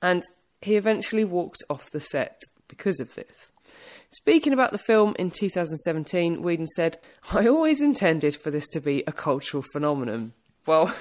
And 0.00 0.22
he 0.60 0.76
eventually 0.76 1.24
walked 1.24 1.62
off 1.68 1.90
the 1.90 2.00
set 2.00 2.40
because 2.66 3.00
of 3.00 3.14
this. 3.14 3.50
Speaking 4.10 4.52
about 4.52 4.72
the 4.72 4.78
film 4.78 5.14
in 5.18 5.30
2017, 5.30 6.42
Whedon 6.42 6.66
said, 6.68 6.98
I 7.32 7.46
always 7.46 7.80
intended 7.82 8.34
for 8.36 8.50
this 8.50 8.66
to 8.68 8.80
be 8.80 9.04
a 9.06 9.12
cultural 9.12 9.62
phenomenon. 9.72 10.32
Well, 10.66 10.94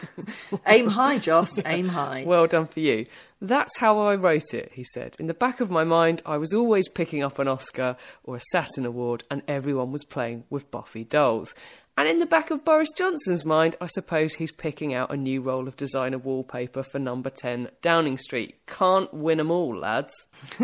Aim 0.66 0.86
high, 0.88 1.18
Joss. 1.18 1.58
Aim 1.66 1.88
high. 1.88 2.24
well 2.26 2.46
done 2.46 2.66
for 2.66 2.80
you. 2.80 3.06
That's 3.40 3.78
how 3.78 3.98
I 3.98 4.14
wrote 4.14 4.52
it, 4.54 4.70
he 4.74 4.84
said. 4.84 5.16
In 5.18 5.26
the 5.26 5.34
back 5.34 5.60
of 5.60 5.70
my 5.70 5.82
mind, 5.82 6.22
I 6.26 6.36
was 6.36 6.52
always 6.54 6.88
picking 6.88 7.22
up 7.22 7.38
an 7.40 7.48
Oscar 7.48 7.96
or 8.22 8.36
a 8.36 8.40
Saturn 8.52 8.86
Award, 8.86 9.24
and 9.30 9.42
everyone 9.48 9.90
was 9.90 10.04
playing 10.04 10.44
with 10.48 10.70
Buffy 10.70 11.02
dolls. 11.04 11.54
And 11.98 12.08
in 12.08 12.18
the 12.20 12.26
back 12.26 12.50
of 12.50 12.64
Boris 12.64 12.90
Johnson's 12.96 13.44
mind, 13.44 13.74
I 13.80 13.86
suppose 13.88 14.34
he's 14.34 14.52
picking 14.52 14.94
out 14.94 15.12
a 15.12 15.16
new 15.16 15.40
roll 15.40 15.66
of 15.66 15.76
designer 15.76 16.18
wallpaper 16.18 16.82
for 16.82 16.98
number 16.98 17.30
10 17.30 17.68
Downing 17.82 18.16
Street. 18.16 18.64
Can't 18.66 19.12
win 19.12 19.40
'em 19.40 19.50
all, 19.50 19.76
lads. 19.76 20.12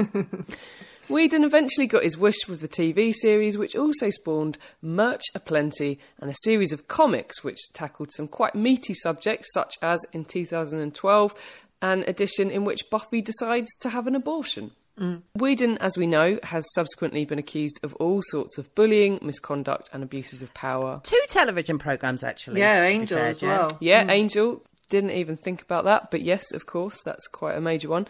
Whedon 1.08 1.44
eventually 1.44 1.86
got 1.86 2.02
his 2.02 2.18
wish 2.18 2.48
with 2.48 2.60
the 2.60 2.68
TV 2.68 3.12
series, 3.14 3.56
which 3.56 3.76
also 3.76 4.10
spawned 4.10 4.58
merch 4.82 5.22
aplenty 5.34 5.98
and 6.20 6.30
a 6.30 6.34
series 6.44 6.72
of 6.72 6.88
comics 6.88 7.44
which 7.44 7.58
tackled 7.72 8.10
some 8.12 8.28
quite 8.28 8.54
meaty 8.54 8.94
subjects, 8.94 9.48
such 9.52 9.76
as 9.82 10.04
in 10.12 10.24
2012, 10.24 11.34
an 11.82 12.04
edition 12.06 12.50
in 12.50 12.64
which 12.64 12.90
Buffy 12.90 13.20
decides 13.20 13.70
to 13.80 13.90
have 13.90 14.06
an 14.06 14.14
abortion. 14.14 14.72
Mm. 14.98 15.22
Whedon, 15.34 15.76
as 15.78 15.98
we 15.98 16.06
know, 16.06 16.38
has 16.42 16.66
subsequently 16.72 17.24
been 17.26 17.38
accused 17.38 17.78
of 17.82 17.94
all 17.96 18.22
sorts 18.22 18.56
of 18.56 18.74
bullying, 18.74 19.18
misconduct, 19.20 19.90
and 19.92 20.02
abuses 20.02 20.42
of 20.42 20.52
power. 20.54 21.00
Two 21.04 21.20
television 21.28 21.78
programs, 21.78 22.24
actually. 22.24 22.60
yeah, 22.60 22.82
Angel 22.82 23.18
fair, 23.18 23.28
as 23.28 23.40
Jen. 23.40 23.48
well. 23.50 23.76
Yeah, 23.80 24.04
mm. 24.04 24.10
Angel. 24.10 24.62
Didn't 24.88 25.10
even 25.10 25.36
think 25.36 25.62
about 25.62 25.84
that, 25.84 26.12
but 26.12 26.22
yes, 26.22 26.52
of 26.52 26.66
course, 26.66 27.02
that's 27.02 27.26
quite 27.26 27.56
a 27.56 27.60
major 27.60 27.88
one. 27.88 28.06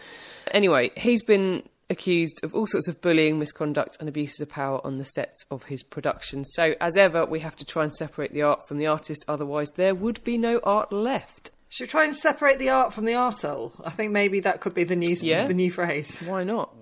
Anyway, 0.51 0.91
he's 0.95 1.23
been 1.23 1.63
accused 1.89 2.43
of 2.43 2.53
all 2.53 2.67
sorts 2.67 2.87
of 2.87 3.01
bullying, 3.01 3.39
misconduct, 3.39 3.97
and 3.99 4.09
abuses 4.09 4.39
of 4.41 4.49
power 4.49 4.85
on 4.85 4.97
the 4.97 5.05
sets 5.05 5.45
of 5.49 5.63
his 5.63 5.83
production. 5.83 6.43
So, 6.45 6.73
as 6.81 6.97
ever, 6.97 7.25
we 7.25 7.39
have 7.39 7.55
to 7.57 7.65
try 7.65 7.83
and 7.83 7.93
separate 7.93 8.31
the 8.33 8.41
art 8.41 8.67
from 8.67 8.77
the 8.77 8.87
artist, 8.87 9.23
otherwise, 9.27 9.69
there 9.75 9.95
would 9.95 10.23
be 10.23 10.37
no 10.37 10.59
art 10.63 10.91
left. 10.91 11.51
Should 11.69 11.85
we 11.85 11.89
try 11.91 12.05
and 12.05 12.15
separate 12.15 12.59
the 12.59 12.69
art 12.69 12.93
from 12.93 13.05
the 13.05 13.15
artole? 13.15 13.73
I 13.83 13.89
think 13.89 14.11
maybe 14.11 14.39
that 14.41 14.61
could 14.61 14.73
be 14.73 14.83
the 14.85 14.95
new 14.95 15.15
Yeah. 15.21 15.47
the 15.47 15.53
new 15.53 15.71
phrase. 15.71 16.21
Why 16.21 16.43
not? 16.43 16.73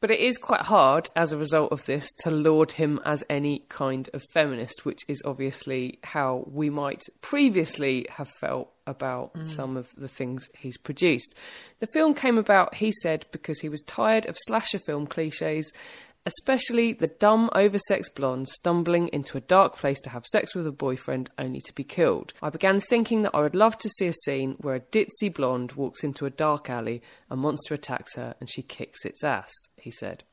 But 0.00 0.10
it 0.10 0.20
is 0.20 0.36
quite 0.36 0.62
hard 0.62 1.08
as 1.16 1.32
a 1.32 1.38
result 1.38 1.72
of 1.72 1.86
this 1.86 2.12
to 2.24 2.30
laud 2.30 2.72
him 2.72 3.00
as 3.06 3.24
any 3.30 3.64
kind 3.70 4.10
of 4.12 4.22
feminist, 4.34 4.84
which 4.84 5.00
is 5.08 5.22
obviously 5.24 5.98
how 6.04 6.44
we 6.46 6.68
might 6.68 7.00
previously 7.22 8.06
have 8.10 8.28
felt 8.40 8.70
about 8.86 9.34
mm. 9.34 9.46
some 9.46 9.76
of 9.76 9.88
the 9.96 10.08
things 10.08 10.48
he's 10.56 10.76
produced. 10.76 11.34
The 11.80 11.86
film 11.86 12.14
came 12.14 12.38
about, 12.38 12.74
he 12.74 12.92
said, 13.02 13.26
because 13.32 13.60
he 13.60 13.68
was 13.68 13.82
tired 13.82 14.26
of 14.26 14.36
slasher 14.46 14.78
film 14.78 15.06
cliches, 15.06 15.72
especially 16.26 16.92
the 16.92 17.06
dumb, 17.06 17.50
oversexed 17.54 18.14
blonde 18.14 18.48
stumbling 18.48 19.08
into 19.08 19.36
a 19.36 19.42
dark 19.42 19.76
place 19.76 20.00
to 20.00 20.10
have 20.10 20.24
sex 20.26 20.54
with 20.54 20.66
a 20.66 20.72
boyfriend 20.72 21.30
only 21.38 21.60
to 21.60 21.72
be 21.74 21.84
killed. 21.84 22.32
I 22.42 22.50
began 22.50 22.80
thinking 22.80 23.22
that 23.22 23.34
I 23.34 23.40
would 23.40 23.54
love 23.54 23.76
to 23.78 23.88
see 23.88 24.06
a 24.06 24.12
scene 24.12 24.56
where 24.60 24.76
a 24.76 24.80
ditzy 24.80 25.32
blonde 25.32 25.72
walks 25.72 26.02
into 26.02 26.26
a 26.26 26.30
dark 26.30 26.70
alley, 26.70 27.02
a 27.30 27.36
monster 27.36 27.74
attacks 27.74 28.16
her, 28.16 28.34
and 28.40 28.48
she 28.48 28.62
kicks 28.62 29.04
its 29.04 29.22
ass, 29.22 29.52
he 29.76 29.90
said. 29.90 30.24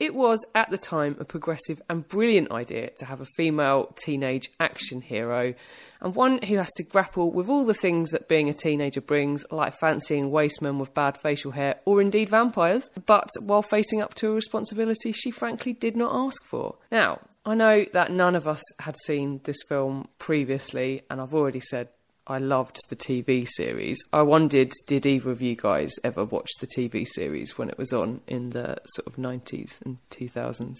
It 0.00 0.14
was, 0.14 0.42
at 0.54 0.70
the 0.70 0.78
time, 0.78 1.16
a 1.20 1.26
progressive 1.26 1.82
and 1.90 2.08
brilliant 2.08 2.50
idea 2.50 2.90
to 2.98 3.04
have 3.04 3.20
a 3.20 3.26
female 3.36 3.92
teenage 3.96 4.50
action 4.58 5.02
hero, 5.02 5.52
and 6.00 6.14
one 6.14 6.40
who 6.40 6.56
has 6.56 6.70
to 6.78 6.82
grapple 6.82 7.30
with 7.30 7.50
all 7.50 7.66
the 7.66 7.74
things 7.74 8.12
that 8.12 8.26
being 8.26 8.48
a 8.48 8.54
teenager 8.54 9.02
brings, 9.02 9.44
like 9.50 9.74
fancying 9.78 10.30
wastemen 10.30 10.78
with 10.78 10.94
bad 10.94 11.18
facial 11.18 11.50
hair, 11.50 11.80
or 11.84 12.00
indeed 12.00 12.30
vampires, 12.30 12.88
but 13.04 13.28
while 13.40 13.60
facing 13.60 14.00
up 14.00 14.14
to 14.14 14.28
a 14.28 14.34
responsibility 14.34 15.12
she 15.12 15.30
frankly 15.30 15.74
did 15.74 15.98
not 15.98 16.14
ask 16.14 16.42
for. 16.46 16.76
Now, 16.90 17.20
I 17.44 17.54
know 17.54 17.84
that 17.92 18.10
none 18.10 18.36
of 18.36 18.48
us 18.48 18.62
had 18.78 18.96
seen 18.96 19.42
this 19.44 19.62
film 19.68 20.08
previously, 20.18 21.02
and 21.10 21.20
I've 21.20 21.34
already 21.34 21.60
said 21.60 21.88
I 22.30 22.38
loved 22.38 22.78
the 22.88 22.94
TV 22.94 23.44
series. 23.44 23.98
I 24.12 24.22
wondered, 24.22 24.70
did 24.86 25.04
either 25.04 25.32
of 25.32 25.42
you 25.42 25.56
guys 25.56 25.92
ever 26.04 26.24
watch 26.24 26.48
the 26.60 26.66
TV 26.68 27.04
series 27.04 27.58
when 27.58 27.68
it 27.68 27.76
was 27.76 27.92
on 27.92 28.20
in 28.28 28.50
the 28.50 28.78
sort 28.94 29.08
of 29.08 29.16
90s 29.16 29.84
and 29.84 29.98
2000s? 30.10 30.76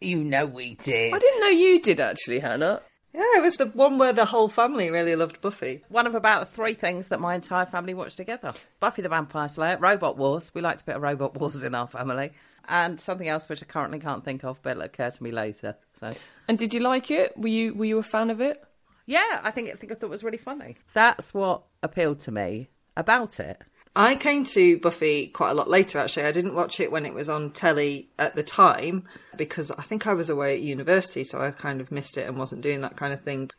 You 0.00 0.24
know 0.24 0.46
we 0.46 0.76
did. 0.76 1.12
I 1.12 1.18
didn't 1.18 1.40
know 1.40 1.48
you 1.48 1.82
did 1.82 2.00
actually, 2.00 2.38
Hannah. 2.38 2.80
Yeah, 3.12 3.36
it 3.36 3.42
was 3.42 3.58
the 3.58 3.66
one 3.66 3.98
where 3.98 4.14
the 4.14 4.24
whole 4.24 4.48
family 4.48 4.90
really 4.90 5.14
loved 5.16 5.42
Buffy. 5.42 5.82
One 5.90 6.06
of 6.06 6.14
about 6.14 6.50
three 6.54 6.72
things 6.72 7.08
that 7.08 7.20
my 7.20 7.34
entire 7.34 7.66
family 7.66 7.92
watched 7.92 8.16
together 8.16 8.54
Buffy 8.80 9.02
the 9.02 9.10
Vampire 9.10 9.50
Slayer, 9.50 9.76
Robot 9.76 10.16
Wars. 10.16 10.50
We 10.54 10.62
liked 10.62 10.80
a 10.80 10.84
bit 10.86 10.96
of 10.96 11.02
Robot 11.02 11.38
Wars 11.38 11.62
in 11.62 11.74
our 11.74 11.88
family. 11.88 12.32
And 12.68 12.98
something 12.98 13.28
else 13.28 13.50
which 13.50 13.62
I 13.62 13.66
currently 13.66 13.98
can't 13.98 14.24
think 14.24 14.44
of, 14.44 14.62
but 14.62 14.70
it'll 14.70 14.84
occur 14.84 15.10
to 15.10 15.22
me 15.22 15.30
later. 15.30 15.76
So, 15.92 16.10
And 16.48 16.58
did 16.58 16.72
you 16.72 16.80
like 16.80 17.10
it? 17.10 17.36
Were 17.36 17.48
you 17.48 17.74
were 17.74 17.84
you 17.84 17.98
a 17.98 18.02
fan 18.02 18.30
of 18.30 18.40
it? 18.40 18.65
Yeah, 19.06 19.40
I 19.42 19.50
think 19.50 19.70
I 19.70 19.74
think 19.74 19.92
I 19.92 19.94
thought 19.94 20.06
it 20.06 20.10
was 20.10 20.24
really 20.24 20.38
funny. 20.38 20.76
That's 20.92 21.32
what 21.32 21.62
appealed 21.82 22.20
to 22.20 22.32
me 22.32 22.68
about 22.96 23.40
it. 23.40 23.62
I 23.94 24.14
came 24.14 24.44
to 24.44 24.78
Buffy 24.78 25.28
quite 25.28 25.50
a 25.50 25.54
lot 25.54 25.70
later, 25.70 25.98
actually. 25.98 26.26
I 26.26 26.32
didn't 26.32 26.54
watch 26.54 26.80
it 26.80 26.92
when 26.92 27.06
it 27.06 27.14
was 27.14 27.30
on 27.30 27.50
telly 27.50 28.10
at 28.18 28.36
the 28.36 28.42
time 28.42 29.04
because 29.38 29.70
I 29.70 29.80
think 29.82 30.06
I 30.06 30.12
was 30.12 30.28
away 30.28 30.54
at 30.54 30.60
university, 30.60 31.24
so 31.24 31.40
I 31.40 31.50
kind 31.50 31.80
of 31.80 31.90
missed 31.90 32.18
it 32.18 32.28
and 32.28 32.36
wasn't 32.36 32.60
doing 32.60 32.82
that 32.82 32.96
kind 32.96 33.14
of 33.14 33.22
thing. 33.22 33.50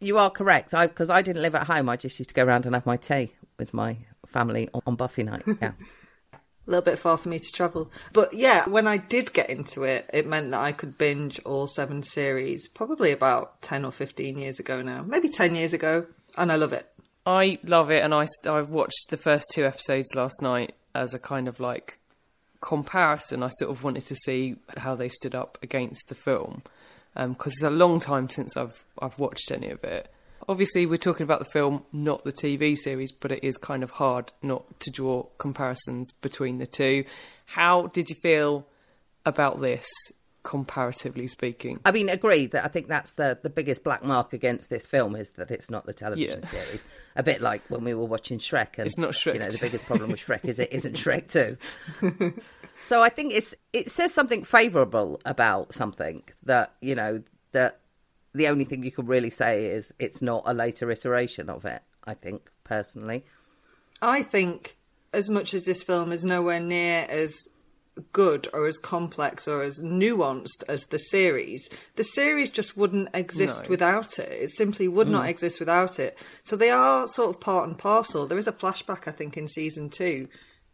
You 0.00 0.18
are 0.18 0.30
correct. 0.30 0.74
I 0.74 0.88
because 0.88 1.10
I 1.10 1.22
didn't 1.22 1.42
live 1.42 1.54
at 1.54 1.66
home. 1.66 1.88
I 1.88 1.96
just 1.96 2.18
used 2.18 2.30
to 2.30 2.34
go 2.34 2.44
around 2.44 2.66
and 2.66 2.74
have 2.74 2.86
my 2.86 2.96
tea 2.96 3.34
with 3.58 3.72
my 3.72 3.98
family 4.26 4.68
on, 4.74 4.82
on 4.86 4.96
Buffy 4.96 5.22
night. 5.22 5.44
Yeah. 5.60 5.72
A 6.66 6.70
little 6.70 6.84
bit 6.84 6.98
far 6.98 7.18
for 7.18 7.28
me 7.28 7.38
to 7.38 7.52
travel. 7.52 7.90
But 8.12 8.32
yeah, 8.32 8.68
when 8.68 8.86
I 8.86 8.96
did 8.96 9.32
get 9.32 9.50
into 9.50 9.84
it, 9.84 10.08
it 10.12 10.26
meant 10.26 10.50
that 10.52 10.60
I 10.60 10.72
could 10.72 10.96
binge 10.96 11.40
all 11.44 11.66
seven 11.66 12.02
series 12.02 12.68
probably 12.68 13.12
about 13.12 13.60
10 13.62 13.84
or 13.84 13.92
15 13.92 14.38
years 14.38 14.58
ago 14.58 14.80
now. 14.80 15.02
Maybe 15.02 15.28
10 15.28 15.54
years 15.54 15.72
ago. 15.72 16.06
And 16.36 16.50
I 16.50 16.56
love 16.56 16.72
it. 16.72 16.90
I 17.26 17.56
love 17.64 17.90
it, 17.90 18.04
and 18.04 18.12
I 18.12 18.26
I 18.46 18.60
watched 18.60 19.06
the 19.08 19.16
first 19.16 19.46
two 19.52 19.64
episodes 19.64 20.14
last 20.14 20.42
night 20.42 20.74
as 20.94 21.14
a 21.14 21.18
kind 21.18 21.48
of 21.48 21.58
like 21.58 21.98
comparison. 22.60 23.42
I 23.42 23.48
sort 23.48 23.70
of 23.70 23.82
wanted 23.82 24.04
to 24.06 24.14
see 24.14 24.56
how 24.76 24.94
they 24.94 25.08
stood 25.08 25.34
up 25.34 25.56
against 25.62 26.08
the 26.08 26.14
film 26.14 26.62
um, 27.16 27.32
because 27.32 27.54
it's 27.54 27.62
a 27.62 27.70
long 27.70 28.00
time 28.00 28.28
since 28.28 28.56
I've 28.56 28.84
I've 29.00 29.18
watched 29.18 29.50
any 29.50 29.70
of 29.70 29.82
it. 29.84 30.12
Obviously, 30.48 30.86
we're 30.86 30.96
talking 30.96 31.24
about 31.24 31.38
the 31.38 31.44
film, 31.46 31.84
not 31.92 32.24
the 32.24 32.32
TV 32.32 32.76
series, 32.76 33.12
but 33.12 33.32
it 33.32 33.42
is 33.42 33.56
kind 33.56 33.82
of 33.82 33.90
hard 33.90 34.32
not 34.42 34.78
to 34.80 34.90
draw 34.90 35.22
comparisons 35.38 36.12
between 36.12 36.58
the 36.58 36.66
two. 36.66 37.04
How 37.46 37.86
did 37.88 38.10
you 38.10 38.16
feel 38.16 38.66
about 39.26 39.60
this, 39.62 39.86
comparatively 40.42 41.26
speaking? 41.26 41.80
I 41.84 41.92
mean, 41.92 42.08
agree 42.10 42.46
that 42.48 42.64
I 42.64 42.68
think 42.68 42.88
that's 42.88 43.12
the, 43.12 43.38
the 43.42 43.48
biggest 43.50 43.82
black 43.84 44.04
mark 44.04 44.32
against 44.32 44.68
this 44.70 44.86
film 44.86 45.16
is 45.16 45.30
that 45.30 45.50
it's 45.50 45.70
not 45.70 45.86
the 45.86 45.94
television 45.94 46.40
Yeah. 46.42 46.48
series. 46.48 46.84
A 47.16 47.22
bit 47.22 47.40
like 47.40 47.62
when 47.68 47.84
we 47.84 47.94
were 47.94 48.04
watching 48.04 48.38
Shrek, 48.38 48.76
and 48.78 48.86
It's 48.86 48.98
not 48.98 49.12
Shrek 49.12 49.34
You 49.34 49.40
know, 49.40 49.46
the 49.48 49.58
biggest 49.58 49.86
problem 49.86 50.10
with 50.10 50.20
Shrek 50.20 50.44
is 50.44 50.58
it 50.58 50.72
isn't 50.72 50.96
Shrek 50.96 51.28
Two. 51.28 51.56
so 52.84 53.02
I 53.02 53.08
think 53.08 53.32
it's 53.32 53.54
it 53.72 53.90
says 53.90 54.12
something 54.12 54.44
favourable 54.44 55.20
about 55.24 55.72
something 55.72 56.22
that 56.42 56.74
you 56.82 56.94
know 56.94 57.22
that 57.52 57.78
the 58.34 58.48
only 58.48 58.64
thing 58.64 58.82
you 58.82 58.90
could 58.90 59.08
really 59.08 59.30
say 59.30 59.66
is 59.66 59.94
it's 59.98 60.20
not 60.20 60.42
a 60.46 60.52
later 60.54 60.90
iteration 60.90 61.48
of 61.48 61.64
it. 61.64 61.82
I 62.04 62.14
think 62.14 62.50
personally. 62.64 63.24
I 64.02 64.22
think 64.22 64.76
as 65.12 65.30
much 65.30 65.54
as 65.54 65.64
this 65.64 65.82
film 65.82 66.12
is 66.12 66.24
nowhere 66.24 66.60
near 66.60 67.06
as 67.08 67.48
good 68.12 68.48
or 68.52 68.66
as 68.66 68.78
complex 68.78 69.46
or 69.46 69.62
as 69.62 69.80
nuanced 69.80 70.64
as 70.68 70.86
the 70.86 70.98
series, 70.98 71.70
the 71.94 72.02
series 72.02 72.50
just 72.50 72.76
wouldn't 72.76 73.08
exist 73.14 73.64
No. 73.64 73.70
without 73.70 74.18
it. 74.18 74.32
It 74.32 74.50
simply 74.50 74.88
would 74.88 75.08
not 75.08 75.24
mm. 75.24 75.28
exist 75.28 75.60
without 75.60 75.98
it. 76.00 76.18
So 76.42 76.56
they 76.56 76.70
are 76.70 77.06
sort 77.06 77.30
of 77.30 77.40
part 77.40 77.68
and 77.68 77.78
parcel. 77.78 78.26
There 78.26 78.38
is 78.38 78.48
a 78.48 78.52
flashback, 78.52 79.06
I 79.06 79.12
think, 79.12 79.36
in 79.36 79.46
season 79.46 79.90
two 79.90 80.28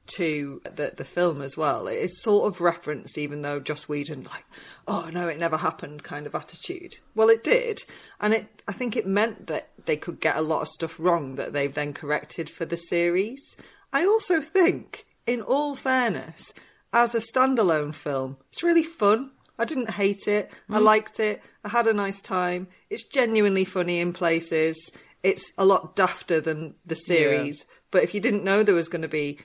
to 0.07 0.61
the 0.65 0.93
the 0.97 1.05
film 1.05 1.41
as 1.43 1.57
well. 1.57 1.87
It 1.87 1.99
is 1.99 2.23
sort 2.23 2.47
of 2.47 2.61
referenced, 2.61 3.17
even 3.17 3.43
though 3.43 3.61
Joss 3.61 3.89
Whedon 3.89 4.25
like, 4.25 4.45
oh 4.89 5.11
no, 5.13 5.29
it 5.29 5.39
never 5.39 5.57
happened 5.57 6.03
kind 6.03 6.27
of 6.27 6.35
attitude. 6.35 6.95
Well, 7.15 7.29
it 7.29 7.45
did, 7.45 7.81
and 8.21 8.35
it 8.35 8.63
I 8.67 8.73
think 8.73 8.97
it 8.97 9.07
meant 9.07 9.47
that 9.47 9.71
they 9.85 9.97
could 9.97 10.21
get 10.21 10.37
a 10.37 10.43
lot 10.43 10.63
of 10.63 10.69
stuff 10.69 10.99
wrong 10.99 11.37
that 11.37 11.53
they've 11.53 11.73
then 11.73 11.93
corrected 11.93 12.51
for 12.51 12.65
the 12.65 12.77
series. 12.77 13.57
I 13.93 14.05
also 14.05 14.41
think, 14.41 15.07
in 15.27 15.43
all 15.43 15.75
fairness, 15.75 16.55
as 16.93 17.15
a 17.15 17.19
standalone 17.19 17.95
film, 17.95 18.37
it's 18.53 18.63
really 18.63 18.85
fun. 18.85 19.31
I 19.59 19.65
didn't 19.65 19.91
hate 19.91 20.27
it. 20.27 20.51
I 20.69 20.77
mm-hmm. 20.77 20.85
liked 20.85 21.21
it. 21.21 21.43
I 21.65 21.69
had 21.69 21.87
a 21.87 21.93
nice 21.93 22.23
time. 22.23 22.69
It's 22.89 23.05
genuinely 23.05 23.65
funny 23.65 24.01
in 24.01 24.13
places. 24.13 24.91
It's 25.23 25.53
a 25.59 25.67
lot 25.67 25.97
dafter 25.97 26.43
than 26.43 26.75
the 26.87 26.95
series. 26.95 27.67
But 27.91 28.03
if 28.03 28.15
you 28.15 28.21
didn't 28.21 28.45
know 28.45 28.63
there 28.63 28.75
was 28.75 28.89
going 28.89 29.03
to 29.03 29.09
be 29.09 29.39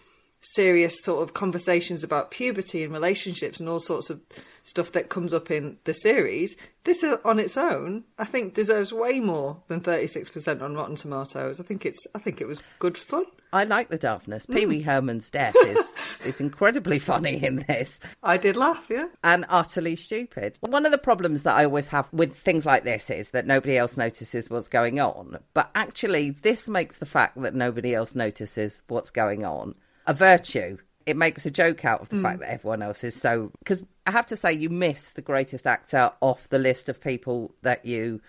serious 0.53 1.03
sort 1.03 1.23
of 1.23 1.33
conversations 1.33 2.03
about 2.03 2.31
puberty 2.31 2.83
and 2.83 2.93
relationships 2.93 3.59
and 3.59 3.67
all 3.67 3.79
sorts 3.79 4.09
of 4.09 4.21
stuff 4.63 4.91
that 4.93 5.09
comes 5.09 5.33
up 5.33 5.51
in 5.51 5.77
the 5.85 5.93
series, 5.93 6.57
this 6.83 7.03
uh, 7.03 7.17
on 7.23 7.39
its 7.39 7.57
own, 7.57 8.03
I 8.17 8.25
think 8.25 8.53
deserves 8.53 8.91
way 8.91 9.19
more 9.19 9.57
than 9.67 9.81
36% 9.81 10.61
on 10.61 10.75
Rotten 10.75 10.95
Tomatoes. 10.95 11.59
I 11.59 11.63
think 11.63 11.85
it's 11.85 12.05
I 12.13 12.19
think 12.19 12.41
it 12.41 12.47
was 12.47 12.61
good 12.79 12.97
fun. 12.97 13.25
I 13.53 13.63
like 13.63 13.89
the 13.89 13.97
daftness. 13.97 14.45
Pee 14.45 14.65
Wee 14.65 14.81
Herman's 14.81 15.29
death 15.29 15.55
is 15.55 16.19
is 16.25 16.41
incredibly 16.41 16.99
funny 16.99 17.43
in 17.43 17.63
this 17.67 17.99
I 18.23 18.37
did 18.37 18.57
laugh, 18.57 18.87
yeah. 18.89 19.07
and 19.23 19.45
utterly 19.49 19.95
stupid. 19.95 20.57
One 20.61 20.85
of 20.85 20.91
the 20.91 20.97
problems 20.97 21.43
that 21.43 21.55
I 21.55 21.65
always 21.65 21.87
have 21.89 22.07
with 22.11 22.35
things 22.35 22.65
like 22.65 22.83
this 22.83 23.09
is 23.09 23.29
that 23.29 23.45
nobody 23.45 23.77
else 23.77 23.97
notices 23.97 24.49
what's 24.49 24.67
going 24.67 24.99
on. 24.99 25.37
But 25.53 25.69
actually, 25.75 26.31
this 26.31 26.67
makes 26.67 26.97
the 26.97 27.05
fact 27.05 27.41
that 27.41 27.55
nobody 27.55 27.93
else 27.93 28.15
notices 28.15 28.83
what's 28.87 29.11
going 29.11 29.45
on 29.45 29.75
a 30.08 30.14
virtue. 30.14 30.78
It 31.06 31.16
makes 31.18 31.45
a 31.45 31.51
joke 31.51 31.86
out 31.86 32.01
of 32.01 32.10
the 32.10 32.20
fact 32.20 32.39
that 32.39 32.51
everyone 32.51 32.82
else 32.82 33.03
is 33.03 33.16
so. 33.20 33.51
Because 33.60 33.84
I 34.08 34.12
have 34.12 34.26
to 34.28 34.36
say, 34.36 34.53
you 34.53 34.70
miss 34.70 35.10
the 35.10 35.22
greatest 35.22 35.68
actor 35.68 36.12
off 36.20 36.49
the 36.49 36.58
list 36.58 36.89
of 36.89 36.99
people 36.99 37.53
that 37.62 37.86
you 37.86 38.22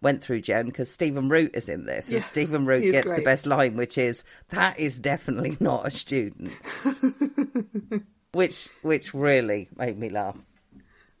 went 0.00 0.22
through, 0.24 0.40
Jen, 0.40 0.64
because 0.66 0.90
Stephen 0.90 1.28
Root 1.28 1.50
is 1.54 1.68
in 1.68 1.84
this. 1.84 2.08
Yeah, 2.08 2.16
and 2.16 2.24
Stephen 2.24 2.64
Root 2.64 2.90
gets 2.90 3.12
the 3.12 3.20
best 3.22 3.46
line, 3.46 3.76
which 3.76 3.98
is, 3.98 4.24
that 4.48 4.78
is 4.80 4.98
definitely 4.98 5.56
not 5.60 5.86
a 5.86 5.90
student. 5.90 6.52
which 8.32 8.70
which 8.80 9.12
really 9.12 9.68
made 9.76 9.98
me 9.98 10.08
laugh. 10.08 10.36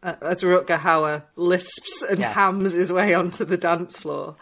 uh, 0.02 0.14
as 0.22 0.42
Rutger 0.42 0.78
Hauer 0.78 1.24
lisps 1.36 2.02
and 2.08 2.18
Yeah. 2.18 2.32
hams 2.32 2.72
his 2.72 2.90
way 2.92 3.12
onto 3.14 3.44
the 3.44 3.58
dance 3.58 3.98
floor. 3.98 4.36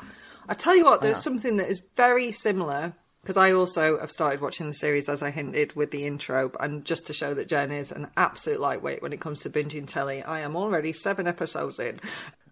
I 0.48 0.54
tell 0.54 0.76
you 0.76 0.84
what, 0.84 1.00
there's 1.00 1.22
something 1.22 1.56
that 1.56 1.68
is 1.68 1.80
very 1.96 2.32
similar 2.32 2.94
because 3.22 3.36
I 3.36 3.52
also 3.52 3.98
have 3.98 4.10
started 4.10 4.40
watching 4.40 4.66
the 4.66 4.72
series 4.74 5.08
as 5.08 5.22
I 5.22 5.30
hinted 5.30 5.74
with 5.76 5.90
the 5.90 6.06
intro, 6.06 6.50
and 6.60 6.84
just 6.84 7.06
to 7.08 7.12
show 7.12 7.34
that 7.34 7.48
Jen 7.48 7.70
is 7.70 7.92
an 7.92 8.08
absolute 8.16 8.60
lightweight 8.60 9.02
when 9.02 9.12
it 9.12 9.20
comes 9.20 9.42
to 9.42 9.50
binging 9.50 9.86
telly, 9.86 10.22
I 10.22 10.40
am 10.40 10.56
already 10.56 10.92
seven 10.92 11.26
episodes 11.26 11.78
in. 11.78 12.00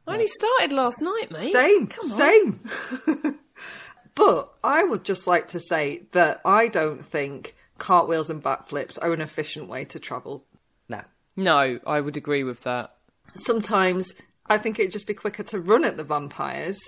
I 0.06 0.12
only 0.14 0.26
started 0.26 0.72
last 0.72 1.00
night, 1.02 1.30
mate. 1.30 1.52
Same, 1.52 1.86
Come 1.86 2.12
on. 2.12 2.18
same. 2.18 3.40
but 4.14 4.52
I 4.64 4.82
would 4.84 5.04
just 5.04 5.26
like 5.26 5.48
to 5.48 5.60
say 5.60 6.06
that 6.12 6.40
I 6.44 6.68
don't 6.68 7.04
think 7.04 7.54
cartwheels 7.78 8.30
and 8.30 8.42
backflips 8.42 8.98
are 9.00 9.12
an 9.12 9.20
efficient 9.20 9.68
way 9.68 9.84
to 9.84 10.00
travel 10.00 10.44
No. 10.88 11.02
No, 11.36 11.78
I 11.86 12.00
would 12.00 12.16
agree 12.16 12.42
with 12.42 12.62
that. 12.64 12.94
sometimes 13.34 14.14
I 14.46 14.58
think 14.58 14.78
it'd 14.78 14.92
just 14.92 15.06
be 15.06 15.14
quicker 15.14 15.42
to 15.44 15.60
run 15.60 15.84
at 15.84 15.96
the 15.98 16.04
vampires. 16.04 16.80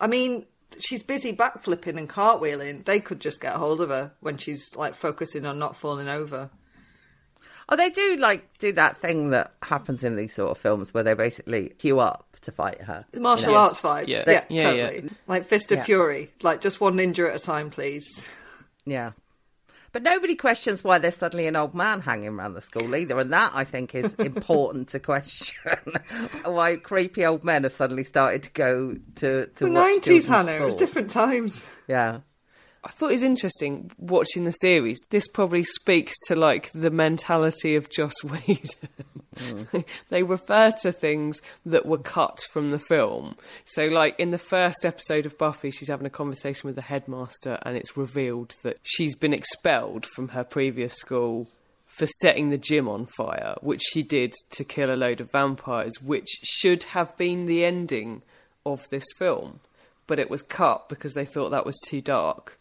I 0.00 0.06
mean, 0.06 0.46
she's 0.80 1.02
busy 1.02 1.32
backflipping 1.34 1.96
and 1.98 2.08
cartwheeling. 2.08 2.84
They 2.84 3.00
could 3.00 3.20
just 3.20 3.40
get 3.40 3.54
hold 3.54 3.80
of 3.80 3.88
her 3.90 4.12
when 4.20 4.36
she's 4.38 4.74
like 4.76 4.94
focusing 4.94 5.46
on 5.46 5.58
not 5.58 5.76
falling 5.76 6.08
over. 6.08 6.50
Oh, 7.70 7.76
they 7.76 7.90
do 7.90 8.16
like 8.16 8.58
do 8.58 8.72
that 8.72 8.96
thing 8.96 9.30
that 9.30 9.52
happens 9.62 10.02
in 10.02 10.16
these 10.16 10.34
sort 10.34 10.50
of 10.50 10.58
films 10.58 10.94
where 10.94 11.02
they 11.02 11.14
basically 11.14 11.68
queue 11.78 12.00
up 12.00 12.24
to 12.40 12.50
fight 12.52 12.80
her. 12.82 13.04
The 13.12 13.20
martial 13.20 13.48
You 13.48 13.54
know, 13.54 13.58
arts 13.60 13.82
vibes. 13.82 14.08
yeah. 14.08 14.22
Yeah, 14.26 14.44
Yeah, 14.48 14.62
totally. 14.62 15.00
yeah. 15.04 15.10
Like 15.26 15.44
Fist 15.46 15.70
of 15.72 15.78
Yeah. 15.78 15.84
Fury. 15.84 16.30
Like 16.42 16.60
just 16.62 16.80
one 16.80 16.94
ninja 16.94 17.28
at 17.28 17.36
a 17.36 17.38
time, 17.38 17.70
please. 17.70 18.32
Yeah. 18.86 19.12
But 19.92 20.02
nobody 20.02 20.34
questions 20.34 20.84
why 20.84 20.98
there's 20.98 21.16
suddenly 21.16 21.46
an 21.46 21.56
old 21.56 21.74
man 21.74 22.00
hanging 22.00 22.28
around 22.28 22.54
the 22.54 22.60
school 22.60 22.94
either, 22.94 23.18
and 23.18 23.32
that 23.32 23.52
I 23.54 23.64
think 23.64 23.94
is 23.94 24.14
important 24.18 24.88
to 24.88 25.00
question. 25.00 25.72
why 26.44 26.76
creepy 26.76 27.24
old 27.24 27.44
men 27.44 27.64
have 27.64 27.74
suddenly 27.74 28.04
started 28.04 28.42
to 28.44 28.50
go 28.50 28.96
to 29.16 29.46
to 29.46 29.64
The 29.64 29.70
watch 29.70 29.74
nineties, 29.74 30.26
children's 30.26 30.48
Hannah. 30.48 30.62
It 30.62 30.64
was 30.64 30.76
different 30.76 31.10
times. 31.10 31.70
Yeah, 31.88 32.20
I 32.84 32.90
thought 32.90 33.08
it 33.08 33.14
was 33.14 33.22
interesting 33.22 33.90
watching 33.98 34.44
the 34.44 34.52
series. 34.52 34.98
This 35.10 35.26
probably 35.26 35.64
speaks 35.64 36.14
to 36.26 36.36
like 36.36 36.70
the 36.72 36.90
mentality 36.90 37.74
of 37.76 37.90
Joss 37.90 38.14
Whedon. 38.24 38.88
Hmm. 39.36 39.80
they 40.08 40.22
refer 40.22 40.72
to 40.82 40.90
things 40.90 41.40
that 41.64 41.86
were 41.86 41.98
cut 41.98 42.40
from 42.50 42.70
the 42.70 42.78
film. 42.78 43.36
So, 43.64 43.84
like 43.84 44.18
in 44.18 44.30
the 44.30 44.38
first 44.38 44.84
episode 44.84 45.26
of 45.26 45.38
Buffy, 45.38 45.70
she's 45.70 45.88
having 45.88 46.06
a 46.06 46.10
conversation 46.10 46.66
with 46.66 46.76
the 46.76 46.82
headmaster, 46.82 47.58
and 47.62 47.76
it's 47.76 47.96
revealed 47.96 48.54
that 48.62 48.78
she's 48.82 49.14
been 49.14 49.32
expelled 49.32 50.06
from 50.06 50.28
her 50.28 50.44
previous 50.44 50.94
school 50.94 51.48
for 51.86 52.06
setting 52.20 52.48
the 52.48 52.58
gym 52.58 52.88
on 52.88 53.06
fire, 53.06 53.56
which 53.60 53.82
she 53.82 54.02
did 54.02 54.32
to 54.50 54.64
kill 54.64 54.92
a 54.92 54.96
load 54.96 55.20
of 55.20 55.30
vampires, 55.32 56.00
which 56.00 56.28
should 56.42 56.84
have 56.84 57.16
been 57.16 57.46
the 57.46 57.64
ending 57.64 58.22
of 58.64 58.88
this 58.90 59.06
film. 59.18 59.60
But 60.06 60.18
it 60.18 60.30
was 60.30 60.42
cut 60.42 60.88
because 60.88 61.14
they 61.14 61.24
thought 61.24 61.50
that 61.50 61.66
was 61.66 61.78
too 61.80 62.00
dark. 62.00 62.57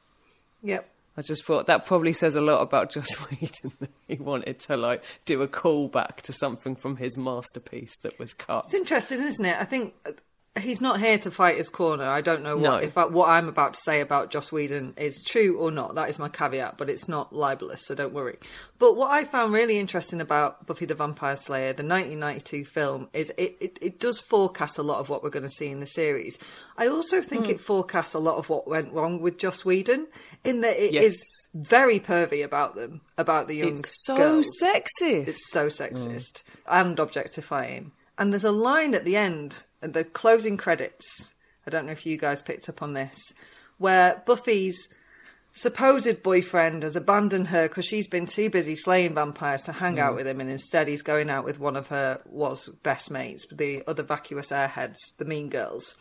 Yep. 0.64 0.90
I 1.18 1.24
just 1.24 1.44
thought 1.46 1.66
that 1.66 1.86
probably 1.86 2.14
says 2.14 2.36
a 2.36 2.42
lot 2.42 2.62
about 2.62 2.92
Joss 2.92 3.16
Whedon 3.32 3.72
that 3.80 3.90
he 4.08 4.18
wanted 4.18 4.60
to 4.62 4.78
like 4.78 5.04
do 5.26 5.42
a 5.42 5.48
callback 5.48 6.18
to 6.18 6.34
something 6.34 6.76
from 6.76 6.98
his 6.98 7.18
masterpiece 7.18 7.98
that 8.04 8.20
was 8.20 8.34
cut. 8.34 8.66
It's 8.66 8.76
interesting, 8.76 9.24
isn't 9.24 9.46
it? 9.46 9.58
I 9.60 9.66
think 9.66 9.96
uh, 10.06 10.12
he's 10.60 10.82
not 10.82 11.00
here 11.00 11.18
to 11.20 11.32
fight 11.32 11.58
his 11.58 11.70
corner. 11.70 12.06
I 12.06 12.22
don't 12.22 12.44
know 12.44 12.56
what 12.58 12.64
No. 12.64 12.76
if 12.78 12.98
I, 12.98 13.06
what 13.06 13.30
I'm 13.30 13.48
about 13.48 13.74
to 13.74 13.80
say 13.80 14.02
about 14.02 14.32
Joss 14.32 14.52
Whedon 14.52 14.94
is 14.98 15.24
true 15.24 15.58
or 15.58 15.72
not. 15.72 15.96
That 15.96 16.10
is 16.10 16.20
my 16.20 16.30
caveat, 16.30 16.78
but 16.78 16.90
it's 16.90 17.08
not 17.08 17.34
libelous, 17.34 17.86
so 17.86 17.96
don't 17.96 18.14
worry. 18.14 18.38
But 18.80 18.96
what 18.96 19.10
I 19.12 19.24
found 19.24 19.54
really 19.54 19.80
interesting 19.80 20.22
about 20.22 20.66
Buffy 20.66 20.86
the 20.86 20.96
Vampire 20.96 21.36
Slayer, 21.36 21.74
the 21.74 21.84
1992 21.84 22.66
film, 22.66 23.08
is 23.14 23.32
it, 23.38 23.58
it, 23.60 23.78
it 23.82 24.00
does 24.00 24.20
forecast 24.20 24.78
a 24.78 24.84
lot 24.84 25.00
of 25.00 25.10
what 25.10 25.24
we're 25.24 25.30
going 25.30 25.44
to 25.44 25.50
see 25.50 25.70
in 25.70 25.80
the 25.80 25.86
series. 25.88 26.38
I 26.78 26.88
also 26.88 27.22
think 27.22 27.46
Hmm. 27.46 27.52
it 27.52 27.60
forecasts 27.60 28.14
a 28.14 28.20
lot 28.20 28.38
of 28.38 28.50
what 28.50 28.68
went 28.68 28.94
wrong 28.94 29.20
with 29.22 29.38
Joss 29.38 29.66
Whedon, 29.66 30.08
in 30.44 30.62
that 30.62 30.78
it 30.78 30.94
is 30.94 31.24
Yes. 31.54 31.66
very 31.68 32.00
pervy 32.00 32.44
about 32.44 32.76
them, 32.76 33.02
about 33.18 33.48
the 33.48 33.56
young 33.56 33.70
It's 33.70 34.06
so 34.06 34.16
girls. 34.16 34.48
sexist. 34.62 35.28
It's 35.28 35.52
so 35.52 35.68
sexist 35.68 36.44
and 36.68 37.00
objectifying. 37.00 37.92
And 38.20 38.34
there's 38.34 38.44
a 38.44 38.52
line 38.52 38.96
at 38.96 39.06
the 39.06 39.16
end, 39.16 39.64
the 39.82 40.04
closing 40.04 40.58
credits. 40.58 41.34
I 41.66 41.70
don't 41.70 41.86
know 41.86 41.92
if 41.92 42.06
you 42.06 42.18
guys 42.18 42.42
picked 42.42 42.70
up 42.70 42.82
on 42.82 42.94
this, 42.94 43.34
where 43.78 44.22
Buffy's 44.26 44.90
supposed 45.58 46.22
boyfriend 46.22 46.84
has 46.84 46.96
abandoned 46.96 47.48
her 47.48 47.68
because 47.68 47.86
she's 47.86 48.08
been 48.08 48.28
too 48.28 48.50
busy 48.50 48.76
slaying 48.76 49.16
vampires 49.16 49.64
to 49.64 49.72
hang 49.72 50.00
out 50.00 50.14
mm. 50.14 50.18
with 50.18 50.28
him, 50.28 50.40
and 50.40 50.50
instead 50.50 50.88
he's 50.88 51.02
going 51.02 51.30
out 51.30 51.44
with 51.44 51.60
one 51.60 51.76
of 51.76 51.88
her 51.88 52.22
was 52.26 52.70
best 52.84 53.10
mates, 53.10 53.46
the 53.52 53.84
other 53.88 54.04
vacuous 54.04 54.52
airheads, 54.52 54.98
the 55.18 55.26
Mean 55.26 55.50
Girls. 55.50 55.96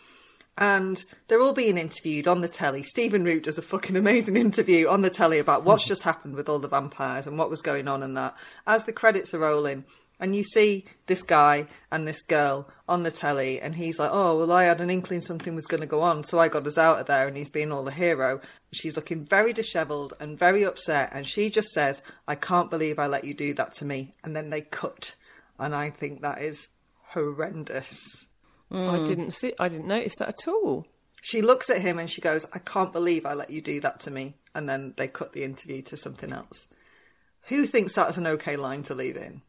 And 0.58 1.04
they're 1.28 1.42
all 1.42 1.52
being 1.52 1.76
interviewed 1.76 2.26
on 2.26 2.40
the 2.40 2.48
telly. 2.48 2.82
Stephen 2.82 3.24
Root 3.24 3.42
does 3.42 3.58
a 3.58 3.62
fucking 3.62 3.96
amazing 3.96 4.36
interview 4.38 4.88
on 4.88 5.02
the 5.02 5.10
telly 5.10 5.38
about 5.38 5.64
what's 5.64 5.84
mm. 5.84 5.88
just 5.88 6.02
happened 6.02 6.34
with 6.34 6.48
all 6.48 6.58
the 6.58 6.68
vampires 6.68 7.26
and 7.26 7.38
what 7.38 7.50
was 7.50 7.62
going 7.62 7.88
on 7.88 8.02
and 8.02 8.16
that. 8.16 8.36
As 8.66 8.84
the 8.84 8.92
credits 8.92 9.34
are 9.34 9.38
rolling, 9.38 9.84
and 10.18 10.34
you 10.34 10.42
see 10.42 10.84
this 11.06 11.22
guy 11.22 11.66
and 11.90 12.06
this 12.06 12.22
girl 12.22 12.68
on 12.88 13.02
the 13.02 13.10
telly, 13.10 13.60
and 13.60 13.74
he's 13.74 13.98
like, 13.98 14.10
"Oh, 14.12 14.38
well, 14.38 14.52
I 14.52 14.64
had 14.64 14.80
an 14.80 14.90
inkling 14.90 15.20
something 15.20 15.54
was 15.54 15.66
going 15.66 15.80
to 15.80 15.86
go 15.86 16.00
on, 16.02 16.24
so 16.24 16.38
I 16.38 16.48
got 16.48 16.66
us 16.66 16.78
out 16.78 17.00
of 17.00 17.06
there." 17.06 17.28
And 17.28 17.36
he's 17.36 17.50
being 17.50 17.72
all 17.72 17.84
the 17.84 17.90
hero. 17.90 18.40
She's 18.72 18.96
looking 18.96 19.24
very 19.24 19.52
dishevelled 19.52 20.14
and 20.20 20.38
very 20.38 20.64
upset, 20.64 21.10
and 21.12 21.26
she 21.26 21.50
just 21.50 21.68
says, 21.70 22.02
"I 22.26 22.34
can't 22.34 22.70
believe 22.70 22.98
I 22.98 23.06
let 23.06 23.24
you 23.24 23.34
do 23.34 23.54
that 23.54 23.74
to 23.74 23.84
me." 23.84 24.14
And 24.24 24.34
then 24.34 24.50
they 24.50 24.62
cut, 24.62 25.14
and 25.58 25.74
I 25.74 25.90
think 25.90 26.22
that 26.22 26.40
is 26.42 26.68
horrendous. 27.10 28.26
I 28.70 28.74
mm. 28.74 29.06
didn't 29.06 29.30
see. 29.30 29.54
I 29.58 29.68
didn't 29.68 29.86
notice 29.86 30.14
that 30.18 30.28
at 30.28 30.48
all. 30.48 30.86
She 31.22 31.42
looks 31.42 31.70
at 31.70 31.80
him 31.82 31.98
and 31.98 32.08
she 32.08 32.20
goes, 32.20 32.46
I 32.52 32.60
can't 32.60 32.92
believe 32.92 33.26
I 33.26 33.34
let 33.34 33.50
you 33.50 33.60
do 33.60 33.80
that 33.80 33.98
to 34.00 34.12
me. 34.12 34.36
And 34.54 34.68
then 34.68 34.94
they 34.96 35.08
cut 35.08 35.32
the 35.32 35.42
interview 35.42 35.82
to 35.82 35.96
something 35.96 36.32
else. 36.32 36.68
Who 37.48 37.66
thinks 37.66 37.94
that's 37.94 38.16
an 38.16 38.28
okay 38.28 38.56
line 38.56 38.84
to 38.84 38.94
leave 38.94 39.16
in? 39.16 39.42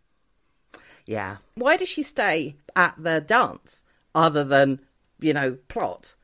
Yeah. 1.07 1.37
Why 1.55 1.77
does 1.77 1.89
she 1.89 2.03
stay 2.03 2.55
at 2.75 2.95
the 2.97 3.21
dance 3.21 3.83
other 4.13 4.43
than 4.43 4.79
you 5.19 5.33
know 5.33 5.57
plot? 5.67 6.15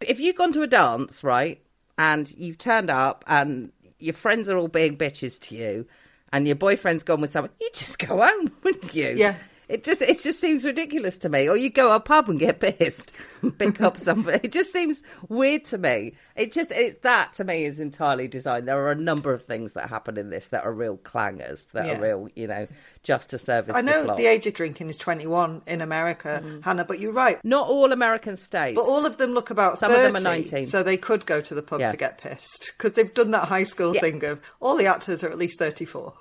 If 0.00 0.20
you've 0.20 0.36
gone 0.36 0.52
to 0.52 0.62
a 0.62 0.66
dance, 0.66 1.22
right, 1.22 1.60
and 1.98 2.32
you've 2.36 2.58
turned 2.58 2.90
up 2.90 3.24
and 3.26 3.72
your 3.98 4.14
friends 4.14 4.48
are 4.48 4.56
all 4.56 4.68
being 4.68 4.96
bitches 4.96 5.40
to 5.48 5.54
you, 5.54 5.86
and 6.32 6.46
your 6.46 6.56
boyfriend's 6.56 7.02
gone 7.02 7.20
with 7.20 7.30
someone, 7.30 7.52
you 7.60 7.70
just 7.74 7.98
go 7.98 8.20
home, 8.20 8.52
wouldn't 8.62 8.94
you? 8.94 9.14
Yeah. 9.16 9.36
It 9.68 9.82
just 9.84 10.02
it 10.02 10.20
just 10.20 10.40
seems 10.40 10.64
ridiculous 10.64 11.16
to 11.18 11.28
me. 11.28 11.48
Or 11.48 11.56
you 11.56 11.70
go 11.70 11.88
to 11.88 11.94
a 11.94 12.00
pub 12.00 12.28
and 12.28 12.38
get 12.38 12.60
pissed, 12.78 13.12
and 13.42 13.56
pick 13.58 13.80
up 13.80 13.96
something. 13.96 14.40
It 14.42 14.52
just 14.52 14.72
seems 14.72 15.02
weird 15.28 15.64
to 15.66 15.78
me. 15.78 16.14
It 16.36 16.52
just 16.52 16.70
it, 16.72 17.02
that 17.02 17.32
to 17.34 17.44
me 17.44 17.64
is 17.64 17.80
entirely 17.80 18.28
designed. 18.28 18.68
There 18.68 18.78
are 18.84 18.90
a 18.90 18.94
number 18.96 19.32
of 19.32 19.42
things 19.42 19.72
that 19.72 19.88
happen 19.88 20.16
in 20.18 20.30
this 20.30 20.48
that 20.48 20.64
are 20.64 20.72
real 20.72 20.96
clangers, 20.98 21.70
that 21.72 21.86
Yeah. 21.86 21.98
are 21.98 22.02
real, 22.02 22.28
you 22.34 22.46
know, 22.46 22.66
just 23.02 23.30
to 23.30 23.38
service. 23.38 23.74
I 23.74 23.80
know 23.80 24.06
the, 24.06 24.14
the 24.14 24.26
age 24.26 24.46
of 24.46 24.54
drinking 24.54 24.90
is 24.90 24.96
21 24.96 25.62
in 25.66 25.80
America, 25.80 26.42
mm. 26.44 26.62
Hannah, 26.64 26.84
but 26.84 27.00
you're 27.00 27.12
right. 27.12 27.42
Not 27.44 27.68
all 27.68 27.92
American 27.92 28.36
states, 28.36 28.74
But 28.76 28.86
all 28.86 29.06
of 29.06 29.16
them 29.16 29.32
look 29.32 29.50
about 29.50 29.78
Some 29.78 29.90
30, 29.90 30.06
of 30.06 30.12
them 30.12 30.20
are 30.20 30.24
19. 30.24 30.66
so 30.66 30.82
they 30.82 30.96
could 30.96 31.24
go 31.26 31.40
to 31.40 31.54
the 31.54 31.62
pub 31.62 31.80
Yeah. 31.80 31.90
to 31.90 31.96
get 31.96 32.18
pissed 32.18 32.72
because 32.76 32.92
they've 32.92 33.12
done 33.12 33.30
that 33.32 33.44
high 33.48 33.62
school 33.64 33.94
Yeah. 33.94 34.00
thing 34.00 34.24
of 34.24 34.40
all 34.60 34.76
the 34.76 34.86
actors 34.86 35.24
are 35.24 35.28
at 35.30 35.38
least 35.38 35.58
34. 35.58 36.12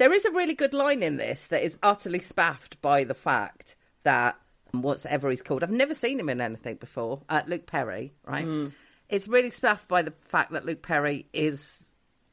There 0.00 0.14
is 0.14 0.24
a 0.24 0.30
really 0.30 0.54
good 0.54 0.72
line 0.72 1.02
in 1.02 1.18
this 1.18 1.44
that 1.48 1.62
is 1.62 1.76
utterly 1.82 2.20
spaffed 2.20 2.80
by 2.80 3.04
the 3.04 3.12
fact 3.12 3.76
that 4.02 4.34
whatever 4.70 5.28
he's 5.28 5.42
called, 5.42 5.62
I've 5.62 5.70
never 5.70 5.92
seen 5.92 6.18
him 6.18 6.30
in 6.30 6.40
anything 6.40 6.76
before. 6.76 7.20
Uh, 7.28 7.42
Luke 7.46 7.66
Perry, 7.66 8.14
right? 8.24 8.46
It's 9.10 9.28
really 9.28 9.50
spaffed 9.50 9.88
by 9.88 10.00
the 10.00 10.14
fact 10.26 10.52
that 10.52 10.64
Luke 10.64 10.80
Perry 10.80 11.26
is 11.34 11.89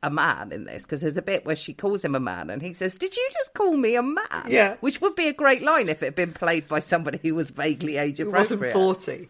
a 0.08 0.10
man 0.10 0.52
in 0.52 0.64
this 0.64 0.84
because 0.84 1.02
there's 1.02 1.18
a 1.18 1.22
bit 1.22 1.46
where 1.46 1.56
she 1.56 1.74
calls 1.74 2.04
him 2.04 2.16
a 2.16 2.20
man 2.20 2.50
and 2.50 2.62
he 2.62 2.74
says, 2.74 2.96
"Did 2.98 3.16
you 3.16 3.30
just 3.34 3.54
call 3.54 3.78
me 3.78 3.96
a 3.96 4.02
man?" 4.02 4.46
Yeah. 4.48 4.78
which 4.80 5.02
would 5.02 5.16
be 5.16 5.28
a 5.28 5.34
great 5.34 5.62
line 5.62 5.90
if 5.90 6.02
it 6.02 6.06
had 6.06 6.16
been 6.16 6.34
played 6.34 6.68
by 6.68 6.80
somebody 6.80 7.20
who 7.22 7.36
was 7.36 7.50
vaguely 7.50 7.98
age 7.98 8.20
It 8.20 8.32
wasn't 8.32 8.66
40. 8.66 9.30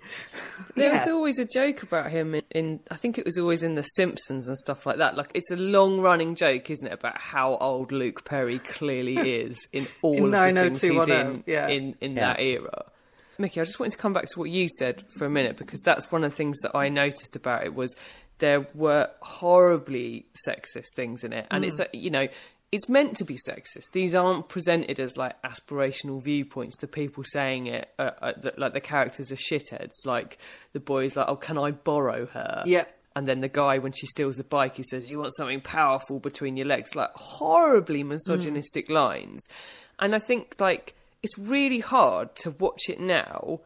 There 0.75 0.91
was 0.93 1.07
always 1.07 1.39
a 1.39 1.45
joke 1.45 1.83
about 1.83 2.11
him 2.11 2.35
in, 2.35 2.43
in, 2.51 2.79
I 2.91 2.95
think 2.95 3.17
it 3.17 3.25
was 3.25 3.37
always 3.37 3.63
in 3.63 3.75
The 3.75 3.83
Simpsons 3.83 4.47
and 4.47 4.57
stuff 4.57 4.85
like 4.85 4.97
that. 4.97 5.17
Like, 5.17 5.31
it's 5.33 5.51
a 5.51 5.55
long 5.57 5.99
running 5.99 6.35
joke, 6.35 6.69
isn't 6.69 6.87
it, 6.87 6.93
about 6.93 7.17
how 7.19 7.57
old 7.57 7.91
Luke 7.91 8.23
Perry 8.25 8.59
clearly 8.59 9.17
is 9.41 9.67
in 9.73 9.87
all 10.01 10.15
In 10.15 10.25
of 10.25 10.31
the 10.31 10.37
things 10.69 10.81
he's 10.81 10.91
90210, 11.07 11.19
in, 11.19 11.27
oh 11.27 11.39
oh, 11.39 11.43
yeah. 11.47 11.67
in, 11.67 11.95
in 12.01 12.15
Yeah. 12.15 12.19
that 12.33 12.39
era. 12.39 12.85
Mickey, 13.39 13.61
I 13.61 13.65
just 13.65 13.79
wanted 13.79 13.91
to 13.91 13.97
come 13.97 14.13
back 14.13 14.25
to 14.25 14.39
what 14.39 14.49
you 14.49 14.67
said 14.67 15.03
for 15.17 15.25
a 15.25 15.29
minute 15.29 15.57
because 15.57 15.81
that's 15.81 16.11
one 16.11 16.23
of 16.23 16.31
the 16.31 16.35
things 16.35 16.57
that 16.61 16.75
I 16.75 16.89
noticed 16.89 17.35
about 17.35 17.65
it 17.65 17.75
was 17.75 17.95
there 18.39 18.67
were 18.73 19.09
horribly 19.21 20.25
sexist 20.47 20.93
things 20.95 21.23
in 21.23 21.33
it, 21.33 21.47
and 21.51 21.65
it's 21.65 21.79
you 21.93 22.09
know 22.09 22.27
it's 22.71 22.89
meant 22.89 23.15
to 23.17 23.23
be 23.23 23.35
sexist. 23.35 23.91
These 23.93 24.13
aren't 24.13 24.49
presented 24.49 24.99
as 24.99 25.15
like 25.15 25.41
aspirational 25.41 26.21
viewpoints. 26.21 26.77
The 26.77 26.87
people 26.87 27.23
saying 27.23 27.67
it, 27.67 27.89
uh, 27.97 28.11
uh, 28.21 28.33
that, 28.41 28.59
like 28.59 28.73
the 28.73 28.81
characters 28.81 29.31
are 29.31 29.37
shitheads. 29.37 30.05
Like 30.05 30.37
the 30.73 30.79
boy's 30.79 31.15
like, 31.15 31.27
"Oh, 31.29 31.37
can 31.37 31.57
I 31.57 31.71
borrow 31.71 32.25
her?" 32.27 32.63
Yeah. 32.65 32.85
And 33.15 33.25
then 33.25 33.41
the 33.41 33.49
guy, 33.49 33.79
when 33.79 33.93
she 33.93 34.05
steals 34.05 34.35
the 34.35 34.43
bike, 34.43 34.75
he 34.75 34.83
says, 34.83 35.09
"You 35.09 35.19
want 35.19 35.35
something 35.35 35.61
powerful 35.61 36.19
between 36.19 36.57
your 36.57 36.67
legs?" 36.67 36.95
Like 36.95 37.11
horribly 37.15 38.03
misogynistic 38.03 38.89
lines. 38.89 39.47
And 39.99 40.13
I 40.13 40.19
think 40.19 40.55
like 40.59 40.93
it's 41.23 41.37
really 41.37 41.79
hard 41.79 42.35
to 42.35 42.51
watch 42.51 42.89
it 42.89 42.99
now 42.99 43.61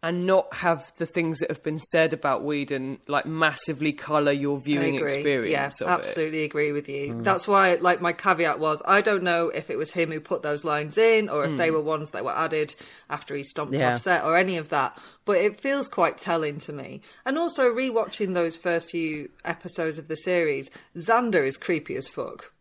and 0.00 0.26
not 0.26 0.54
have 0.54 0.92
the 0.96 1.06
things 1.06 1.40
that 1.40 1.50
have 1.50 1.62
been 1.64 1.78
said 1.78 2.12
about 2.12 2.44
Whedon 2.44 3.00
like 3.08 3.26
massively 3.26 3.92
colour 3.92 4.30
your 4.30 4.56
I 4.58 4.60
viewing 4.60 4.94
agree. 4.94 5.06
experience 5.06 5.80
yeah, 5.80 5.86
of 5.86 5.90
it. 5.90 6.00
absolutely 6.00 6.44
agree 6.44 6.70
with 6.70 6.88
you. 6.88 7.14
Mm. 7.14 7.24
That's 7.24 7.48
why, 7.48 7.74
like, 7.74 8.00
my 8.00 8.12
caveat 8.12 8.60
was 8.60 8.80
I 8.84 9.00
don't 9.00 9.24
know 9.24 9.48
if 9.48 9.70
it 9.70 9.76
was 9.76 9.90
him 9.90 10.12
who 10.12 10.20
put 10.20 10.42
those 10.42 10.64
lines 10.64 10.98
in 10.98 11.28
or 11.28 11.44
if 11.44 11.56
they 11.56 11.70
mm. 11.70 11.72
were 11.72 11.80
ones 11.80 12.12
that 12.12 12.24
were 12.24 12.36
added 12.36 12.76
after 13.10 13.34
he 13.34 13.42
stomped 13.42 13.74
Yeah. 13.74 13.94
off 13.94 14.00
set 14.00 14.24
or 14.24 14.36
any 14.36 14.56
of 14.56 14.68
that. 14.68 14.96
But 15.24 15.38
it 15.38 15.60
feels 15.60 15.88
quite 15.88 16.16
telling 16.16 16.58
to 16.58 16.72
me. 16.72 17.00
And 17.26 17.36
also, 17.36 17.68
rewatching 17.74 18.34
those 18.34 18.56
first 18.56 18.90
few 18.92 19.30
episodes 19.44 19.98
of 19.98 20.06
the 20.06 20.16
series, 20.16 20.70
Xander 20.96 21.44
is 21.44 21.56
creepy 21.56 21.96
as 21.96 22.08
fuck. 22.08 22.52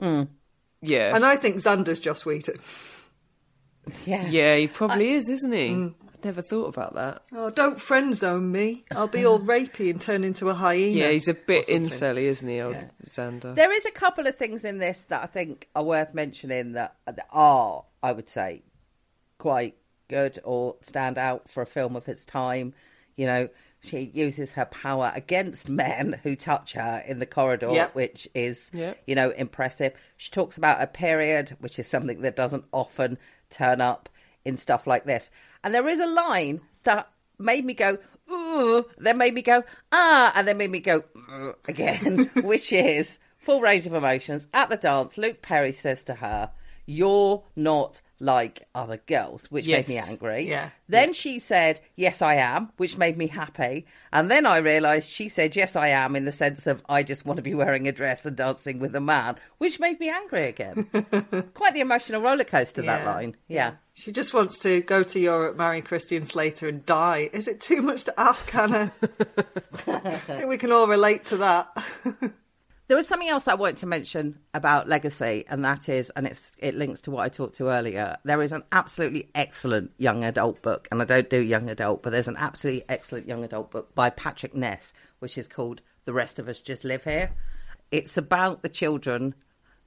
Hmm. 0.00 0.22
Yeah, 0.80 1.14
And 1.14 1.26
I 1.26 1.36
think 1.36 1.56
Xander's 1.56 1.98
Joss 1.98 2.24
Whedon. 2.24 2.56
Yeah, 4.06 4.26
yeah, 4.28 4.56
he 4.56 4.68
probably 4.68 5.10
is, 5.10 5.28
isn't 5.28 5.52
he? 5.52 5.68
Mm. 5.70 5.94
I'd 6.18 6.24
never 6.24 6.42
thought 6.42 6.66
about 6.74 6.94
that. 6.96 7.22
Oh, 7.32 7.50
don't 7.50 7.80
friend 7.80 8.14
zone 8.14 8.50
me. 8.50 8.84
I'll 8.90 9.06
be 9.06 9.24
all 9.24 9.38
rapey 9.38 9.90
and 9.90 10.00
turn 10.00 10.24
into 10.24 10.48
a 10.48 10.54
hyena. 10.54 10.98
Yeah, 10.98 11.10
he's 11.10 11.28
a 11.28 11.34
bit 11.34 11.60
or 11.60 11.64
something. 11.64 11.82
incelly, 11.84 12.24
isn't 12.26 12.48
he, 12.48 12.60
old 12.60 12.76
Xander? 13.04 13.54
There 13.54 13.72
is 13.72 13.86
a 13.86 13.92
couple 13.92 14.26
of 14.26 14.34
things 14.34 14.64
in 14.64 14.78
this 14.78 15.04
that 15.04 15.22
I 15.22 15.26
think 15.26 15.68
are 15.76 15.84
worth 15.84 16.14
mentioning 16.14 16.72
that, 16.72 16.96
that 17.06 17.26
are, 17.30 17.84
I 18.02 18.12
would 18.12 18.28
say, 18.28 18.62
quite 19.38 19.76
good 20.08 20.38
or 20.42 20.74
stand 20.80 21.18
out 21.18 21.48
for 21.48 21.62
a 21.62 21.66
film 21.66 21.94
of 21.94 22.08
its 22.08 22.24
time. 22.24 22.74
You 23.16 23.26
know, 23.26 23.48
she 23.80 24.10
uses 24.12 24.52
her 24.54 24.64
power 24.64 25.12
against 25.14 25.68
men 25.68 26.18
who 26.24 26.34
touch 26.34 26.72
her 26.72 27.02
in 27.06 27.20
the 27.20 27.26
corridor, 27.26 27.70
Yep. 27.70 27.94
which 27.94 28.26
is, 28.34 28.70
Yep. 28.74 28.98
you 29.06 29.14
know, 29.14 29.30
impressive. 29.30 29.92
She 30.16 30.32
talks 30.32 30.56
about 30.58 30.82
a 30.82 30.88
period, 30.88 31.56
which 31.60 31.78
is 31.78 31.86
something 31.88 32.22
that 32.22 32.34
doesn't 32.34 32.64
often 32.72 33.18
turn 33.50 33.80
up 33.80 34.08
in 34.44 34.56
stuff 34.56 34.86
like 34.86 35.04
this. 35.04 35.30
And 35.62 35.74
there 35.74 35.88
is 35.88 36.00
a 36.00 36.06
line 36.06 36.60
that 36.84 37.10
made 37.38 37.64
me 37.64 37.74
go, 37.74 37.98
ooh, 38.30 38.84
then 38.98 39.18
made 39.18 39.34
me 39.34 39.42
go, 39.42 39.64
ah, 39.92 40.32
and 40.34 40.46
then 40.46 40.58
made 40.58 40.70
me 40.70 40.80
go, 40.80 41.04
again, 41.66 42.30
which 42.42 42.72
is 42.72 43.18
full 43.38 43.60
range 43.60 43.86
of 43.86 43.94
emotions. 43.94 44.46
At 44.52 44.70
the 44.70 44.76
dance, 44.76 45.18
Luke 45.18 45.42
Perry 45.42 45.72
says 45.72 46.04
to 46.04 46.14
her, 46.14 46.50
You're 46.90 47.44
not 47.54 48.00
like 48.18 48.66
other 48.74 48.96
girls, 48.96 49.50
which 49.50 49.66
made 49.66 49.88
me 49.88 49.98
angry. 49.98 50.48
Yeah. 50.48 50.70
Then 50.88 51.12
she 51.12 51.38
said, 51.38 51.82
Yes, 51.96 52.22
I 52.22 52.36
am, 52.36 52.70
which 52.78 52.96
made 52.96 53.18
me 53.18 53.26
happy. 53.26 53.86
And 54.10 54.30
then 54.30 54.46
I 54.46 54.56
realised 54.56 55.08
she 55.08 55.28
said, 55.28 55.54
Yes, 55.54 55.76
I 55.76 55.88
am, 55.88 56.16
in 56.16 56.24
the 56.24 56.32
sense 56.32 56.66
of 56.66 56.82
I 56.88 57.02
just 57.02 57.26
want 57.26 57.36
to 57.36 57.42
be 57.42 57.54
wearing 57.54 57.88
a 57.88 57.92
dress 57.92 58.24
and 58.24 58.34
dancing 58.36 58.78
with 58.78 58.96
a 58.96 59.00
man, 59.00 59.36
which 59.58 59.78
made 59.78 60.00
me 60.00 60.08
angry 60.08 60.46
again. 60.46 60.84
Quite 61.54 61.74
the 61.74 61.80
emotional 61.80 62.22
roller 62.22 62.44
coaster, 62.44 62.80
that 62.80 63.04
line. 63.04 63.36
Yeah. 63.48 63.72
She 63.92 64.10
just 64.10 64.32
wants 64.32 64.58
to 64.60 64.80
go 64.80 65.02
to 65.02 65.20
Europe, 65.20 65.58
marry 65.58 65.82
Christian 65.82 66.22
Slater, 66.22 66.68
and 66.68 66.86
die. 66.86 67.28
Is 67.34 67.48
it 67.48 67.60
too 67.60 67.82
much 67.82 68.04
to 68.04 68.18
ask, 68.18 68.48
Hannah? 68.48 68.92
I 69.86 70.16
think 70.16 70.48
we 70.48 70.56
can 70.56 70.72
all 70.72 70.86
relate 70.86 71.26
to 71.26 71.36
that. 71.36 71.68
There 72.88 72.96
was 72.96 73.06
something 73.06 73.28
else 73.28 73.46
I 73.46 73.54
wanted 73.54 73.76
to 73.78 73.86
mention 73.86 74.38
about 74.54 74.88
legacy, 74.88 75.44
and 75.50 75.62
that 75.62 75.90
is, 75.90 76.08
and 76.16 76.26
it's 76.26 76.52
it 76.56 76.74
links 76.74 77.02
to 77.02 77.10
what 77.10 77.22
I 77.22 77.28
talked 77.28 77.56
to 77.56 77.68
earlier. 77.68 78.16
There 78.24 78.40
is 78.40 78.52
an 78.52 78.64
absolutely 78.72 79.28
excellent 79.34 79.90
young 79.98 80.24
adult 80.24 80.62
book, 80.62 80.88
and 80.90 81.02
I 81.02 81.04
don't 81.04 81.28
do 81.28 81.38
young 81.38 81.68
adult, 81.68 82.02
but 82.02 82.12
there's 82.12 82.28
an 82.28 82.38
absolutely 82.38 82.84
excellent 82.88 83.28
young 83.28 83.44
adult 83.44 83.70
book 83.70 83.94
by 83.94 84.08
Patrick 84.08 84.54
Ness, 84.54 84.94
which 85.18 85.36
is 85.36 85.46
called 85.46 85.82
"The 86.06 86.14
Rest 86.14 86.38
of 86.38 86.48
Us 86.48 86.62
Just 86.62 86.82
Live 86.82 87.04
Here." 87.04 87.32
It's 87.90 88.16
about 88.16 88.62
the 88.62 88.70
children 88.70 89.34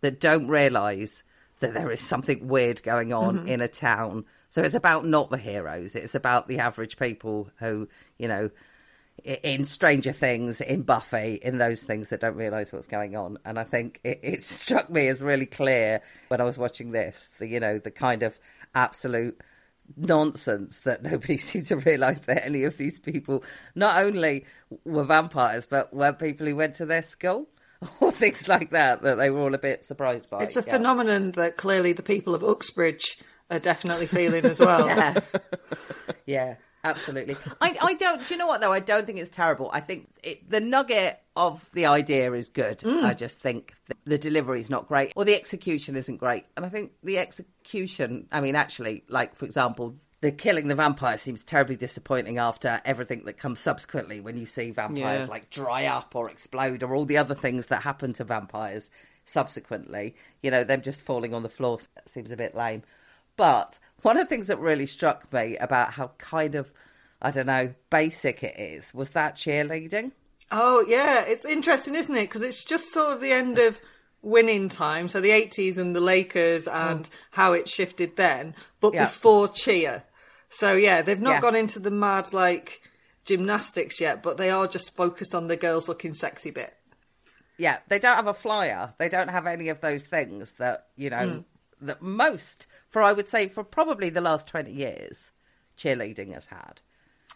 that 0.02 0.19
don't 0.19 0.48
realise 0.48 1.23
that 1.60 1.73
there 1.73 1.90
is 1.90 2.02
something 2.02 2.48
weird 2.48 2.84
going 2.84 3.14
on 3.14 3.40
mm-hmm. 3.40 3.48
in 3.48 3.61
a 3.61 3.68
town. 3.68 4.26
So 4.49 4.61
it's 4.61 4.76
about 4.76 5.07
not 5.07 5.32
the 5.32 5.40
heroes; 5.40 5.95
it's 5.95 6.14
about 6.14 6.48
the 6.48 6.60
average 6.60 6.98
people 6.98 7.49
who, 7.57 7.90
you 8.19 8.28
know, 8.28 8.52
in 9.26 9.64
Stranger 9.65 10.11
Things, 10.11 10.61
in 10.61 10.81
Buffy, 10.84 11.39
in 11.41 11.57
those 11.57 11.84
things 11.84 12.10
that 12.10 12.22
don't 12.22 12.35
realise 12.35 12.72
what's 12.73 12.88
going 12.88 13.15
on. 13.15 13.38
And 13.45 13.57
I 13.60 13.64
think 13.64 13.99
it, 14.03 14.19
it 14.23 14.43
struck 14.43 14.89
me 14.89 15.07
as 15.07 15.22
really 15.22 15.45
clear 15.45 16.02
when 16.30 16.41
I 16.41 16.43
was 16.43 16.57
watching 16.57 16.91
this, 16.91 17.31
the 17.39 17.48
you 17.48 17.60
know 17.60 17.77
the 17.77 17.91
kind 17.91 18.23
of 18.23 18.39
absolute 18.76 19.39
nonsense 19.98 20.81
that 20.81 21.03
nobody 21.11 21.38
seemed 21.38 21.65
to 21.68 21.77
realise 21.77 22.19
that 22.19 22.45
any 22.45 22.64
of 22.64 22.77
these 22.77 22.99
people 22.99 23.43
not 23.76 24.02
only 24.02 24.45
were 24.85 25.03
vampires 25.03 25.65
but 25.65 25.93
were 25.93 26.14
people 26.14 26.48
who 26.48 26.56
went 26.56 26.76
to 26.76 26.85
their 26.85 27.02
school 27.02 27.48
or 27.99 28.11
things 28.11 28.48
like 28.48 28.69
that 28.69 29.02
that 29.02 29.15
they 29.18 29.30
were 29.30 29.39
all 29.41 29.53
a 29.56 29.57
bit 29.60 29.84
surprised 29.84 30.30
by. 30.30 30.43
It's 30.43 30.56
a 30.56 30.64
Yeah. 30.65 30.73
phenomenon 30.73 31.31
that 31.31 31.57
clearly 31.57 31.93
the 31.93 32.03
people 32.03 32.35
of 32.35 32.43
Uxbridge 32.43 33.18
are 33.49 33.60
definitely 33.60 34.06
feeling 34.06 34.45
as 34.45 34.60
well. 34.60 34.88
Yeah. 34.88 35.19
yeah, 36.26 36.56
absolutely. 36.84 37.36
I, 37.62 37.78
I 37.82 37.94
don't. 37.95 38.26
Do 38.28 38.34
you 38.34 38.38
know 38.38 38.48
what 38.48 38.62
though? 38.62 38.72
I 38.72 38.80
don't 38.80 39.06
think 39.06 39.18
it's 39.20 39.30
terrible. 39.30 39.70
I 39.74 39.80
think 39.80 40.10
it, 40.24 40.49
the 40.49 40.60
nugget 40.60 41.20
of 41.36 41.66
the 41.74 41.86
idea 41.86 42.32
is 42.34 42.49
good. 42.49 42.80
Mm. 42.80 43.03
I 43.03 43.14
just 43.14 43.40
think 43.41 43.74
th- 43.88 43.99
the 44.06 44.18
delivery 44.18 44.60
is 44.60 44.70
not 44.70 44.88
great, 44.88 45.14
or 45.16 45.26
the 45.26 45.36
execution 45.36 45.95
isn't 45.95 46.18
great. 46.18 46.45
And 46.58 46.66
I 46.66 46.70
think 46.70 46.91
the 47.03 47.18
execution. 47.20 48.28
I 48.32 48.41
mean, 48.41 48.56
actually, 48.56 49.03
like 49.08 49.36
for 49.36 49.45
example. 49.45 49.95
The 50.22 50.32
killing 50.32 50.68
the 50.68 50.76
vampire 50.76 51.18
seems 51.18 51.44
terribly 51.44 51.76
disappointing 51.76 52.38
after 52.38 52.80
everything 52.86 53.24
that 53.26 53.40
comes 53.40 53.60
subsequently 53.60 54.20
when 54.20 54.38
you 54.38 54.45
see 54.45 54.70
vampires 54.70 55.26
Yeah. 55.26 55.32
like 55.32 55.49
dry 55.49 55.86
up 55.88 56.16
or 56.16 56.30
explode 56.30 56.84
or 56.84 56.94
all 56.94 57.06
the 57.06 57.18
other 57.18 57.34
things 57.34 57.66
that 57.70 57.82
happen 57.82 58.14
to 58.14 58.24
vampires 58.24 58.91
subsequently. 59.26 60.16
You 60.44 60.52
know, 60.52 60.64
them 60.64 60.84
just 60.84 61.03
falling 61.03 61.34
on 61.34 61.41
the 61.41 61.49
floor 61.49 61.80
seems 62.06 62.32
a 62.32 62.38
bit 62.38 62.53
lame. 62.56 62.84
But 63.36 63.80
one 64.02 64.18
of 64.18 64.23
the 64.23 64.30
things 64.30 64.48
that 64.48 64.60
really 64.60 64.86
struck 64.88 65.32
me 65.34 65.57
about 65.57 65.94
how 65.94 66.11
kind 66.18 66.56
of, 66.56 66.72
I 67.22 67.32
don't 67.32 67.48
know, 67.48 67.73
basic 67.90 68.44
it 68.44 68.60
is 68.60 68.94
was 68.94 69.11
that 69.11 69.36
cheerleading. 69.36 70.11
Oh, 70.52 70.84
yeah, 70.88 71.23
it's 71.26 71.45
interesting, 71.45 71.95
isn't 71.95 72.15
it? 72.15 72.23
Because 72.23 72.41
it's 72.41 72.64
just 72.64 72.91
sort 72.91 73.14
of 73.14 73.22
the 73.22 73.32
end 73.32 73.57
of 73.57 73.80
winning 74.22 74.69
time, 74.69 75.07
so 75.07 75.22
the 75.22 75.30
80s 75.32 75.78
and 75.78 75.95
the 75.95 75.99
Lakers 76.02 76.68
and 76.68 77.10
how 77.32 77.53
it 77.53 77.68
shifted 77.69 78.18
then, 78.18 78.53
but 78.80 78.91
Mm. 78.91 78.95
Yeah. 78.95 79.06
before 79.06 79.48
cheer. 79.48 80.03
So, 80.49 80.73
yeah, 80.73 81.02
they've 81.02 81.19
not 81.19 81.36
Yeah. 81.36 81.40
gone 81.41 81.56
into 81.56 81.80
the 81.80 81.90
mad, 81.91 82.34
like, 82.34 82.82
gymnastics 83.23 84.02
yet, 84.02 84.22
but 84.22 84.38
they 84.38 84.49
are 84.49 84.68
just 84.68 84.95
focused 84.95 85.34
on 85.34 85.48
the 85.48 85.56
girls 85.56 85.88
looking 85.88 86.14
sexy 86.14 86.52
bit. 86.52 86.76
Yeah, 87.57 87.78
they 87.88 87.99
don't 87.99 88.15
have 88.15 88.28
a 88.28 88.34
flyer. 88.34 88.94
They 88.98 89.07
don't 89.07 89.30
have 89.30 89.48
any 89.48 89.69
of 89.69 89.82
those 89.82 90.06
things 90.06 90.53
that, 90.60 90.88
you 90.95 91.10
know, 91.10 91.45
that 91.82 92.02
most, 92.02 92.68
for 92.88 93.02
I 93.02 93.12
would 93.14 93.28
say, 93.30 93.48
for 93.49 93.64
probably 93.64 94.10
the 94.10 94.22
last 94.22 94.48
20 94.48 94.72
years, 94.72 95.32
cheerleading 95.78 96.34
has 96.34 96.45
had. 96.48 96.82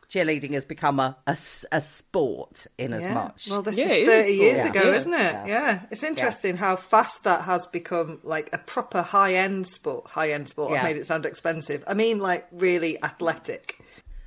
Cheerleading 0.10 0.54
has 0.54 0.66
become 0.66 1.00
a, 1.00 1.18
a, 1.26 1.36
a 1.72 1.82
sport 1.82 2.68
in 2.78 2.94
as 2.94 3.10
much. 3.10 3.50
Well, 3.50 3.64
this 3.64 3.76
Yeah, 3.78 3.88
is 3.88 4.08
30 4.28 4.34
a 4.34 4.36
years 4.36 4.60
sport. 4.60 4.76
ago, 4.76 4.90
Yeah. 4.92 4.96
isn't 4.98 5.14
it? 5.14 5.18
Yeah. 5.18 5.46
Yeah. 5.48 5.82
It's 5.90 6.04
interesting 6.04 6.58
how 6.58 6.76
fast 6.76 7.24
that 7.24 7.42
has 7.46 7.66
become 7.66 8.20
like 8.24 8.50
a 8.54 8.60
proper 8.60 9.02
high 9.02 9.34
end 9.34 9.66
sport. 9.68 10.06
High 10.08 10.30
end 10.32 10.48
sport. 10.48 10.72
I 10.72 10.76
Yeah. 10.76 10.84
made 10.84 10.98
it 10.98 11.06
sound 11.08 11.26
expensive. 11.26 11.84
I 11.88 11.96
mean, 11.96 12.20
like 12.20 12.48
really 12.52 13.02
athletic. 13.04 13.80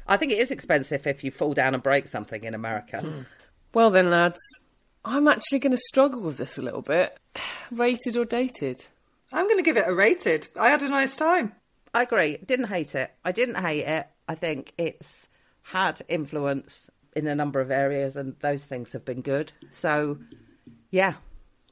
I 0.08 0.16
think 0.16 0.32
it 0.32 0.38
is 0.38 0.50
expensive 0.50 1.06
if 1.06 1.22
you 1.22 1.30
fall 1.30 1.54
down 1.54 1.74
and 1.74 1.82
break 1.82 2.08
something 2.08 2.42
in 2.42 2.54
America. 2.54 3.00
Hmm. 3.00 3.20
Well 3.72 3.90
then, 3.90 4.10
lads, 4.10 4.40
I'm 5.04 5.28
actually 5.28 5.60
going 5.60 5.70
to 5.72 5.76
struggle 5.78 6.20
with 6.22 6.38
this 6.38 6.58
a 6.58 6.62
little 6.62 6.82
bit. 6.82 7.16
Rated 7.70 8.16
or 8.16 8.24
dated? 8.24 8.86
I'm 9.32 9.46
going 9.46 9.58
to 9.58 9.64
give 9.64 9.76
it 9.76 9.88
a 9.88 9.94
rated. 9.94 10.48
I 10.58 10.70
had 10.70 10.82
a 10.82 10.88
nice 10.88 11.16
time. 11.16 11.52
I 11.94 12.02
agree. 12.02 12.38
Didn't 12.44 12.68
hate 12.68 12.94
it. 12.94 13.12
I 13.24 13.32
didn't 13.32 13.56
hate 13.56 13.84
it. 13.84 14.06
I 14.28 14.34
think 14.34 14.72
it's 14.78 15.28
had 15.62 16.02
influence 16.08 16.88
in 17.14 17.26
a 17.26 17.34
number 17.34 17.60
of 17.60 17.70
areas, 17.70 18.16
and 18.16 18.36
those 18.40 18.64
things 18.64 18.92
have 18.92 19.04
been 19.04 19.22
good. 19.22 19.52
So, 19.70 20.18
yeah, 20.90 21.14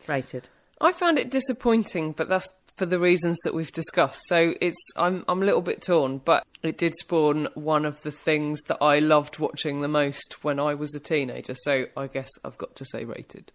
rated. 0.06 0.48
I 0.80 0.92
found 0.92 1.18
it 1.18 1.30
disappointing, 1.30 2.12
but 2.12 2.28
that's 2.28 2.48
for 2.76 2.86
the 2.86 2.98
reasons 2.98 3.38
that 3.44 3.54
we've 3.54 3.72
discussed. 3.72 4.22
So 4.26 4.54
it's 4.60 4.76
I'm 4.96 5.24
I'm 5.28 5.42
a 5.42 5.44
little 5.44 5.62
bit 5.62 5.82
torn, 5.82 6.18
but 6.18 6.44
it 6.62 6.76
did 6.76 6.94
spawn 6.94 7.48
one 7.54 7.86
of 7.86 8.02
the 8.02 8.10
things 8.10 8.60
that 8.68 8.82
I 8.82 8.98
loved 8.98 9.38
watching 9.38 9.80
the 9.80 9.88
most 9.88 10.44
when 10.44 10.60
I 10.60 10.74
was 10.74 10.94
a 10.94 11.00
teenager. 11.00 11.54
So 11.54 11.86
I 11.96 12.06
guess 12.06 12.28
I've 12.44 12.58
got 12.58 12.76
to 12.76 12.84
say 12.84 13.04
rated. 13.04 13.52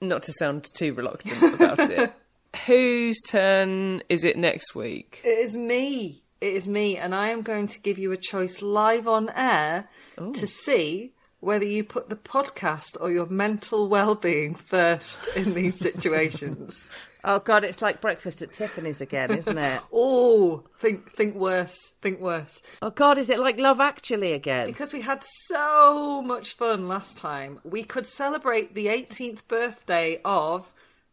Not 0.00 0.22
to 0.24 0.32
sound 0.32 0.66
too 0.76 0.94
reluctant 0.94 1.54
about 1.54 1.78
it. 1.78 2.12
Whose 2.66 3.20
turn 3.22 4.02
is 4.08 4.24
it 4.24 4.36
next 4.36 4.74
week? 4.74 5.20
It 5.24 5.28
is 5.38 5.56
me. 5.56 6.22
It 6.40 6.52
is 6.52 6.68
me. 6.68 6.96
And 6.96 7.14
I 7.14 7.28
am 7.28 7.42
going 7.42 7.66
to 7.68 7.80
give 7.80 7.98
you 7.98 8.12
a 8.12 8.16
choice 8.16 8.62
live 8.62 9.08
on 9.08 9.30
air 9.34 9.88
to 10.16 10.46
see 10.46 11.12
whether 11.40 11.64
you 11.64 11.82
put 11.82 12.08
the 12.08 12.16
podcast 12.16 12.96
or 13.00 13.10
your 13.10 13.26
mental 13.26 13.88
well 13.88 14.14
being 14.14 14.54
first 14.54 15.28
in 15.36 15.54
these 15.54 15.76
situations. 15.78 16.88
Oh 17.24 17.38
God, 17.38 17.64
it's 17.64 17.80
like 17.82 18.00
breakfast 18.00 18.42
at 18.42 18.52
Tiffany's 18.52 19.00
again, 19.00 19.30
isn't 19.36 19.58
it? 19.58 19.80
oh, 19.92 20.64
think 20.78 21.12
think 21.12 21.34
worse. 21.34 21.92
Think 22.00 22.20
worse. 22.20 22.60
oh 22.80 22.90
God, 22.90 23.18
is 23.18 23.30
it 23.30 23.38
like 23.38 23.58
Love 23.58 23.80
Actually 23.80 24.32
again? 24.32 24.66
Because 24.66 24.92
we 24.92 25.00
had 25.00 25.22
so 25.22 26.22
much 26.22 26.54
fun 26.54 26.88
last 26.88 27.18
time, 27.18 27.60
we 27.64 27.82
could 27.84 28.06
celebrate 28.06 28.74
the 28.74 28.86
18th 28.86 29.46
birthday 29.48 30.20
of 30.24 30.72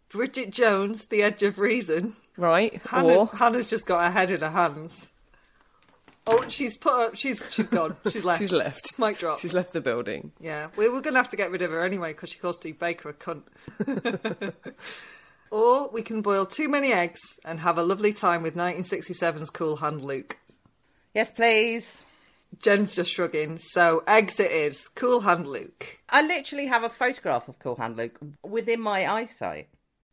Bridget 0.10 0.50
Jones, 0.52 1.06
The 1.08 1.24
Edge 1.24 1.44
of 1.44 1.60
Reason. 1.60 2.16
Right? 2.38 2.82
Hannah, 2.86 3.14
or 3.14 3.28
Hannah's 3.28 3.68
just 3.68 3.86
got 3.86 4.04
her 4.04 4.12
head 4.12 4.32
in 4.32 4.42
her 4.42 4.50
hands. 4.50 5.12
Oh, 6.26 6.48
she's 6.48 6.78
put 6.78 6.94
up. 6.94 7.16
She's 7.16 7.44
she's 7.52 7.68
gone. 7.68 7.96
She's 8.10 8.24
left. 8.26 8.40
she's 8.40 8.52
left. 8.52 9.00
Mic 9.00 9.18
drop. 9.18 9.40
She's 9.40 9.54
left 9.54 9.74
the 9.74 9.82
building. 9.82 10.32
Yeah, 10.40 10.68
we 10.78 10.88
were 10.88 11.02
going 11.02 11.16
to 11.16 11.20
have 11.20 11.30
to 11.30 11.38
get 11.38 11.52
rid 11.52 11.62
of 11.62 11.72
her 11.72 11.84
anyway 11.84 12.14
because 12.14 12.30
she 12.30 12.40
calls 12.40 12.58
Steve 12.58 12.78
Baker 12.80 13.10
a 13.10 13.14
cunt. 13.14 13.44
or 15.52 15.90
we 15.90 16.02
can 16.02 16.22
boil 16.22 16.46
too 16.46 16.70
many 16.70 16.94
eggs 16.94 17.20
and 17.46 17.60
have 17.60 17.78
a 17.78 17.84
lovely 17.84 18.14
time 18.14 18.44
with 18.44 18.56
1967's 18.56 19.50
Cool 19.50 19.78
Hand 19.78 20.04
Luke. 20.04 20.38
Yes, 21.14 21.32
please. 21.32 22.04
Jen's 22.60 22.96
just 22.96 23.12
shrugging. 23.12 23.58
So 23.58 24.04
eggs 24.08 24.40
it 24.40 24.52
is. 24.52 24.88
Cool 24.88 25.22
Hand 25.22 25.48
Luke. 25.48 26.00
I 26.10 26.22
literally 26.22 26.68
have 26.68 26.84
a 26.84 26.90
photograph 26.90 27.48
of 27.48 27.60
Cool 27.60 27.76
Hand 27.76 27.98
Luke 27.98 28.20
within 28.44 28.82
my 28.82 29.12
eyesight. 29.12 29.70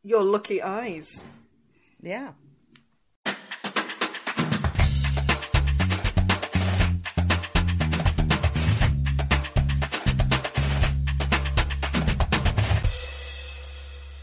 Your 0.07 0.23
lucky 0.23 0.61
eyes. 0.61 1.25
Yeah. 2.01 2.31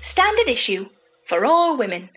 Standard 0.01 0.49
issue 0.49 0.89
for 1.27 1.45
all 1.45 1.77
women. 1.77 2.09